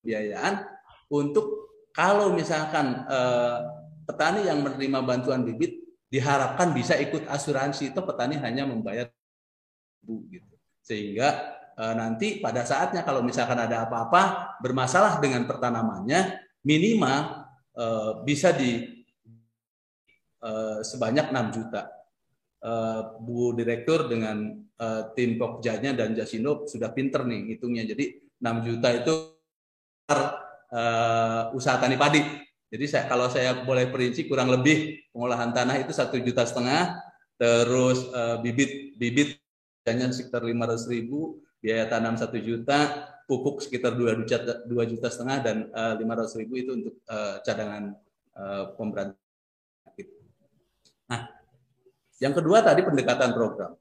biayaan 0.00 0.64
untuk 1.10 1.70
kalau 1.90 2.32
misalkan 2.32 3.04
eh, 3.06 3.58
petani 4.06 4.46
yang 4.46 4.62
menerima 4.62 4.98
bantuan 5.02 5.42
bibit 5.42 5.78
diharapkan 6.10 6.74
bisa 6.74 6.98
ikut 6.98 7.26
asuransi 7.30 7.94
itu 7.94 8.00
petani 8.02 8.38
hanya 8.38 8.66
membayar 8.66 9.06
bu 10.02 10.26
gitu. 10.30 10.54
Sehingga 10.82 11.28
eh, 11.78 11.94
nanti 11.94 12.38
pada 12.38 12.66
saatnya 12.66 13.02
kalau 13.06 13.22
misalkan 13.22 13.58
ada 13.58 13.86
apa-apa 13.86 14.56
bermasalah 14.62 15.18
dengan 15.22 15.46
pertanamannya 15.46 16.40
minimal 16.66 17.46
eh, 17.74 18.12
bisa 18.26 18.54
di 18.54 19.04
eh, 20.42 20.78
sebanyak 20.82 21.30
6 21.30 21.56
juta. 21.56 21.82
Eh, 22.60 23.02
Bu 23.24 23.56
Direktur 23.56 24.04
dengan 24.10 24.52
eh, 24.56 25.02
tim 25.16 25.40
Pokjanya 25.40 25.96
dan 25.96 26.12
Jasindo 26.12 26.68
sudah 26.68 26.92
pinter 26.92 27.24
nih 27.24 27.56
hitungnya 27.56 27.88
jadi 27.88 28.20
6 28.36 28.66
juta 28.66 28.88
itu 28.92 29.39
uh, 30.10 31.54
usaha 31.54 31.78
tani 31.78 31.94
padi. 31.94 32.22
Jadi 32.70 32.84
saya, 32.86 33.04
kalau 33.10 33.26
saya 33.26 33.66
boleh 33.66 33.90
perinci 33.90 34.30
kurang 34.30 34.50
lebih 34.50 35.02
pengolahan 35.10 35.50
tanah 35.50 35.82
itu 35.82 35.90
satu 35.90 36.18
juta 36.22 36.46
setengah, 36.46 37.02
terus 37.34 38.06
uh, 38.14 38.38
bibit 38.38 38.94
bibit 38.94 39.42
hanya 39.90 40.14
sekitar 40.14 40.46
lima 40.46 40.70
ratus 40.70 40.86
ribu, 40.86 41.42
biaya 41.58 41.90
tanam 41.90 42.14
satu 42.14 42.38
juta, 42.38 43.10
pupuk 43.30 43.62
sekitar 43.62 43.94
dua 43.94 44.18
juta 44.18 44.66
dua 44.66 44.84
juta 44.90 45.06
setengah 45.06 45.38
dan 45.38 45.56
eh, 45.70 45.94
lima 46.02 46.18
ratus 46.18 46.34
ribu 46.34 46.58
itu 46.58 46.74
untuk 46.74 46.94
uh, 47.06 47.38
cadangan 47.46 47.94
uh, 48.34 48.74
pemberantasan. 48.74 49.18
Nah, 51.06 51.30
yang 52.18 52.34
kedua 52.34 52.58
tadi 52.66 52.82
pendekatan 52.82 53.30
program. 53.30 53.78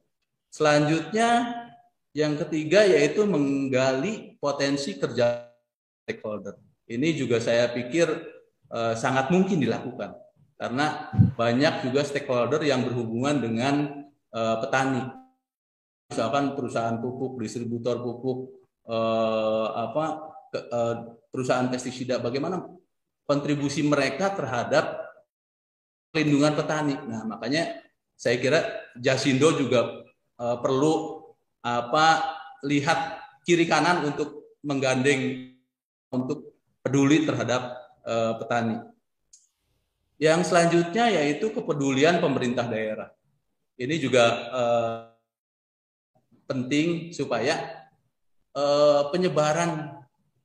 Selanjutnya 0.54 1.50
yang 2.14 2.38
ketiga 2.38 2.86
yaitu 2.86 3.26
menggali 3.26 4.38
potensi 4.38 4.98
kerja 4.98 5.49
stakeholder. 6.10 6.58
Ini 6.90 7.14
juga 7.14 7.38
saya 7.38 7.70
pikir 7.70 8.10
uh, 8.74 8.98
sangat 8.98 9.30
mungkin 9.30 9.62
dilakukan 9.62 10.18
karena 10.58 11.14
banyak 11.38 11.86
juga 11.86 12.02
stakeholder 12.02 12.66
yang 12.66 12.82
berhubungan 12.82 13.38
dengan 13.38 13.76
uh, 14.34 14.58
petani. 14.58 15.06
Misalkan 16.10 16.58
perusahaan 16.58 16.98
pupuk, 16.98 17.38
distributor 17.38 18.02
pupuk, 18.02 18.50
uh, 18.90 19.70
apa 19.78 20.34
ke, 20.50 20.60
uh, 20.74 20.96
perusahaan 21.30 21.70
pestisida, 21.70 22.18
bagaimana 22.18 22.66
kontribusi 23.30 23.86
mereka 23.86 24.34
terhadap 24.34 24.98
pelindungan 26.10 26.58
petani. 26.58 26.98
Nah, 27.06 27.30
makanya 27.30 27.86
saya 28.18 28.42
kira 28.42 28.66
Jasindo 28.98 29.54
juga 29.54 30.02
uh, 30.42 30.58
perlu 30.58 31.22
apa 31.62 32.26
lihat 32.66 33.22
kiri 33.46 33.70
kanan 33.70 34.02
untuk 34.10 34.58
menggandeng 34.66 35.54
untuk 36.10 36.58
peduli 36.82 37.26
terhadap 37.26 37.78
uh, 38.06 38.38
petani. 38.42 38.78
Yang 40.20 40.52
selanjutnya 40.52 41.08
yaitu 41.10 41.54
kepedulian 41.54 42.20
pemerintah 42.20 42.68
daerah. 42.68 43.10
Ini 43.80 43.96
juga 43.96 44.26
uh, 44.52 44.98
penting 46.50 47.16
supaya 47.16 47.88
uh, 48.58 49.08
penyebaran 49.14 50.02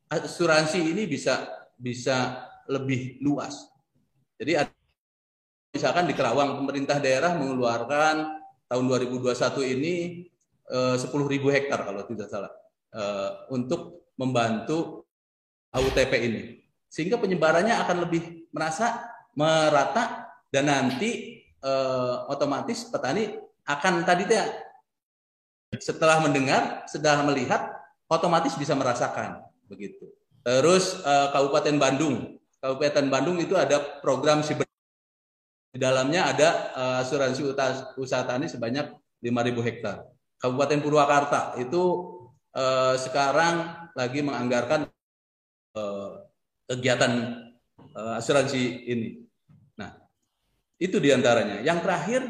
asuransi 0.07 0.95
ini 0.95 1.11
bisa 1.11 1.49
bisa 1.75 2.47
lebih 2.71 3.19
luas. 3.25 3.67
Jadi 4.39 4.61
misalkan 5.75 6.07
di 6.07 6.15
Kerawang 6.15 6.63
pemerintah 6.63 7.03
daerah 7.03 7.35
mengeluarkan 7.35 8.45
tahun 8.71 8.85
2021 8.87 9.75
ini 9.75 9.95
uh, 10.71 10.95
10.000 10.95 11.11
hektar 11.51 11.81
kalau 11.83 12.03
tidak 12.07 12.29
salah 12.31 12.53
uh, 12.95 13.51
untuk 13.51 14.13
membantu 14.15 15.04
AUTP 15.75 16.13
ini. 16.23 16.43
Sehingga 16.87 17.19
penyebarannya 17.19 17.75
akan 17.75 18.07
lebih 18.07 18.49
merasa 18.55 19.03
merata 19.35 20.31
dan 20.55 20.71
nanti 20.71 21.43
eh, 21.43 22.17
otomatis 22.31 22.87
petani 22.87 23.35
akan 23.67 24.07
tadi 24.07 24.25
teh 24.31 24.47
setelah 25.83 26.23
mendengar, 26.23 26.87
setelah 26.87 27.27
melihat 27.27 27.75
otomatis 28.07 28.55
bisa 28.55 28.79
merasakan 28.79 29.43
begitu. 29.67 30.07
Terus 30.47 31.03
eh, 31.03 31.29
Kabupaten 31.35 31.75
Bandung, 31.83 32.39
Kabupaten 32.63 33.07
Bandung 33.11 33.43
itu 33.43 33.59
ada 33.59 33.83
program 33.99 34.47
siber 34.47 34.69
di 35.75 35.83
dalamnya 35.83 36.31
ada 36.31 36.49
eh, 36.71 36.97
asuransi 37.03 37.43
usaha 37.99 38.23
tani 38.23 38.47
sebanyak 38.47 38.95
5.000 39.19 39.67
hektar. 39.67 40.07
Kabupaten 40.39 40.79
Purwakarta 40.79 41.59
itu 41.59 41.83
eh, 42.55 42.95
sekarang 43.03 43.91
lagi 43.99 44.23
menganggarkan 44.23 44.94
Eh, 45.75 46.11
kegiatan 46.71 47.13
uh, 47.99 48.15
asuransi 48.15 48.87
ini. 48.87 49.27
Nah, 49.75 49.91
itu 50.79 51.03
di 51.03 51.11
antaranya. 51.11 51.67
Yang 51.67 51.79
terakhir, 51.83 52.23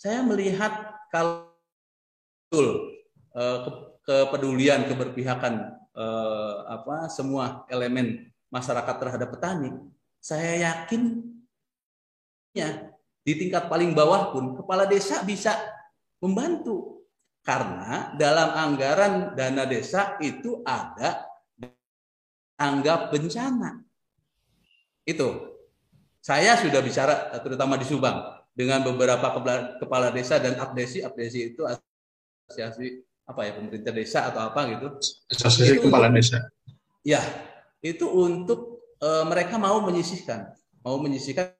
saya 0.00 0.24
melihat 0.24 0.96
kalau 1.12 1.44
ke, 2.48 3.68
kepedulian 4.00 4.88
keberpihakan 4.88 5.76
apa 6.66 7.10
semua 7.12 7.68
elemen 7.68 8.30
masyarakat 8.48 8.96
terhadap 8.96 9.28
petani, 9.34 9.70
saya 10.16 10.72
yakin 10.72 11.20
ya 12.56 12.90
di 13.26 13.36
tingkat 13.36 13.68
paling 13.68 13.92
bawah 13.92 14.32
pun 14.32 14.56
kepala 14.56 14.88
desa 14.88 15.20
bisa 15.26 15.58
membantu 16.22 17.04
karena 17.44 18.14
dalam 18.16 18.48
anggaran 18.56 19.36
dana 19.36 19.68
desa 19.68 20.16
itu 20.22 20.62
ada 20.64 21.27
anggap 22.58 23.14
bencana. 23.14 23.86
Itu. 25.06 25.56
Saya 26.18 26.58
sudah 26.58 26.82
bicara 26.84 27.32
terutama 27.40 27.78
di 27.80 27.86
Subang 27.86 28.20
dengan 28.52 28.82
beberapa 28.84 29.32
kepala 29.80 30.10
desa 30.12 30.36
dan 30.42 30.58
abdesi. 30.58 31.00
Abdesi 31.00 31.54
itu 31.54 31.64
asosiasi 31.64 33.06
apa 33.24 33.46
ya 33.46 33.56
pemerintah 33.56 33.94
desa 33.94 34.28
atau 34.28 34.50
apa 34.50 34.60
gitu. 34.68 34.86
Asosiasi 35.32 35.80
kepala 35.80 36.12
desa. 36.12 36.50
Ya, 37.06 37.22
itu 37.80 38.04
untuk 38.10 38.84
e, 39.00 39.08
mereka 39.24 39.56
mau 39.56 39.80
menyisihkan, 39.80 40.52
mau 40.82 40.98
menyisihkan 41.00 41.54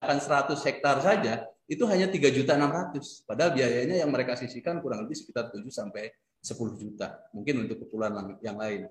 akan 0.00 0.18
100 0.18 0.56
hektar 0.66 0.96
saja 1.04 1.44
itu 1.70 1.86
hanya 1.86 2.10
tiga 2.10 2.32
juta 2.34 2.58
enam 2.58 2.72
ratus. 2.72 3.22
Padahal 3.22 3.54
biayanya 3.54 4.02
yang 4.02 4.10
mereka 4.10 4.34
sisihkan 4.34 4.82
kurang 4.82 5.06
lebih 5.06 5.14
sekitar 5.14 5.54
7 5.54 5.62
sampai 5.70 6.10
10 6.42 6.56
juta. 6.74 7.30
Mungkin 7.30 7.68
untuk 7.68 7.86
kepulauan 7.86 8.40
yang 8.42 8.58
lain. 8.58 8.90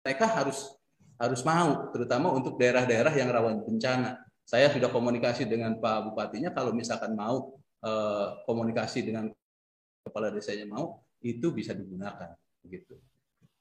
Mereka 0.00 0.26
harus 0.26 0.80
harus 1.20 1.44
mau, 1.44 1.92
terutama 1.92 2.32
untuk 2.32 2.56
daerah-daerah 2.56 3.12
yang 3.12 3.28
rawan 3.28 3.60
bencana. 3.60 4.24
Saya 4.48 4.72
sudah 4.72 4.88
komunikasi 4.88 5.44
dengan 5.44 5.76
Pak 5.76 6.10
Bupatinya, 6.10 6.50
kalau 6.56 6.72
misalkan 6.72 7.12
mau 7.12 7.60
eh, 7.84 8.26
komunikasi 8.48 9.04
dengan 9.04 9.28
kepala 10.00 10.32
desanya 10.32 10.64
mau, 10.64 11.04
itu 11.20 11.52
bisa 11.52 11.76
digunakan. 11.76 12.32
Begitu. 12.64 12.96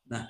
Nah, 0.07 0.25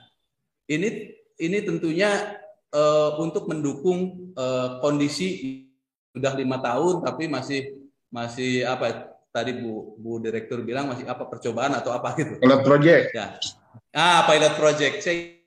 ini 0.66 1.14
ini 1.38 1.58
tentunya 1.62 2.34
eh, 2.74 3.12
untuk 3.22 3.46
mendukung 3.46 4.34
eh, 4.34 4.70
kondisi 4.82 5.62
sudah 6.10 6.34
lima 6.34 6.58
tahun, 6.60 7.06
tapi 7.06 7.30
masih 7.30 7.78
masih 8.10 8.66
apa 8.66 9.14
tadi 9.30 9.54
Bu 9.54 10.02
Bu 10.02 10.18
Direktur 10.18 10.66
bilang 10.66 10.90
masih 10.90 11.06
apa 11.06 11.30
percobaan 11.30 11.78
atau 11.78 11.94
apa 11.94 12.18
gitu. 12.18 12.42
Pilot 12.42 12.62
project. 12.66 13.14
Ya. 13.14 13.38
Ah, 13.94 14.26
pilot 14.26 14.58
project. 14.58 15.06
Saya 15.06 15.39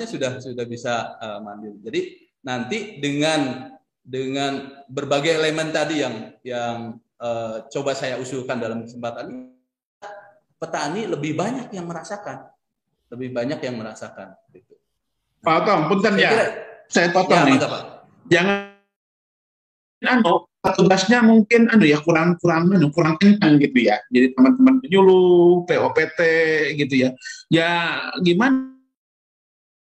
sudah 0.00 0.40
sudah 0.40 0.64
bisa 0.64 1.20
uh, 1.20 1.38
mandiri. 1.44 1.78
Jadi 1.84 2.00
nanti 2.48 2.78
dengan 2.98 3.72
dengan 4.02 4.82
berbagai 4.88 5.38
elemen 5.38 5.70
tadi 5.70 6.00
yang 6.00 6.32
yang 6.42 6.96
uh, 7.20 7.68
coba 7.68 7.92
saya 7.92 8.16
usulkan 8.18 8.58
dalam 8.58 8.82
kesempatan 8.82 9.24
ini, 9.28 9.46
petani 10.56 11.02
lebih 11.06 11.36
banyak 11.36 11.68
yang 11.70 11.86
merasakan, 11.86 12.48
lebih 13.12 13.30
banyak 13.36 13.60
yang 13.60 13.76
merasakan. 13.76 14.34
Gitu. 14.50 14.74
Pak 15.42 15.66
Otong, 15.66 15.90
punten 15.90 16.14
ya, 16.18 16.30
saya 16.88 17.10
potong 17.10 17.46
ya, 17.46 17.48
nih. 17.50 17.56
Pak. 17.60 17.82
Jangan 18.30 18.58
anu 20.02 20.46
tugasnya 20.62 21.22
mungkin 21.22 21.70
anu 21.70 21.86
ya 21.86 21.98
kurang 22.02 22.38
kurang 22.42 22.70
anu 22.70 22.90
kurang 22.90 23.20
kencang 23.20 23.60
gitu 23.60 23.86
ya. 23.86 24.00
Jadi 24.10 24.34
teman-teman 24.34 24.82
penyuluh, 24.82 25.62
POPT 25.68 26.20
gitu 26.80 26.94
ya. 27.06 27.10
Ya 27.50 27.70
gimana 28.22 28.71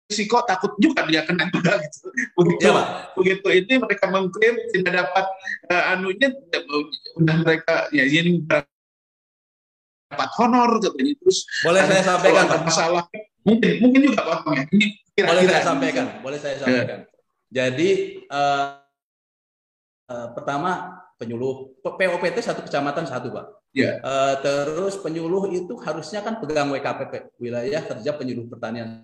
risiko 0.08 0.40
takut 0.48 0.72
juga 0.80 1.04
dia 1.04 1.28
kena 1.28 1.52
juga 1.52 1.84
gitu. 1.84 2.08
Begitu, 2.40 2.64
ya, 2.64 3.12
begitu 3.12 3.48
ini 3.52 3.74
mereka 3.76 4.08
mengklaim 4.08 4.56
tidak 4.72 5.04
dapat 5.04 5.26
uh, 5.68 5.84
anunya 5.94 6.32
udah 7.20 7.36
mereka 7.44 7.92
ya 7.92 8.08
ini 8.08 8.40
dapat 10.08 10.30
honor 10.40 10.80
katanya 10.80 11.14
terus 11.20 11.44
boleh 11.68 11.82
saya 11.84 12.04
sampaikan 12.08 12.44
Pak. 12.48 12.60
masalah 12.64 13.04
mungkin 13.44 13.72
mungkin 13.84 14.00
juga 14.08 14.22
potongnya 14.24 14.64
ini 14.72 14.86
kira 15.12 15.28
-kira. 15.28 15.28
boleh 15.28 15.44
saya 15.44 15.64
sampaikan 15.68 16.06
boleh 16.24 16.40
saya 16.40 16.56
sampaikan 16.56 17.00
ya. 17.04 17.08
jadi 17.52 17.90
uh, 18.32 18.66
uh, 20.08 20.28
pertama 20.32 21.04
penyuluh 21.20 21.76
POPT 21.84 22.38
satu 22.40 22.64
kecamatan 22.64 23.04
satu 23.04 23.34
pak 23.36 23.46
ya. 23.76 24.00
uh, 24.00 24.40
terus 24.40 24.96
penyuluh 25.04 25.52
itu 25.52 25.76
harusnya 25.84 26.24
kan 26.24 26.40
pegang 26.40 26.72
WKPP 26.72 27.36
wilayah 27.44 27.84
kerja 27.84 28.16
penyuluh 28.16 28.48
pertanian 28.48 29.04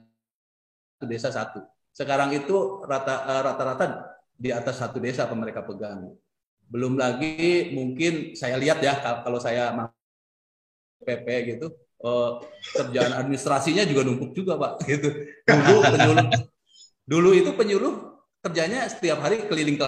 satu 1.03 1.11
desa 1.11 1.30
satu. 1.35 1.59
Sekarang 1.91 2.31
itu 2.31 2.80
eh, 2.88 3.41
rata-rata 3.43 4.15
di 4.39 4.49
atas 4.49 4.80
satu 4.80 5.03
desa 5.03 5.27
apa 5.27 5.35
mereka 5.35 5.67
pegang. 5.67 6.15
Belum 6.71 6.95
lagi 6.95 7.75
mungkin 7.75 8.34
saya 8.39 8.55
lihat 8.55 8.80
ya 8.80 8.95
kalau 9.21 9.38
saya 9.38 9.75
PP 11.03 11.27
gitu 11.59 11.67
eh, 11.99 12.31
kerjaan 12.80 13.13
administrasinya 13.19 13.84
juga 13.84 14.07
numpuk 14.07 14.31
juga 14.31 14.55
pak 14.55 14.73
gitu. 14.89 15.11
Dulu 15.43 15.80
penyuluh 15.84 16.27
dulu 17.03 17.30
itu 17.35 17.51
penyuluh 17.51 17.93
kerjanya 18.39 18.88
setiap 18.88 19.19
hari 19.19 19.43
keliling 19.51 19.75
ke 19.75 19.88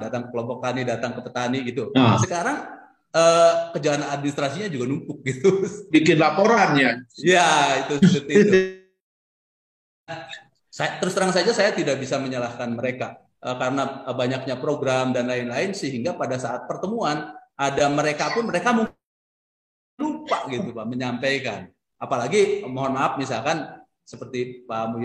datang 0.00 0.24
ke 0.24 0.28
kelompok 0.32 0.64
tani, 0.64 0.80
datang 0.88 1.12
ke 1.12 1.20
petani 1.20 1.58
gitu. 1.68 1.92
Nah. 1.92 2.16
Sekarang 2.16 2.56
eh, 3.12 3.52
kerjaan 3.76 4.00
administrasinya 4.00 4.72
juga 4.72 4.88
numpuk 4.88 5.20
gitu. 5.28 5.68
Bikin 5.92 6.16
laporan 6.16 6.80
ya? 6.80 6.96
Ya 7.36 7.48
itu 7.84 8.00
seperti 8.08 8.32
itu. 8.32 8.79
Saya, 10.70 11.02
terus 11.02 11.18
terang 11.18 11.34
saja 11.34 11.50
saya 11.50 11.74
tidak 11.74 11.98
bisa 11.98 12.14
menyalahkan 12.22 12.70
mereka 12.70 13.18
uh, 13.42 13.58
karena 13.58 14.06
uh, 14.06 14.14
banyaknya 14.14 14.54
program 14.62 15.10
dan 15.10 15.26
lain-lain 15.26 15.74
sehingga 15.74 16.14
pada 16.14 16.38
saat 16.38 16.70
pertemuan 16.70 17.34
ada 17.58 17.90
mereka 17.90 18.30
pun 18.30 18.46
mereka 18.46 18.70
mungkin 18.70 18.94
lupa 19.98 20.46
gitu 20.46 20.70
Pak 20.70 20.86
menyampaikan. 20.86 21.68
Apalagi 22.00 22.64
mohon 22.64 22.96
maaf 22.96 23.18
misalkan 23.18 23.66
seperti 24.06 24.64
Pak 24.64 24.96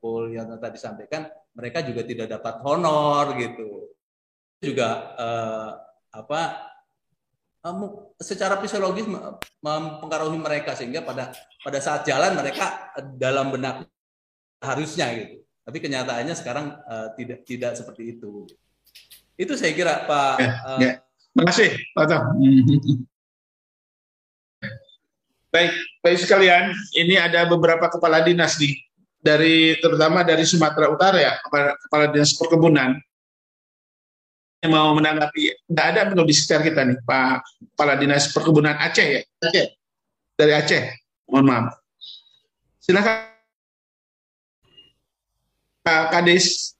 Mulyono 0.00 0.56
tadi 0.58 0.80
sampaikan 0.80 1.28
mereka 1.54 1.84
juga 1.84 2.02
tidak 2.02 2.40
dapat 2.40 2.64
honor 2.64 3.36
gitu. 3.38 3.92
Juga 4.58 4.88
uh, 5.20 5.70
apa 6.10 6.70
secara 8.16 8.56
fisiologis 8.56 9.04
mempengaruhi 9.60 10.40
mereka 10.40 10.72
sehingga 10.72 11.04
pada 11.04 11.28
pada 11.60 11.78
saat 11.78 12.08
jalan 12.08 12.32
mereka 12.40 12.96
dalam 13.20 13.52
benak 13.52 13.84
harusnya 14.60 15.06
gitu. 15.16 15.36
Tapi 15.64 15.78
kenyataannya 15.80 16.34
sekarang 16.36 16.76
uh, 16.84 17.08
tidak 17.16 17.44
tidak 17.48 17.72
seperti 17.76 18.16
itu. 18.16 18.46
Itu 19.36 19.56
saya 19.56 19.72
kira 19.72 20.04
Pak. 20.04 20.34
Ya, 20.40 20.52
uh, 20.64 20.78
ya. 20.80 20.92
Terima 21.30 21.44
kasih 21.48 21.68
Pak 21.96 22.04
Tom. 22.08 22.22
Baik, 25.50 25.74
baik 25.98 26.22
sekalian, 26.22 26.70
ini 26.94 27.18
ada 27.18 27.42
beberapa 27.42 27.90
kepala 27.90 28.22
dinas 28.22 28.54
nih 28.54 28.70
dari 29.18 29.74
terutama 29.82 30.22
dari 30.22 30.46
Sumatera 30.46 30.86
Utara 30.86 31.18
ya, 31.18 31.42
kepala, 31.42 31.74
kepala 31.74 32.04
dinas 32.14 32.38
perkebunan 32.38 32.94
yang 34.60 34.70
mau 34.70 34.92
menanggapi. 34.92 35.66
Tidak 35.66 35.86
ada 35.90 36.06
menurut 36.06 36.28
di 36.28 36.36
sekitar 36.36 36.60
kita 36.60 36.80
nih, 36.84 36.98
Pak 37.04 37.34
Kepala 37.74 37.96
Dinas 37.96 38.28
Perkebunan 38.30 38.76
Aceh 38.76 39.06
ya, 39.08 39.20
Aceh 39.40 39.66
dari 40.36 40.52
Aceh. 40.52 40.82
Mohon 41.28 41.44
maaf. 41.48 41.66
Silakan. 42.80 43.39
Pak 45.90 46.14
Kadis? 46.14 46.78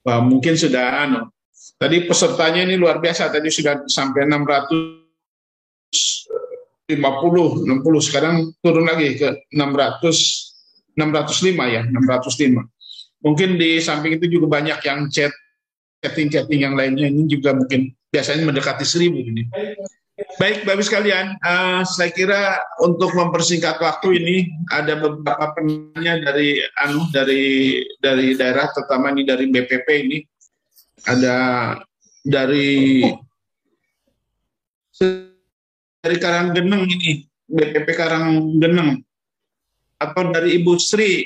Wah, 0.00 0.24
mungkin 0.24 0.56
sudah 0.56 1.04
anu. 1.04 1.28
Tadi 1.76 2.08
pesertanya 2.08 2.64
ini 2.64 2.80
luar 2.80 3.04
biasa. 3.04 3.28
Tadi 3.28 3.52
sudah 3.52 3.84
sampai 3.84 4.24
650, 4.24 6.88
60. 6.88 8.00
Sekarang 8.00 8.48
turun 8.64 8.88
lagi 8.88 9.20
ke 9.20 9.44
600, 9.52 10.96
605 10.96 11.68
ya, 11.68 11.84
605. 11.84 12.64
Mungkin 13.20 13.60
di 13.60 13.76
samping 13.84 14.16
itu 14.16 14.40
juga 14.40 14.56
banyak 14.56 14.80
yang 14.88 15.12
chat, 15.12 15.28
chatting-chatting 16.00 16.64
yang 16.64 16.72
lainnya 16.72 17.12
ini 17.12 17.28
juga 17.28 17.52
mungkin 17.52 17.92
biasanya 18.08 18.48
mendekati 18.48 18.88
seribu 18.88 19.20
ini. 19.20 19.44
Baik, 20.18 20.66
Bapak 20.66 20.82
sekalian, 20.82 21.38
uh, 21.46 21.86
saya 21.86 22.10
kira 22.10 22.58
untuk 22.82 23.14
mempersingkat 23.14 23.78
waktu 23.78 24.18
ini 24.18 24.36
ada 24.74 24.98
beberapa 24.98 25.54
penanya 25.54 26.18
dari 26.18 26.58
anu 26.82 27.06
dari 27.14 27.78
dari 28.02 28.34
daerah, 28.34 28.66
terutama 28.74 29.14
ini 29.14 29.22
dari 29.22 29.46
BPP 29.46 29.86
ini. 30.10 30.18
Ada 31.06 31.36
dari 32.26 33.06
dari 36.02 36.16
Karanggeneng 36.18 36.82
ini 36.98 37.22
BPP 37.46 37.88
Karanggeneng. 37.94 38.98
Atau 40.02 40.34
dari 40.34 40.58
Ibu 40.58 40.82
Sri. 40.82 41.22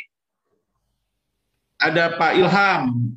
Ada 1.81 2.20
Pak 2.20 2.32
Ilham. 2.36 3.16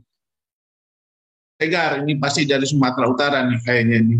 Tegar 1.59 1.99
ini 1.99 2.15
pasti 2.15 2.47
dari 2.47 2.63
Sumatera 2.63 3.11
Utara 3.11 3.43
nih 3.43 3.59
kayaknya 3.59 3.99
nih 4.03 4.19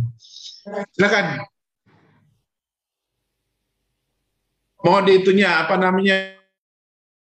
Silakan. 0.65 1.45
Mohon 4.81 5.03
dihitungnya 5.05 5.65
apa 5.65 5.77
namanya 5.77 6.17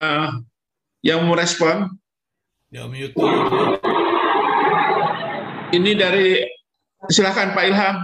uh, 0.02 0.42
yang 1.02 1.26
mau 1.26 1.34
respon? 1.34 1.90
Ya, 2.70 2.86
mute. 2.86 3.14
Ini 5.74 5.90
dari 5.98 6.42
silakan 7.10 7.54
Pak 7.54 7.64
Ilham. 7.66 7.96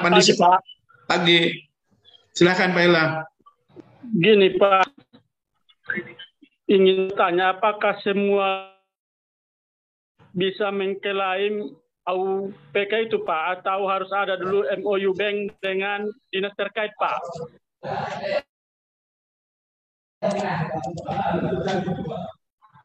Kondisi 0.00 0.36
Pak. 0.36 0.60
Pagi. 1.04 1.60
Silakan 2.32 2.72
Pak 2.72 2.84
Ilham. 2.84 3.10
Gini 4.16 4.48
Pak, 4.56 4.88
ingin 6.72 7.12
tanya 7.12 7.52
apakah 7.52 8.00
semua 8.00 8.72
bisa 10.32 10.72
mengklaim 10.72 11.76
PK 12.72 13.10
itu 13.10 13.22
Pak 13.22 13.60
atau 13.60 13.86
harus 13.86 14.10
ada 14.10 14.34
dulu 14.40 14.64
MOU 14.82 15.12
bank 15.14 15.54
dengan 15.62 16.08
dinas 16.32 16.54
terkait 16.56 16.90
Pak? 16.98 17.18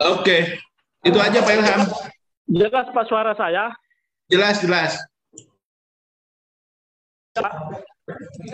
Oke, 0.04 0.60
itu 1.04 1.18
aja 1.20 1.40
Pak 1.42 1.54
Ilham. 1.56 1.82
Jelas 2.52 2.88
Pak 2.94 3.06
suara 3.10 3.34
saya? 3.34 3.74
Jelas, 4.30 4.62
jelas. 4.62 4.94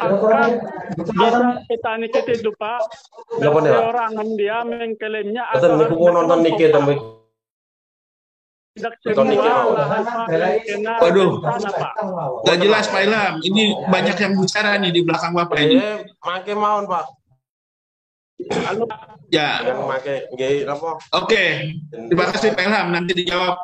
Apakah 0.01 0.57
bisa 0.95 1.39
petani 1.67 2.07
kita 2.07 2.39
itu 2.39 2.51
Pak, 2.55 2.81
orang 3.67 4.15
dia 4.39 4.63
mengklaimnya 4.63 5.43
atau 5.51 5.75
nonton 5.99 6.39
Nike 6.41 6.71
tidak 8.72 8.93
semua 9.03 9.27
Waduh, 11.03 11.43
tanah 11.43 11.72
Pak. 11.76 11.91
Gak 12.48 12.57
jelas 12.64 12.85
Pak 12.88 13.02
Ilham. 13.03 13.34
Ini 13.43 13.64
banyak 13.91 14.15
yang 14.15 14.34
bicara 14.39 14.80
nih 14.80 14.91
di 14.95 15.02
belakang 15.03 15.35
Bapak 15.35 15.60
ini. 15.60 15.76
Make 16.23 16.56
mawon, 16.56 16.88
Pak. 16.88 17.06
Lalu 18.41 18.84
Ya, 19.31 19.64
oke. 21.15 21.43
Terima 21.88 22.26
kasih 22.31 22.52
Pak 22.52 22.64
Ilham. 22.68 22.88
Nanti 22.91 23.11
dijawab 23.15 23.56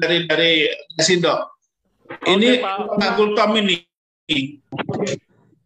dari 0.00 0.24
dari 0.28 0.52
Sindo. 1.00 1.56
Ini 2.24 2.60
Pak. 2.60 3.10
Gultom 3.16 3.50
ini. 3.60 3.80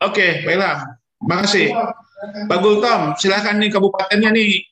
Oke, 0.02 0.46
Pak 0.46 0.52
Ilham. 0.54 0.78
Makasih. 1.22 1.70
Pak 2.46 2.58
Gultom, 2.62 3.14
silahkan 3.18 3.58
nih 3.58 3.74
kabupatennya 3.74 4.30
nih. 4.30 4.64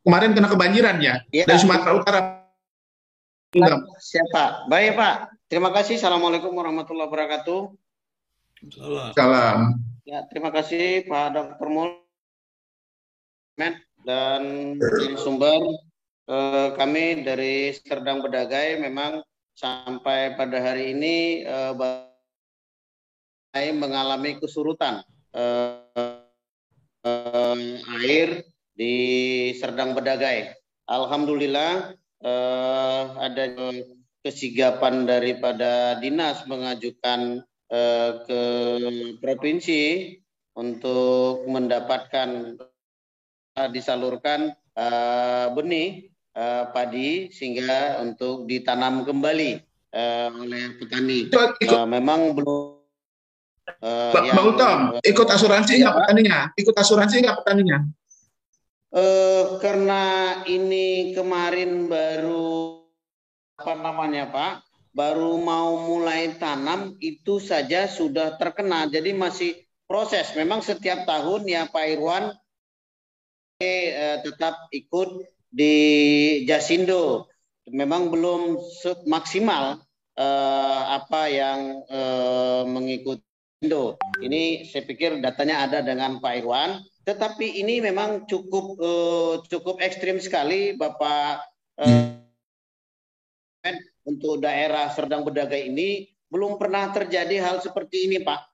Kemarin 0.00 0.32
kena 0.32 0.48
kebanjiran 0.48 0.96
ya? 1.02 1.20
Iya. 1.28 1.44
Dari 1.44 1.58
Sumatera 1.60 1.92
Utara. 1.92 2.39
Gultom. 3.50 3.82
Siapa? 3.98 4.70
Baik 4.70 4.94
Pak. 4.94 5.14
Terima 5.50 5.74
kasih. 5.74 5.98
Assalamualaikum 5.98 6.54
warahmatullahi 6.54 7.10
wabarakatuh. 7.10 7.74
Salam. 8.70 9.10
Salam. 9.18 9.58
Ya, 10.06 10.22
terima 10.30 10.54
kasih 10.54 11.02
Pak 11.10 11.34
Dr. 11.34 11.66
Mul 11.66 11.98
dan 14.06 14.78
tim 14.78 15.18
sumber. 15.18 15.58
Eh, 16.30 16.68
kami 16.78 17.26
dari 17.26 17.74
Serdang 17.74 18.22
Bedagai 18.22 18.78
memang 18.78 19.18
sampai 19.58 20.38
pada 20.38 20.62
hari 20.62 20.94
ini 20.94 21.42
eh, 21.42 21.74
mengalami 23.74 24.38
kesurutan 24.38 25.02
eh, 25.34 26.22
eh, 27.02 27.58
air 27.98 28.46
di 28.78 28.94
Serdang 29.58 29.98
Bedagai. 29.98 30.54
Alhamdulillah 30.86 31.98
eh, 32.20 33.02
ada 33.16 33.44
kesigapan 34.20 35.04
daripada 35.04 35.96
dinas 35.96 36.44
mengajukan 36.44 37.40
eh, 37.68 38.10
ke 38.24 38.42
provinsi 39.18 40.14
untuk 40.54 41.48
mendapatkan 41.48 42.60
eh, 43.56 43.68
disalurkan 43.70 44.52
eh, 44.76 45.46
benih 45.52 45.88
eh, 46.36 46.64
padi 46.70 47.32
sehingga 47.32 48.00
untuk 48.00 48.44
ditanam 48.44 49.02
kembali 49.02 49.50
eh, 49.90 50.28
oleh 50.30 50.76
petani. 50.76 51.32
Eh, 51.32 51.86
memang 51.88 52.36
belum 52.36 52.76
eh, 53.80 54.12
Bang 54.12 54.24
yang- 54.28 54.36
Bang 54.36 54.46
Gultom, 54.52 54.78
ikut 55.00 55.28
asuransi 55.30 55.80
nggak 55.80 55.94
petaninya? 55.96 56.38
Ikut 56.54 56.76
asuransi 56.76 57.24
nggak 57.24 57.36
petaninya? 57.40 57.78
Eh, 58.90 59.44
karena 59.62 60.02
ini 60.50 61.14
kemarin 61.14 61.86
baru 61.86 62.82
apa 63.54 63.78
namanya 63.78 64.26
Pak, 64.26 64.52
baru 64.90 65.38
mau 65.38 65.78
mulai 65.86 66.34
tanam 66.34 66.98
itu 66.98 67.38
saja 67.38 67.86
sudah 67.86 68.34
terkena. 68.34 68.90
Jadi 68.90 69.14
masih 69.14 69.54
proses. 69.86 70.34
Memang 70.34 70.58
setiap 70.66 71.06
tahun 71.06 71.46
ya 71.46 71.70
Pak 71.70 71.86
Irwan 71.86 72.34
eh, 73.62 74.18
tetap 74.26 74.66
ikut 74.74 75.22
di 75.46 75.74
Jasindo. 76.50 77.30
Memang 77.70 78.10
belum 78.10 78.58
maksimal 79.06 79.78
eh, 80.18 80.82
apa 80.98 81.30
yang 81.30 81.86
eh, 81.86 82.62
mengikuti. 82.66 83.22
Ini 84.18 84.66
saya 84.66 84.82
pikir 84.82 85.22
datanya 85.22 85.68
ada 85.68 85.78
dengan 85.78 86.18
Pak 86.18 86.32
Irwan. 86.42 86.89
Tetapi 87.10 87.58
ini 87.58 87.82
memang 87.82 88.22
cukup 88.30 88.78
eh, 88.78 89.34
cukup 89.50 89.82
ekstrim 89.82 90.22
sekali, 90.22 90.78
Bapak. 90.78 91.42
eh, 91.82 92.14
untuk 94.06 94.38
daerah 94.38 94.86
Serdang 94.94 95.26
Bedagai 95.26 95.66
ini 95.66 96.06
belum 96.30 96.54
pernah 96.54 96.94
terjadi 96.94 97.42
hal 97.42 97.58
seperti 97.58 98.06
ini, 98.06 98.22
Pak. 98.22 98.46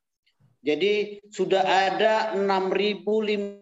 Jadi 0.64 1.20
sudah 1.28 1.60
ada 1.60 2.32
6.000 2.32 3.60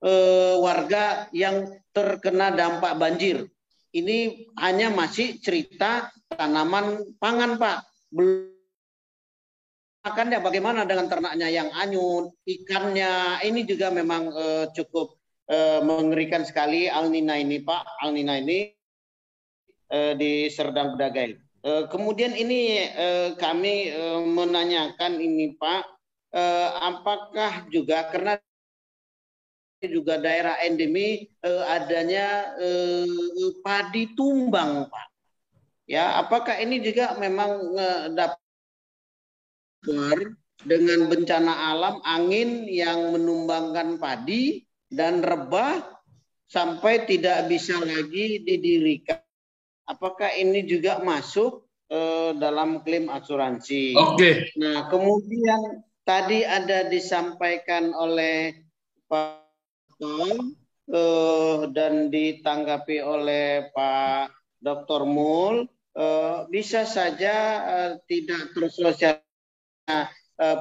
eh, 0.00 0.56
warga 0.56 1.28
yang 1.36 1.68
terkena 1.92 2.48
dampak 2.48 2.96
banjir. 2.96 3.44
Ini 3.92 4.48
hanya 4.56 4.88
masih 4.88 5.36
cerita 5.44 6.08
tanaman 6.32 7.12
pangan, 7.20 7.60
Pak. 7.60 7.84
Belum 8.08 8.53
makannya 10.04 10.38
bagaimana 10.44 10.84
dengan 10.84 11.08
ternaknya 11.08 11.48
yang 11.48 11.72
anyut, 11.72 12.36
ikannya 12.44 13.40
ini 13.40 13.64
juga 13.64 13.88
memang 13.88 14.28
eh, 14.36 14.66
cukup 14.76 15.16
eh, 15.48 15.80
mengerikan 15.80 16.44
sekali 16.44 16.92
Al 16.92 17.08
Nina 17.08 17.40
ini 17.40 17.64
Pak, 17.64 18.04
Al 18.04 18.12
Nina 18.12 18.36
ini 18.36 18.68
eh, 19.88 20.12
di 20.20 20.52
Serdang 20.52 20.94
Bedagai. 20.94 21.40
Eh, 21.64 21.84
kemudian 21.88 22.36
ini 22.36 22.84
eh, 22.84 23.32
kami 23.40 23.88
eh, 23.88 24.20
menanyakan 24.28 25.16
ini 25.16 25.56
Pak, 25.56 25.82
eh, 26.36 26.68
apakah 26.84 27.64
juga 27.72 28.12
karena 28.12 28.36
juga 29.80 30.20
daerah 30.20 30.60
endemi 30.60 31.32
eh, 31.40 31.64
adanya 31.64 32.52
eh, 32.60 33.08
padi 33.64 34.12
tumbang 34.12 34.92
Pak. 34.92 35.06
Ya, 35.88 36.20
apakah 36.20 36.60
ini 36.60 36.84
juga 36.84 37.16
memang 37.16 37.72
eh, 37.72 38.04
dapat 38.12 38.43
dengan 40.64 41.06
bencana 41.12 41.74
alam 41.74 42.00
angin 42.02 42.64
yang 42.66 43.12
menumbangkan 43.12 44.00
padi 44.00 44.64
dan 44.88 45.20
rebah 45.20 45.84
sampai 46.48 47.04
tidak 47.04 47.50
bisa 47.50 47.76
lagi 47.82 48.40
didirikan. 48.40 49.20
Apakah 49.84 50.32
ini 50.32 50.64
juga 50.64 51.02
masuk 51.04 51.68
eh, 51.92 52.32
dalam 52.40 52.80
klaim 52.80 53.12
asuransi? 53.12 53.92
Oke. 53.92 54.48
Nah, 54.56 54.88
kemudian 54.88 55.84
tadi 56.08 56.40
ada 56.40 56.88
disampaikan 56.88 57.92
oleh 57.92 58.64
Pak 59.04 59.44
Tom 60.00 60.56
eh, 60.88 61.60
dan 61.76 62.08
ditanggapi 62.08 62.98
oleh 63.04 63.68
Pak 63.76 64.32
Dr. 64.64 65.04
Mul, 65.04 65.68
eh, 65.92 66.38
bisa 66.48 66.88
saja 66.88 67.36
eh, 67.68 67.92
tidak 68.08 68.56
tersosialisasi 68.56 69.23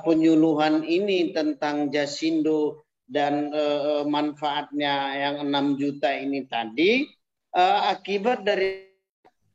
penyuluhan 0.03 0.85
ini 0.85 1.33
tentang 1.33 1.89
Jasindo 1.89 2.83
dan 3.07 3.51
eh, 3.51 4.03
manfaatnya 4.07 4.95
yang 5.19 5.35
6 5.51 5.79
juta 5.79 6.09
ini 6.15 6.47
tadi 6.47 7.05
eh, 7.53 7.79
akibat 7.91 8.41
dari 8.47 8.89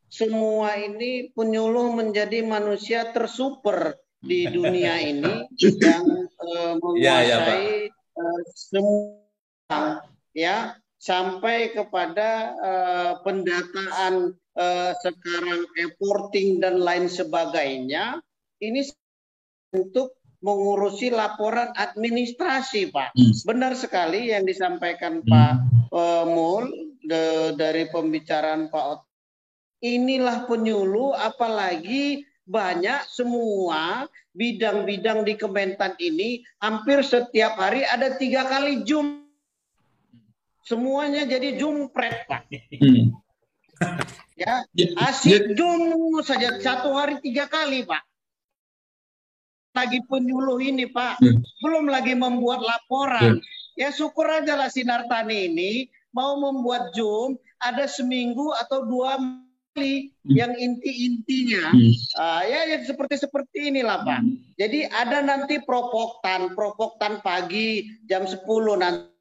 semua 0.09 0.77
ini 0.79 1.29
penyuluh 1.33 1.93
menjadi 1.93 2.41
manusia 2.45 3.13
tersuper 3.13 3.97
di 4.23 4.49
dunia 4.49 5.01
ini 5.11 5.49
yang 5.59 6.05
eh, 6.23 6.73
Iya, 6.99 7.17
iya, 7.25 7.37
menguasai 7.39 7.69
eh, 7.93 8.41
semua 8.55 10.03
ya 10.37 10.77
sampai 10.99 11.73
kepada 11.75 12.31
eh, 12.59 13.13
pendataan 13.27 14.39
eh, 14.55 14.93
sekarang 15.03 15.67
reporting 15.75 16.63
dan 16.63 16.79
lain 16.79 17.11
sebagainya 17.11 18.21
ini 18.59 18.83
untuk 19.73 20.17
mengurusi 20.39 21.11
laporan 21.11 21.75
administrasi, 21.75 22.95
Pak. 22.95 23.11
Benar 23.43 23.75
sekali 23.75 24.31
yang 24.31 24.47
disampaikan 24.47 25.27
Pak 25.27 25.55
eh, 25.91 26.25
Mul 26.31 26.95
de- 27.03 27.53
dari 27.59 27.91
pembicaraan 27.91 28.71
Pak 28.71 28.85
Ot. 28.87 29.01
Inilah 29.79 30.47
penyuluh, 30.51 31.15
apalagi 31.15 32.27
banyak 32.49 33.07
semua 33.07 34.09
bidang-bidang 34.35 35.23
di 35.23 35.35
Kementan 35.37 35.95
ini 36.01 36.43
hampir 36.59 37.05
setiap 37.05 37.59
hari 37.61 37.85
ada 37.87 38.17
tiga 38.17 38.47
kali 38.47 38.83
zoom. 38.83 39.27
Semuanya 40.67 41.25
jadi 41.25 41.59
jumpret, 41.59 42.27
Pak. 42.27 42.47
Ya, 44.39 44.63
asik 45.03 45.55
zoom 45.55 46.15
saja 46.23 46.59
satu 46.59 46.95
hari 46.95 47.23
tiga 47.23 47.47
kali, 47.47 47.87
Pak. 47.87 48.08
Lagi 49.77 50.01
penyuluh 50.09 50.59
ini 50.63 50.89
Pak, 50.89 51.21
Hmm. 51.21 51.41
belum 51.61 51.85
lagi 51.91 52.15
membuat 52.17 52.65
laporan. 52.65 53.41
Ya 53.79 53.95
syukur 53.95 54.27
aja 54.27 54.59
lah 54.59 54.67
Sinar 54.73 55.07
Tani 55.07 55.47
ini 55.53 55.73
mau 56.11 56.35
membuat 56.41 56.91
Zoom 56.97 57.39
ada 57.63 57.87
seminggu 57.87 58.51
atau 58.59 58.83
dua 58.83 59.19
kali 59.75 60.11
yang 60.27 60.51
inti-intinya. 60.59 61.71
Hmm. 61.71 61.93
Ah, 62.19 62.43
ya, 62.43 62.75
ya 62.75 62.77
seperti 62.83 63.23
seperti 63.23 63.71
inilah 63.71 64.03
Pak. 64.03 64.21
Jadi 64.59 64.83
ada 64.91 65.23
nanti 65.23 65.63
propoktan, 65.63 66.59
propoktan 66.59 67.23
pagi 67.23 67.87
jam 68.11 68.27
10 68.27 68.43
nanti 68.75 69.15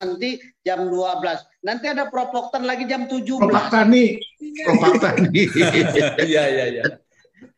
nanti 0.00 0.40
jam 0.64 0.88
12. 0.88 1.44
Nanti 1.60 1.92
ada 1.92 2.08
propoktan 2.08 2.64
lagi 2.64 2.88
jam 2.88 3.04
17. 3.04 3.36
Propak 3.36 3.68
Tani. 3.68 4.16
Propak 4.64 4.94
Tani. 4.96 5.42
Iya, 6.24 6.44
iya, 6.48 6.64
iya. 6.72 6.84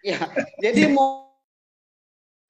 Ya, 0.03 0.19
jadi 0.59 0.91
mau 0.91 1.32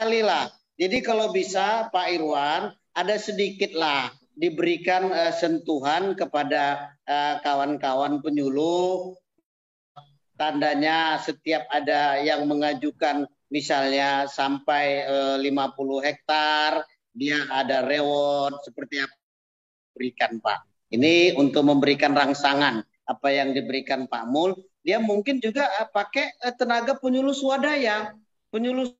lah. 0.08 0.50
Jadi 0.80 0.98
kalau 1.04 1.30
bisa 1.30 1.86
Pak 1.92 2.06
Irwan 2.10 2.74
ada 2.96 3.16
sedikit 3.20 3.70
lah 3.76 4.10
diberikan 4.32 5.12
eh, 5.12 5.34
sentuhan 5.36 6.16
kepada 6.16 6.96
eh, 7.04 7.34
kawan-kawan 7.44 8.24
penyuluh. 8.24 9.14
Tandanya 10.34 11.20
setiap 11.20 11.68
ada 11.70 12.18
yang 12.18 12.48
mengajukan 12.48 13.28
misalnya 13.52 14.26
sampai 14.26 15.06
eh, 15.06 15.36
50 15.38 16.02
hektar, 16.02 16.82
dia 17.12 17.44
ada 17.52 17.84
reward 17.84 18.56
seperti 18.64 19.04
apa 19.04 19.16
berikan 19.92 20.40
Pak. 20.40 20.58
Ini 20.92 21.36
untuk 21.36 21.68
memberikan 21.68 22.12
rangsangan 22.12 22.80
apa 23.08 23.28
yang 23.28 23.52
diberikan 23.52 24.08
Pak 24.08 24.24
Mul. 24.28 24.56
Dia 24.82 24.98
mungkin 24.98 25.38
juga 25.38 25.68
pakai 25.94 26.32
tenaga 26.58 26.98
penyuluh 26.98 27.32
swadaya. 27.36 28.12
Penyuluh 28.52 28.92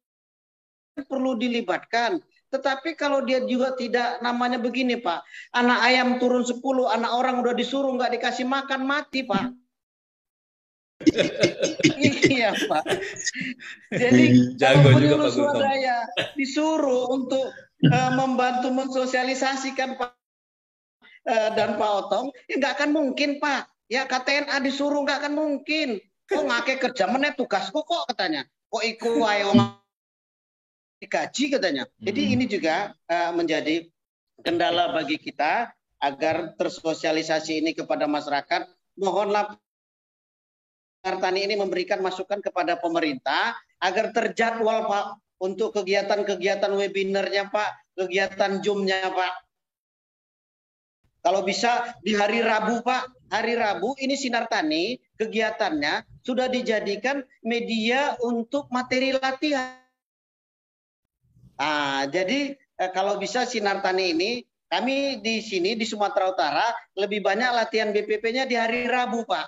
perlu 1.00 1.40
dilibatkan. 1.40 2.20
Tetapi 2.52 2.92
kalau 3.00 3.24
dia 3.24 3.40
juga 3.48 3.72
tidak 3.72 4.20
namanya 4.20 4.60
begini 4.60 5.00
Pak. 5.00 5.24
Anak 5.56 5.80
ayam 5.88 6.20
turun 6.20 6.44
10, 6.44 6.60
anak 6.84 7.12
orang 7.16 7.40
udah 7.40 7.56
disuruh 7.56 7.96
nggak 7.96 8.20
dikasih 8.20 8.44
makan 8.44 8.84
mati 8.84 9.24
Pak. 9.24 9.56
iya 12.28 12.52
Pak. 12.52 12.84
Jadi 13.90 14.54
Jago 14.60 14.92
kalau 14.92 15.00
penyuluh 15.00 15.32
Pak 15.32 15.34
swadaya 15.34 15.96
disuruh 16.36 17.10
untuk 17.10 17.50
eh, 17.88 18.10
membantu 18.12 18.68
mensosialisasikan 18.68 19.96
Pak 19.96 20.12
eh, 21.26 21.50
dan 21.56 21.80
Pak 21.80 21.90
Otong, 22.04 22.30
ya 22.46 22.60
nggak 22.60 22.74
akan 22.76 22.90
mungkin 22.92 23.40
Pak. 23.40 23.72
Ya 23.88 24.04
KTNA 24.04 24.60
disuruh 24.60 25.00
nggak 25.02 25.24
akan 25.24 25.34
mungkin. 25.34 25.98
Kok 26.28 26.48
ngake 26.48 26.80
kerja 26.80 27.08
meneh 27.08 27.32
tugasku 27.32 27.80
kok 27.80 28.08
katanya. 28.12 28.44
Kok 28.68 28.84
iku 28.84 29.24
wae 29.24 29.42
digaji 31.02 31.44
katanya. 31.50 31.84
Jadi 31.98 32.22
ini 32.38 32.46
juga 32.46 32.94
eh, 33.10 33.30
menjadi 33.34 33.90
kendala 34.38 34.94
bagi 34.94 35.18
kita 35.18 35.74
agar 35.98 36.54
tersosialisasi 36.54 37.58
ini 37.58 37.74
kepada 37.74 38.06
masyarakat. 38.06 38.70
Mohonlah 39.02 39.58
Tani 41.02 41.42
ini 41.42 41.58
memberikan 41.58 41.98
masukan 41.98 42.38
kepada 42.38 42.78
pemerintah 42.78 43.58
agar 43.82 44.14
terjadwal 44.14 44.86
Pak 44.86 45.06
untuk 45.42 45.74
kegiatan-kegiatan 45.74 46.70
webinarnya 46.70 47.50
Pak, 47.50 47.98
kegiatan 47.98 48.62
Zoom-nya 48.62 49.10
Pak. 49.10 49.34
Kalau 51.26 51.42
bisa 51.42 51.98
di 52.06 52.14
hari 52.14 52.42
Rabu 52.46 52.86
Pak, 52.86 53.30
hari 53.34 53.58
Rabu 53.58 53.98
ini 53.98 54.14
Sinar 54.14 54.46
Tani 54.46 54.94
kegiatannya 55.18 56.22
sudah 56.22 56.46
dijadikan 56.46 57.26
media 57.42 58.14
untuk 58.22 58.70
materi 58.70 59.10
latihan. 59.10 59.81
Ah, 61.58 62.08
jadi 62.08 62.54
eh, 62.56 62.90
kalau 62.94 63.20
bisa 63.20 63.44
Sinar 63.44 63.84
Tani 63.84 64.14
ini 64.14 64.30
kami 64.72 65.20
di 65.20 65.44
sini 65.44 65.76
di 65.76 65.84
Sumatera 65.84 66.32
Utara 66.32 66.66
lebih 66.96 67.20
banyak 67.20 67.50
latihan 67.52 67.92
BPP-nya 67.92 68.48
di 68.48 68.56
hari 68.56 68.88
Rabu 68.88 69.28
Pak. 69.28 69.46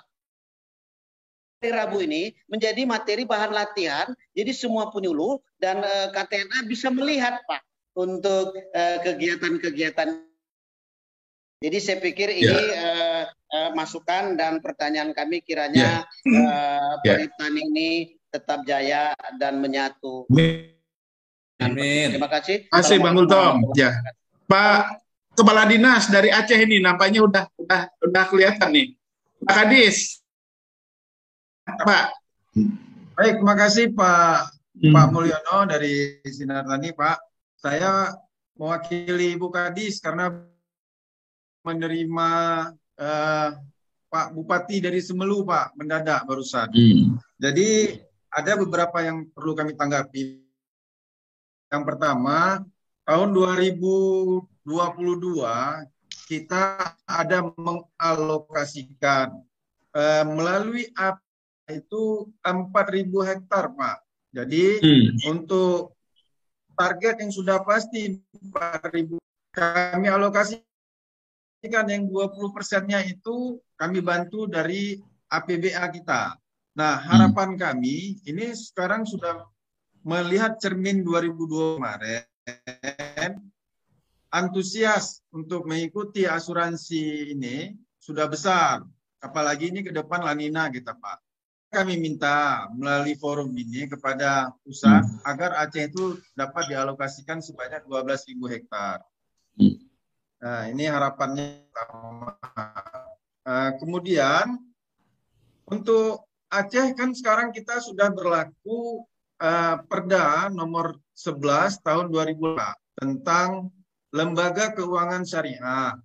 Hari 1.61 1.71
Rabu 1.73 2.05
ini 2.05 2.29
menjadi 2.45 2.85
materi 2.85 3.25
bahan 3.25 3.49
latihan, 3.49 4.13
jadi 4.37 4.53
semua 4.53 4.93
penyuluh 4.93 5.41
dan 5.57 5.81
eh, 5.81 6.09
KTNA 6.13 6.69
bisa 6.69 6.93
melihat 6.93 7.41
Pak 7.49 7.61
untuk 7.95 8.53
eh, 8.53 8.97
kegiatan-kegiatan 9.01 10.35
jadi 11.63 11.77
saya 11.79 11.97
pikir 12.03 12.29
ini 12.29 12.61
eh, 12.75 13.23
eh, 13.25 13.69
masukan 13.73 14.35
dan 14.35 14.59
pertanyaan 14.59 15.15
kami 15.15 15.39
kiranya 15.41 16.03
eh, 16.27 16.93
Ya. 17.05 17.21
Paritan 17.21 17.53
ini 17.55 18.17
tetap 18.29 18.67
jaya 18.67 19.15
dan 19.39 19.63
menyatu. 19.63 20.27
Amin. 21.61 22.15
Terima 22.15 22.29
kasih. 22.31 22.67
Terima 22.67 22.75
kasih 22.81 22.97
Bang 22.99 23.15
Gultom. 23.15 23.55
Assalamualaikum 23.63 23.79
Ya. 23.79 23.91
Pak 24.45 24.81
Kepala 25.35 25.63
Dinas 25.67 26.07
dari 26.07 26.29
Aceh 26.31 26.55
ini 26.55 26.79
nampaknya 26.79 27.23
udah 27.23 27.43
udah 27.59 27.81
udah 28.03 28.23
kelihatan 28.31 28.69
nih. 28.71 28.87
Pak 29.43 29.55
Kadis. 29.55 30.23
Pak. 31.65 32.05
Baik, 33.15 33.39
terima 33.39 33.55
kasih 33.55 33.91
Pak 33.95 34.55
Hmm. 34.75 34.91
Pak 34.91 35.07
Mulyono 35.15 35.63
dari 35.71 36.19
Sinar 36.27 36.67
Tani, 36.67 36.91
Pak. 36.91 37.17
Saya 37.55 38.11
mewakili 38.59 39.39
Ibu 39.39 39.47
Kadis 39.47 40.03
karena 40.03 40.27
menerima 41.63 42.29
eh, 42.99 43.49
Pak 44.11 44.27
Bupati 44.35 44.83
dari 44.83 44.99
Semelu, 44.99 45.47
Pak, 45.47 45.79
mendadak 45.79 46.27
barusan. 46.27 46.67
Hmm. 46.75 47.15
Jadi 47.39 47.99
ada 48.31 48.51
beberapa 48.59 48.99
yang 48.99 49.31
perlu 49.31 49.55
kami 49.55 49.79
tanggapi. 49.79 50.43
Yang 51.75 51.91
pertama, 51.91 52.63
tahun 53.03 53.35
2022 53.35 54.47
kita 56.31 56.95
ada 57.03 57.51
mengalokasikan 57.59 59.43
eh, 59.91 60.23
melalui 60.23 60.87
apa 60.95 61.19
itu 61.67 62.31
4.000 62.39 63.27
hektar, 63.27 63.75
Pak. 63.75 64.07
Jadi 64.31 64.79
Hmm. 64.79 65.35
untuk 65.35 65.99
target 66.79 67.19
yang 67.19 67.31
sudah 67.35 67.59
pasti 67.67 68.23
4.000 68.39 69.19
kami 69.51 70.07
alokasikan 70.07 70.63
yang 71.91 72.07
20 72.07 72.55
persennya 72.55 73.03
itu 73.03 73.59
kami 73.75 73.99
bantu 73.99 74.47
dari 74.47 74.95
APBA 75.27 75.91
kita. 75.91 76.39
Nah, 76.75 76.99
harapan 77.03 77.59
kami 77.59 78.23
ini 78.23 78.51
sekarang 78.55 79.03
sudah 79.07 79.43
melihat 80.05 80.61
cermin 80.61 81.01
2002 81.01 81.81
kemarin 81.81 83.33
antusias 84.29 85.25
untuk 85.33 85.65
mengikuti 85.65 86.29
asuransi 86.29 87.33
ini 87.33 87.73
sudah 87.97 88.29
besar. 88.29 88.85
Apalagi 89.17 89.73
ini 89.73 89.81
ke 89.81 89.89
depan 89.89 90.21
lanina 90.21 90.69
kita, 90.69 90.93
Pak. 90.93 91.17
Kami 91.73 91.97
minta 91.97 92.69
melalui 92.77 93.17
forum 93.17 93.49
ini 93.57 93.89
kepada 93.89 94.53
pusat 94.61 95.01
agar 95.25 95.57
Aceh 95.65 95.89
itu 95.89 96.21
dapat 96.37 96.69
dialokasikan 96.69 97.41
sebanyak 97.41 97.83
12.000 97.89 98.37
hektar. 98.53 99.01
Hmm. 99.57 99.75
Nah, 100.39 100.69
ini 100.69 100.85
harapannya 100.85 101.65
pertama. 101.73 102.37
Eh, 103.45 103.71
kemudian 103.81 104.61
untuk 105.65 106.29
Aceh 106.53 106.93
kan 106.93 107.11
sekarang 107.11 107.49
kita 107.49 107.81
sudah 107.81 108.13
berlaku 108.13 109.03
eh, 109.41 109.75
Perda 109.85 110.47
nomor 110.51 110.99
11 111.15 111.81
tahun 111.81 112.11
2000 112.11 112.99
tentang 112.99 113.71
lembaga 114.15 114.71
keuangan 114.75 115.27
syariah. 115.27 115.95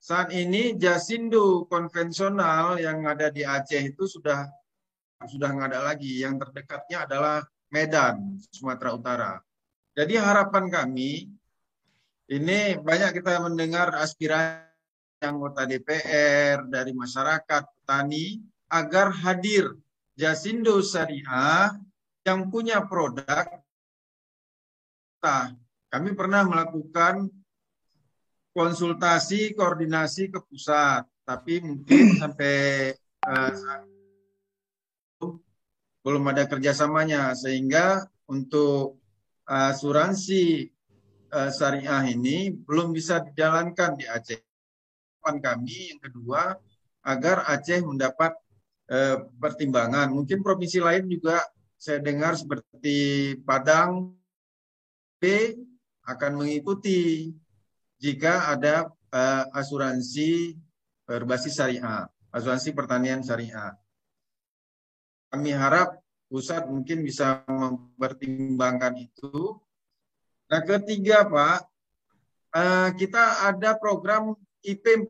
Saat 0.00 0.32
ini 0.32 0.80
Jasindo 0.80 1.68
konvensional 1.68 2.80
yang 2.80 3.04
ada 3.04 3.28
di 3.28 3.44
Aceh 3.44 3.92
itu 3.92 4.08
sudah 4.08 4.48
sudah 5.28 5.52
nggak 5.52 5.76
ada 5.76 5.80
lagi. 5.92 6.24
Yang 6.24 6.48
terdekatnya 6.48 7.04
adalah 7.04 7.44
Medan, 7.68 8.40
Sumatera 8.48 8.90
Utara. 8.96 9.32
Jadi 9.92 10.16
harapan 10.16 10.72
kami 10.72 11.28
ini 12.32 12.58
banyak 12.80 13.20
kita 13.20 13.44
mendengar 13.44 13.92
aspirasi 13.92 14.64
anggota 15.20 15.68
DPR 15.68 16.64
dari 16.64 16.96
masyarakat 16.96 17.62
petani 17.68 18.40
agar 18.72 19.12
hadir 19.12 19.76
Jasindo 20.16 20.80
Syariah 20.80 21.76
yang 22.24 22.52
punya 22.52 22.84
produk. 22.84 23.48
Nah, 25.20 25.52
kami 25.92 26.16
pernah 26.16 26.44
melakukan 26.44 27.28
konsultasi 28.50 29.54
koordinasi 29.54 30.32
ke 30.32 30.40
pusat, 30.42 31.06
tapi 31.22 31.62
mungkin 31.62 32.18
sampai 32.20 32.56
eh, 32.98 33.52
itu 35.16 35.38
belum 36.02 36.24
ada 36.32 36.48
kerjasamanya 36.48 37.36
sehingga 37.36 38.04
untuk 38.26 38.98
asuransi 39.46 40.66
eh, 41.30 41.50
syariah 41.52 42.10
ini 42.10 42.50
belum 42.52 42.92
bisa 42.92 43.22
dijalankan 43.22 43.96
di 43.96 44.04
Aceh. 44.08 44.40
Harapan 45.20 45.36
kami 45.44 45.92
yang 45.92 46.00
kedua 46.00 46.56
agar 47.04 47.44
Aceh 47.48 47.80
mendapat 47.84 48.32
eh, 48.88 49.20
pertimbangan. 49.38 50.10
Mungkin 50.10 50.40
provinsi 50.40 50.80
lain 50.80 51.06
juga 51.06 51.44
saya 51.80 51.96
dengar 52.04 52.36
seperti 52.36 53.32
Padang 53.40 54.12
akan 56.04 56.32
mengikuti 56.36 57.32
jika 57.96 58.52
ada 58.52 58.92
uh, 59.12 59.44
asuransi 59.56 60.60
berbasis 61.08 61.56
syariah, 61.56 62.04
asuransi 62.32 62.76
pertanian 62.76 63.24
syariah. 63.24 63.72
Kami 65.32 65.56
harap 65.56 66.00
pusat 66.28 66.68
mungkin 66.68 67.00
bisa 67.00 67.44
mempertimbangkan 67.48 69.00
itu. 69.00 69.56
Nah, 70.52 70.60
ketiga, 70.66 71.24
Pak, 71.24 71.58
uh, 72.56 72.90
kita 72.96 73.48
ada 73.48 73.76
program 73.80 74.36
IP 74.64 75.08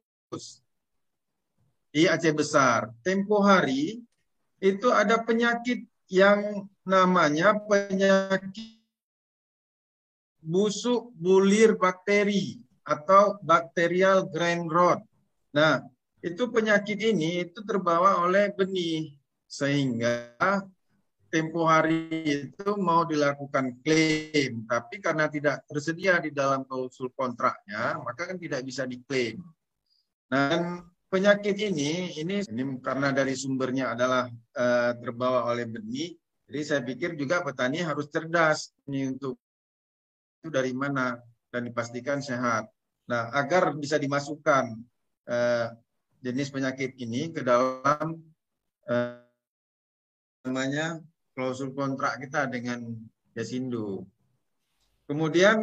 di 1.91 2.07
Aceh 2.07 2.35
Besar. 2.35 2.95
Tempo 3.03 3.43
hari 3.43 3.99
itu 4.61 4.89
ada 4.93 5.19
penyakit 5.25 5.91
yang 6.11 6.67
namanya 6.83 7.55
penyakit 7.55 8.83
busuk 10.43 11.15
bulir 11.15 11.79
bakteri 11.79 12.59
atau 12.83 13.39
bakterial 13.47 14.27
grain 14.27 14.67
rot. 14.67 14.99
Nah, 15.55 15.87
itu 16.19 16.51
penyakit 16.51 16.99
ini 16.99 17.47
itu 17.47 17.63
terbawa 17.63 18.27
oleh 18.27 18.51
benih 18.51 19.15
sehingga 19.47 20.35
tempo 21.31 21.63
hari 21.63 22.11
itu 22.27 22.75
mau 22.75 23.07
dilakukan 23.07 23.79
klaim, 23.87 24.67
tapi 24.67 24.99
karena 24.99 25.31
tidak 25.31 25.63
tersedia 25.71 26.19
di 26.19 26.35
dalam 26.35 26.67
klausul 26.67 27.15
kontraknya, 27.15 28.03
maka 28.03 28.35
kan 28.35 28.37
tidak 28.37 28.67
bisa 28.67 28.83
diklaim. 28.83 29.39
Dan 30.27 30.83
penyakit 31.11 31.59
ini, 31.59 32.15
ini, 32.23 32.47
ini 32.47 32.63
karena 32.79 33.11
dari 33.11 33.35
sumbernya 33.35 33.93
adalah 33.99 34.31
uh, 34.55 34.93
terbawa 34.95 35.51
oleh 35.51 35.67
benih, 35.67 36.15
jadi 36.47 36.61
saya 36.63 36.81
pikir 36.87 37.19
juga 37.19 37.43
petani 37.43 37.83
harus 37.83 38.07
cerdas 38.07 38.71
ini 38.87 39.11
untuk 39.11 39.35
itu 40.41 40.49
dari 40.49 40.71
mana 40.71 41.19
dan 41.51 41.67
dipastikan 41.67 42.23
sehat. 42.23 42.71
Nah, 43.11 43.35
agar 43.35 43.75
bisa 43.75 43.99
dimasukkan 43.99 44.71
uh, 45.27 45.67
jenis 46.23 46.55
penyakit 46.55 46.95
ini 47.03 47.35
ke 47.35 47.43
dalam 47.43 48.23
uh, 48.87 49.21
namanya 50.47 51.03
klausul 51.35 51.75
kontrak 51.75 52.23
kita 52.23 52.47
dengan 52.47 52.87
Jasindo. 53.35 54.07
Kemudian 55.11 55.59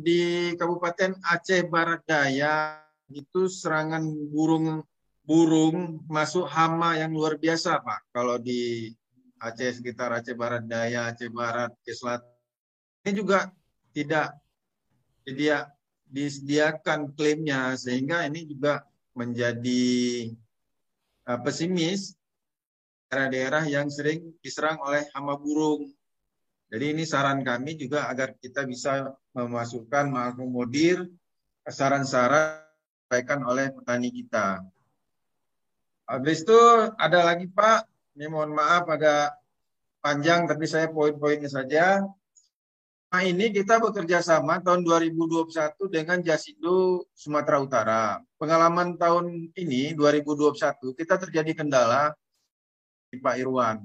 di 0.00 0.52
Kabupaten 0.56 1.12
Aceh 1.20 1.68
Barat 1.68 2.00
Daya 2.08 2.83
itu 3.12 3.50
serangan 3.50 4.04
burung 4.32 4.80
burung 5.24 6.04
masuk 6.04 6.44
hama 6.48 7.00
yang 7.00 7.12
luar 7.12 7.40
biasa 7.40 7.80
Pak. 7.80 8.12
Kalau 8.12 8.36
di 8.36 8.92
Aceh 9.40 9.80
sekitar 9.80 10.12
Aceh 10.12 10.36
Barat 10.36 10.64
Daya, 10.68 11.12
Aceh 11.12 11.32
Barat, 11.32 11.72
Aceh 11.72 11.96
Selatan 11.96 12.34
ini 13.04 13.12
juga 13.20 13.52
tidak 13.92 14.32
dia 15.28 15.68
disediakan 16.08 17.12
klaimnya 17.12 17.76
sehingga 17.76 18.24
ini 18.24 18.48
juga 18.48 18.84
menjadi 19.12 19.84
uh, 21.28 21.40
pesimis 21.44 22.16
daerah-daerah 23.08 23.64
yang 23.68 23.92
sering 23.92 24.32
diserang 24.40 24.80
oleh 24.80 25.04
hama 25.12 25.36
burung. 25.36 25.92
Jadi 26.72 26.96
ini 26.96 27.04
saran 27.04 27.44
kami 27.44 27.76
juga 27.76 28.10
agar 28.10 28.34
kita 28.40 28.66
bisa 28.66 29.14
memasukkan, 29.36 30.10
mengakomodir 30.10 31.06
saran-saran 31.68 32.63
disampaikan 33.04 33.44
oleh 33.44 33.68
petani 33.68 34.08
kita. 34.08 34.64
Habis 36.08 36.40
itu 36.40 36.60
ada 36.96 37.20
lagi 37.20 37.44
Pak, 37.52 37.84
ini 38.16 38.32
mohon 38.32 38.56
maaf 38.56 38.88
agak 38.88 39.36
panjang 40.00 40.48
tapi 40.48 40.64
saya 40.64 40.88
poin-poinnya 40.88 41.52
saja. 41.52 42.00
Nah 43.12 43.22
ini 43.22 43.52
kita 43.52 43.76
bekerja 43.78 44.24
sama 44.24 44.58
tahun 44.64 44.82
2021 44.82 45.52
dengan 45.92 46.18
Jasindo 46.24 47.04
Sumatera 47.12 47.60
Utara. 47.60 48.04
Pengalaman 48.40 48.96
tahun 48.96 49.52
ini 49.52 49.92
2021 49.94 50.96
kita 50.96 51.14
terjadi 51.28 51.52
kendala 51.60 52.16
Pak 53.14 53.36
Irwan. 53.36 53.84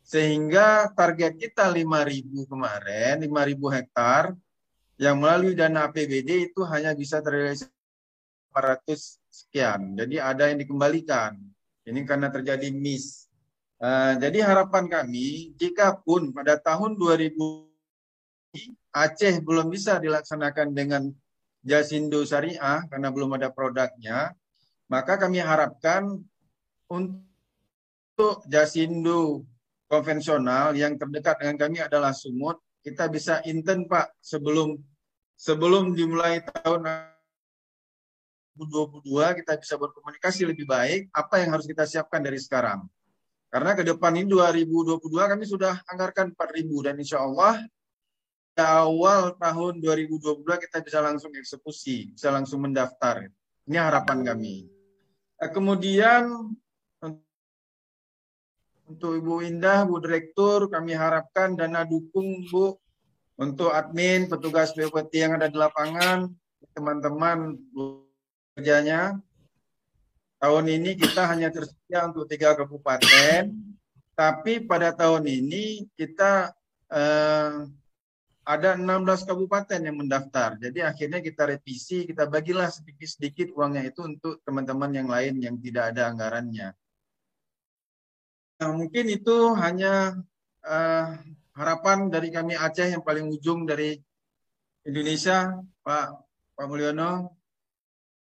Sehingga 0.00 0.90
target 0.96 1.38
kita 1.38 1.70
5.000 1.70 2.50
kemarin, 2.50 3.14
5.000 3.22 3.76
hektar, 3.78 4.34
yang 4.98 5.22
melalui 5.22 5.54
dana 5.54 5.86
APBD 5.86 6.50
itu 6.50 6.66
hanya 6.66 6.90
bisa 6.98 7.22
terrealisasi 7.22 7.79
400 8.50 9.22
sekian. 9.30 9.94
Jadi 9.94 10.18
ada 10.18 10.50
yang 10.50 10.58
dikembalikan. 10.58 11.38
Ini 11.86 12.00
karena 12.04 12.28
terjadi 12.28 12.68
miss. 12.74 13.30
Uh, 13.80 14.12
jadi 14.20 14.44
harapan 14.44 14.90
kami, 14.92 15.56
jika 15.56 15.96
pun 15.96 16.36
pada 16.36 16.60
tahun 16.60 17.00
2000 17.00 17.32
Aceh 18.90 19.38
belum 19.46 19.70
bisa 19.70 20.02
dilaksanakan 20.02 20.74
dengan 20.74 21.06
Jasindo 21.62 22.26
Syariah 22.26 22.82
karena 22.90 23.08
belum 23.14 23.38
ada 23.38 23.48
produknya, 23.54 24.34
maka 24.90 25.14
kami 25.14 25.38
harapkan 25.38 26.18
untuk 26.90 28.42
Jasindo 28.50 29.46
konvensional 29.86 30.74
yang 30.74 30.98
terdekat 30.98 31.38
dengan 31.38 31.56
kami 31.62 31.78
adalah 31.78 32.10
Sumut, 32.10 32.58
kita 32.82 33.06
bisa 33.06 33.38
inten 33.46 33.86
Pak 33.86 34.18
sebelum 34.18 34.78
sebelum 35.38 35.94
dimulai 35.94 36.42
tahun 36.42 36.84
2022 38.68 39.40
kita 39.40 39.56
bisa 39.56 39.74
berkomunikasi 39.80 40.44
lebih 40.44 40.68
baik 40.68 41.08
apa 41.16 41.40
yang 41.40 41.56
harus 41.56 41.64
kita 41.64 41.88
siapkan 41.88 42.20
dari 42.20 42.36
sekarang. 42.36 42.84
Karena 43.48 43.72
ke 43.72 43.82
depan 43.82 44.14
ini 44.14 44.28
2022 44.28 45.00
kami 45.08 45.44
sudah 45.48 45.80
anggarkan 45.88 46.36
4.000 46.36 46.86
dan 46.86 46.94
insya 47.00 47.24
Allah 47.24 47.58
awal 48.60 49.32
tahun 49.40 49.80
2022 49.80 50.44
kita 50.44 50.84
bisa 50.84 51.00
langsung 51.00 51.32
eksekusi, 51.32 52.12
bisa 52.12 52.28
langsung 52.28 52.60
mendaftar. 52.60 53.24
Ini 53.64 53.76
harapan 53.80 54.20
kami. 54.20 54.68
Kemudian 55.40 56.52
untuk 58.90 59.16
Ibu 59.16 59.46
Indah, 59.46 59.86
Bu 59.86 60.02
Direktur, 60.02 60.68
kami 60.68 60.92
harapkan 60.92 61.54
dana 61.56 61.86
dukung 61.86 62.44
Bu 62.50 62.76
untuk 63.40 63.72
admin, 63.72 64.28
petugas 64.28 64.76
BPT 64.76 65.24
yang 65.24 65.32
ada 65.40 65.48
di 65.48 65.56
lapangan, 65.56 66.28
teman-teman 66.76 67.56
kerjanya. 68.54 69.18
Tahun 70.40 70.66
ini 70.66 70.96
kita 70.96 71.28
hanya 71.28 71.52
tersedia 71.52 72.08
untuk 72.08 72.24
tiga 72.24 72.56
kabupaten, 72.56 73.52
tapi 74.16 74.64
pada 74.64 74.88
tahun 74.96 75.28
ini 75.28 75.84
kita 75.92 76.56
eh, 76.88 77.68
ada 78.50 78.70
16 78.74 79.28
kabupaten 79.28 79.80
yang 79.80 79.96
mendaftar. 80.00 80.56
Jadi 80.56 80.80
akhirnya 80.80 81.20
kita 81.20 81.44
revisi, 81.44 82.08
kita 82.08 82.24
bagilah 82.24 82.72
sedikit-sedikit 82.72 83.52
uangnya 83.52 83.92
itu 83.92 84.00
untuk 84.02 84.40
teman-teman 84.42 84.90
yang 84.96 85.08
lain 85.12 85.38
yang 85.38 85.56
tidak 85.60 85.92
ada 85.94 86.08
anggarannya. 86.08 86.72
Nah, 88.60 88.70
mungkin 88.76 89.06
itu 89.08 89.36
hanya 89.56 90.20
uh, 90.64 91.08
harapan 91.56 92.12
dari 92.12 92.28
kami 92.32 92.56
Aceh 92.56 92.92
yang 92.92 93.04
paling 93.04 93.28
ujung 93.28 93.64
dari 93.64 93.96
Indonesia, 94.84 95.60
Pak 95.84 96.06
Pak 96.56 96.66
Mulyono 96.68 97.39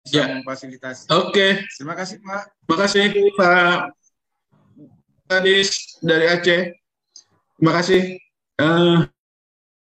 bisa 0.03 0.23
ya. 0.23 0.25
memfasilitasi. 0.39 1.03
Oke. 1.11 1.31
Okay. 1.31 1.51
Terima 1.75 1.93
kasih 1.95 2.17
Pak. 2.23 2.41
Terima 2.65 2.77
kasih 2.81 3.01
Pak 3.35 3.79
Kadis 5.29 5.69
dari 6.01 6.25
Aceh. 6.25 6.61
Terima 7.59 7.71
kasih. 7.77 8.01
Uh, 8.59 9.05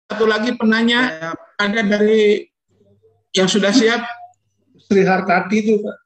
satu 0.06 0.24
lagi 0.30 0.54
penanya 0.54 1.00
ya. 1.10 1.30
ada 1.58 1.80
dari 1.82 2.46
yang 3.34 3.50
sudah 3.50 3.74
siap. 3.74 4.04
Sri 4.84 5.02
Hartati 5.02 5.56
itu 5.58 5.80
Pak. 5.80 5.96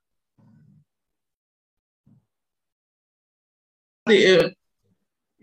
Eh, 4.09 4.55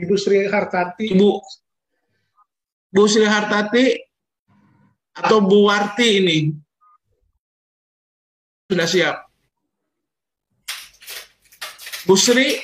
Ibu 0.02 0.15
Sri 0.18 0.49
Hartati. 0.49 1.14
Ibu 1.14 1.30
Bu 2.95 3.03
Sri 3.06 3.27
Hartati 3.27 3.99
atau 5.14 5.44
Bu 5.44 5.68
Warti 5.68 6.23
ini 6.23 6.64
sudah 8.65 8.87
siap. 8.89 9.15
Bu 12.05 12.13
Sri, 12.13 12.61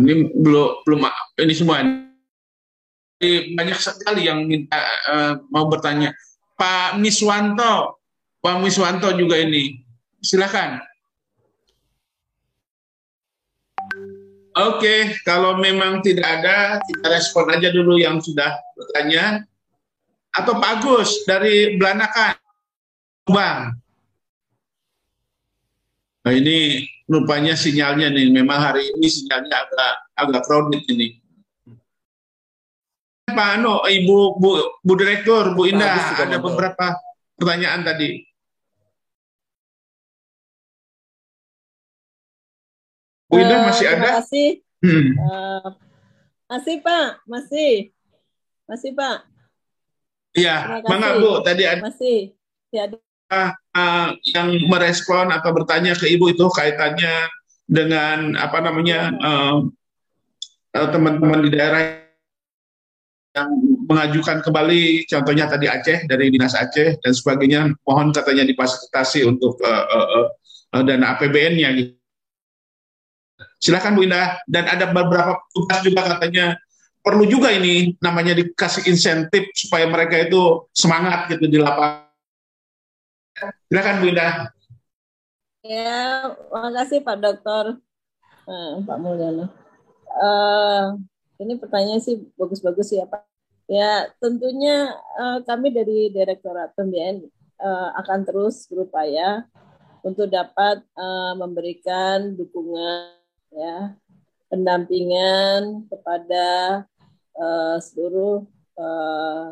ini 0.00 0.12
belum 0.32 0.84
belum 0.88 1.00
ini 1.36 1.52
semua 1.52 1.84
ini 1.84 3.56
banyak 3.56 3.76
sekali 3.76 4.28
yang 4.28 4.44
minta 4.44 4.80
uh, 5.08 5.32
mau 5.52 5.68
bertanya. 5.68 6.12
Pak 6.56 6.96
Miswanto, 6.96 8.00
Pak 8.40 8.64
Miswanto 8.64 9.12
juga 9.12 9.36
ini, 9.36 9.84
silakan. 10.24 10.80
Oke, 14.56 15.20
kalau 15.28 15.60
memang 15.60 16.00
tidak 16.00 16.24
ada, 16.24 16.80
kita 16.80 17.12
respon 17.12 17.52
aja 17.52 17.68
dulu 17.68 18.00
yang 18.00 18.16
sudah 18.24 18.56
bertanya. 18.72 19.44
Atau 20.32 20.56
Pak 20.56 20.80
Agus 20.80 21.28
dari 21.28 21.76
Belanakan, 21.76 22.40
Bang. 23.26 23.74
Nah 26.22 26.32
ini 26.34 26.82
rupanya 27.06 27.54
sinyalnya 27.54 28.10
nih, 28.10 28.30
memang 28.30 28.58
hari 28.58 28.90
ini 28.94 29.06
sinyalnya 29.06 29.66
agak 29.66 29.92
agak 30.18 30.42
crowded 30.46 30.82
ini. 30.90 31.18
Pak 33.26 33.48
Ano, 33.58 33.82
Ibu 33.82 34.38
Bu, 34.38 34.50
Bu 34.82 34.92
Direktur, 34.94 35.54
Bu 35.58 35.66
Indah, 35.66 36.14
juga 36.14 36.22
ada 36.30 36.38
beberapa 36.38 36.86
pertanyaan 37.34 37.82
tadi. 37.82 38.22
Bu 43.26 43.42
Indah 43.42 43.58
Eh, 43.58 43.64
masih 43.66 43.86
terima 43.90 43.98
ada? 44.06 44.10
kasih. 44.22 44.48
Hmm. 44.86 45.06
Eh, 45.18 45.68
masih 46.46 46.74
Pak, 46.78 47.08
masih, 47.26 47.70
masih 48.70 48.90
Pak, 48.94 49.18
Iya, 50.36 50.84
mangga 50.86 51.16
kasih. 51.16 51.22
Bu, 51.22 51.32
tadi 51.42 51.62
ada 51.66 51.80
Masih. 51.82 52.18
Ya, 52.70 52.86
uh, 53.30 54.08
yang 54.34 54.48
merespon 54.70 55.30
atau 55.34 55.50
bertanya 55.54 55.94
ke 55.94 56.06
Ibu 56.10 56.34
itu 56.34 56.46
kaitannya 56.52 57.28
dengan 57.66 58.38
apa 58.38 58.62
namanya 58.62 59.10
uh, 59.18 59.56
uh, 60.76 60.88
teman-teman 60.90 61.42
di 61.46 61.50
daerah 61.50 62.06
yang 63.36 63.52
mengajukan 63.84 64.40
kembali, 64.40 65.04
contohnya 65.04 65.44
tadi 65.44 65.68
Aceh 65.68 66.08
dari 66.08 66.32
dinas 66.32 66.56
Aceh 66.56 66.96
dan 67.04 67.12
sebagainya, 67.12 67.68
mohon 67.84 68.08
katanya 68.08 68.48
difasilitasi 68.48 69.28
untuk 69.28 69.60
uh, 69.60 69.84
uh, 69.92 70.08
uh, 70.08 70.26
uh, 70.80 70.82
dana 70.82 71.12
APBN-nya. 71.14 71.68
Gitu. 71.76 71.92
Silakan 73.60 73.92
Bu 73.92 74.08
Indah. 74.08 74.40
Dan 74.48 74.64
ada 74.64 74.88
beberapa 74.88 75.36
tugas 75.52 75.84
juga 75.84 76.16
katanya 76.16 76.56
perlu 77.04 77.28
juga 77.28 77.52
ini 77.52 77.94
namanya 78.00 78.32
dikasih 78.34 78.88
insentif 78.88 79.52
supaya 79.52 79.84
mereka 79.84 80.16
itu 80.16 80.64
semangat 80.72 81.28
gitu 81.28 81.44
di 81.44 81.60
lapangan. 81.60 82.05
Silakan 83.36 83.94
Bu 84.00 84.06
Indah. 84.08 84.48
ya, 85.60 86.32
makasih 86.48 87.04
Pak 87.04 87.16
Dokter, 87.20 87.64
Eh, 88.46 88.74
Pak 88.86 88.98
Mulyana. 89.02 89.50
Eh, 90.06 90.84
ini 91.42 91.58
pertanyaan 91.58 91.98
sih 91.98 92.14
bagus-bagus 92.38 92.94
ya 92.94 93.02
Pak. 93.02 93.26
Ya, 93.66 94.06
tentunya 94.22 94.94
eh, 95.18 95.38
kami 95.42 95.74
dari 95.74 96.14
Direktorat 96.14 96.70
Pembiayaan 96.78 97.26
eh, 97.58 97.88
akan 97.98 98.20
terus 98.22 98.70
berupaya 98.70 99.42
untuk 100.06 100.30
dapat 100.30 100.78
eh, 100.94 101.32
memberikan 101.34 102.38
dukungan 102.38 103.18
ya 103.50 103.98
pendampingan 104.46 105.90
kepada 105.90 106.46
eh, 107.34 107.76
seluruh 107.82 108.46
eh, 108.78 109.46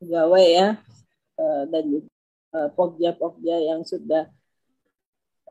pegawai 0.00 0.46
ya 0.48 0.68
eh, 1.36 1.62
dan 1.68 1.84
juga 1.92 2.08
pokja-pokja 2.50 3.56
yang 3.70 3.80
sudah 3.86 4.26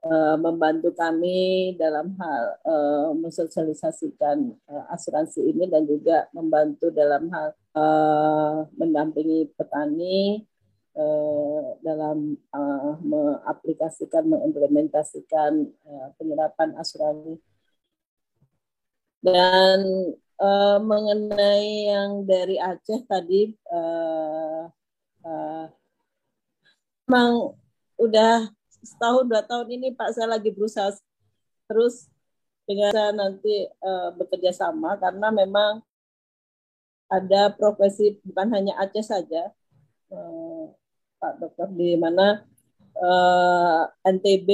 eh, 0.03 0.35
membantu 0.39 0.89
kami 0.95 1.73
dalam 1.81 2.15
hal 2.19 2.43
eh, 2.63 3.09
mensosialisasikan 3.19 4.37
eh, 4.71 4.85
asuransi 4.95 5.39
ini 5.51 5.67
dan 5.67 5.83
juga 5.87 6.27
membantu 6.35 6.91
dalam 6.93 7.27
hal 7.33 7.47
eh, 7.75 8.57
mendampingi 8.79 9.51
petani 9.57 10.43
eh, 10.95 11.63
dalam 11.83 12.17
eh, 12.35 12.93
mengaplikasikan, 13.03 14.23
mengimplementasikan 14.31 15.53
eh, 15.67 16.07
penyerapan 16.17 16.69
asuransi. 16.79 17.39
Dan 19.19 19.79
eh, 20.39 20.77
mengenai 20.79 21.67
yang 21.91 22.23
dari 22.23 22.55
Aceh 22.59 23.03
tadi, 23.11 23.51
eh, 23.51 24.63
eh, 25.27 25.65
memang 27.09 27.57
udah 27.97 28.53
setahun 28.85 29.25
dua 29.25 29.41
tahun 29.41 29.65
ini 29.81 29.97
Pak 29.97 30.13
saya 30.13 30.29
lagi 30.29 30.53
berusaha 30.53 30.93
terus 31.65 32.05
dengan 32.69 32.93
saya 32.93 33.09
nanti 33.09 33.65
eh, 33.65 34.09
bekerja 34.13 34.53
sama 34.53 34.93
karena 35.01 35.33
memang 35.33 35.81
ada 37.09 37.49
profesi 37.49 38.13
bukan 38.21 38.53
hanya 38.53 38.77
Aceh 38.77 39.01
saja 39.01 39.49
eh, 40.13 40.63
Pak 41.17 41.33
Dokter 41.41 41.73
di 41.73 41.97
mana 41.97 42.45
eh, 42.93 43.81
NTB 44.05 44.49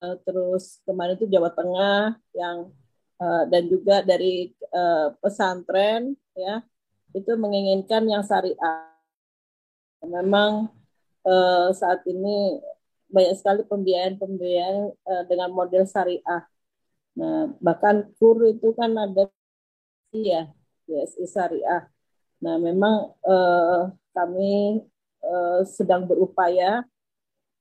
eh, 0.00 0.16
terus 0.24 0.80
kemarin 0.88 1.20
itu 1.20 1.28
Jawa 1.28 1.52
Tengah 1.52 2.16
yang 2.32 2.72
eh, 3.20 3.42
dan 3.52 3.62
juga 3.68 4.00
dari 4.00 4.48
eh, 4.48 5.08
pesantren 5.20 6.16
ya 6.32 6.64
itu 7.12 7.36
menginginkan 7.36 8.08
yang 8.08 8.24
syariah 8.24 8.89
memang 10.04 10.68
eh, 11.26 11.68
saat 11.76 12.00
ini 12.08 12.60
banyak 13.10 13.34
sekali 13.36 13.62
pembiayaan-pembiayaan 13.66 14.76
eh, 14.94 15.24
dengan 15.28 15.50
model 15.52 15.84
syariah. 15.84 16.42
Nah, 17.18 17.52
bahkan 17.58 18.08
KUR 18.16 18.54
itu 18.54 18.72
kan 18.72 18.94
ada 18.96 19.28
ya, 20.14 20.50
BSI 20.86 21.26
syariah. 21.26 21.90
Nah, 22.40 22.56
memang 22.56 23.14
eh, 23.26 23.82
kami 24.14 24.84
eh, 25.24 25.60
sedang 25.68 26.06
berupaya 26.08 26.86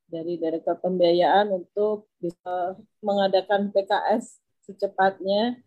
dari 0.10 0.42
Direktur 0.42 0.78
Pembiayaan 0.82 1.54
untuk 1.54 2.10
bisa 2.18 2.74
mengadakan 3.06 3.70
PKS 3.70 4.42
secepatnya 4.66 5.62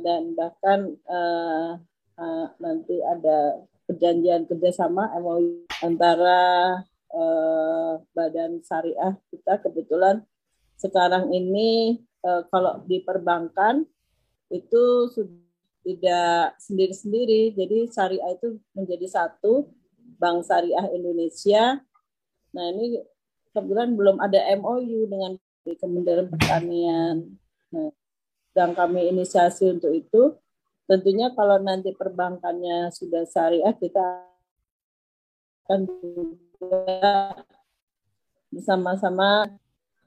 dan 0.00 0.32
bahkan 0.32 0.96
eh, 0.96 1.70
eh, 2.18 2.46
nanti 2.58 2.96
ada 3.04 3.68
perjanjian 3.88 4.44
kerjasama 4.44 5.16
MOU 5.18 5.64
antara 5.80 6.76
eh, 7.08 7.92
badan 8.12 8.60
syariah 8.60 9.16
kita 9.32 9.64
kebetulan 9.64 10.22
sekarang 10.76 11.32
ini 11.32 11.98
eh, 12.22 12.42
kalau 12.52 12.84
di 12.84 13.00
perbankan 13.00 13.88
itu 14.52 15.08
sudah 15.12 15.48
tidak 15.88 16.60
sendiri-sendiri. 16.60 17.56
Jadi 17.56 17.88
syariah 17.88 18.36
itu 18.36 18.60
menjadi 18.76 19.06
satu 19.08 19.72
bank 20.20 20.44
syariah 20.44 20.84
Indonesia. 20.92 21.80
Nah 22.52 22.64
ini 22.76 23.00
kebetulan 23.56 23.96
belum 23.96 24.20
ada 24.20 24.36
MOU 24.60 25.08
dengan 25.08 25.40
Kementerian 25.64 26.28
Pertanian. 26.28 27.16
Nah, 27.72 27.92
dan 28.56 28.72
kami 28.72 29.12
inisiasi 29.12 29.68
untuk 29.68 29.92
itu 29.92 30.36
tentunya 30.88 31.28
kalau 31.36 31.60
nanti 31.60 31.92
perbankannya 31.92 32.88
sudah 32.88 33.28
syariah 33.28 33.76
kita 33.76 34.24
akan 35.68 35.84
bersama-sama 38.48 39.52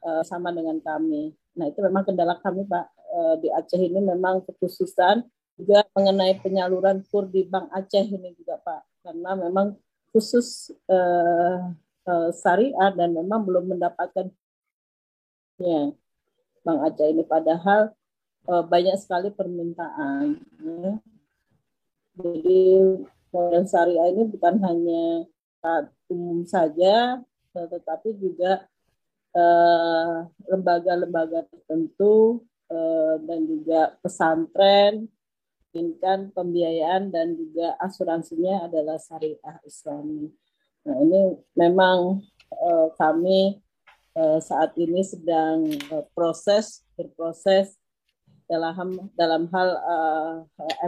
uh, 0.01 0.23
sama 0.25 0.49
dengan 0.49 0.81
kami. 0.81 1.37
Nah 1.53 1.69
itu 1.69 1.79
memang 1.85 2.01
kendala 2.01 2.41
kami 2.41 2.65
Pak. 2.65 2.85
Uh, 3.11 3.35
di 3.43 3.51
Aceh 3.53 3.77
ini 3.77 4.01
memang 4.01 4.41
kekhususan 4.47 5.21
juga 5.59 5.85
mengenai 5.93 6.41
penyaluran 6.41 7.05
kur 7.13 7.29
di 7.29 7.45
Bank 7.45 7.69
Aceh 7.69 8.09
ini 8.09 8.33
juga 8.33 8.57
Pak. 8.57 9.05
Karena 9.05 9.37
memang 9.37 9.77
khusus 10.09 10.73
uh, 10.89 11.69
uh, 12.09 12.29
syariah 12.33 12.89
dan 12.97 13.13
memang 13.13 13.45
belum 13.45 13.77
mendapatkan 13.77 14.33
ya 15.61 15.93
Bank 16.65 16.79
Aceh 16.89 17.05
ini. 17.05 17.21
Padahal 17.21 17.93
uh, 18.47 18.63
banyak 18.65 18.97
sekali 18.97 19.29
permintaan. 19.33 20.39
Jadi 22.17 22.61
model 23.31 23.63
syariah 23.65 24.07
ini 24.11 24.23
bukan 24.27 24.55
hanya 24.61 25.03
umum 26.09 26.43
saja, 26.43 27.21
tetapi 27.53 28.17
juga 28.17 28.65
lembaga-lembaga 30.49 31.45
uh, 31.45 31.47
tertentu 31.47 32.43
uh, 32.67 33.15
dan 33.23 33.47
juga 33.47 33.95
pesantren, 34.03 35.07
inginkan 35.71 36.35
pembiayaan 36.35 37.13
dan 37.13 37.39
juga 37.39 37.79
asuransinya 37.79 38.67
adalah 38.67 38.99
syariah 38.99 39.57
Islami. 39.63 40.27
Nah 40.83 40.97
ini 40.99 41.21
memang 41.55 42.19
uh, 42.51 42.87
kami 42.97 43.61
saat 44.43 44.75
ini 44.75 45.07
sedang 45.07 45.71
proses 46.11 46.83
berproses 46.99 47.79
dalam 48.51 49.07
dalam 49.15 49.47
hal 49.55 49.69
uh, 49.79 50.35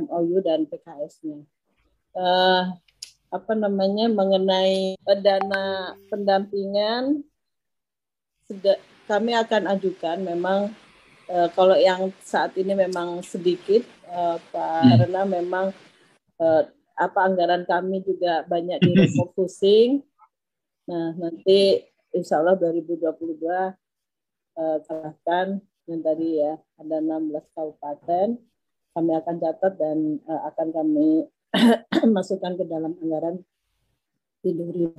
MOU 0.04 0.44
dan 0.44 0.68
PKS-nya. 0.68 1.40
Uh, 2.12 2.76
apa 3.34 3.54
namanya 3.58 4.12
mengenai 4.12 4.94
dana 5.24 5.98
pendampingan 6.12 7.26
kami 9.10 9.34
akan 9.34 9.64
ajukan 9.74 10.22
memang 10.22 10.70
uh, 11.34 11.50
kalau 11.58 11.74
yang 11.74 12.14
saat 12.22 12.54
ini 12.60 12.78
memang 12.78 13.26
sedikit 13.26 13.82
uh, 14.12 14.38
Pak 14.54 14.82
hmm. 14.86 14.94
karena 15.02 15.22
memang 15.26 15.66
uh, 16.38 16.62
apa 16.94 17.20
anggaran 17.26 17.66
kami 17.66 18.06
juga 18.06 18.46
banyak 18.46 18.78
direfocusing. 18.86 20.06
Nah, 20.86 21.18
nanti 21.18 21.82
insya 22.14 22.38
Allah 22.38 22.54
2022 22.54 23.42
uh, 23.50 24.78
akan 24.86 25.58
yang 25.88 26.02
tadi 26.04 26.40
ya 26.40 26.54
ada 26.80 26.98
16 27.04 27.56
kabupaten 27.56 28.28
kami 28.94 29.12
akan 29.18 29.36
catat 29.42 29.74
dan 29.76 29.98
uh, 30.30 30.42
akan 30.54 30.68
kami 30.72 31.10
masukkan 32.16 32.54
ke 32.56 32.64
dalam 32.70 32.96
anggaran 33.02 33.42
tidur 34.46 34.96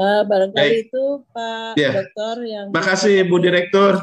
uh, 0.00 0.22
barangkali 0.24 0.56
Baik. 0.56 0.86
itu 0.88 1.04
Pak 1.32 1.72
Ya. 1.76 1.92
Dokter 1.92 2.36
yang 2.46 2.66
Terima 2.72 2.84
kasih 2.84 3.16
Bu 3.28 3.36
Direktur. 3.40 4.00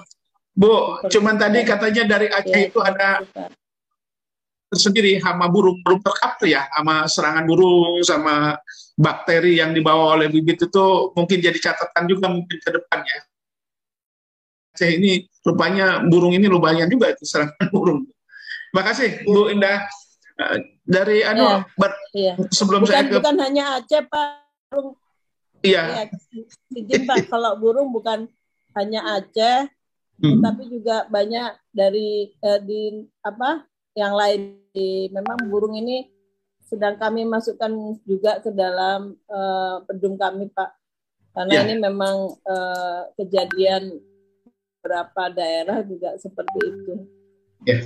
Bu, 0.54 1.02
cuman 1.10 1.42
tadi 1.42 1.66
katanya 1.66 2.06
dari 2.06 2.30
Aceh 2.30 2.54
Ya, 2.54 2.70
itu 2.70 2.78
ada 2.78 3.26
tersendiri 4.70 5.18
hama 5.22 5.50
burung 5.50 5.82
belum 5.82 6.02
tercover 6.02 6.46
ya 6.50 6.70
sama 6.70 7.06
serangan 7.10 7.46
burung 7.50 8.02
sama 8.06 8.58
bakteri 8.94 9.58
yang 9.58 9.74
dibawa 9.74 10.18
oleh 10.18 10.30
bibit 10.30 10.62
itu 10.62 10.86
mungkin 11.14 11.38
jadi 11.42 11.58
catatan 11.58 12.06
juga 12.06 12.30
mungkin 12.30 12.58
ke 12.62 12.70
depannya. 12.70 13.33
Aceh 14.74 14.90
ini 14.90 15.30
rupanya 15.46 16.02
burung 16.02 16.34
ini 16.34 16.50
lumayan 16.50 16.90
juga 16.90 17.14
itu 17.14 17.30
serangan 17.30 17.70
burung. 17.70 18.10
Terima 18.74 18.82
kasih 18.82 19.22
Bu 19.22 19.54
Indah. 19.54 19.86
Eh, 20.34 20.58
Dari 20.84 21.22
anu 21.24 21.46
Iya. 21.48 21.58
ber- 21.80 22.02
Iya. 22.12 22.34
sebelum 22.52 22.84
bukan, 22.84 22.92
saya 22.92 23.06
ke 23.08 23.16
bukan 23.22 23.38
hanya 23.40 23.64
Aceh 23.80 24.04
Pak. 24.04 24.28
Burung, 24.68 24.98
iya 25.62 25.84
ya, 25.86 26.04
izin 26.76 27.06
Pak, 27.06 27.30
kalau 27.30 27.56
burung 27.56 27.94
bukan 27.94 28.26
hanya 28.74 29.00
Aceh, 29.16 29.70
Hmm. 30.20 30.42
tapi 30.42 30.68
juga 30.68 31.06
banyak 31.08 31.54
dari 31.72 32.34
eh, 32.36 32.60
di 32.66 32.82
apa 33.22 33.64
yang 33.94 34.12
lain. 34.12 34.58
Di, 34.74 35.08
memang 35.14 35.38
burung 35.48 35.78
ini 35.78 36.10
sedang 36.66 36.98
kami 36.98 37.24
masukkan 37.24 37.70
juga 38.04 38.42
ke 38.42 38.50
dalam 38.50 39.14
eh, 39.30 39.76
pedung 39.88 40.18
kami 40.18 40.50
Pak, 40.50 40.74
karena 41.32 41.54
Ya. 41.54 41.64
ini 41.64 41.80
memang 41.80 42.16
eh, 42.44 43.02
kejadian 43.16 44.02
beberapa 44.84 45.32
daerah 45.32 45.80
juga 45.80 46.12
seperti 46.20 46.60
itu. 46.60 46.94
ya. 47.64 47.80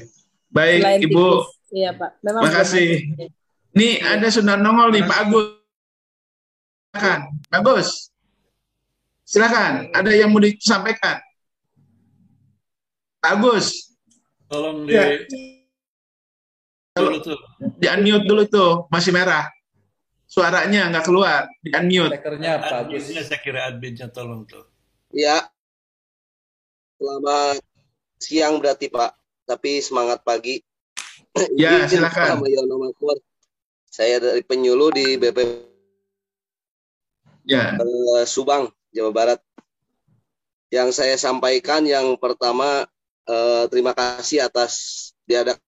Baik 0.49 0.82
Selain 0.82 0.99
Ibu. 1.06 1.14
tikus, 1.14 1.45
iya 1.69 1.91
Pak. 1.94 2.11
Memang 2.26 2.41
kasih. 2.49 2.90
Nih 3.78 4.02
ada 4.02 4.26
sudah 4.34 4.57
nongol 4.57 4.90
nih 4.90 5.06
Pak 5.06 5.18
Agus. 5.22 5.45
Silakan, 6.90 7.19
Pak 7.45 7.57
Agus. 7.61 7.90
Silakan. 9.22 9.74
Ada 9.94 10.10
yang 10.10 10.34
mau 10.34 10.41
disampaikan? 10.41 11.22
Pak 13.22 13.32
Agus, 13.38 13.94
Tolong 14.48 14.88
di 14.88 14.95
Ya. 14.95 15.19
dulu 16.98 17.19
tuh. 17.22 17.38
di 17.78 17.86
unmute 17.86 18.26
dulu 18.26 18.44
tuh, 18.49 18.72
masih 18.90 19.14
merah. 19.14 19.45
Suaranya 20.26 20.90
nggak 20.90 21.06
keluar, 21.06 21.45
di 21.61 21.69
unmute. 21.69 22.18
Tekernya 22.18 22.57
Pak 22.57 22.90
Agus. 22.90 23.03
Saya 23.14 23.38
kira 23.38 23.69
adminnya 23.69 24.10
tolong 24.10 24.48
tuh. 24.49 24.65
Ya, 25.11 25.44
selamat 26.98 27.61
siang 28.18 28.57
berarti 28.57 28.90
Pak, 28.90 29.11
tapi 29.45 29.80
semangat 29.80 30.26
pagi. 30.26 30.60
Ya, 31.53 31.86
silakan. 31.86 32.41
Saya 33.94 34.18
dari 34.18 34.41
penyuluh 34.41 34.90
di 34.90 35.18
BP 35.22 35.69
Ya. 37.48 37.80
eh, 37.80 38.26
Subang, 38.28 38.68
Jawa 38.91 39.14
Barat. 39.15 39.40
Yang 40.68 40.99
saya 40.99 41.15
sampaikan 41.15 41.86
yang 41.88 42.19
pertama 42.19 42.84
eh, 43.30 43.64
terima 43.72 43.95
kasih 43.95 44.44
atas 44.44 44.74
diadak 45.24 45.61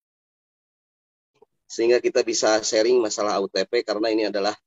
sehingga 1.70 2.02
kita 2.02 2.26
bisa 2.26 2.60
sharing 2.66 2.98
masalah 3.00 3.40
UTP 3.40 3.86
karena 3.86 4.10
ini 4.12 4.28
adalah 4.28 4.58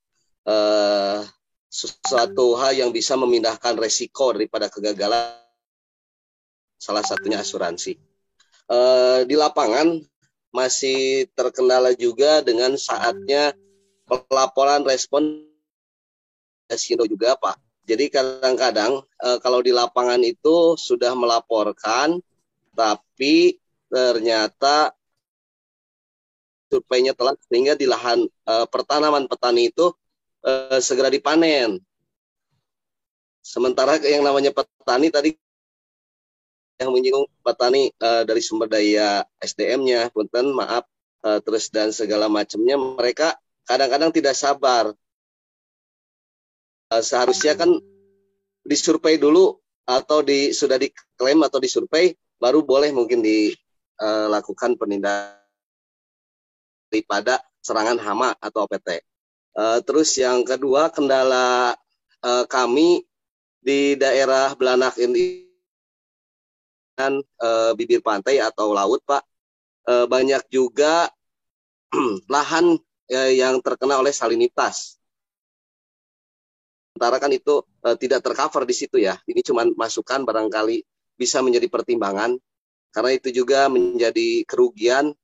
eh, 0.46 1.20
sesuatu 1.68 2.56
hal 2.56 2.78
yang 2.78 2.94
bisa 2.94 3.18
memindahkan 3.18 3.76
resiko 3.76 4.32
daripada 4.32 4.72
kegagalan 4.72 5.41
salah 6.82 7.06
satunya 7.06 7.38
asuransi. 7.38 7.94
Eh, 8.66 9.20
di 9.30 9.38
lapangan 9.38 10.02
masih 10.50 11.30
terkendala 11.38 11.94
juga 11.94 12.42
dengan 12.42 12.74
saatnya 12.74 13.54
pelaporan 14.10 14.82
respon 14.82 15.46
Sindo 16.74 17.06
juga 17.06 17.38
Pak. 17.38 17.86
Jadi 17.86 18.10
kadang-kadang 18.10 19.06
eh, 19.06 19.38
kalau 19.38 19.62
di 19.62 19.70
lapangan 19.70 20.18
itu 20.26 20.74
sudah 20.74 21.14
melaporkan, 21.14 22.18
tapi 22.74 23.62
ternyata 23.92 24.96
surveinya 26.72 27.12
telat 27.12 27.36
sehingga 27.44 27.76
di 27.76 27.84
lahan 27.84 28.24
eh, 28.24 28.66
pertanaman 28.66 29.28
petani 29.28 29.68
itu 29.68 29.92
eh, 30.46 30.80
segera 30.80 31.12
dipanen. 31.12 31.76
Sementara 33.42 33.98
yang 34.00 34.22
namanya 34.24 34.54
petani 34.54 35.12
tadi 35.12 35.30
yang 36.82 36.92
menyinggung 36.92 37.26
petani 37.40 37.90
eh, 37.90 38.22
dari 38.26 38.42
sumber 38.42 38.66
daya 38.68 39.22
SDM-nya, 39.38 40.10
punten 40.10 40.52
maaf, 40.52 40.84
eh, 41.24 41.38
terus 41.42 41.70
dan 41.70 41.94
segala 41.94 42.26
macamnya 42.26 42.76
mereka 42.76 43.38
kadang-kadang 43.64 44.10
tidak 44.10 44.34
sabar. 44.34 44.90
Eh, 46.92 47.02
seharusnya 47.02 47.54
kan 47.54 47.70
disurvei 48.66 49.18
dulu 49.18 49.58
atau 49.82 50.22
di 50.22 50.54
sudah 50.54 50.78
diklaim 50.78 51.42
atau 51.42 51.58
disurvei 51.58 52.14
baru 52.38 52.62
boleh 52.62 52.90
mungkin 52.94 53.22
dilakukan 53.22 54.78
penindakan 54.78 55.42
daripada 56.92 57.40
serangan 57.64 57.96
hama 58.02 58.36
atau 58.36 58.68
OPT. 58.68 59.00
Eh, 59.52 59.78
terus 59.84 60.12
yang 60.20 60.44
kedua 60.44 60.92
kendala 60.92 61.72
eh, 62.20 62.44
kami 62.48 63.04
di 63.62 63.94
daerah 63.96 64.52
Belanak 64.52 64.98
ini 65.00 65.51
dengan 66.92 67.12
eh, 67.24 67.72
bibir 67.72 68.04
pantai 68.04 68.38
atau 68.38 68.76
laut, 68.76 69.00
Pak, 69.02 69.22
eh, 69.88 70.04
banyak 70.06 70.44
juga 70.52 71.08
lahan 72.34 72.76
eh, 73.08 73.32
yang 73.40 73.64
terkena 73.64 73.98
oleh 73.98 74.12
salinitas. 74.12 75.00
Sementara 76.92 77.16
kan 77.16 77.32
itu 77.32 77.64
eh, 77.82 77.96
tidak 77.96 78.20
tercover 78.20 78.68
di 78.68 78.74
situ 78.76 79.00
ya. 79.00 79.16
Ini 79.24 79.40
cuma 79.40 79.64
masukan 79.64 80.28
barangkali 80.28 80.84
bisa 81.16 81.40
menjadi 81.40 81.68
pertimbangan 81.68 82.36
karena 82.92 83.10
itu 83.16 83.32
juga 83.32 83.72
menjadi 83.72 84.44
kerugian 84.44 85.16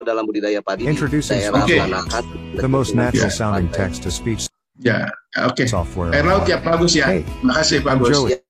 dalam 0.00 0.24
budidaya 0.24 0.64
padi 0.64 0.88
di 0.88 0.88
Introducing 0.88 1.36
daerah 1.36 1.60
Oke. 1.60 1.76
Belanakan. 1.76 2.24
the 2.56 2.64
most 2.64 2.96
natural 2.96 3.28
Yeah. 3.28 3.36
sounding 3.36 3.68
text 3.68 4.00
to 4.00 4.08
speech 4.08 4.48
Ya, 4.80 5.12
oke. 5.44 5.60
software. 5.68 6.08
Air 6.16 6.24
laut 6.24 6.48
ya 6.48 6.56
bagus 6.56 6.96
ya. 6.96 7.04
Hey, 7.04 7.20
Terima 7.20 7.52
kasih 7.60 7.84
Pak 7.84 7.92
I'm 7.92 8.00
Agus. 8.00 8.16
Joey. 8.16 8.40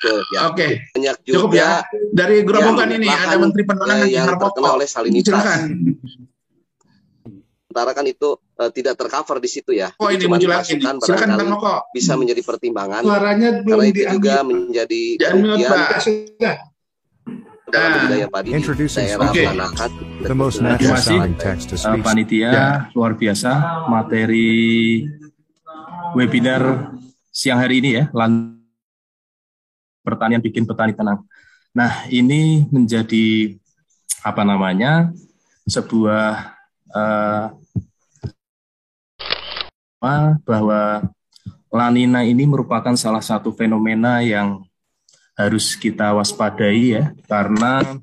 Betul, 0.00 0.24
ya. 0.32 0.40
Oke, 0.48 0.68
Banyak 0.90 1.14
cukup 1.20 1.52
juga 1.52 1.60
ya. 1.60 1.72
Dari 2.10 2.36
gerombolan 2.40 2.88
yang 2.88 3.04
ini 3.04 3.08
ada 3.10 3.36
Menteri 3.36 3.62
Penerangan 3.62 4.00
eh, 4.00 4.10
yang 4.10 4.24
terkena 4.26 4.68
oleh 4.72 4.88
salinitas. 4.88 5.28
Silakan. 5.28 5.60
Sementara 7.62 7.92
kan 7.92 8.02
itu 8.02 8.28
eh, 8.56 8.70
tidak 8.72 8.94
tercover 8.96 9.36
di 9.38 9.46
situ 9.46 9.70
ya. 9.70 9.92
Oh 9.94 10.08
Jadi 10.08 10.16
ini 10.18 10.26
muncul 10.26 10.48
lagi. 10.48 10.74
Silakan 10.74 10.96
Pak 10.96 11.06
barangkali 11.06 11.44
Moko. 11.46 11.74
bisa 11.92 12.12
menjadi 12.16 12.40
pertimbangan 12.40 13.02
Suaranya 13.04 13.48
belum 13.60 13.68
karena 13.76 13.84
itu 13.84 13.94
diambil. 13.94 14.14
juga 14.16 14.34
menjadi 14.42 15.00
kerugian. 15.14 15.58
Ya, 15.60 15.98
sudah. 16.00 16.56
dalam 17.70 17.92
Ah. 17.94 18.26
padi 18.26 18.48
di 18.50 18.56
Introducing 18.56 19.06
daerah. 19.06 19.30
Belanakan. 19.30 19.90
The 20.22 20.34
most 20.34 20.58
natural 20.58 20.98
sounding 20.98 21.36
text 21.36 21.70
to 21.70 21.76
speech. 21.76 22.02
panitia 22.02 22.48
Ya. 22.48 22.68
luar 22.90 23.14
biasa 23.14 23.50
materi 23.86 25.04
webinar 26.12 26.90
siang 27.30 27.60
hari 27.60 27.78
ini 27.78 27.90
ya 27.94 28.04
lan 28.10 28.58
pertanian 30.00 30.42
bikin 30.42 30.66
petani 30.66 30.92
tenang. 30.92 31.24
Nah 31.70 32.04
ini 32.10 32.66
menjadi 32.68 33.56
apa 34.20 34.42
namanya 34.44 35.12
sebuah 35.64 36.56
apa, 40.00 40.40
bahwa 40.42 41.06
lanina 41.70 42.26
ini 42.26 42.44
merupakan 42.48 42.96
salah 42.98 43.22
satu 43.22 43.54
fenomena 43.54 44.18
yang 44.24 44.66
harus 45.38 45.78
kita 45.78 46.12
waspadai 46.12 46.98
ya 46.98 47.04
karena 47.30 48.02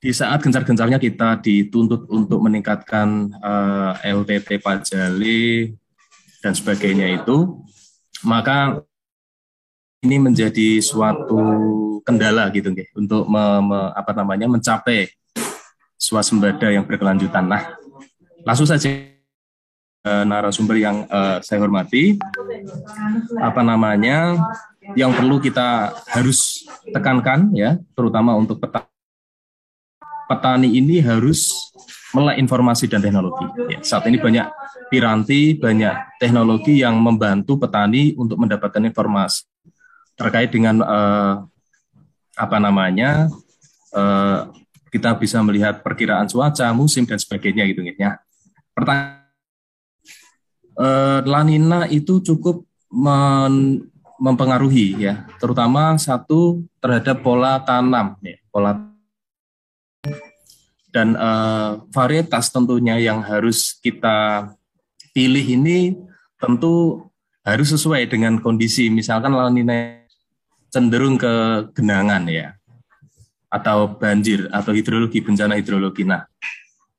di 0.00 0.16
saat 0.16 0.40
gencar-gencarnya 0.40 0.96
kita 0.96 1.44
dituntut 1.44 2.08
untuk 2.08 2.40
meningkatkan 2.40 3.28
eh, 3.36 4.16
LTT 4.16 4.56
Pajale 4.64 5.76
dan 6.40 6.56
sebagainya 6.56 7.20
itu, 7.20 7.60
maka 8.24 8.80
ini 10.00 10.16
menjadi 10.16 10.80
suatu 10.80 11.36
kendala 12.08 12.48
gitu 12.56 12.72
nggih, 12.72 12.88
untuk 12.96 13.28
me- 13.28 13.62
me- 13.64 13.92
apa 13.92 14.16
namanya 14.16 14.48
mencapai 14.48 15.12
swasembada 16.00 16.72
yang 16.72 16.88
berkelanjutan. 16.88 17.44
Nah, 17.44 17.76
langsung 18.40 18.64
saja 18.64 18.88
eh, 18.88 20.24
narasumber 20.24 20.80
yang 20.80 21.04
eh, 21.04 21.36
saya 21.44 21.60
hormati, 21.60 22.16
apa 23.36 23.60
namanya 23.60 24.40
yang 24.96 25.12
perlu 25.12 25.36
kita 25.36 25.92
harus 26.08 26.64
tekankan 26.88 27.52
ya, 27.52 27.76
terutama 27.92 28.32
untuk 28.32 28.56
petani 28.56 28.88
petani 30.32 30.68
ini 30.80 31.04
harus 31.04 31.52
melek 32.16 32.40
informasi 32.40 32.88
dan 32.88 33.04
teknologi. 33.04 33.44
Ya, 33.68 33.84
saat 33.84 34.08
ini 34.08 34.16
banyak 34.16 34.48
piranti, 34.88 35.60
banyak 35.60 36.16
teknologi 36.16 36.80
yang 36.80 36.96
membantu 36.96 37.60
petani 37.60 38.16
untuk 38.16 38.40
mendapatkan 38.40 38.80
informasi 38.80 39.44
terkait 40.20 40.52
dengan 40.52 40.84
eh, 40.84 41.34
apa 42.36 42.56
namanya 42.60 43.32
eh, 43.96 44.40
kita 44.92 45.16
bisa 45.16 45.40
melihat 45.40 45.80
perkiraan 45.80 46.28
cuaca, 46.28 46.68
musim 46.76 47.08
dan 47.08 47.16
sebagainya 47.16 47.64
gitu 47.72 47.80
ya. 47.96 48.20
Pertanyaan 48.76 49.24
eh, 50.76 51.20
lanina 51.24 51.88
itu 51.88 52.20
cukup 52.20 52.68
men- 52.92 53.88
mempengaruhi 54.20 55.00
ya, 55.00 55.24
terutama 55.40 55.96
satu 55.96 56.60
terhadap 56.76 57.24
pola 57.24 57.56
tanam 57.64 58.20
ya, 58.20 58.36
pola 58.52 58.76
dan 60.90 61.14
uh, 61.14 61.86
varietas 61.94 62.50
tentunya 62.50 62.98
yang 62.98 63.22
harus 63.22 63.78
kita 63.78 64.50
pilih 65.14 65.42
ini 65.42 65.94
tentu 66.38 67.06
harus 67.46 67.70
sesuai 67.70 68.10
dengan 68.10 68.42
kondisi 68.42 68.90
misalkan 68.90 69.32
La 69.32 69.48
Nina 69.48 69.99
cenderung 70.70 71.18
ke 71.18 71.66
genangan 71.74 72.24
ya 72.30 72.54
atau 73.50 73.98
banjir 73.98 74.46
atau 74.54 74.70
hidrologi 74.70 75.18
bencana 75.18 75.58
hidrologi. 75.58 76.06
Nah, 76.06 76.22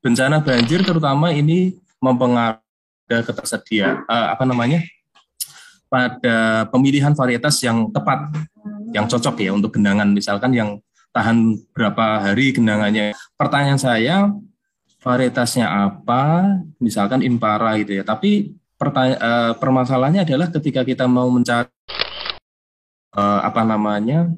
bencana 0.04 0.44
banjir 0.44 0.84
terutama 0.84 1.32
ini 1.32 1.74
mempengaruhi 1.98 2.60
ketersediaan 3.08 4.04
uh, 4.04 4.36
apa 4.36 4.44
namanya 4.44 4.84
pada 5.88 6.68
pemilihan 6.68 7.12
varietas 7.12 7.60
yang 7.64 7.88
tepat 7.92 8.32
yang 8.92 9.08
cocok 9.08 9.40
ya 9.40 9.50
untuk 9.52 9.76
genangan 9.76 10.12
misalkan 10.12 10.52
yang 10.52 10.80
tahan 11.12 11.60
berapa 11.76 12.28
hari 12.28 12.56
genangannya. 12.56 13.12
Pertanyaan 13.36 13.80
saya 13.80 14.32
varietasnya 15.04 15.68
apa? 15.68 16.56
Misalkan 16.80 17.20
impara 17.20 17.76
gitu 17.76 18.00
ya. 18.00 18.04
Tapi 18.04 18.56
pertanya, 18.80 19.16
uh, 19.20 19.52
permasalahannya 19.60 20.24
adalah 20.24 20.48
ketika 20.48 20.82
kita 20.82 21.04
mau 21.04 21.28
mencari 21.28 21.68
uh, 23.16 23.40
apa 23.44 23.62
namanya 23.64 24.28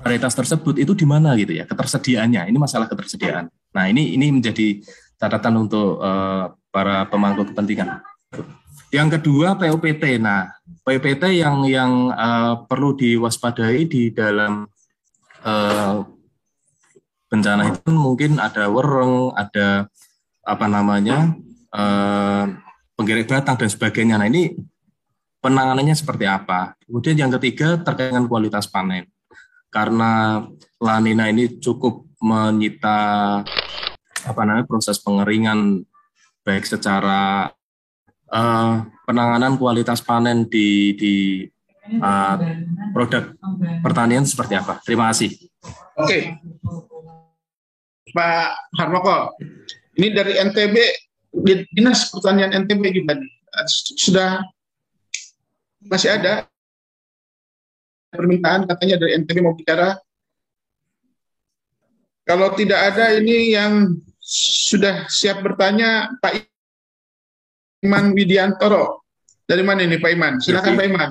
varietas 0.00 0.36
tersebut 0.36 0.78
itu 0.78 0.92
di 0.94 1.06
mana 1.08 1.34
gitu 1.36 1.56
ya 1.56 1.64
ketersediaannya. 1.66 2.48
Ini 2.48 2.58
masalah 2.58 2.86
ketersediaan. 2.86 3.48
Nah 3.74 3.84
ini 3.88 4.14
ini 4.14 4.30
menjadi 4.30 4.80
catatan 5.20 5.68
untuk 5.68 6.00
uh, 6.00 6.52
para 6.70 7.06
pemangku 7.08 7.48
kepentingan. 7.52 8.00
Yang 8.90 9.20
kedua 9.20 9.54
PUPT 9.54 10.18
nah 10.18 10.50
PUPT 10.82 11.22
yang 11.30 11.62
yang 11.66 12.10
uh, 12.10 12.66
perlu 12.66 12.98
diwaspadai 12.98 13.86
di 13.86 14.10
dalam 14.10 14.66
uh, 15.46 15.96
bencana 17.30 17.70
itu 17.70 17.94
mungkin 17.94 18.42
ada 18.42 18.66
wereng 18.66 19.30
ada 19.38 19.86
apa 20.42 20.66
namanya 20.66 21.30
uh, 21.70 22.50
penggerek 22.98 23.30
batang 23.30 23.56
dan 23.56 23.70
sebagainya. 23.70 24.18
Nah 24.18 24.26
ini 24.26 24.58
penanganannya 25.40 25.96
seperti 25.96 26.24
apa 26.28 26.76
kemudian 26.84 27.16
yang 27.16 27.32
ketiga 27.40 27.80
terkait 27.80 28.12
dengan 28.12 28.28
kualitas 28.28 28.68
panen 28.68 29.08
karena 29.70 30.44
lanina 30.80 31.30
ini 31.30 31.60
cukup 31.60 32.06
menyita 32.20 33.40
apa 34.28 34.40
namanya 34.44 34.68
proses 34.68 35.00
pengeringan 35.00 35.84
baik 36.44 36.68
secara 36.68 37.48
uh, 38.28 38.72
penanganan 39.04 39.56
kualitas 39.56 40.00
panen 40.04 40.44
di 40.48 40.96
di 40.96 41.14
uh, 41.98 42.36
produk 42.92 43.34
pertanian 43.82 44.24
seperti 44.24 44.54
apa? 44.56 44.78
Terima 44.84 45.10
kasih. 45.10 45.34
Oke, 45.98 46.38
Pak 48.14 48.48
Harmoko, 48.78 49.36
ini 50.00 50.12
dari 50.14 50.38
NTB 50.38 50.76
dinas 51.76 52.08
pertanian 52.08 52.54
NTB 52.54 53.02
gimana? 53.02 53.24
Sudah 53.98 54.40
masih 55.84 56.12
ada 56.12 56.44
permintaan 58.12 58.68
katanya 58.68 59.00
dari 59.00 59.16
NTB 59.22 59.38
mau 59.40 59.56
bicara. 59.56 59.96
Kalau 62.26 62.52
tidak 62.54 62.94
ada 62.94 63.16
ini 63.16 63.56
yang 63.56 63.96
sudah 64.20 65.08
siap 65.10 65.42
bertanya 65.42 66.14
Pak 66.22 66.46
Iman 67.82 68.12
Widiantoro. 68.12 69.02
Dari 69.48 69.66
mana 69.66 69.82
ini 69.82 69.98
Pak 69.98 70.10
Iman? 70.14 70.38
Silakan 70.38 70.78
Pak 70.78 70.86
Iman. 70.86 71.10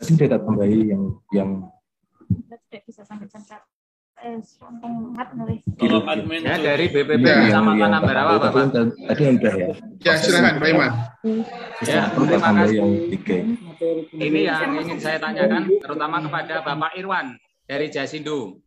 Tadi 0.00 0.12
saya 0.16 0.36
tambahi 0.40 0.92
yang 0.92 1.02
yang 1.32 1.50
tidak 2.68 2.82
bisa 2.84 3.02
sampai 3.04 3.28
eh, 4.22 4.38
nulis. 5.36 5.60
Kalau 5.80 6.00
admin 6.04 6.42
ya, 6.44 6.56
dari 6.60 6.86
BPP 6.92 7.24
ya, 7.24 7.56
sama 7.56 7.76
yang, 7.76 7.88
Tanah 7.88 8.00
Merah 8.04 8.24
Pak? 8.36 8.50
Tadi 9.08 9.22
udah 9.36 9.54
ya. 9.56 9.68
Ya 10.04 10.12
silakan 10.16 10.54
Pak 10.60 10.68
Iman. 10.68 10.92
Ya, 11.84 12.02
terima 12.12 12.50
kasih. 12.60 12.76
Yang 12.76 12.92
tiga. 13.16 13.36
Ini 14.12 14.40
yang 14.44 14.72
ingin 14.76 14.98
saya 15.00 15.18
tanyakan, 15.20 15.62
terutama 15.80 16.16
kepada 16.20 16.54
Bapak 16.60 16.92
Irwan 16.96 17.26
dari 17.64 17.86
Jasindo. 17.88 18.60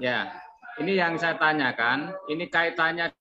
Ya, 0.00 0.32
ini 0.80 0.96
yang 0.96 1.16
saya 1.16 1.36
tanyakan, 1.36 2.12
ini 2.28 2.48
kaitannya 2.48 3.12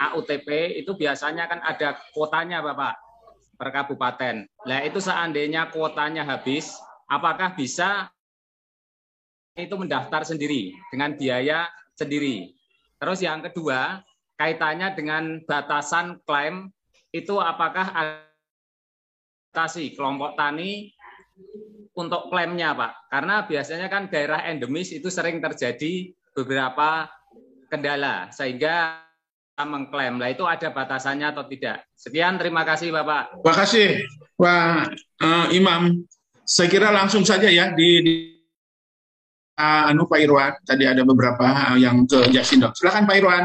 AUTP 0.00 0.80
itu 0.80 0.96
biasanya 0.96 1.44
kan 1.48 1.60
ada 1.60 2.00
kuotanya 2.16 2.64
Bapak 2.64 2.96
per 3.56 3.68
kabupaten. 3.70 4.48
Nah 4.66 4.78
itu 4.82 4.98
seandainya 4.98 5.68
kuotanya 5.70 6.24
habis, 6.24 6.72
apakah 7.06 7.52
bisa 7.52 8.08
itu 9.56 9.74
mendaftar 9.76 10.24
sendiri 10.24 10.72
dengan 10.88 11.12
biaya 11.16 11.68
sendiri. 11.96 12.56
Terus 12.96 13.20
yang 13.20 13.44
kedua, 13.44 14.00
kaitannya 14.40 14.96
dengan 14.96 15.44
batasan 15.44 16.24
klaim 16.24 16.72
itu 17.12 17.36
apakah 17.36 17.92
atasi 19.52 19.92
kelompok 19.92 20.38
tani 20.40 20.88
untuk 21.92 22.32
klaimnya 22.32 22.72
Pak? 22.72 23.12
Karena 23.12 23.44
biasanya 23.44 23.92
kan 23.92 24.08
daerah 24.08 24.48
endemis 24.48 24.88
itu 24.96 25.12
sering 25.12 25.44
terjadi 25.44 26.16
beberapa 26.32 27.12
kendala 27.68 28.32
sehingga 28.32 29.04
mengklaim. 29.60 30.16
Nah 30.16 30.32
itu 30.32 30.48
ada 30.48 30.72
batasannya 30.72 31.28
atau 31.28 31.44
tidak? 31.46 31.84
Sekian, 31.92 32.40
terima 32.40 32.64
kasih 32.64 32.88
Bapak. 32.88 33.36
Terima 33.44 33.54
kasih 33.54 33.86
Pak 34.40 34.96
uh, 35.20 35.46
Imam. 35.52 36.02
Saya 36.42 36.66
kira 36.72 36.90
langsung 36.90 37.22
saja 37.22 37.46
ya 37.46 37.70
di, 37.70 37.88
di 38.02 38.14
uh, 39.58 39.90
anu 39.90 40.08
Pak 40.08 40.20
Irwan. 40.20 40.52
Tadi 40.64 40.84
ada 40.88 41.02
beberapa 41.04 41.44
uh, 41.44 41.76
yang 41.76 42.04
ke 42.08 42.30
Jasindo. 42.32 42.72
Silakan 42.76 43.04
Pak 43.04 43.16
Irwan. 43.18 43.44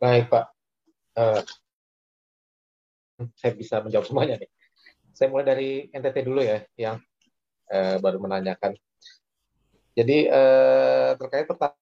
Baik 0.00 0.32
Pak. 0.32 0.44
Uh, 1.16 1.42
saya 3.36 3.52
bisa 3.52 3.84
menjawab 3.84 4.08
semuanya 4.08 4.40
nih. 4.40 4.50
Saya 5.12 5.28
mulai 5.28 5.44
dari 5.44 5.70
NTT 5.92 6.24
dulu 6.24 6.40
ya, 6.40 6.64
yang 6.80 6.96
uh, 7.68 7.96
baru 8.00 8.16
menanyakan. 8.16 8.72
Jadi 9.92 10.32
uh, 10.32 11.12
terkait 11.20 11.44
pertanyaan 11.44 11.76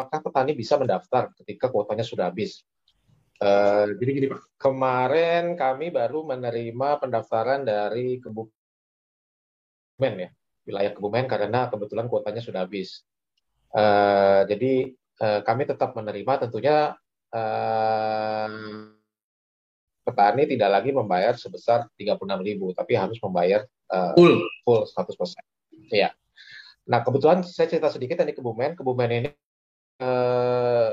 maka 0.00 0.16
petani 0.24 0.56
bisa 0.56 0.80
mendaftar 0.80 1.28
ketika 1.36 1.68
kuotanya 1.68 2.00
sudah 2.00 2.32
habis. 2.32 2.64
Uh, 3.40 3.92
jadi 4.00 4.10
gini 4.16 4.26
Pak, 4.32 4.40
kemarin 4.56 5.56
kami 5.56 5.92
baru 5.92 6.24
menerima 6.24 7.00
pendaftaran 7.00 7.64
dari 7.64 8.16
Kebumen 10.00 10.24
ya, 10.24 10.30
wilayah 10.64 10.92
Kebumen 10.96 11.28
karena 11.28 11.68
kebetulan 11.68 12.08
kuotanya 12.08 12.40
sudah 12.40 12.64
habis. 12.64 13.04
Uh, 13.68 14.48
jadi 14.48 14.96
uh, 15.20 15.44
kami 15.44 15.68
tetap 15.68 15.92
menerima 15.92 16.48
tentunya 16.48 16.96
uh, 17.36 18.48
petani 20.08 20.48
tidak 20.48 20.72
lagi 20.72 20.90
membayar 20.96 21.36
sebesar 21.36 21.84
36.000 22.00 22.16
tapi 22.72 22.92
harus 22.96 23.20
membayar 23.20 23.68
uh, 23.92 24.16
full 24.16 24.40
full 24.64 24.88
100%. 24.88 25.12
Iya. 25.92 26.16
Nah, 26.88 27.04
kebetulan 27.04 27.44
saya 27.44 27.68
cerita 27.68 27.92
sedikit 27.92 28.24
tadi 28.24 28.32
Kebumen. 28.32 28.72
Kebumen 28.72 29.10
ini 29.12 29.30
eh, 30.00 30.90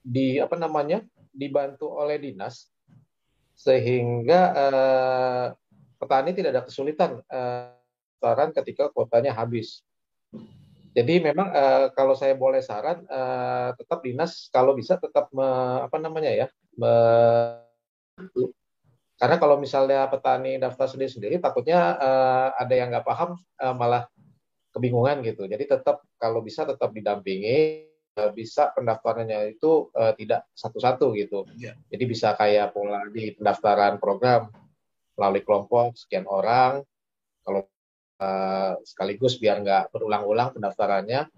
di 0.00 0.40
apa 0.40 0.56
namanya 0.56 1.04
dibantu 1.30 1.92
oleh 1.92 2.16
dinas 2.16 2.72
sehingga 3.52 4.40
eh, 4.56 5.46
petani 6.00 6.32
tidak 6.32 6.50
ada 6.56 6.62
kesulitan 6.64 7.20
eh, 7.28 7.75
ketika 8.56 8.90
kuotanya 8.92 9.32
habis. 9.32 9.82
Jadi 10.96 11.20
memang 11.20 11.52
eh, 11.52 11.86
kalau 11.92 12.16
saya 12.16 12.32
boleh 12.32 12.64
saran 12.64 13.04
eh, 13.04 13.70
tetap 13.76 14.00
dinas 14.00 14.48
kalau 14.48 14.72
bisa 14.72 14.96
tetap 14.96 15.28
me, 15.32 15.44
apa 15.84 15.96
namanya 16.00 16.32
ya 16.32 16.46
me, 16.80 16.92
karena 19.20 19.36
kalau 19.36 19.60
misalnya 19.60 20.08
petani 20.08 20.56
daftar 20.56 20.88
sendiri-sendiri 20.88 21.36
takutnya 21.36 22.00
eh, 22.00 22.48
ada 22.56 22.74
yang 22.74 22.88
nggak 22.88 23.04
paham 23.04 23.36
eh, 23.36 23.74
malah 23.76 24.08
kebingungan 24.72 25.20
gitu. 25.20 25.44
Jadi 25.44 25.68
tetap 25.68 26.00
kalau 26.16 26.40
bisa 26.40 26.64
tetap 26.64 26.96
didampingi 26.96 27.92
Eh, 28.16 28.32
bisa 28.32 28.72
pendaftarannya 28.72 29.52
itu 29.60 29.92
uh, 29.92 30.16
tidak 30.16 30.48
satu-satu 30.56 31.12
gitu. 31.20 31.44
Yeah. 31.52 31.76
Jadi 31.92 32.04
bisa 32.08 32.32
kayak 32.32 32.72
pola 32.72 33.04
di 33.12 33.36
pendaftaran 33.36 34.00
program 34.00 34.48
melalui 35.20 35.44
kelompok 35.44 36.00
sekian 36.00 36.24
orang. 36.24 36.80
Kalau 37.44 37.68
uh, 38.20 38.78
sekaligus 38.84 39.40
biar 39.40 39.60
nggak 39.62 39.92
berulang-ulang 39.92 40.56
pendaftarannya, 40.56 41.28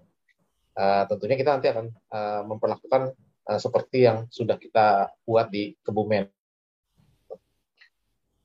uh, 0.75 1.03
tentunya 1.07 1.35
kita 1.35 1.49
nanti 1.55 1.67
akan 1.71 1.85
uh, 2.11 2.41
memperlakukan 2.47 3.13
uh, 3.47 3.59
seperti 3.59 4.07
yang 4.07 4.27
sudah 4.31 4.55
kita 4.55 5.11
buat 5.23 5.47
di 5.51 5.75
Kebumen. 5.83 6.29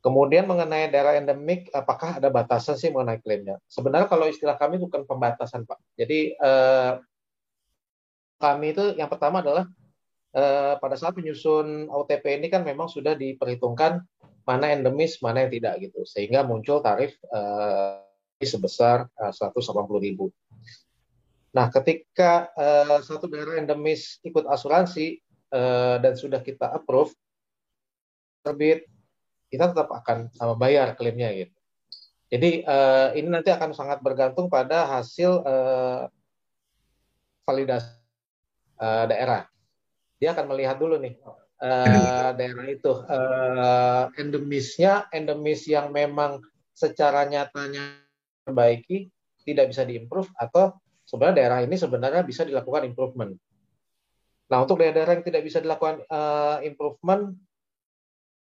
Kemudian 0.05 0.45
mengenai 0.45 0.93
daerah 0.93 1.17
endemik, 1.17 1.73
apakah 1.73 2.21
ada 2.21 2.29
batasan 2.29 2.77
sih 2.77 2.93
mengenai 2.93 3.25
klaimnya? 3.25 3.57
Sebenarnya 3.65 4.05
kalau 4.05 4.29
istilah 4.29 4.53
kami 4.61 4.77
bukan 4.77 5.09
pembatasan, 5.09 5.65
Pak. 5.65 5.81
Jadi 5.97 6.37
eh, 6.37 6.93
kami 8.37 8.77
itu 8.77 9.01
yang 9.01 9.09
pertama 9.09 9.41
adalah 9.41 9.65
eh, 10.37 10.77
pada 10.77 11.01
saat 11.01 11.17
menyusun 11.17 11.89
OTP 11.89 12.37
ini 12.37 12.53
kan 12.53 12.69
memang 12.69 12.85
sudah 12.93 13.17
diperhitungkan 13.17 14.05
mana 14.45 14.77
endemis, 14.77 15.25
mana 15.25 15.49
yang 15.49 15.57
tidak 15.57 15.81
gitu, 15.81 16.05
sehingga 16.05 16.45
muncul 16.45 16.85
tarif 16.85 17.17
eh, 17.25 18.04
sebesar 18.43 19.07
uh, 19.15 19.31
180.000. 19.31 20.19
Nah, 21.55 21.71
ketika 21.71 22.51
uh, 22.59 22.99
satu 22.99 23.31
daerah 23.31 23.63
endemis 23.63 24.19
ikut 24.27 24.43
asuransi 24.51 25.23
uh, 25.55 26.03
dan 26.03 26.19
sudah 26.19 26.43
kita 26.43 26.67
approve 26.67 27.15
terbit, 28.43 28.91
kita 29.47 29.71
tetap 29.71 29.87
akan 29.95 30.35
uh, 30.43 30.59
bayar 30.59 30.99
klaimnya 30.99 31.31
gitu. 31.31 31.55
Jadi 32.35 32.67
uh, 32.67 33.15
ini 33.15 33.31
nanti 33.31 33.55
akan 33.55 33.71
sangat 33.71 34.03
bergantung 34.03 34.51
pada 34.51 34.99
hasil 34.99 35.47
uh, 35.47 36.11
validasi 37.47 37.95
uh, 38.83 39.07
daerah. 39.07 39.47
Dia 40.19 40.35
akan 40.35 40.51
melihat 40.51 40.83
dulu 40.83 40.99
nih 40.99 41.15
uh, 41.63 42.31
daerah 42.35 42.67
itu 42.67 42.91
uh, 42.91 44.11
endemisnya, 44.19 45.07
endemis 45.15 45.71
yang 45.71 45.95
memang 45.95 46.43
secara 46.75 47.25
nyatanya 47.31 48.04
perbaiki 48.45 49.09
tidak 49.45 49.73
bisa 49.73 49.83
diimprove 49.89 50.29
atau 50.37 50.77
sebenarnya 51.05 51.37
daerah 51.41 51.59
ini 51.65 51.77
sebenarnya 51.77 52.23
bisa 52.25 52.45
dilakukan 52.45 52.85
improvement. 52.89 53.33
Nah 54.49 54.59
untuk 54.61 54.81
daerah-daerah 54.81 55.21
yang 55.21 55.25
tidak 55.25 55.43
bisa 55.45 55.59
dilakukan 55.65 56.05
uh, 56.09 56.61
improvement, 56.65 57.33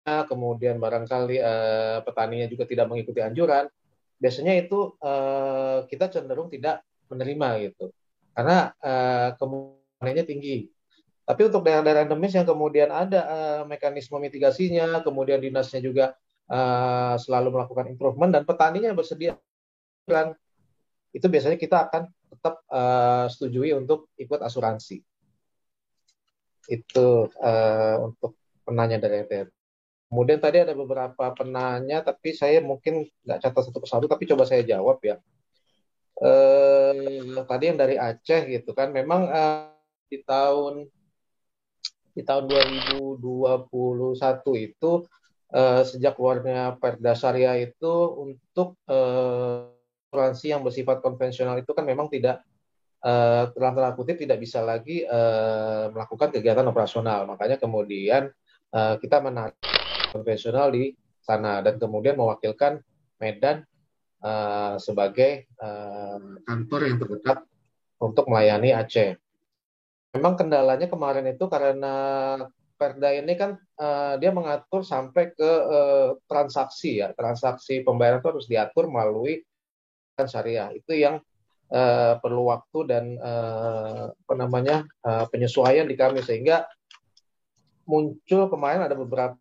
uh, 0.08 0.24
kemudian 0.24 0.80
barangkali 0.80 1.36
uh, 1.40 1.98
petaninya 2.04 2.48
juga 2.48 2.64
tidak 2.64 2.88
mengikuti 2.88 3.20
anjuran, 3.20 3.68
biasanya 4.16 4.56
itu 4.56 4.96
uh, 5.00 5.84
kita 5.88 6.08
cenderung 6.08 6.48
tidak 6.48 6.84
menerima 7.12 7.48
gitu, 7.68 7.92
karena 8.32 8.72
uh, 8.80 9.36
kemungkinannya 9.36 10.24
tinggi. 10.24 10.68
Tapi 11.24 11.46
untuk 11.46 11.62
daerah-daerah 11.62 12.08
endemis 12.10 12.34
yang 12.34 12.48
kemudian 12.48 12.90
ada 12.90 13.20
uh, 13.28 13.62
mekanisme 13.68 14.18
mitigasinya, 14.18 15.04
kemudian 15.04 15.38
dinasnya 15.38 15.78
juga 15.78 16.16
uh, 16.50 17.14
selalu 17.20 17.54
melakukan 17.54 17.86
improvement 17.92 18.34
dan 18.34 18.42
petaninya 18.42 18.90
bersedia 18.96 19.38
itu 21.10 21.26
biasanya 21.26 21.58
kita 21.58 21.90
akan 21.90 22.02
tetap 22.30 22.62
uh, 22.70 23.26
setujui 23.26 23.74
untuk 23.74 24.10
ikut 24.14 24.38
asuransi. 24.38 25.02
Itu 26.70 27.26
uh, 27.26 27.96
untuk 28.06 28.38
penanya 28.62 29.02
dari 29.02 29.26
RT. 29.26 29.50
Kemudian 30.10 30.42
tadi 30.42 30.58
ada 30.62 30.74
beberapa 30.74 31.30
penanya, 31.34 32.02
tapi 32.02 32.34
saya 32.34 32.58
mungkin 32.62 33.06
nggak 33.26 33.38
catat 33.46 33.62
satu 33.70 33.78
persatu, 33.78 34.06
tapi 34.10 34.26
coba 34.26 34.42
saya 34.46 34.66
jawab 34.66 34.98
ya. 35.02 35.18
Uh, 36.20 37.42
tadi 37.46 37.70
yang 37.70 37.78
dari 37.78 37.94
Aceh 37.94 38.50
gitu 38.50 38.74
kan, 38.74 38.90
memang 38.90 39.30
uh, 39.30 39.70
di 40.10 40.18
tahun 40.26 40.90
di 42.10 42.22
tahun 42.26 42.50
2021 42.50 43.22
itu 44.66 44.92
uh, 45.54 45.82
sejak 45.86 46.18
keluarnya 46.18 46.74
Perda 46.76 47.14
Syariah 47.14 47.70
itu 47.70 47.94
untuk 48.18 48.74
uh, 48.90 49.69
asuransi 50.10 50.50
yang 50.50 50.66
bersifat 50.66 50.98
konvensional 50.98 51.62
itu 51.62 51.70
kan 51.70 51.86
memang 51.86 52.10
tidak 52.10 52.42
uh, 53.06 53.46
dalam 53.54 53.78
tanda 53.78 53.94
kutip 53.94 54.18
tidak 54.18 54.42
bisa 54.42 54.58
lagi 54.58 55.06
uh, 55.06 55.86
melakukan 55.94 56.34
kegiatan 56.34 56.66
operasional. 56.66 57.30
Makanya 57.30 57.62
kemudian 57.62 58.34
uh, 58.74 58.98
kita 58.98 59.22
menarik 59.22 59.54
konvensional 60.10 60.74
di 60.74 60.98
sana 61.22 61.62
dan 61.62 61.78
kemudian 61.78 62.18
mewakilkan 62.18 62.82
Medan 63.22 63.62
sebagai 64.80 65.48
kantor 66.44 66.80
yang 66.84 67.00
terdekat 67.00 67.38
untuk 68.00 68.28
melayani 68.28 68.72
Aceh. 68.76 69.16
Memang 70.12 70.36
kendalanya 70.36 70.88
kemarin 70.92 71.24
itu 71.28 71.44
karena 71.48 71.96
Perda 72.80 73.12
ini 73.12 73.36
kan 73.36 73.60
uh, 73.76 74.16
dia 74.16 74.32
mengatur 74.32 74.80
sampai 74.80 75.36
ke 75.36 75.44
uh, 75.44 76.16
transaksi 76.24 77.04
ya, 77.04 77.12
transaksi 77.12 77.84
pembayaran 77.84 78.24
itu 78.24 78.28
harus 78.32 78.48
diatur 78.48 78.88
melalui 78.88 79.44
syariah 80.28 80.74
itu 80.74 80.92
yang 80.96 81.22
uh, 81.70 82.18
perlu 82.18 82.50
waktu 82.50 82.78
dan 82.90 83.04
uh, 83.16 84.10
apa 84.12 84.34
namanya 84.36 84.84
uh, 85.06 85.24
penyesuaian 85.30 85.86
di 85.86 85.96
kami 85.96 86.20
sehingga 86.20 86.66
muncul 87.86 88.50
kemarin 88.50 88.86
ada 88.86 88.94
beberapa 88.94 89.38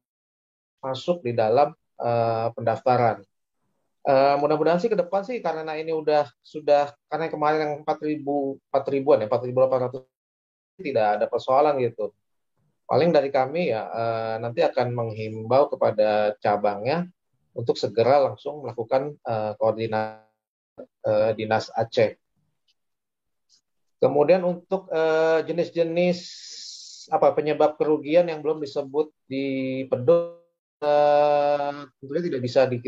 masuk 0.80 1.22
di 1.26 1.36
dalam 1.36 1.76
uh, 2.00 2.48
pendaftaran. 2.56 3.22
Uh, 4.08 4.40
mudah-mudahan 4.40 4.80
sih 4.80 4.88
ke 4.88 4.96
depan 4.96 5.22
sih 5.28 5.44
karena 5.44 5.76
ini 5.76 5.92
udah 5.92 6.24
sudah 6.40 6.96
karena 7.12 7.28
kemarin 7.28 7.60
yang 7.62 7.74
4000 7.84 8.24
4000-an 8.72 9.22
ya 9.22 9.28
4800 9.28 10.08
tidak 10.80 11.08
ada 11.20 11.26
persoalan 11.28 11.76
gitu. 11.84 12.16
Paling 12.90 13.14
dari 13.14 13.30
kami 13.30 13.70
ya 13.70 13.86
uh, 13.86 14.36
nanti 14.42 14.66
akan 14.66 14.96
menghimbau 14.96 15.70
kepada 15.70 16.34
cabangnya 16.42 17.06
untuk 17.54 17.76
segera 17.76 18.24
langsung 18.24 18.64
melakukan 18.66 19.14
uh, 19.28 19.54
koordinasi 19.60 20.29
uh, 20.82 21.32
dinas 21.36 21.72
Aceh. 21.74 22.16
Kemudian 24.00 24.48
untuk 24.48 24.88
jenis-jenis 25.44 26.20
uh, 27.12 27.20
apa 27.20 27.36
penyebab 27.36 27.76
kerugian 27.76 28.32
yang 28.32 28.40
belum 28.40 28.64
disebut 28.64 29.12
di 29.28 29.84
pedul 29.92 30.40
uh, 30.80 31.84
tentunya 32.00 32.24
tidak 32.32 32.42
bisa 32.42 32.64
di, 32.70 32.80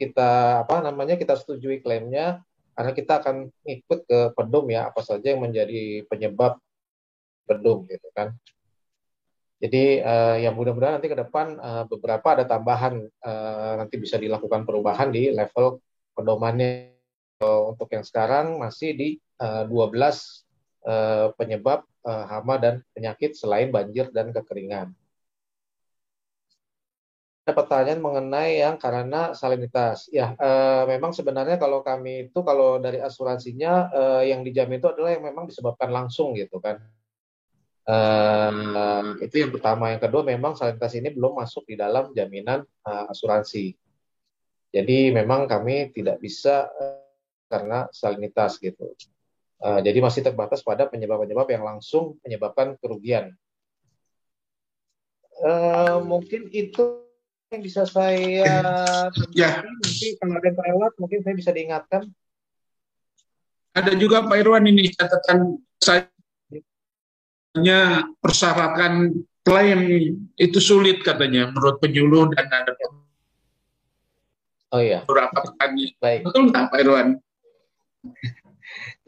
kita 0.00 0.64
apa 0.64 0.84
namanya 0.84 1.16
kita 1.16 1.36
setujui 1.36 1.80
klaimnya 1.84 2.40
karena 2.72 2.92
kita 2.96 3.20
akan 3.20 3.52
ikut 3.68 3.98
ke 4.08 4.18
pedum 4.32 4.64
ya 4.72 4.88
apa 4.88 5.04
saja 5.04 5.36
yang 5.36 5.44
menjadi 5.44 6.04
penyebab 6.08 6.56
pedum 7.44 7.84
gitu 7.90 8.08
kan. 8.16 8.32
Jadi 9.60 10.00
uh, 10.00 10.40
yang 10.40 10.56
mudah-mudahan 10.56 10.96
nanti 10.96 11.12
ke 11.12 11.18
depan 11.20 11.60
uh, 11.60 11.84
beberapa 11.84 12.32
ada 12.32 12.48
tambahan 12.48 13.04
uh, 13.20 13.72
nanti 13.76 14.00
bisa 14.00 14.16
dilakukan 14.16 14.64
perubahan 14.64 15.12
di 15.12 15.28
level 15.28 15.84
pedomannya 16.16 16.89
untuk 17.40 17.88
yang 17.88 18.04
sekarang 18.04 18.60
masih 18.60 18.92
di 18.92 19.08
uh, 19.40 19.64
12 19.64 19.72
uh, 20.84 21.32
penyebab 21.40 21.88
uh, 22.04 22.24
hama 22.28 22.60
dan 22.60 22.74
penyakit 22.92 23.32
selain 23.32 23.72
banjir 23.72 24.12
dan 24.12 24.28
kekeringan. 24.28 24.92
Ada 27.48 27.56
pertanyaan 27.56 28.04
mengenai 28.04 28.60
yang 28.60 28.76
karena 28.76 29.32
salinitas. 29.32 30.12
Ya, 30.12 30.36
uh, 30.36 30.84
memang 30.84 31.16
sebenarnya 31.16 31.56
kalau 31.56 31.80
kami 31.80 32.28
itu 32.28 32.38
kalau 32.44 32.76
dari 32.76 33.00
asuransinya 33.00 33.88
uh, 33.90 34.22
yang 34.22 34.44
dijamin 34.44 34.76
itu 34.76 34.92
adalah 34.92 35.16
yang 35.16 35.24
memang 35.24 35.48
disebabkan 35.48 35.88
langsung 35.88 36.36
gitu 36.36 36.60
kan. 36.60 36.84
Uh, 37.88 39.16
itu 39.24 39.40
yang 39.40 39.50
pertama. 39.50 39.96
Yang 39.96 40.12
kedua 40.12 40.22
memang 40.28 40.54
salinitas 40.54 40.92
ini 40.92 41.08
belum 41.10 41.40
masuk 41.40 41.64
di 41.64 41.80
dalam 41.80 42.12
jaminan 42.12 42.62
uh, 42.84 43.08
asuransi. 43.08 43.72
Jadi 44.70 45.10
memang 45.10 45.50
kami 45.50 45.90
tidak 45.90 46.22
bisa 46.22 46.70
uh, 46.70 47.09
karena 47.50 47.90
salinitas 47.90 48.62
gitu. 48.62 48.94
Uh, 49.60 49.82
jadi 49.82 49.98
masih 49.98 50.22
terbatas 50.24 50.62
pada 50.62 50.88
penyebab-penyebab 50.88 51.50
yang 51.50 51.66
langsung 51.66 52.16
menyebabkan 52.22 52.78
kerugian. 52.78 53.34
Uh, 55.42 56.00
mungkin 56.06 56.48
itu 56.54 57.04
yang 57.50 57.60
bisa 57.60 57.82
saya 57.84 58.46
ya. 59.34 59.60
Mungkin 59.66 60.10
kalau 60.22 60.34
ada 60.38 60.46
yang 60.46 60.56
terlewat, 60.56 60.92
mungkin 61.02 61.18
saya 61.26 61.34
bisa 61.34 61.50
diingatkan. 61.50 62.02
Ada 63.74 63.92
juga 63.98 64.22
Pak 64.24 64.38
Irwan 64.38 64.64
ini 64.70 64.94
catatan 64.94 65.58
saya 65.78 66.06
persyaratan 68.22 69.26
klaim 69.42 69.80
itu 70.38 70.58
sulit 70.62 71.02
katanya 71.02 71.50
menurut 71.50 71.82
penyuluh 71.82 72.30
dan 72.34 72.46
ada 72.46 72.72
Oh 74.70 74.78
iya. 74.78 75.02
Beberapa 75.02 75.34
petani. 75.34 75.90
Baik. 75.98 76.30
Betul 76.30 76.54
nggak 76.54 76.70
Pak 76.70 76.78
Irwan? 76.78 77.18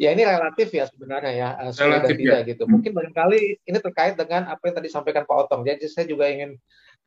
Ya 0.03 0.13
ini 0.13 0.23
relatif 0.27 0.69
ya 0.75 0.85
sebenarnya 0.89 1.33
ya 1.33 1.49
uh, 1.59 1.73
relatif, 1.73 2.17
dan 2.17 2.19
tidak 2.19 2.41
ya. 2.45 2.49
gitu. 2.55 2.65
Mungkin 2.69 2.91
barangkali 2.93 3.41
ini 3.65 3.79
terkait 3.79 4.15
dengan 4.19 4.51
apa 4.51 4.63
yang 4.69 4.77
tadi 4.77 4.89
sampaikan 4.91 5.25
Pak 5.25 5.37
Otong. 5.49 5.63
Jadi 5.65 5.87
saya 5.89 6.05
juga 6.09 6.29
ingin 6.29 6.59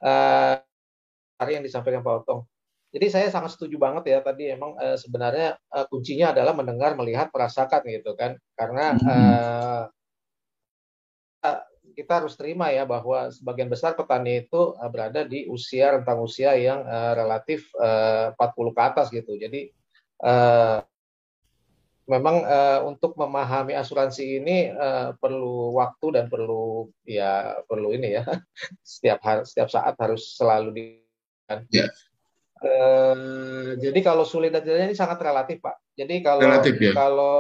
uh, 0.02 0.60
hari 1.40 1.52
yang 1.60 1.66
disampaikan 1.66 2.02
Pak 2.02 2.26
Otong. 2.26 2.48
Jadi 2.96 3.12
saya 3.12 3.28
sangat 3.28 3.60
setuju 3.60 3.76
banget 3.76 4.08
ya 4.08 4.24
tadi 4.24 4.48
emang 4.48 4.72
uh, 4.80 4.96
sebenarnya 4.96 5.60
uh, 5.76 5.84
kuncinya 5.92 6.32
adalah 6.32 6.56
mendengar, 6.56 6.96
melihat, 6.96 7.28
merasakan 7.36 7.84
gitu 7.92 8.16
kan. 8.16 8.40
Karena 8.56 8.96
uh, 8.96 9.84
kita 11.96 12.24
harus 12.24 12.36
terima 12.36 12.72
ya 12.72 12.84
bahwa 12.84 13.32
sebagian 13.32 13.68
besar 13.68 14.00
petani 14.00 14.48
itu 14.48 14.76
uh, 14.80 14.90
berada 14.92 15.28
di 15.28 15.44
usia 15.52 15.96
rentang 15.96 16.24
usia 16.24 16.56
yang 16.56 16.88
uh, 16.88 17.14
relatif 17.16 17.68
uh, 17.80 18.32
40 18.40 18.76
ke 18.76 18.82
atas 18.84 19.08
gitu. 19.12 19.36
Jadi 19.36 19.72
uh, 20.24 20.80
memang 22.06 22.46
uh, 22.46 22.80
untuk 22.86 23.18
memahami 23.18 23.74
asuransi 23.74 24.42
ini 24.42 24.70
uh, 24.70 25.18
perlu 25.18 25.74
waktu 25.74 26.14
dan 26.14 26.26
perlu 26.30 26.90
ya 27.02 27.58
perlu 27.66 27.90
ini 27.98 28.22
ya 28.22 28.24
setiap 28.86 29.20
hari, 29.26 29.42
setiap 29.50 29.74
saat 29.74 29.98
harus 29.98 30.38
selalu 30.38 30.70
di 30.70 30.86
yeah. 31.74 31.90
uh, 32.62 33.74
jadi 33.82 34.00
kalau 34.06 34.22
sulit 34.22 34.54
dan 34.54 34.62
tidaknya 34.62 34.94
ini 34.94 34.98
sangat 34.98 35.18
relatif 35.26 35.58
pak 35.66 35.82
jadi 35.98 36.22
kalau 36.22 36.42
relatif, 36.46 36.78
ya. 36.78 36.94
kalau 36.94 37.36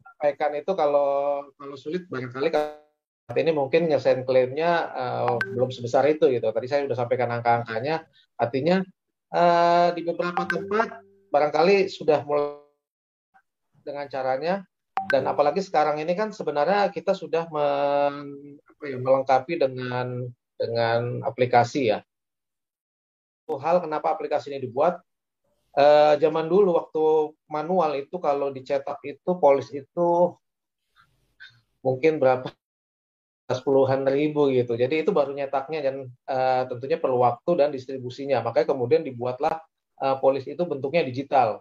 sampaikan 0.00 0.52
itu 0.56 0.72
kalau 0.72 1.08
kalau 1.52 1.76
sulit 1.76 2.08
barangkali 2.08 2.48
saat 2.48 3.36
ini 3.36 3.52
mungkin 3.52 3.84
nyelesain 3.84 4.24
klaimnya 4.24 4.88
uh, 4.96 5.36
belum 5.44 5.68
sebesar 5.68 6.08
itu 6.08 6.32
gitu 6.32 6.48
tadi 6.56 6.72
saya 6.72 6.88
sudah 6.88 6.96
sampaikan 6.96 7.28
angka-angkanya 7.36 8.00
artinya 8.40 8.80
uh, 9.28 9.92
di 9.92 10.00
beberapa 10.08 10.48
tempat 10.48 11.04
barangkali 11.28 11.92
sudah 11.92 12.24
mulai 12.24 12.63
dengan 13.84 14.08
caranya 14.08 14.64
dan 15.12 15.28
apalagi 15.28 15.60
sekarang 15.60 16.00
ini 16.00 16.16
kan 16.16 16.32
sebenarnya 16.32 16.88
kita 16.88 17.12
sudah 17.12 17.44
men, 17.52 18.14
apa 18.64 18.82
ya, 18.88 18.96
melengkapi 18.96 19.60
dengan 19.60 20.24
dengan 20.56 21.20
aplikasi 21.20 21.92
ya. 21.92 21.98
Satu 23.44 23.60
hal 23.60 23.84
kenapa 23.84 24.16
aplikasi 24.16 24.54
ini 24.54 24.64
dibuat 24.64 25.04
eh, 25.76 26.14
zaman 26.16 26.48
dulu 26.48 26.80
waktu 26.80 27.04
manual 27.52 27.92
itu 28.00 28.16
kalau 28.16 28.48
dicetak 28.48 29.02
itu 29.04 29.30
polis 29.36 29.68
itu 29.74 30.32
mungkin 31.84 32.16
berapa 32.16 32.48
puluhan 33.60 34.08
ribu 34.08 34.48
gitu. 34.48 34.72
Jadi 34.72 35.04
itu 35.04 35.12
baru 35.12 35.36
nyetaknya 35.36 35.84
dan 35.84 36.08
eh, 36.08 36.62
tentunya 36.64 36.96
perlu 36.96 37.20
waktu 37.20 37.50
dan 37.60 37.68
distribusinya. 37.68 38.40
Makanya 38.40 38.72
kemudian 38.72 39.04
dibuatlah 39.04 39.60
eh, 40.00 40.16
polis 40.16 40.48
itu 40.48 40.64
bentuknya 40.64 41.04
digital 41.04 41.60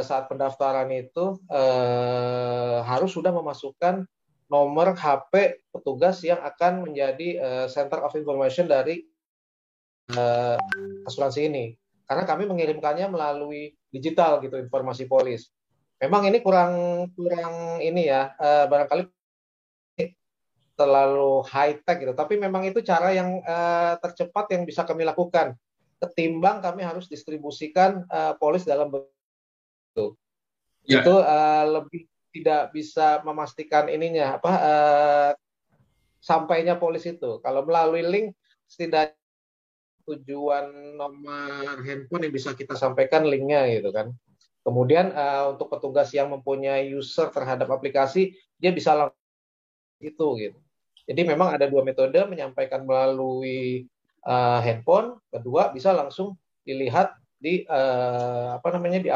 saat 0.00 0.24
pendaftaran 0.32 0.88
itu 0.88 1.36
eh, 1.52 2.78
harus 2.80 3.12
sudah 3.12 3.28
memasukkan 3.28 4.08
nomor 4.48 4.96
HP 4.96 5.60
petugas 5.68 6.24
yang 6.24 6.40
akan 6.40 6.88
menjadi 6.88 7.28
eh, 7.36 7.66
center 7.68 8.00
of 8.00 8.16
information 8.16 8.64
dari 8.64 9.04
eh, 10.16 10.56
asuransi 11.04 11.52
ini. 11.52 11.76
Karena 12.08 12.24
kami 12.24 12.48
mengirimkannya 12.48 13.12
melalui 13.12 13.76
digital 13.92 14.40
gitu 14.40 14.56
informasi 14.56 15.04
polis. 15.04 15.52
Memang 16.00 16.26
ini 16.28 16.40
kurang 16.40 16.72
kurang 17.12 17.84
ini 17.84 18.08
ya 18.08 18.32
eh, 18.40 18.64
barangkali 18.68 19.02
terlalu 20.72 21.44
high 21.52 21.84
tech 21.84 22.00
gitu. 22.00 22.16
Tapi 22.16 22.40
memang 22.40 22.64
itu 22.64 22.80
cara 22.80 23.12
yang 23.12 23.44
eh, 23.44 23.94
tercepat 24.00 24.48
yang 24.56 24.64
bisa 24.64 24.88
kami 24.88 25.04
lakukan. 25.04 25.52
Ketimbang 26.00 26.64
kami 26.64 26.82
harus 26.82 27.06
distribusikan 27.12 28.08
eh, 28.08 28.34
polis 28.40 28.64
dalam 28.64 28.88
itu 29.92 30.16
Ya. 30.82 30.98
itu 30.98 31.14
eh, 31.14 31.64
lebih 31.78 32.02
tidak 32.34 32.74
bisa 32.74 33.22
memastikan 33.22 33.86
ininya 33.86 34.40
apa 34.40 34.52
eh, 34.58 35.30
sampainya 36.18 36.74
polis 36.74 37.06
itu. 37.06 37.38
Kalau 37.38 37.62
melalui 37.62 38.02
link 38.02 38.26
setidaknya 38.66 39.14
tujuan 40.02 40.98
nomor 40.98 41.78
handphone 41.86 42.26
yang 42.26 42.34
bisa 42.34 42.50
kita 42.58 42.74
sampaikan 42.74 43.22
linknya 43.22 43.70
gitu 43.70 43.94
kan. 43.94 44.10
Kemudian 44.66 45.14
eh, 45.14 45.44
untuk 45.54 45.70
petugas 45.70 46.10
yang 46.10 46.34
mempunyai 46.34 46.90
user 46.90 47.30
terhadap 47.30 47.70
aplikasi 47.70 48.34
dia 48.58 48.74
bisa 48.74 48.94
langsung 48.98 50.02
itu 50.02 50.26
gitu. 50.42 50.58
Jadi 51.06 51.20
memang 51.26 51.54
ada 51.54 51.70
dua 51.70 51.86
metode 51.86 52.18
menyampaikan 52.26 52.82
melalui 52.82 53.86
eh, 54.26 54.60
handphone. 54.66 55.14
Kedua 55.30 55.70
bisa 55.70 55.94
langsung 55.94 56.34
dilihat 56.66 57.14
di 57.38 57.62
eh, 57.66 58.46
apa 58.50 58.66
namanya 58.74 58.98
di 58.98 59.10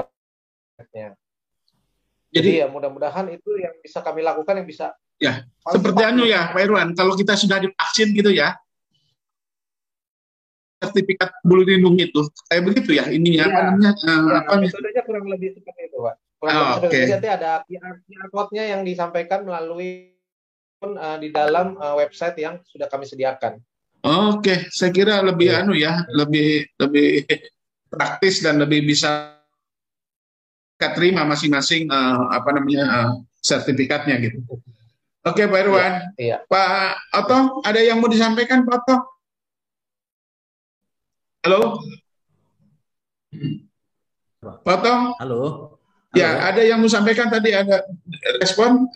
aplikasinya 0.77 1.17
jadi, 2.37 2.51
ya 2.61 2.67
mudah-mudahan 2.69 3.33
itu 3.33 3.49
yang 3.57 3.73
bisa 3.81 4.05
kami 4.05 4.21
lakukan 4.21 4.61
yang 4.61 4.69
bisa 4.69 4.93
Ya, 5.17 5.49
seperti 5.73 6.05
anu 6.05 6.29
ya, 6.29 6.53
Pak 6.53 6.61
Irwan, 6.61 6.93
kalau 6.93 7.17
kita 7.17 7.41
sudah 7.41 7.57
divaksin 7.57 8.13
gitu 8.13 8.29
ya, 8.29 8.53
sertifikat 10.77 11.33
bulu 11.41 11.65
lindung 11.65 11.97
itu, 11.97 12.21
kayak 12.53 12.63
begitu 12.69 13.01
ya, 13.01 13.09
ininya 13.09 13.49
apa 13.49 13.57
Iya. 13.57 13.65
namanya, 13.65 13.93
eh, 13.97 14.13
Ya, 14.13 14.37
apa 14.45 14.53
metodenya 14.61 15.03
kurang 15.09 15.25
lebih 15.33 15.57
seperti 15.57 15.89
itu, 15.89 15.97
Pak. 16.05 16.15
Kurang 16.37 16.53
Oh, 16.53 16.61
lebih 16.61 16.77
seperti. 16.77 17.13
Nanti 17.17 17.29
ada 17.33 17.51
QR, 17.65 17.95
QR 18.05 18.29
code-nya 18.29 18.65
yang 18.77 18.81
disampaikan 18.85 19.41
melalui 19.49 20.13
uh, 20.85 21.17
di 21.17 21.29
dalam 21.33 21.81
uh, 21.81 21.97
website 21.97 22.37
yang 22.37 22.61
sudah 22.69 22.85
kami 22.93 23.09
sediakan. 23.09 23.57
Oke, 24.05 24.69
saya 24.69 24.93
kira 24.93 25.25
lebih 25.25 25.49
Iya. 25.49 25.59
anu 25.65 25.73
ya, 25.73 26.05
lebih 26.13 26.77
lebih 26.77 27.25
praktis 27.97 28.45
dan 28.45 28.61
lebih 28.61 28.85
bisa 28.85 29.36
terima 30.77 31.25
masing-masing 31.25 31.89
eh, 31.89 32.23
apa 32.33 32.51
namanya 32.53 32.85
eh, 32.85 33.11
sertifikatnya 33.41 34.21
gitu. 34.21 34.41
Oke, 35.27 35.43
Pak 35.43 35.59
Irwan. 35.59 35.95
Iya. 36.15 36.47
Pak 36.47 37.19
Oto, 37.19 37.67
ada 37.67 37.81
yang 37.83 37.99
mau 37.99 38.07
disampaikan, 38.07 38.63
Pak 38.63 38.87
Oto? 38.87 38.97
Halo, 41.43 41.83
Pak 44.43 44.75
Oto? 44.83 44.95
Halo. 45.19 45.43
Ya, 46.15 46.49
ada 46.49 46.63
yang 46.63 46.79
mau 46.79 46.89
sampaikan 46.89 47.27
tadi 47.27 47.51
ada 47.53 47.83
respon? 48.39 48.87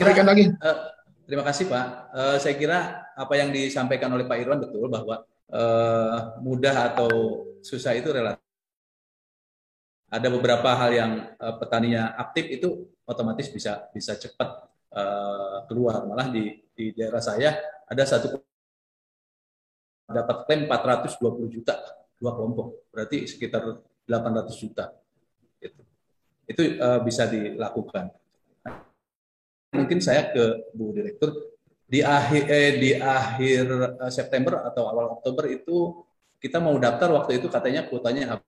Sampaikan 0.00 0.26
lagi. 0.26 0.48
Eh, 0.48 0.78
terima 1.28 1.44
kasih 1.44 1.68
Pak. 1.68 1.86
Eh, 2.16 2.36
saya 2.40 2.54
kira 2.56 2.78
apa 3.12 3.34
yang 3.36 3.52
disampaikan 3.52 4.08
oleh 4.16 4.24
Pak 4.24 4.38
Irwan 4.40 4.64
betul 4.64 4.88
bahwa 4.88 5.28
eh, 5.52 6.16
mudah 6.40 6.94
atau 6.94 7.10
susah 7.60 7.92
itu 7.94 8.08
relatif. 8.10 8.47
Ada 10.08 10.28
beberapa 10.32 10.72
hal 10.72 10.90
yang 10.92 11.12
eh, 11.36 11.54
petaninya 11.60 12.16
aktif 12.16 12.48
itu 12.48 12.68
otomatis 13.04 13.48
bisa 13.52 13.88
bisa 13.92 14.16
cepat 14.16 14.68
eh, 14.92 15.58
keluar. 15.68 16.04
Malah 16.08 16.32
di 16.32 16.64
di 16.72 16.96
daerah 16.96 17.20
saya 17.20 17.56
ada 17.88 18.02
satu 18.04 18.40
dapat 20.08 20.36
klaim 20.48 20.64
420 20.64 21.54
juta 21.54 21.76
dua 22.16 22.32
kelompok. 22.32 22.88
Berarti 22.88 23.28
sekitar 23.28 23.84
800 24.08 24.56
juta. 24.56 24.96
Itu, 25.60 25.80
itu 26.48 26.62
eh, 26.80 27.00
bisa 27.04 27.28
dilakukan 27.28 28.08
mungkin 29.72 29.98
saya 30.00 30.32
ke 30.32 30.72
Bu 30.72 30.96
Direktur 30.96 31.30
di 31.88 32.00
akhir 32.04 32.42
eh, 32.48 32.72
di 32.80 32.90
akhir 32.96 33.64
September 34.12 34.64
atau 34.64 34.88
awal 34.88 35.20
Oktober 35.20 35.48
itu 35.48 36.04
kita 36.40 36.60
mau 36.60 36.76
daftar 36.76 37.12
waktu 37.12 37.40
itu 37.40 37.48
katanya 37.48 37.88
kuotanya 37.88 38.38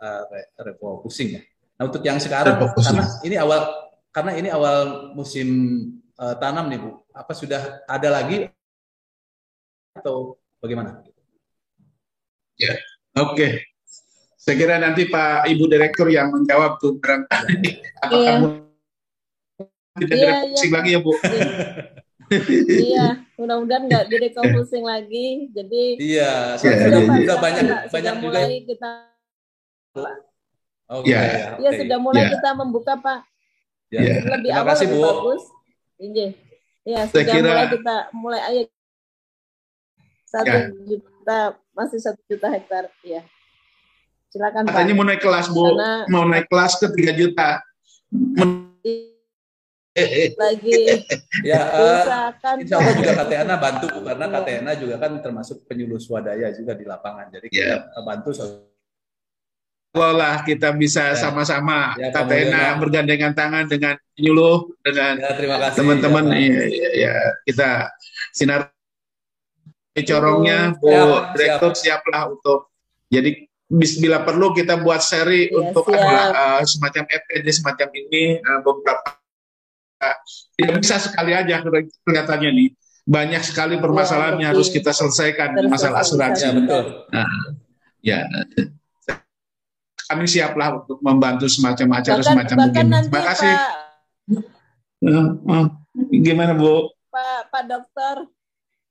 uh, 0.00 0.24
refocusing 0.58 1.36
ya. 1.36 1.42
Nah 1.76 1.84
untuk 1.86 2.00
yang 2.00 2.16
sekarang 2.16 2.56
Refocusing. 2.56 2.96
karena 2.96 3.04
ini 3.22 3.36
awal 3.36 3.60
karena 4.10 4.32
ini 4.34 4.48
awal 4.50 4.78
musim 5.14 5.48
eh, 6.12 6.34
tanam 6.36 6.66
nih 6.66 6.76
Bu, 6.76 6.90
apa 7.08 7.32
sudah 7.32 7.80
ada 7.86 8.08
lagi 8.10 8.44
atau 9.94 10.36
bagaimana? 10.58 11.00
Ya, 12.56 12.76
oke. 13.16 13.64
Saya 14.34 14.56
kira 14.56 14.76
nanti 14.76 15.04
Pak 15.06 15.46
Ibu 15.46 15.64
Direktur 15.64 16.08
yang 16.08 16.28
menjawab 16.28 16.76
tuh 16.76 16.96
barangkali. 16.96 17.56
Apakah 18.02 18.18
Iya. 18.18 18.32
mau 18.36 18.50
tidak 19.96 20.10
Iya, 20.10 20.20
direfocusing 20.20 20.68
iya. 20.68 20.76
lagi 20.76 20.90
ya 20.90 21.00
Bu? 21.00 21.12
iya, 22.70 23.06
mudah-mudahan 23.34 23.82
nggak 23.84 24.04
direcomposing 24.08 24.84
lagi. 24.84 25.48
Jadi 25.50 25.82
Iya, 25.98 26.56
Iya, 26.56 26.58
sudah, 26.58 26.76
iya, 26.76 26.88
iya. 26.88 27.18
sudah 27.24 27.36
banyak 27.38 27.64
sudah 27.64 27.88
banyak 27.90 28.14
juga. 28.16 28.24
mulai 28.26 28.44
kita 28.64 28.90
Oke, 30.90 31.06
Ya. 31.06 31.20
ya, 31.22 31.48
Iya 31.58 31.70
oke. 31.70 31.78
sudah 31.78 31.98
mulai 31.98 32.22
Ya. 32.26 32.30
kita 32.34 32.48
membuka 32.52 32.94
Pak. 32.98 33.20
Ya. 33.90 34.00
Ya. 34.00 34.14
Lebih 34.22 34.50
Terima 34.50 34.58
awal 34.58 34.68
kasih, 34.68 34.86
lebih 34.86 34.96
Bu. 34.96 35.06
bagus. 35.06 35.42
Iya. 35.96 36.26
Iya, 36.80 37.00
Saya 37.04 37.10
sudah 37.12 37.24
kira- 37.30 37.46
mulai 37.46 37.66
kita 37.68 37.96
mulai 38.12 38.40
ayo 38.42 38.62
satu 40.24 40.46
Ya. 40.48 40.58
juta 40.88 41.38
masih 41.72 41.98
satu 42.00 42.20
juta 42.26 42.46
hektar. 42.48 42.84
Iya. 43.02 43.22
Silakan 44.30 44.62
Pak. 44.62 44.70
Katanya 44.72 44.92
mau 44.94 45.04
naik 45.04 45.20
kelas 45.20 45.46
Bu, 45.48 45.62
Karena- 45.68 46.06
mau 46.06 46.24
naik 46.24 46.46
kelas 46.46 46.72
ke 46.76 46.86
3 46.88 47.12
juta. 47.12 47.48
Men- 48.10 48.70
lagi 50.38 50.70
Ya, 51.50 51.60
eh, 51.66 51.82
usahakan 52.00 52.54
insya 52.62 52.78
Allah 52.78 52.94
juga 52.94 53.12
KTNA 53.20 53.56
bantu 53.58 53.86
karena 54.06 54.26
KTNA 54.30 54.72
juga 54.78 54.96
kan 54.96 55.12
termasuk 55.18 55.66
penyuluh 55.66 55.98
swadaya 55.98 56.48
juga 56.50 56.72
di 56.72 56.86
lapangan. 56.86 57.26
Jadi 57.28 57.46
kita 57.50 57.90
Ya. 57.90 58.00
bantu 58.00 58.30
so- 59.90 59.98
Kalau 59.98 60.14
lah 60.14 60.46
kita 60.46 60.70
bisa 60.72 61.10
Ya. 61.12 61.18
sama-sama. 61.18 61.98
Ya, 61.98 62.14
KTNA 62.14 62.22
kemudian- 62.46 62.78
bergandengan 62.78 63.32
tangan 63.34 63.64
dengan 63.66 63.94
penyuluh 64.14 64.70
dengan 64.86 65.18
Ya, 65.18 65.34
terima 65.34 65.56
kasih. 65.58 65.76
teman-teman. 65.82 66.24
Ya, 66.30 66.38
ya, 66.38 66.64
ya, 66.70 66.88
ya, 66.94 67.14
kita 67.42 67.68
sinar 68.30 68.70
corongnya 70.00 70.78
Bu 70.78 70.88
Siap, 70.88 71.34
Direktur 71.36 71.72
siaplah 71.74 72.30
untuk 72.30 72.70
jadi 73.10 73.50
bila 74.00 74.22
perlu 74.22 74.50
kita 74.50 74.78
buat 74.80 75.02
seri 75.02 75.50
Iya, 75.50 75.58
untuk 75.58 75.84
siap. 75.86 75.98
adalah, 75.98 76.26
uh, 76.30 76.60
semacam 76.62 77.04
FPD 77.06 77.46
semacam 77.50 77.88
ini. 77.92 78.22
Uh, 78.40 78.58
beberapa 78.62 79.18
uh, 80.00 80.16
tidak 80.56 80.76
bisa 80.80 80.96
sekali 81.02 81.34
aja 81.34 81.60
kelihatannya 82.06 82.50
nih. 82.54 82.68
Banyak 83.04 83.42
sekali 83.42 83.76
permasalahan 83.76 84.38
yang 84.38 84.54
harus 84.54 84.70
kita 84.70 84.94
selesaikan 84.94 85.58
masalah 85.66 86.00
asuransi. 86.00 86.46
Ya, 86.46 86.52
betul. 86.54 86.82
Nah, 87.10 87.30
ya 88.00 88.18
kami 90.10 90.26
siaplah 90.26 90.82
untuk 90.82 90.98
membantu 91.00 91.46
semacam 91.46 92.02
acara 92.02 92.18
bahkan 92.18 92.26
semacam 92.34 92.56
bahkan 92.58 92.84
begini. 92.90 93.06
Terima 93.06 93.22
kasih. 93.30 93.54
Pak 93.54 93.78
Uh, 95.00 95.32
uh, 95.48 95.64
gimana 96.12 96.52
Bu? 96.52 96.92
Pak 97.08 97.48
Pak 97.48 97.64
Dokter 97.66 98.28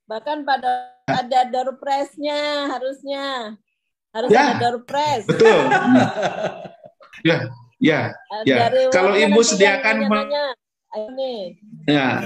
bahkan 0.09 0.41
pada 0.41 0.89
ada 1.05 1.45
doorpress-nya 1.45 2.65
harusnya 2.65 3.53
harus 4.09 4.29
Ya. 4.33 4.41
ada 4.41 4.55
doorpress. 4.57 5.29
Betul. 5.29 5.69
ya, 7.29 7.45
ya, 7.77 8.01
Uh, 8.33 8.41
ya. 8.41 8.57
dari 8.67 8.89
Kalau 8.89 9.13
warga 9.13 9.21
Ibu 9.29 9.39
sediakan 9.45 9.95
ayo 10.89 11.07
nih 11.13 11.39
ya, 11.85 12.25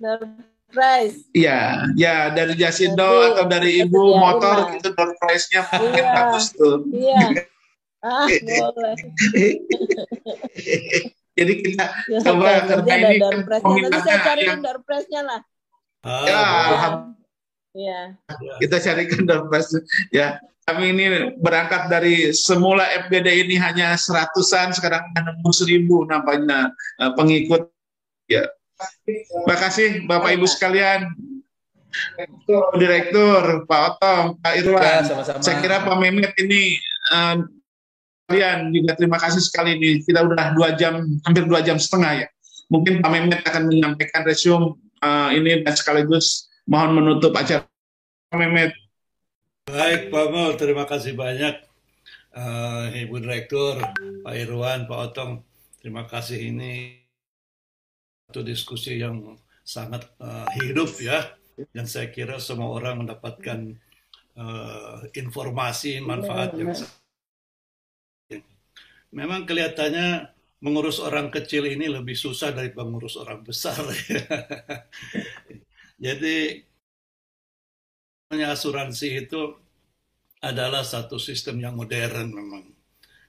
doorpress. 0.00 1.28
ya, 1.36 1.84
ya 2.00 2.32
dari 2.32 2.56
Jasindo 2.56 3.28
atau 3.28 3.44
dari 3.44 3.84
Ibu 3.84 4.16
motor 4.16 4.72
gitu 4.72 4.96
door 4.96 5.12
price-nya 5.20 5.68
mungkin 5.68 6.00
Iya. 6.00 6.14
bagus 6.16 6.46
tuh. 6.56 6.80
Iya. 6.88 7.44
Ah, 7.98 8.30
boleh. 8.30 8.94
Jadi 11.38 11.52
kita 11.62 11.84
Ya, 12.10 12.18
coba 12.22 12.62
ada 12.62 12.74
ini. 12.82 13.18
Nanti 13.18 13.46
saya 13.46 13.62
peminatnya 13.62 14.16
carikan 14.22 14.48
yang 14.48 14.60
door 14.62 14.78
prize-nya 14.82 15.22
lah. 15.22 15.40
ya 15.98 16.18
Iya. 16.24 16.40
alhamdulillah 16.72 17.16
Iya. 17.78 18.00
kita 18.58 18.76
carikan 18.80 19.22
dompet 19.22 19.62
ya 20.10 20.40
kami 20.64 20.90
ini 20.90 21.04
berangkat 21.38 21.86
dari 21.86 22.32
semula 22.32 22.82
FGD 23.06 23.44
ini 23.44 23.54
hanya 23.58 23.94
seratusan 23.94 24.72
sekarang 24.72 25.04
nembus 25.14 25.62
seribu 25.62 26.02
nampaknya 26.04 26.74
eh, 26.98 27.12
pengikut 27.14 27.70
ya 28.26 28.46
terima 29.04 29.56
kasih 29.58 30.06
bapak 30.06 30.34
ibu 30.34 30.46
sekalian 30.46 31.06
direktur 32.74 33.64
Pak 33.66 33.80
Otong 33.94 34.24
Pak 34.38 34.52
Irwan 34.54 34.82
Ya, 34.82 35.02
sama-sama. 35.04 35.40
saya 35.40 35.56
kira 35.58 35.82
Pak 35.82 35.96
Mehmet 35.98 36.32
ini 36.38 36.78
eh, 37.12 37.36
kalian 38.28 38.68
juga 38.76 38.92
terima 38.92 39.16
kasih 39.16 39.40
sekali 39.40 39.80
ini. 39.80 40.04
Kita 40.04 40.20
udah 40.20 40.52
dua 40.52 40.76
jam 40.76 41.00
hampir 41.24 41.48
dua 41.48 41.64
jam 41.64 41.80
setengah 41.80 42.24
ya. 42.24 42.28
Mungkin 42.68 43.00
Pak 43.00 43.10
Mehmet 43.10 43.40
akan 43.48 43.72
menyampaikan 43.72 44.22
resume 44.28 44.76
eh, 45.00 45.30
ini 45.40 45.64
dan 45.64 45.72
sekaligus 45.72 46.52
mohon 46.68 47.00
menutup 47.00 47.32
acara 47.32 47.64
Pak 48.28 48.36
Mehmet. 48.36 48.76
Baik, 49.68 50.12
Pak 50.12 50.26
Mul, 50.32 50.52
terima 50.60 50.84
kasih 50.84 51.16
banyak. 51.16 51.64
Eh, 52.36 52.84
Ibu 53.08 53.16
Direktur, 53.24 53.80
Pak 54.20 54.34
Irwan, 54.36 54.84
Pak 54.84 54.98
Otong, 55.12 55.40
terima 55.80 56.04
kasih. 56.04 56.52
Ini 56.52 57.00
satu 58.28 58.44
diskusi 58.44 59.00
yang 59.00 59.40
sangat 59.64 60.04
eh, 60.20 60.46
hidup 60.60 60.92
ya. 61.00 61.24
Dan 61.72 61.88
saya 61.88 62.12
kira 62.12 62.36
semua 62.36 62.76
orang 62.76 63.04
mendapatkan 63.04 63.72
eh, 64.36 64.98
informasi, 65.16 66.04
manfaat 66.04 66.52
yang 66.52 66.76
memang 69.12 69.48
kelihatannya 69.48 70.36
mengurus 70.58 70.98
orang 70.98 71.30
kecil 71.30 71.70
ini 71.70 71.86
lebih 71.86 72.18
susah 72.18 72.50
dari 72.50 72.74
mengurus 72.74 73.14
orang 73.14 73.46
besar. 73.46 73.78
Jadi 76.04 76.66
asuransi 78.28 79.26
itu 79.26 79.40
adalah 80.42 80.86
satu 80.86 81.18
sistem 81.18 81.62
yang 81.62 81.74
modern 81.74 82.34
memang. 82.34 82.64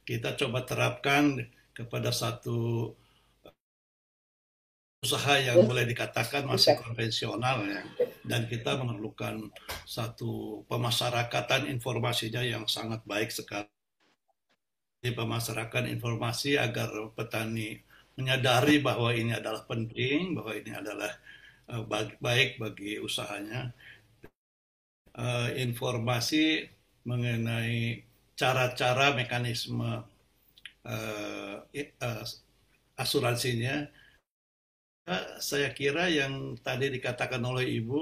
Kita 0.06 0.34
coba 0.34 0.66
terapkan 0.66 1.38
kepada 1.74 2.10
satu 2.10 2.90
usaha 5.00 5.40
yang 5.40 5.64
boleh 5.64 5.88
dikatakan 5.88 6.50
masih 6.50 6.76
konvensional 6.82 7.66
ya. 7.66 7.82
Dan 8.26 8.50
kita 8.50 8.78
memerlukan 8.78 9.54
satu 9.86 10.66
pemasarakatan 10.66 11.70
informasinya 11.72 12.42
yang 12.42 12.66
sangat 12.66 13.06
baik 13.06 13.30
sekali. 13.30 13.79
Jadi 15.00 15.16
pemasarakatan 15.20 15.86
informasi 15.96 16.52
agar 16.66 16.90
petani 17.18 17.70
menyadari 18.20 18.76
bahwa 18.88 19.10
ini 19.22 19.32
adalah 19.40 19.64
penting, 19.72 20.36
bahwa 20.36 20.52
ini 20.62 20.72
adalah 20.82 21.12
bag- 21.92 22.20
baik 22.28 22.50
bagi 22.64 22.92
usahanya 23.08 23.62
eh, 25.26 25.50
informasi 25.66 26.44
mengenai 27.10 27.80
cara-cara 28.40 29.06
mekanisme 29.20 29.92
eh, 30.86 31.56
asuransinya. 32.98 33.76
Saya 35.50 35.70
kira 35.80 36.06
yang 36.20 36.34
tadi 36.68 36.86
dikatakan 36.96 37.42
oleh 37.52 37.66
Ibu, 37.82 38.02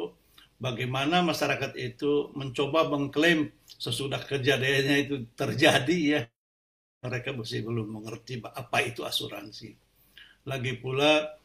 bagaimana 0.66 1.16
masyarakat 1.30 1.72
itu 1.90 2.12
mencoba 2.40 2.80
mengklaim 2.94 3.40
sesudah 3.86 4.22
kejadiannya 4.30 4.96
itu 5.08 5.16
terjadi 5.40 5.98
ya. 6.14 6.22
Mereka 7.06 7.30
masih 7.38 7.62
belum 7.62 7.88
mengerti 7.94 8.42
apa 8.42 8.78
itu 8.82 9.06
asuransi. 9.06 9.78
Lagi 10.50 10.74
pula 10.82 11.38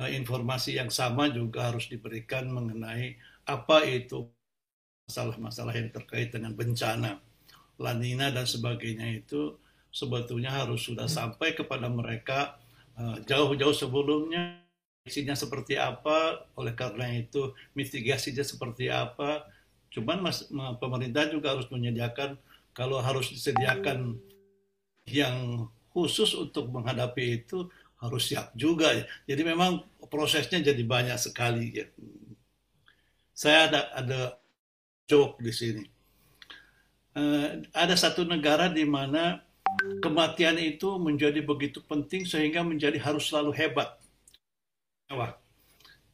eh, 0.00 0.10
informasi 0.18 0.76
yang 0.80 0.90
sama 0.92 1.28
juga 1.32 1.72
harus 1.72 1.88
diberikan 1.88 2.48
mengenai 2.52 3.16
apa 3.48 3.84
itu 3.88 4.28
masalah-masalah 5.08 5.74
yang 5.74 5.90
terkait 5.90 6.30
dengan 6.34 6.52
bencana, 6.54 7.18
lanina 7.80 8.30
dan 8.30 8.46
sebagainya 8.46 9.08
itu 9.24 9.56
sebetulnya 9.90 10.54
harus 10.54 10.86
sudah 10.86 11.08
sampai 11.10 11.56
kepada 11.58 11.88
mereka 11.90 12.60
eh, 13.00 13.16
jauh-jauh 13.26 13.74
sebelumnya 13.76 14.60
isinya 15.08 15.34
seperti 15.34 15.80
apa, 15.80 16.44
oleh 16.60 16.76
karena 16.76 17.08
itu 17.16 17.56
mitigasinya 17.74 18.44
seperti 18.44 18.92
apa. 18.92 19.48
Cuman 19.90 20.22
mas, 20.22 20.46
ma- 20.52 20.76
pemerintah 20.78 21.26
juga 21.32 21.56
harus 21.56 21.66
menyediakan 21.72 22.38
kalau 22.76 23.02
harus 23.02 23.32
disediakan 23.32 24.20
yang 25.10 25.66
khusus 25.90 26.32
untuk 26.38 26.70
menghadapi 26.70 27.44
itu 27.44 27.66
harus 28.00 28.32
siap 28.32 28.54
juga. 28.56 28.96
ya. 28.96 29.04
Jadi 29.34 29.42
memang 29.44 29.84
prosesnya 30.08 30.62
jadi 30.64 30.80
banyak 30.80 31.18
sekali. 31.20 31.66
Ya. 31.76 31.86
Saya 33.36 33.68
ada 33.68 33.80
ada 33.92 34.20
joke 35.04 35.42
di 35.42 35.52
sini. 35.52 35.84
Eh, 37.10 37.48
ada 37.74 37.94
satu 37.98 38.22
negara 38.22 38.70
di 38.70 38.86
mana 38.86 39.42
kematian 40.00 40.56
itu 40.56 40.96
menjadi 40.96 41.42
begitu 41.42 41.82
penting 41.84 42.24
sehingga 42.24 42.62
menjadi 42.62 42.96
harus 43.02 43.28
selalu 43.28 43.52
hebat. 43.58 43.98
Wah. 45.10 45.36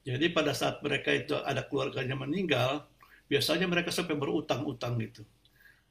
Jadi 0.07 0.31
pada 0.31 0.55
saat 0.55 0.79
mereka 0.87 1.11
itu 1.11 1.35
ada 1.35 1.67
keluarganya 1.67 2.15
meninggal, 2.15 2.87
biasanya 3.27 3.67
mereka 3.67 3.91
sampai 3.91 4.15
berutang-utang 4.15 4.95
gitu. 5.03 5.27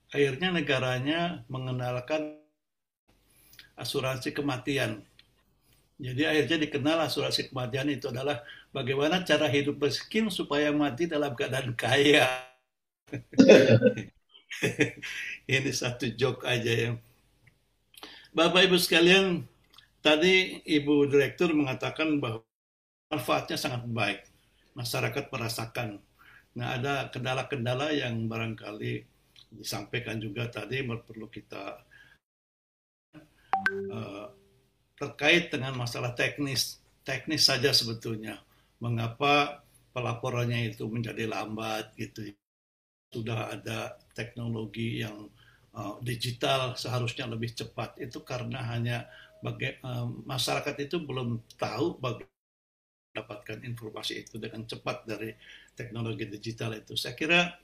Akhirnya 0.08 0.56
negaranya 0.56 1.44
mengenalkan 1.52 2.40
asuransi 3.76 4.32
kematian. 4.32 5.04
Jadi 5.96 6.28
akhirnya 6.28 6.68
dikenal 6.68 7.08
asuransi 7.08 7.52
kematian 7.52 7.88
itu 7.88 8.12
adalah 8.12 8.44
bagaimana 8.76 9.24
cara 9.24 9.48
hidup 9.48 9.80
miskin 9.80 10.28
supaya 10.28 10.72
mati 10.76 11.08
dalam 11.08 11.32
keadaan 11.32 11.72
kaya. 11.72 12.28
Ini 15.48 15.72
satu 15.72 16.12
joke 16.16 16.44
aja 16.44 16.72
ya. 16.72 16.92
Bapak 18.36 18.68
Ibu 18.68 18.76
sekalian, 18.76 19.48
tadi 20.04 20.60
Ibu 20.68 21.08
Direktur 21.08 21.56
mengatakan 21.56 22.20
bahwa 22.20 22.44
manfaatnya 23.08 23.56
sangat 23.56 23.88
baik. 23.88 24.28
Masyarakat 24.76 25.32
merasakan. 25.32 26.04
Nah, 26.60 26.76
ada 26.76 27.08
kendala-kendala 27.08 27.96
yang 27.96 28.28
barangkali 28.28 29.08
disampaikan 29.56 30.20
juga 30.20 30.52
tadi 30.52 30.84
perlu 30.84 31.32
kita 31.32 31.80
eh, 33.92 34.28
terkait 35.00 35.52
dengan 35.52 35.76
masalah 35.76 36.16
teknis. 36.16 36.80
Teknis 37.06 37.46
saja 37.46 37.70
sebetulnya. 37.76 38.42
Mengapa 38.82 39.64
pelaporannya 39.96 40.74
itu 40.74 40.88
menjadi 40.88 41.30
lambat 41.30 41.94
gitu. 42.00 42.34
Sudah 43.14 43.54
ada 43.54 43.96
teknologi 44.12 45.00
yang 45.00 45.32
uh, 45.72 45.96
digital 46.04 46.76
seharusnya 46.76 47.30
lebih 47.30 47.56
cepat. 47.56 47.96
Itu 48.02 48.26
karena 48.28 48.60
hanya 48.68 49.08
baga- 49.40 49.80
uh, 49.86 50.10
masyarakat 50.28 50.76
itu 50.84 51.00
belum 51.00 51.40
tahu 51.56 52.02
bagaimana 52.02 52.34
mendapatkan 53.16 53.64
informasi 53.64 54.28
itu 54.28 54.36
dengan 54.36 54.68
cepat 54.68 55.08
dari 55.08 55.32
teknologi 55.72 56.28
digital 56.28 56.76
itu. 56.76 57.00
Saya 57.00 57.16
kira 57.16 57.56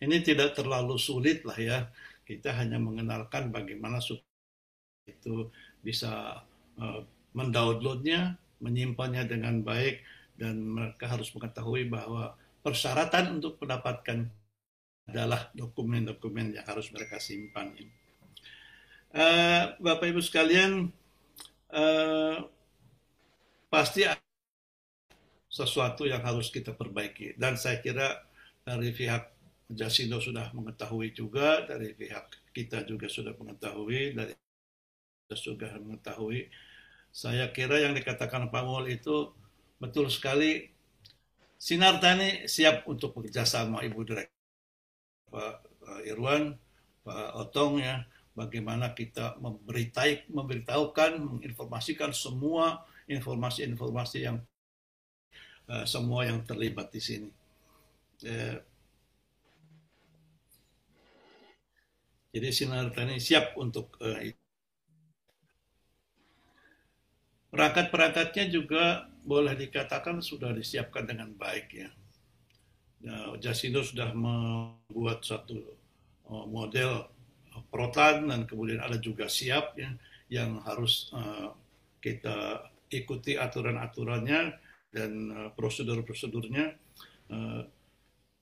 ini 0.00 0.24
tidak 0.24 0.56
terlalu 0.56 0.96
sulit 0.96 1.44
lah 1.44 1.58
ya. 1.60 1.78
Kita 2.24 2.56
hanya 2.56 2.80
mengenalkan 2.80 3.52
bagaimana 3.52 4.00
supaya 4.00 4.33
itu 5.08 5.48
bisa 5.84 6.44
uh, 6.80 7.00
mendownloadnya, 7.36 8.40
menyimpannya 8.60 9.28
dengan 9.28 9.60
baik, 9.60 10.00
dan 10.40 10.58
mereka 10.64 11.10
harus 11.10 11.30
mengetahui 11.36 11.86
bahwa 11.92 12.34
persyaratan 12.64 13.38
untuk 13.40 13.60
mendapatkan 13.60 14.26
adalah 15.04 15.52
dokumen-dokumen 15.52 16.56
yang 16.56 16.64
harus 16.64 16.88
mereka 16.88 17.20
simpan. 17.20 17.76
Uh, 19.14 19.76
Bapak 19.78 20.10
Ibu 20.10 20.24
sekalian, 20.24 20.88
uh, 21.70 22.36
pasti 23.68 24.08
ada 24.08 24.18
sesuatu 25.52 26.08
yang 26.08 26.24
harus 26.24 26.50
kita 26.50 26.72
perbaiki. 26.74 27.36
Dan 27.38 27.54
saya 27.60 27.78
kira 27.78 28.26
dari 28.64 28.90
pihak 28.90 29.30
Jasindo 29.70 30.18
sudah 30.18 30.50
mengetahui 30.56 31.14
juga, 31.14 31.62
dari 31.68 31.92
pihak 31.94 32.52
kita 32.56 32.82
juga 32.88 33.06
sudah 33.06 33.36
mengetahui, 33.36 34.16
dari 34.16 34.34
juga 35.32 35.72
mengetahui. 35.80 36.52
Saya 37.14 37.48
kira 37.54 37.80
yang 37.80 37.96
dikatakan 37.96 38.52
Pak 38.52 38.62
Mul 38.66 38.92
itu 38.92 39.32
betul 39.80 40.12
sekali. 40.12 40.68
Sinar 41.56 41.96
Tani 41.96 42.44
siap 42.44 42.84
untuk 42.84 43.16
bekerja 43.16 43.48
sama 43.48 43.80
Ibu 43.80 44.04
Direktur 44.04 44.34
Pak 45.32 45.54
eh, 45.88 46.12
Irwan, 46.12 46.54
Pak 47.00 47.28
Otong 47.40 47.80
ya, 47.80 48.04
bagaimana 48.36 48.92
kita 48.92 49.40
memberitahu, 49.40 50.28
memberitahukan, 50.28 51.18
menginformasikan 51.18 52.12
semua 52.12 52.84
informasi-informasi 53.04 54.18
yang 54.24 54.40
uh, 55.68 55.84
semua 55.84 56.24
yang 56.24 56.40
terlibat 56.40 56.88
di 56.88 57.00
sini. 57.04 57.30
Eh, 58.24 58.56
jadi 62.32 62.48
Sinar 62.48 62.88
Tani 62.96 63.20
siap 63.20 63.56
untuk 63.60 63.96
uh, 64.00 64.20
itu. 64.24 64.43
Perangkat-perangkatnya 67.54 68.50
juga 68.50 69.06
boleh 69.22 69.54
dikatakan 69.54 70.18
sudah 70.18 70.50
disiapkan 70.50 71.06
dengan 71.06 71.30
baik 71.38 71.70
ya. 71.70 71.90
Nah, 73.06 73.38
Jasindo 73.38 73.86
sudah 73.86 74.10
membuat 74.10 75.22
satu 75.22 75.54
uh, 76.26 76.46
model 76.50 77.06
uh, 77.54 77.62
protan 77.70 78.26
dan 78.26 78.50
kemudian 78.50 78.82
ada 78.82 78.98
juga 78.98 79.30
siap 79.30 79.78
ya 79.78 79.94
yang 80.26 80.58
harus 80.66 81.14
uh, 81.14 81.54
kita 82.02 82.66
ikuti 82.90 83.38
aturan-aturannya 83.38 84.58
dan 84.94 85.10
prosedur-prosedurnya 85.58 86.78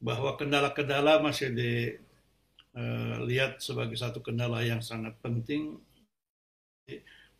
bahwa 0.03 0.37
kendala-kendala 0.37 1.25
masih 1.25 1.49
dilihat 1.57 3.57
sebagai 3.65 3.97
satu 3.97 4.21
kendala 4.21 4.61
yang 4.61 4.85
sangat 4.85 5.17
penting 5.25 5.81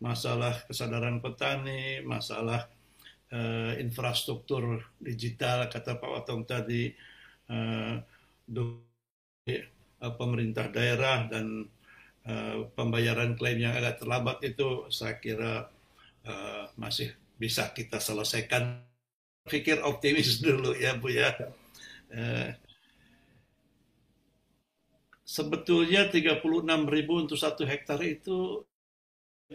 masalah 0.03 0.67
kesadaran 0.67 1.23
petani, 1.23 2.03
masalah 2.03 2.67
uh, 3.31 3.71
infrastruktur 3.79 4.83
digital 4.99 5.71
kata 5.71 5.95
Pak 5.95 6.09
Watong 6.11 6.43
tadi 6.43 6.91
uh, 7.47 8.03
pemerintah 10.19 10.67
daerah 10.67 11.31
dan 11.31 11.63
uh, 12.27 12.67
pembayaran 12.75 13.39
klaim 13.39 13.63
yang 13.63 13.79
agak 13.79 14.03
terlambat 14.03 14.43
itu 14.43 14.91
saya 14.91 15.15
kira 15.23 15.71
uh, 16.27 16.67
masih 16.75 17.15
bisa 17.39 17.71
kita 17.71 18.03
selesaikan. 18.03 18.83
Pikir 19.47 19.83
optimis 19.83 20.39
dulu 20.43 20.75
ya 20.75 20.99
Bu 20.99 21.11
ya. 21.15 21.31
Uh, 22.11 22.51
sebetulnya 25.23 26.11
36 26.11 26.43
ribu 26.91 27.13
untuk 27.23 27.39
satu 27.39 27.63
hektar 27.63 28.03
itu 28.03 28.67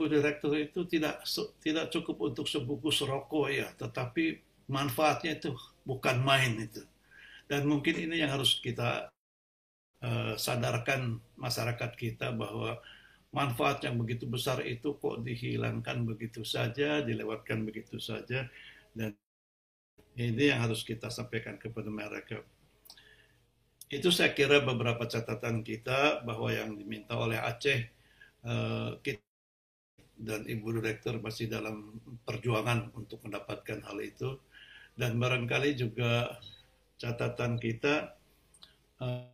Direktur 0.06 0.54
itu 0.54 0.86
tidak 0.86 1.26
tidak 1.58 1.90
cukup 1.90 2.30
untuk 2.30 2.46
sebungkus 2.46 3.02
rokok 3.02 3.50
ya, 3.50 3.68
tetapi 3.74 4.38
manfaatnya 4.70 5.40
itu 5.40 5.56
bukan 5.82 6.22
main 6.22 6.54
itu. 6.60 6.84
Dan 7.48 7.66
mungkin 7.66 7.96
ini 7.96 8.22
yang 8.22 8.30
harus 8.36 8.60
kita 8.60 9.08
uh, 10.04 10.34
sadarkan 10.36 11.18
masyarakat 11.34 11.90
kita 11.96 12.30
bahwa 12.36 12.78
manfaat 13.32 13.84
yang 13.84 13.96
begitu 13.96 14.28
besar 14.28 14.60
itu 14.64 14.96
kok 15.00 15.24
dihilangkan 15.24 16.04
begitu 16.04 16.44
saja, 16.44 17.00
dilewatkan 17.00 17.64
begitu 17.64 17.96
saja, 17.96 18.48
dan 18.92 19.16
ini 20.18 20.52
yang 20.52 20.64
harus 20.64 20.84
kita 20.84 21.08
sampaikan 21.08 21.56
kepada 21.56 21.88
mereka. 21.88 22.44
Itu 23.88 24.12
saya 24.12 24.36
kira 24.36 24.60
beberapa 24.60 25.08
catatan 25.08 25.64
kita 25.64 26.20
bahwa 26.28 26.52
yang 26.52 26.76
diminta 26.76 27.16
oleh 27.16 27.40
Aceh 27.40 27.88
uh, 28.44 29.00
kita 29.00 29.27
dan 30.18 30.44
Ibu 30.44 30.82
Direktur 30.82 31.22
masih 31.22 31.46
dalam 31.46 31.98
perjuangan 32.26 32.90
untuk 32.98 33.22
mendapatkan 33.22 33.80
hal 33.86 33.98
itu. 34.02 34.38
Dan 34.98 35.16
barangkali 35.22 35.78
juga 35.78 36.38
catatan 36.98 37.62
kita 37.62 38.18
uh, 38.98 39.30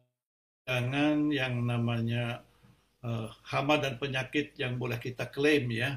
jangan 0.68 1.32
yang 1.32 1.64
namanya 1.64 2.44
uh, 3.00 3.32
hama 3.48 3.80
dan 3.80 3.96
penyakit 3.96 4.52
yang 4.60 4.76
boleh 4.76 5.00
kita 5.00 5.28
klaim 5.32 5.72
ya 5.72 5.96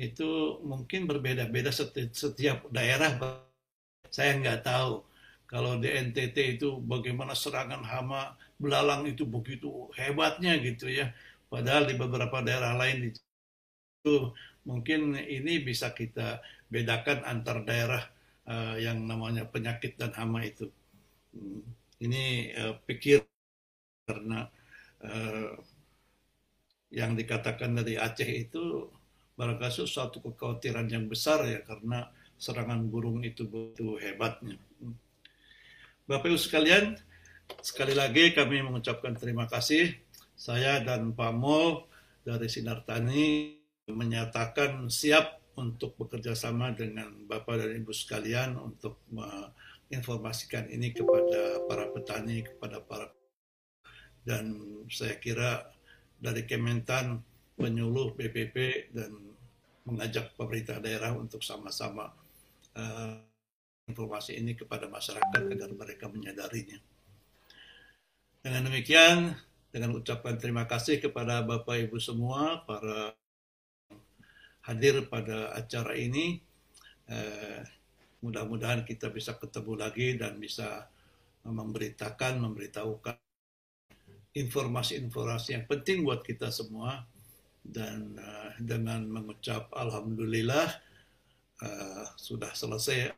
itu 0.00 0.56
mungkin 0.64 1.04
berbeda-beda 1.04 1.68
setiap, 1.68 2.12
setiap 2.16 2.58
daerah. 2.72 3.20
Saya 4.08 4.40
nggak 4.40 4.64
tahu 4.64 5.04
kalau 5.44 5.76
di 5.76 5.92
NTT 5.92 6.56
itu 6.56 6.80
bagaimana 6.80 7.36
serangan 7.36 7.84
hama 7.84 8.32
belalang 8.56 9.04
itu 9.04 9.28
begitu 9.28 9.92
hebatnya 9.92 10.56
gitu 10.64 10.88
ya. 10.88 11.12
Padahal 11.52 11.84
di 11.84 12.00
beberapa 12.00 12.40
daerah 12.40 12.72
lain 12.80 13.12
itu 14.00 14.32
mungkin 14.64 15.12
ini 15.12 15.60
bisa 15.60 15.92
kita 15.92 16.40
bedakan 16.72 17.20
antar 17.28 17.60
daerah 17.68 18.08
uh, 18.48 18.80
yang 18.80 19.04
namanya 19.04 19.44
penyakit 19.44 20.00
dan 20.00 20.16
hama 20.16 20.40
itu. 20.40 20.72
Hmm, 21.36 21.60
ini 22.00 22.48
uh, 22.56 22.80
pikir 22.88 23.20
karena 24.08 24.48
uh, 25.04 25.52
yang 26.90 27.12
dikatakan 27.12 27.76
dari 27.76 28.00
Aceh 28.00 28.24
itu 28.24 28.88
barangkali 29.36 29.84
suatu 29.84 30.24
kekhawatiran 30.24 30.88
yang 30.88 31.04
besar 31.06 31.44
ya 31.44 31.60
karena 31.60 32.08
serangan 32.40 32.88
burung 32.88 33.20
itu 33.20 33.44
begitu 33.44 34.00
hebatnya. 34.00 34.56
Bapak 36.08 36.26
Ibu 36.32 36.40
sekalian, 36.40 36.96
sekali 37.60 37.92
lagi 37.92 38.32
kami 38.32 38.64
mengucapkan 38.64 39.12
terima 39.12 39.44
kasih. 39.44 39.92
Saya 40.34 40.80
dan 40.80 41.12
Pak 41.12 41.36
Mol 41.36 41.84
dari 42.24 42.48
Sinar 42.48 42.82
Tani 42.82 43.59
menyatakan 43.92 44.88
siap 44.90 45.40
untuk 45.58 45.98
bekerja 45.98 46.32
sama 46.32 46.72
dengan 46.72 47.26
Bapak 47.28 47.60
dan 47.60 47.70
Ibu 47.82 47.92
sekalian 47.92 48.56
untuk 48.56 49.04
menginformasikan 49.12 50.70
ini 50.72 50.94
kepada 50.94 51.66
para 51.68 51.90
petani, 51.92 52.46
kepada 52.46 52.80
para 52.80 53.12
dan 54.24 54.52
saya 54.92 55.16
kira 55.16 55.64
dari 56.20 56.44
Kementan 56.44 57.24
menyuluh 57.56 58.12
BPP 58.16 58.88
dan 58.92 59.12
mengajak 59.88 60.36
pemerintah 60.36 60.76
daerah 60.80 61.16
untuk 61.16 61.40
sama-sama 61.40 62.12
uh, 62.76 63.16
informasi 63.88 64.36
ini 64.38 64.54
kepada 64.54 64.86
masyarakat 64.86 65.42
agar 65.50 65.70
mereka 65.72 66.06
menyadarinya. 66.06 66.78
Dengan 68.40 68.70
demikian, 68.70 69.34
dengan 69.72 69.98
ucapan 69.98 70.36
terima 70.40 70.64
kasih 70.64 71.02
kepada 71.02 71.44
Bapak 71.44 71.90
Ibu 71.90 71.98
semua, 72.00 72.64
para 72.64 73.12
hadir 74.70 75.10
pada 75.10 75.50
acara 75.58 75.98
ini. 75.98 76.38
Eh, 77.10 77.60
mudah-mudahan 78.22 78.86
kita 78.86 79.10
bisa 79.10 79.34
ketemu 79.34 79.74
lagi 79.74 80.14
dan 80.14 80.38
bisa 80.38 80.86
memberitakan, 81.42 82.38
memberitahukan 82.38 83.18
informasi-informasi 84.30 85.58
yang 85.58 85.66
penting 85.66 86.06
buat 86.06 86.22
kita 86.22 86.54
semua. 86.54 87.02
Dan 87.60 88.16
uh, 88.16 88.56
dengan 88.56 89.04
mengucap 89.04 89.68
Alhamdulillah 89.76 90.68
uh, 91.60 92.04
sudah 92.16 92.56
selesai 92.56 93.12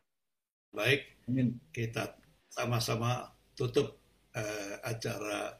baik. 0.75 1.23
Kita 1.71 2.19
sama-sama 2.51 3.31
tutup 3.55 4.03
uh, 4.35 4.75
acara 4.83 5.55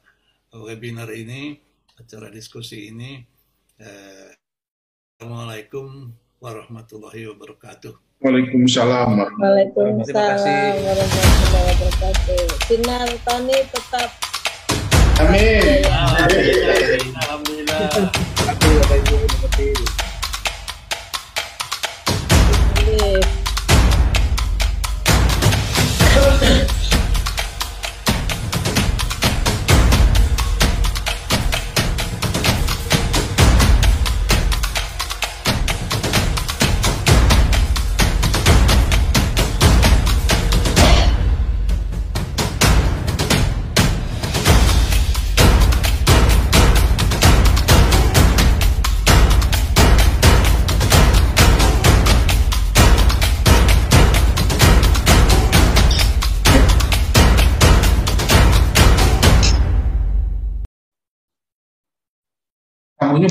webinar 0.51 1.07
ini, 1.15 1.55
acara 1.95 2.27
diskusi 2.27 2.91
ini. 2.91 3.23
Uh, 3.79 4.42
Assalamualaikum 5.23 6.11
warahmatullahi 6.43 7.31
wabarakatuh. 7.31 7.95
Waalaikumsalam. 8.27 9.23
Waalaikumsalam 9.39 10.83
warahmatullahi 10.83 11.63
wabarakatuh. 11.63 12.43
Sinar 12.67 13.07
Tani 13.23 13.57
tetap. 13.71 14.11
Amin. 15.23 15.87
Alhamdulillah. 15.87 17.87
Amin. 18.51 20.02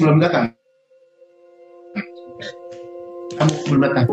Belum 0.03 0.19
datang. 0.19 0.51
Kamu 3.39 3.55
belum 3.71 3.81
datang. 3.87 4.07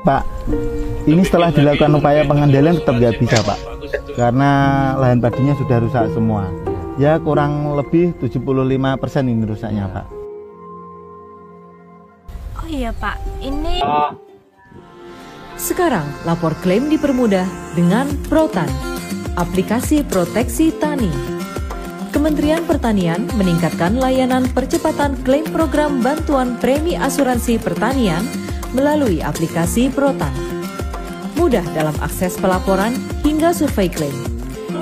Pak, 0.00 0.24
ini 1.04 1.20
setelah 1.20 1.52
dilakukan 1.52 1.92
upaya 2.00 2.24
pengendalian 2.24 2.80
tetap 2.80 2.96
nggak 2.96 3.20
bisa 3.20 3.44
Pak, 3.44 3.60
karena 4.16 4.50
lahan 4.96 5.20
padinya 5.20 5.52
sudah 5.60 5.76
rusak 5.84 6.08
semua. 6.16 6.48
Ya 6.96 7.20
kurang 7.20 7.76
lebih 7.76 8.16
75% 8.16 9.28
ini 9.28 9.44
rusaknya 9.44 9.84
Pak. 9.92 10.06
Oh 12.64 12.68
iya 12.72 12.90
Pak, 12.96 13.20
ini 13.44 13.84
Sekarang, 15.60 16.08
lapor 16.24 16.56
klaim 16.64 16.88
dipermudah 16.88 17.44
dengan 17.76 18.08
Protan. 18.32 18.68
aplikasi 19.38 20.02
proteksi 20.04 20.72
tani. 20.74 21.08
Kementerian 22.10 22.60
Pertanian 22.66 23.24
meningkatkan 23.38 23.96
layanan 23.96 24.44
percepatan 24.52 25.14
klaim 25.22 25.46
program 25.48 26.02
bantuan 26.02 26.58
premi 26.58 26.98
asuransi 26.98 27.56
pertanian 27.62 28.20
melalui 28.74 29.22
aplikasi 29.22 29.88
Protan. 29.88 30.32
Mudah 31.38 31.64
dalam 31.72 31.94
akses 32.04 32.36
pelaporan 32.36 32.92
hingga 33.22 33.54
survei 33.54 33.88
klaim. 33.88 34.16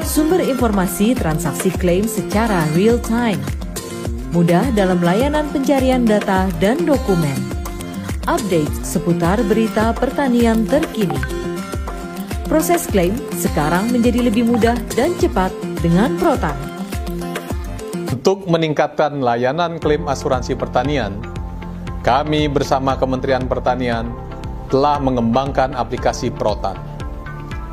Sumber 0.02 0.40
informasi 0.42 1.14
transaksi 1.14 1.70
klaim 1.76 2.08
secara 2.08 2.64
real 2.74 2.98
time. 2.98 3.38
Mudah 4.32 4.64
dalam 4.74 4.98
layanan 5.04 5.46
pencarian 5.52 6.02
data 6.02 6.48
dan 6.58 6.82
dokumen. 6.82 7.47
Update 8.28 8.84
seputar 8.84 9.40
berita 9.48 9.96
pertanian 9.96 10.68
terkini. 10.68 11.16
Proses 12.44 12.84
klaim 12.84 13.16
sekarang 13.32 13.88
menjadi 13.88 14.28
lebih 14.28 14.44
mudah 14.44 14.76
dan 14.92 15.16
cepat 15.16 15.48
dengan 15.80 16.12
Protan. 16.20 16.52
Untuk 18.12 18.44
meningkatkan 18.44 19.24
layanan 19.24 19.80
klaim 19.80 20.04
asuransi 20.04 20.60
pertanian, 20.60 21.16
kami 22.04 22.52
bersama 22.52 23.00
Kementerian 23.00 23.48
Pertanian 23.48 24.12
telah 24.68 25.00
mengembangkan 25.00 25.72
aplikasi 25.72 26.28
Protan. 26.28 26.76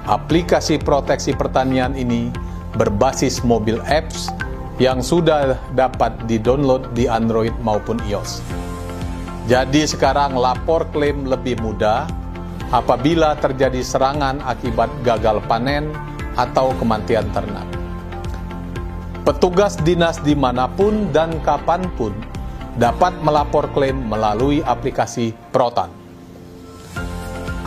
Aplikasi 0.08 0.80
proteksi 0.80 1.35
pertanian 1.35 2.00
ini 2.00 2.32
berbasis 2.80 3.43
mobile 3.43 3.84
apps 3.92 4.32
yang 4.80 5.03
sudah 5.03 5.59
dapat 5.75 6.16
di-download 6.32 6.95
di 6.95 7.11
Android 7.11 7.51
maupun 7.59 8.00
iOS. 8.08 8.65
Jadi 9.45 9.85
sekarang 9.85 10.33
lapor 10.33 10.90
klaim 10.90 11.30
lebih 11.30 11.61
mudah 11.61 12.09
apabila 12.74 13.38
terjadi 13.38 13.77
serangan 13.85 14.41
akibat 14.41 14.90
gagal 15.06 15.38
panen 15.45 15.93
atau 16.33 16.74
kematian 16.82 17.30
ternak. 17.30 17.69
Petugas 19.22 19.77
dinas 19.85 20.17
di 20.25 20.33
mana 20.33 20.65
pun 20.65 21.14
dan 21.14 21.38
kapan 21.45 21.85
pun 21.93 22.17
dapat 22.82 23.14
melapor 23.22 23.69
klaim 23.69 24.09
melalui 24.09 24.65
aplikasi 24.65 25.30
Protan. 25.53 25.93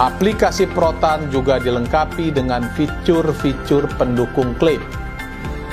Aplikasi 0.03 0.67
Protan 0.75 1.31
juga 1.31 1.63
dilengkapi 1.63 2.35
dengan 2.35 2.67
fitur-fitur 2.75 3.87
pendukung 3.95 4.55
klaim, 4.59 4.83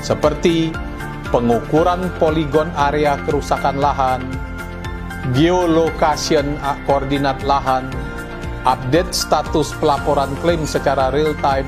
seperti 0.05 0.69
pengukuran 1.33 2.13
poligon 2.21 2.69
area 2.77 3.17
kerusakan 3.25 3.77
lahan, 3.77 4.21
geolocation 5.33 6.59
koordinat 6.85 7.41
lahan, 7.41 7.89
update 8.69 9.09
status 9.09 9.73
pelaporan 9.81 10.29
klaim 10.45 10.61
secara 10.69 11.09
real 11.09 11.33
time, 11.41 11.65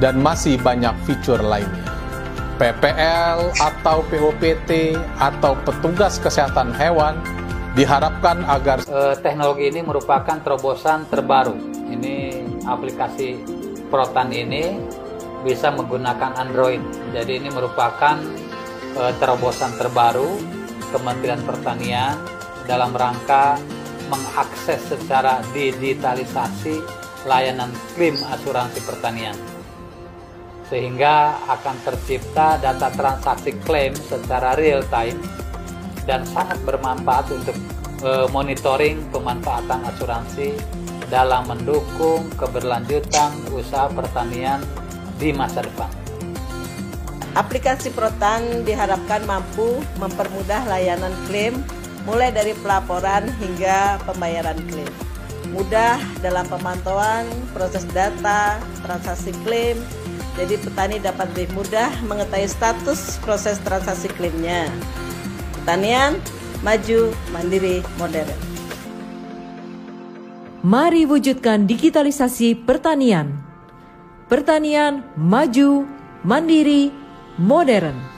dan 0.00 0.16
masih 0.24 0.56
banyak 0.56 0.94
fitur 1.04 1.42
lainnya. 1.44 1.84
PPL 2.54 3.50
atau 3.58 4.06
POPT 4.06 4.94
atau 5.18 5.58
petugas 5.66 6.22
kesehatan 6.22 6.70
hewan 6.78 7.18
diharapkan 7.74 8.46
agar 8.46 8.86
eh, 8.86 9.18
teknologi 9.18 9.74
ini 9.74 9.82
merupakan 9.82 10.38
terobosan 10.38 11.10
terbaru. 11.10 11.58
Ini 11.90 12.46
aplikasi 12.64 13.42
Protan 13.90 14.30
ini 14.30 14.74
bisa 15.42 15.70
menggunakan 15.74 16.34
Android. 16.40 16.80
Jadi 17.10 17.42
ini 17.42 17.50
merupakan 17.50 18.16
eh, 18.96 19.12
terobosan 19.18 19.74
terbaru 19.74 20.38
Kementerian 20.94 21.42
Pertanian 21.42 22.14
dalam 22.64 22.92
rangka 22.96 23.60
mengakses 24.08 24.80
secara 24.84 25.40
digitalisasi 25.56 26.80
layanan 27.24 27.72
klaim 27.96 28.16
asuransi 28.32 28.80
pertanian 28.84 29.36
sehingga 30.68 31.36
akan 31.48 31.76
tercipta 31.84 32.56
data 32.56 32.88
transaksi 32.92 33.52
klaim 33.64 33.92
secara 33.96 34.56
real 34.56 34.80
time 34.88 35.16
dan 36.08 36.24
sangat 36.24 36.56
bermanfaat 36.64 37.28
untuk 37.32 37.56
e, 38.00 38.10
monitoring 38.32 39.00
pemanfaatan 39.12 39.84
asuransi 39.92 40.56
dalam 41.12 41.48
mendukung 41.48 42.28
keberlanjutan 42.40 43.32
usaha 43.52 43.92
pertanian 43.92 44.60
di 45.20 45.32
masa 45.36 45.60
depan. 45.64 45.88
Aplikasi 47.34 47.90
Protan 47.90 48.62
diharapkan 48.62 49.26
mampu 49.26 49.82
mempermudah 49.98 50.64
layanan 50.70 51.12
klaim 51.26 51.60
mulai 52.04 52.30
dari 52.30 52.52
pelaporan 52.60 53.28
hingga 53.40 54.00
pembayaran 54.04 54.56
klaim. 54.68 54.92
Mudah 55.52 56.00
dalam 56.20 56.44
pemantauan 56.48 57.28
proses 57.52 57.84
data, 57.92 58.58
transaksi 58.84 59.30
klaim, 59.44 59.78
jadi 60.34 60.58
petani 60.58 60.98
dapat 60.98 61.30
lebih 61.36 61.54
mudah 61.54 61.90
mengetahui 62.10 62.50
status 62.50 63.22
proses 63.22 63.56
transaksi 63.62 64.10
klaimnya. 64.12 64.66
Pertanian 65.62 66.18
maju, 66.66 67.14
mandiri, 67.30 67.86
modern. 67.96 68.28
Mari 70.64 71.04
wujudkan 71.04 71.68
digitalisasi 71.68 72.56
pertanian. 72.64 73.36
Pertanian 74.32 75.04
maju, 75.14 75.84
mandiri, 76.24 76.88
modern. 77.36 78.13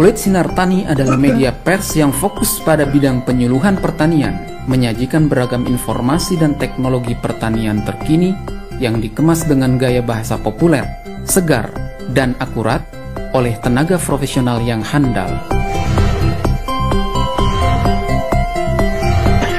Tabloid 0.00 0.16
Sinar 0.16 0.56
Tani 0.56 0.88
adalah 0.88 1.20
media 1.20 1.52
pers 1.52 1.92
yang 1.92 2.08
fokus 2.08 2.56
pada 2.64 2.88
bidang 2.88 3.20
penyuluhan 3.20 3.76
pertanian, 3.76 4.32
menyajikan 4.64 5.28
beragam 5.28 5.68
informasi 5.68 6.40
dan 6.40 6.56
teknologi 6.56 7.12
pertanian 7.12 7.84
terkini 7.84 8.32
yang 8.80 8.96
dikemas 8.96 9.44
dengan 9.44 9.76
gaya 9.76 10.00
bahasa 10.00 10.40
populer, 10.40 10.88
segar, 11.28 11.68
dan 12.16 12.32
akurat 12.40 12.80
oleh 13.36 13.60
tenaga 13.60 14.00
profesional 14.00 14.64
yang 14.64 14.80
handal. 14.80 15.36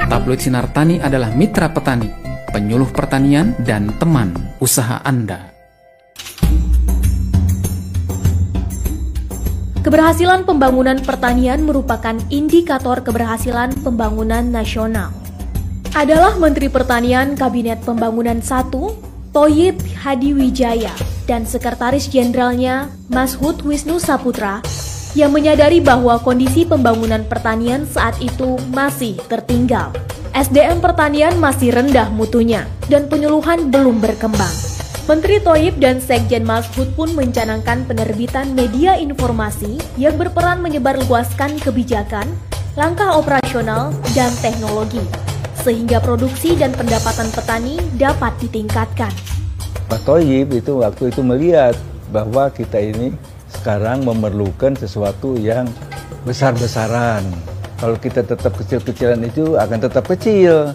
Tabloid 0.10 0.42
Sinar 0.42 0.74
Tani 0.74 0.98
adalah 0.98 1.30
mitra 1.38 1.70
petani, 1.70 2.10
penyuluh 2.50 2.90
pertanian, 2.90 3.54
dan 3.62 3.94
teman 4.02 4.34
usaha 4.58 5.06
Anda. 5.06 5.51
Keberhasilan 9.82 10.46
pembangunan 10.46 11.02
pertanian 11.02 11.66
merupakan 11.66 12.14
indikator 12.30 13.02
keberhasilan 13.02 13.74
pembangunan 13.82 14.46
nasional. 14.46 15.10
Adalah 15.98 16.38
Menteri 16.38 16.70
Pertanian 16.70 17.34
Kabinet 17.34 17.82
Pembangunan 17.82 18.46
1, 18.46 18.70
Toyib 19.34 19.82
Hadi 20.06 20.38
Wijaya, 20.38 20.94
dan 21.26 21.50
Sekretaris 21.50 22.06
Jenderalnya 22.14 22.94
Mas 23.10 23.34
Hud 23.34 23.66
Wisnu 23.66 23.98
Saputra 23.98 24.62
yang 25.18 25.34
menyadari 25.34 25.82
bahwa 25.82 26.22
kondisi 26.22 26.62
pembangunan 26.62 27.26
pertanian 27.26 27.90
saat 27.90 28.22
itu 28.22 28.62
masih 28.70 29.18
tertinggal. 29.34 29.90
SDM 30.38 30.78
pertanian 30.78 31.42
masih 31.42 31.74
rendah 31.74 32.06
mutunya 32.14 32.70
dan 32.86 33.10
penyuluhan 33.10 33.74
belum 33.74 33.98
berkembang. 33.98 34.71
Menteri 35.12 35.44
Toyib 35.44 35.76
dan 35.84 36.00
Sekjen 36.00 36.48
Mashud 36.48 36.88
pun 36.96 37.12
mencanangkan 37.12 37.84
penerbitan 37.84 38.56
media 38.56 38.96
informasi 38.96 39.76
yang 40.00 40.16
berperan 40.16 40.64
menyebarluaskan 40.64 41.60
kebijakan, 41.60 42.32
langkah 42.80 43.20
operasional, 43.20 43.92
dan 44.16 44.32
teknologi, 44.40 45.04
sehingga 45.68 46.00
produksi 46.00 46.56
dan 46.56 46.72
pendapatan 46.72 47.28
petani 47.28 47.76
dapat 48.00 48.32
ditingkatkan. 48.40 49.12
Pak 49.92 50.00
Toyib 50.08 50.56
itu 50.56 50.80
waktu 50.80 51.12
itu 51.12 51.20
melihat 51.28 51.76
bahwa 52.08 52.48
kita 52.48 52.80
ini 52.80 53.12
sekarang 53.52 54.08
memerlukan 54.08 54.80
sesuatu 54.80 55.36
yang 55.36 55.68
besar-besaran. 56.24 57.28
Kalau 57.84 58.00
kita 58.00 58.24
tetap 58.24 58.56
kecil-kecilan 58.56 59.20
itu 59.28 59.60
akan 59.60 59.92
tetap 59.92 60.08
kecil. 60.08 60.72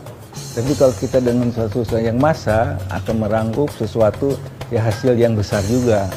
Tapi 0.57 0.73
kalau 0.73 0.95
kita 0.97 1.21
dengan 1.21 1.53
sesuatu 1.53 2.01
yang 2.01 2.17
masa 2.17 2.81
akan 2.89 3.29
merangkup 3.29 3.69
sesuatu 3.77 4.41
ya 4.73 4.81
hasil 4.81 5.13
yang 5.13 5.37
besar 5.37 5.61
juga. 5.69 6.09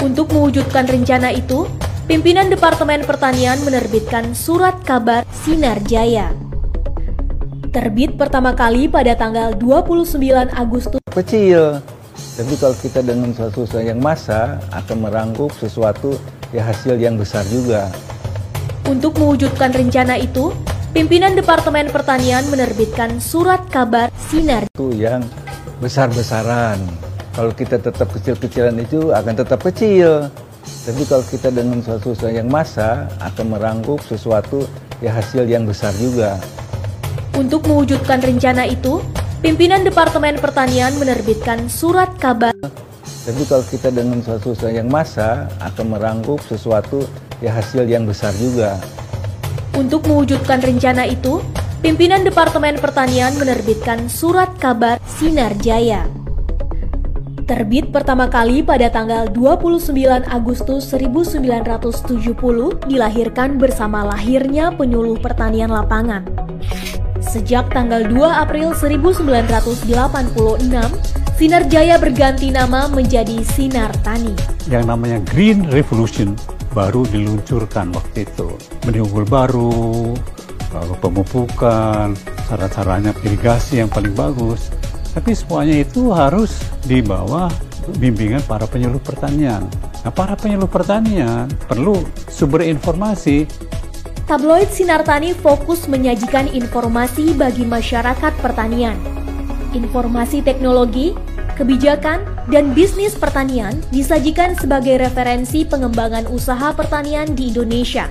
Untuk 0.00 0.32
mewujudkan 0.32 0.88
rencana 0.88 1.28
itu, 1.36 1.68
pimpinan 2.08 2.48
Departemen 2.48 3.04
Pertanian 3.04 3.60
menerbitkan 3.60 4.32
surat 4.32 4.80
kabar 4.88 5.28
Sinar 5.44 5.84
Jaya. 5.84 6.32
Terbit 7.76 8.16
pertama 8.16 8.56
kali 8.56 8.88
pada 8.88 9.12
tanggal 9.12 9.52
29 9.52 10.48
Agustus. 10.56 11.04
Kecil, 11.12 11.76
tapi 12.40 12.56
kalau 12.56 12.76
kita 12.80 13.04
dengan 13.04 13.36
sesuatu 13.36 13.84
yang 13.84 14.00
masa 14.00 14.64
akan 14.72 14.96
merangkup 15.12 15.52
sesuatu 15.60 16.16
ya 16.56 16.64
hasil 16.64 16.96
yang 16.96 17.20
besar 17.20 17.44
juga. 17.52 17.92
Untuk 18.88 19.20
mewujudkan 19.20 19.76
rencana 19.76 20.16
itu, 20.16 20.56
Pimpinan 20.92 21.32
Departemen 21.32 21.88
Pertanian 21.88 22.44
menerbitkan 22.52 23.16
surat 23.16 23.64
kabar 23.72 24.12
Sinar 24.28 24.68
itu 24.76 24.92
yang 24.92 25.24
besar-besaran. 25.80 26.76
Kalau 27.32 27.48
kita 27.56 27.80
tetap 27.80 28.12
kecil-kecilan 28.12 28.76
itu 28.76 29.08
akan 29.08 29.32
tetap 29.40 29.64
kecil. 29.64 30.28
Tapi 30.60 31.02
kalau 31.08 31.24
kita 31.24 31.48
dengan 31.48 31.80
sesuatu 31.80 32.28
yang 32.28 32.52
massa 32.52 33.08
akan 33.24 33.56
merangkup 33.56 34.04
sesuatu 34.04 34.68
ya 35.00 35.16
hasil 35.16 35.48
yang 35.48 35.64
besar 35.64 35.96
juga. 35.96 36.36
Untuk 37.40 37.64
mewujudkan 37.64 38.20
rencana 38.20 38.68
itu, 38.68 39.00
pimpinan 39.40 39.88
Departemen 39.88 40.36
Pertanian 40.44 40.92
menerbitkan 41.00 41.72
surat 41.72 42.12
kabar. 42.20 42.52
Tapi 43.24 43.42
kalau 43.48 43.64
kita 43.64 43.88
dengan 43.88 44.20
sesuatu 44.20 44.68
yang 44.68 44.92
massa 44.92 45.48
akan 45.56 45.96
merangkup 45.96 46.44
sesuatu 46.44 47.08
ya 47.40 47.48
hasil 47.56 47.88
yang 47.88 48.04
besar 48.04 48.36
juga. 48.36 48.76
Untuk 49.72 50.04
mewujudkan 50.04 50.60
rencana 50.60 51.08
itu, 51.08 51.40
pimpinan 51.80 52.20
Departemen 52.28 52.76
Pertanian 52.76 53.32
menerbitkan 53.40 54.04
surat 54.04 54.52
kabar 54.60 55.00
Sinar 55.08 55.56
Jaya. 55.64 56.04
Terbit 57.48 57.88
pertama 57.88 58.28
kali 58.28 58.60
pada 58.60 58.92
tanggal 58.92 59.32
29 59.32 59.96
Agustus 60.28 60.92
1970 60.92 62.84
dilahirkan 62.84 63.56
bersama 63.56 64.04
lahirnya 64.12 64.76
penyuluh 64.76 65.16
pertanian 65.18 65.72
lapangan. 65.72 66.22
Sejak 67.24 67.72
tanggal 67.72 68.04
2 68.04 68.12
April 68.28 68.76
1986, 68.76 69.88
Sinar 71.40 71.64
Jaya 71.72 71.96
berganti 71.96 72.52
nama 72.52 72.92
menjadi 72.92 73.40
Sinar 73.40 73.90
Tani. 74.04 74.36
Yang 74.68 74.84
namanya 74.84 75.18
Green 75.32 75.64
Revolution 75.72 76.36
baru 76.72 77.04
diluncurkan 77.08 77.92
waktu 77.92 78.24
itu. 78.26 78.48
Benih 78.84 79.04
unggul 79.04 79.28
baru, 79.28 80.12
lalu 80.72 80.94
pemupukan, 80.98 82.16
cara-caranya 82.48 83.12
irigasi 83.22 83.84
yang 83.84 83.92
paling 83.92 84.16
bagus. 84.16 84.72
Tapi 85.12 85.36
semuanya 85.36 85.84
itu 85.84 86.08
harus 86.10 86.56
di 86.88 87.04
bawah 87.04 87.52
bimbingan 88.00 88.40
para 88.48 88.64
penyuluh 88.64 89.00
pertanian. 89.00 89.68
Nah, 90.02 90.10
para 90.10 90.34
penyuluh 90.34 90.66
pertanian 90.66 91.46
perlu 91.68 92.00
sumber 92.26 92.64
informasi. 92.66 93.44
Tabloid 94.24 94.72
Sinar 94.72 95.04
Tani 95.04 95.36
fokus 95.36 95.84
menyajikan 95.90 96.48
informasi 96.48 97.36
bagi 97.36 97.68
masyarakat 97.68 98.32
pertanian. 98.40 98.96
Informasi 99.76 100.40
teknologi, 100.40 101.12
kebijakan, 101.54 102.24
dan 102.50 102.74
bisnis 102.74 103.14
pertanian 103.14 103.78
disajikan 103.94 104.56
sebagai 104.58 104.98
referensi 104.98 105.62
pengembangan 105.62 106.26
usaha 106.28 106.74
pertanian 106.74 107.32
di 107.32 107.54
Indonesia. 107.54 108.10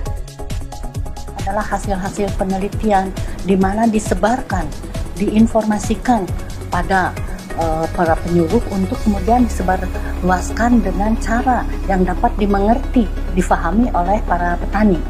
Adalah 1.42 1.66
hasil-hasil 1.66 2.32
penelitian 2.38 3.10
di 3.42 3.58
mana 3.58 3.90
disebarkan, 3.90 4.64
diinformasikan 5.18 6.24
pada 6.70 7.10
uh, 7.58 7.84
para 7.92 8.16
penyuluh 8.24 8.62
untuk 8.72 8.96
kemudian 9.04 9.44
disebarluaskan 9.44 10.80
dengan 10.80 11.18
cara 11.18 11.66
yang 11.90 12.06
dapat 12.06 12.32
dimengerti, 12.38 13.04
difahami 13.34 13.90
oleh 13.92 14.22
para 14.24 14.56
petani. 14.56 15.00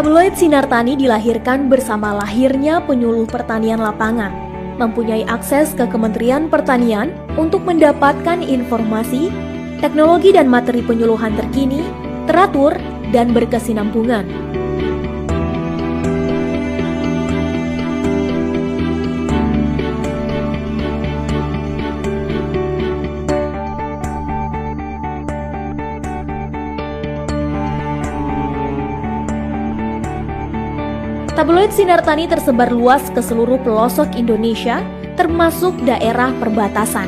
Tabloid 0.00 0.32
Sinar 0.32 0.64
Tani 0.64 0.96
dilahirkan 0.96 1.68
bersama 1.68 2.16
lahirnya 2.16 2.80
penyuluh 2.88 3.28
pertanian 3.28 3.84
lapangan, 3.84 4.32
mempunyai 4.80 5.28
akses 5.28 5.76
ke 5.76 5.84
Kementerian 5.92 6.48
Pertanian 6.48 7.12
untuk 7.36 7.60
mendapatkan 7.68 8.40
informasi, 8.40 9.28
teknologi 9.76 10.32
dan 10.32 10.48
materi 10.48 10.80
penyuluhan 10.80 11.36
terkini, 11.36 11.84
teratur, 12.24 12.72
dan 13.12 13.36
berkesinambungan. 13.36 14.24
Tabloid 31.60 31.76
Sinar 31.76 32.00
Tani 32.00 32.24
tersebar 32.24 32.72
luas 32.72 33.12
ke 33.12 33.20
seluruh 33.20 33.60
pelosok 33.60 34.16
Indonesia, 34.16 34.80
termasuk 35.12 35.76
daerah 35.84 36.32
perbatasan. 36.40 37.04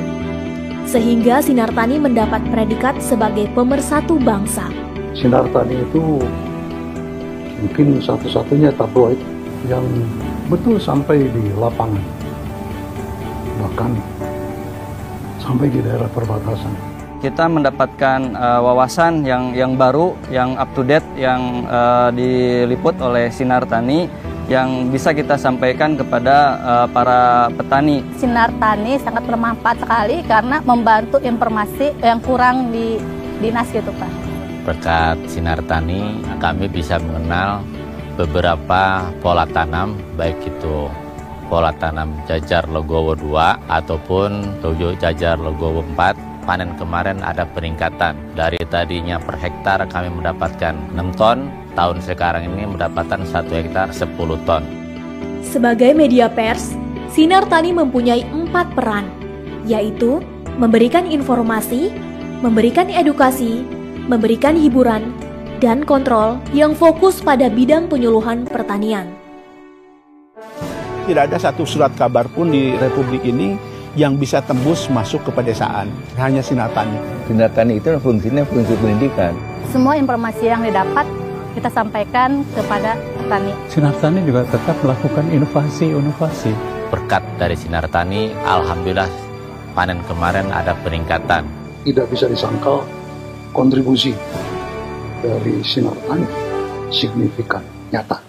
Sehingga 0.85 1.41
Sinar 1.41 1.73
Tani 1.73 1.97
mendapat 1.97 2.45
predikat 2.53 3.01
sebagai 3.01 3.49
pemersatu 3.57 4.21
bangsa. 4.21 4.69
Sinar 5.17 5.49
Tani 5.57 5.81
itu 5.81 6.21
mungkin 7.65 7.97
satu-satunya 8.05 8.77
tabloid 8.77 9.17
yang 9.73 9.89
betul 10.53 10.77
sampai 10.77 11.33
di 11.33 11.49
lapangan. 11.57 12.05
Bahkan 13.57 13.91
sampai 15.41 15.73
di 15.73 15.81
daerah 15.81 16.13
perbatasan 16.13 16.93
kita 17.25 17.47
mendapatkan 17.47 18.35
uh, 18.35 18.61
wawasan 18.67 19.23
yang 19.23 19.55
yang 19.55 19.79
baru, 19.79 20.13
yang 20.29 20.59
up 20.59 20.69
to 20.75 20.83
date, 20.83 21.07
yang 21.15 21.65
uh, 21.71 22.11
diliput 22.11 22.99
oleh 22.99 23.31
Sinar 23.31 23.63
Tani 23.65 24.32
yang 24.53 24.93
bisa 24.93 25.17
kita 25.17 25.41
sampaikan 25.41 25.97
kepada 25.97 26.61
uh, 26.61 26.87
para 26.93 27.49
petani. 27.57 28.05
Sinar 28.21 28.53
Tani 28.61 29.01
sangat 29.01 29.25
bermanfaat 29.25 29.81
sekali 29.81 30.21
karena 30.29 30.61
membantu 30.61 31.17
informasi 31.25 31.97
yang 32.05 32.21
kurang 32.21 32.69
di 32.69 33.01
dinas 33.41 33.73
gitu 33.73 33.89
Pak. 33.97 34.11
Berkat 34.69 35.17
Sinar 35.25 35.65
Tani 35.65 36.21
kami 36.37 36.69
bisa 36.69 37.01
mengenal 37.01 37.65
beberapa 38.21 39.09
pola 39.25 39.49
tanam 39.49 39.97
baik 40.21 40.37
itu 40.45 40.93
pola 41.49 41.73
tanam 41.81 42.13
jajar 42.29 42.69
Legowo 42.69 43.17
2 43.17 43.73
ataupun 43.73 44.61
tujuh 44.61 45.01
jajar 45.01 45.41
Legowo 45.41 45.81
4 45.97 46.33
panen 46.45 46.75
kemarin 46.77 47.23
ada 47.23 47.47
peningkatan. 47.47 48.19
Dari 48.35 48.59
tadinya 48.67 49.17
per 49.23 49.39
hektar 49.39 49.87
kami 49.89 50.11
mendapatkan 50.11 50.75
6 50.93 51.19
ton, 51.19 51.49
tahun 51.75 52.01
sekarang 52.05 52.49
ini 52.53 52.69
mendapatkan 52.69 53.25
1 53.25 53.49
hektar 53.49 53.89
10 53.93 54.17
ton. 54.49 54.63
Sebagai 55.43 55.93
media 55.93 56.31
pers, 56.31 56.73
Sinar 57.13 57.45
Tani 57.51 57.77
mempunyai 57.77 58.25
empat 58.25 58.73
peran, 58.73 59.05
yaitu 59.69 60.25
memberikan 60.57 61.05
informasi, 61.05 61.93
memberikan 62.41 62.89
edukasi, 62.89 63.61
memberikan 64.09 64.57
hiburan, 64.57 65.13
dan 65.61 65.87
kontrol 65.87 66.41
yang 66.51 66.75
fokus 66.75 67.23
pada 67.23 67.47
bidang 67.47 67.87
penyuluhan 67.87 68.49
pertanian. 68.49 69.13
Tidak 71.07 71.23
ada 71.23 71.39
satu 71.39 71.63
surat 71.67 71.95
kabar 71.95 72.27
pun 72.31 72.51
di 72.51 72.75
Republik 72.79 73.23
ini 73.27 73.55
yang 73.99 74.17
bisa 74.17 74.41
tembus 74.41 74.89
masuk 74.89 75.23
ke 75.29 75.31
pedesaan. 75.35 75.91
Hanya 76.17 76.41
sinar 76.41 76.73
tani. 76.73 76.97
Sinar 77.29 77.53
tani 77.53 77.79
itu 77.79 77.93
fungsinya 78.01 78.47
fungsi 78.49 78.75
pendidikan. 78.81 79.37
Semua 79.69 79.99
informasi 80.01 80.49
yang 80.49 80.65
didapat 80.65 81.05
kita 81.53 81.69
sampaikan 81.69 82.43
kepada 82.57 82.97
petani. 83.21 83.53
Sinar 83.69 83.95
Tani 84.01 84.21
juga 84.25 84.43
tetap 84.49 84.77
melakukan 84.81 85.29
inovasi-inovasi. 85.31 86.53
Berkat 86.93 87.25
dari 87.41 87.57
Sinar 87.57 87.89
Tani, 87.89 88.33
Alhamdulillah 88.45 89.09
panen 89.73 90.01
kemarin 90.05 90.53
ada 90.53 90.77
peningkatan. 90.85 91.49
Tidak 91.83 92.07
bisa 92.13 92.29
disangkal 92.29 92.85
kontribusi 93.57 94.13
dari 95.25 95.61
Sinar 95.65 95.97
Tani 96.09 96.27
signifikan, 96.93 97.65
nyata. 97.89 98.21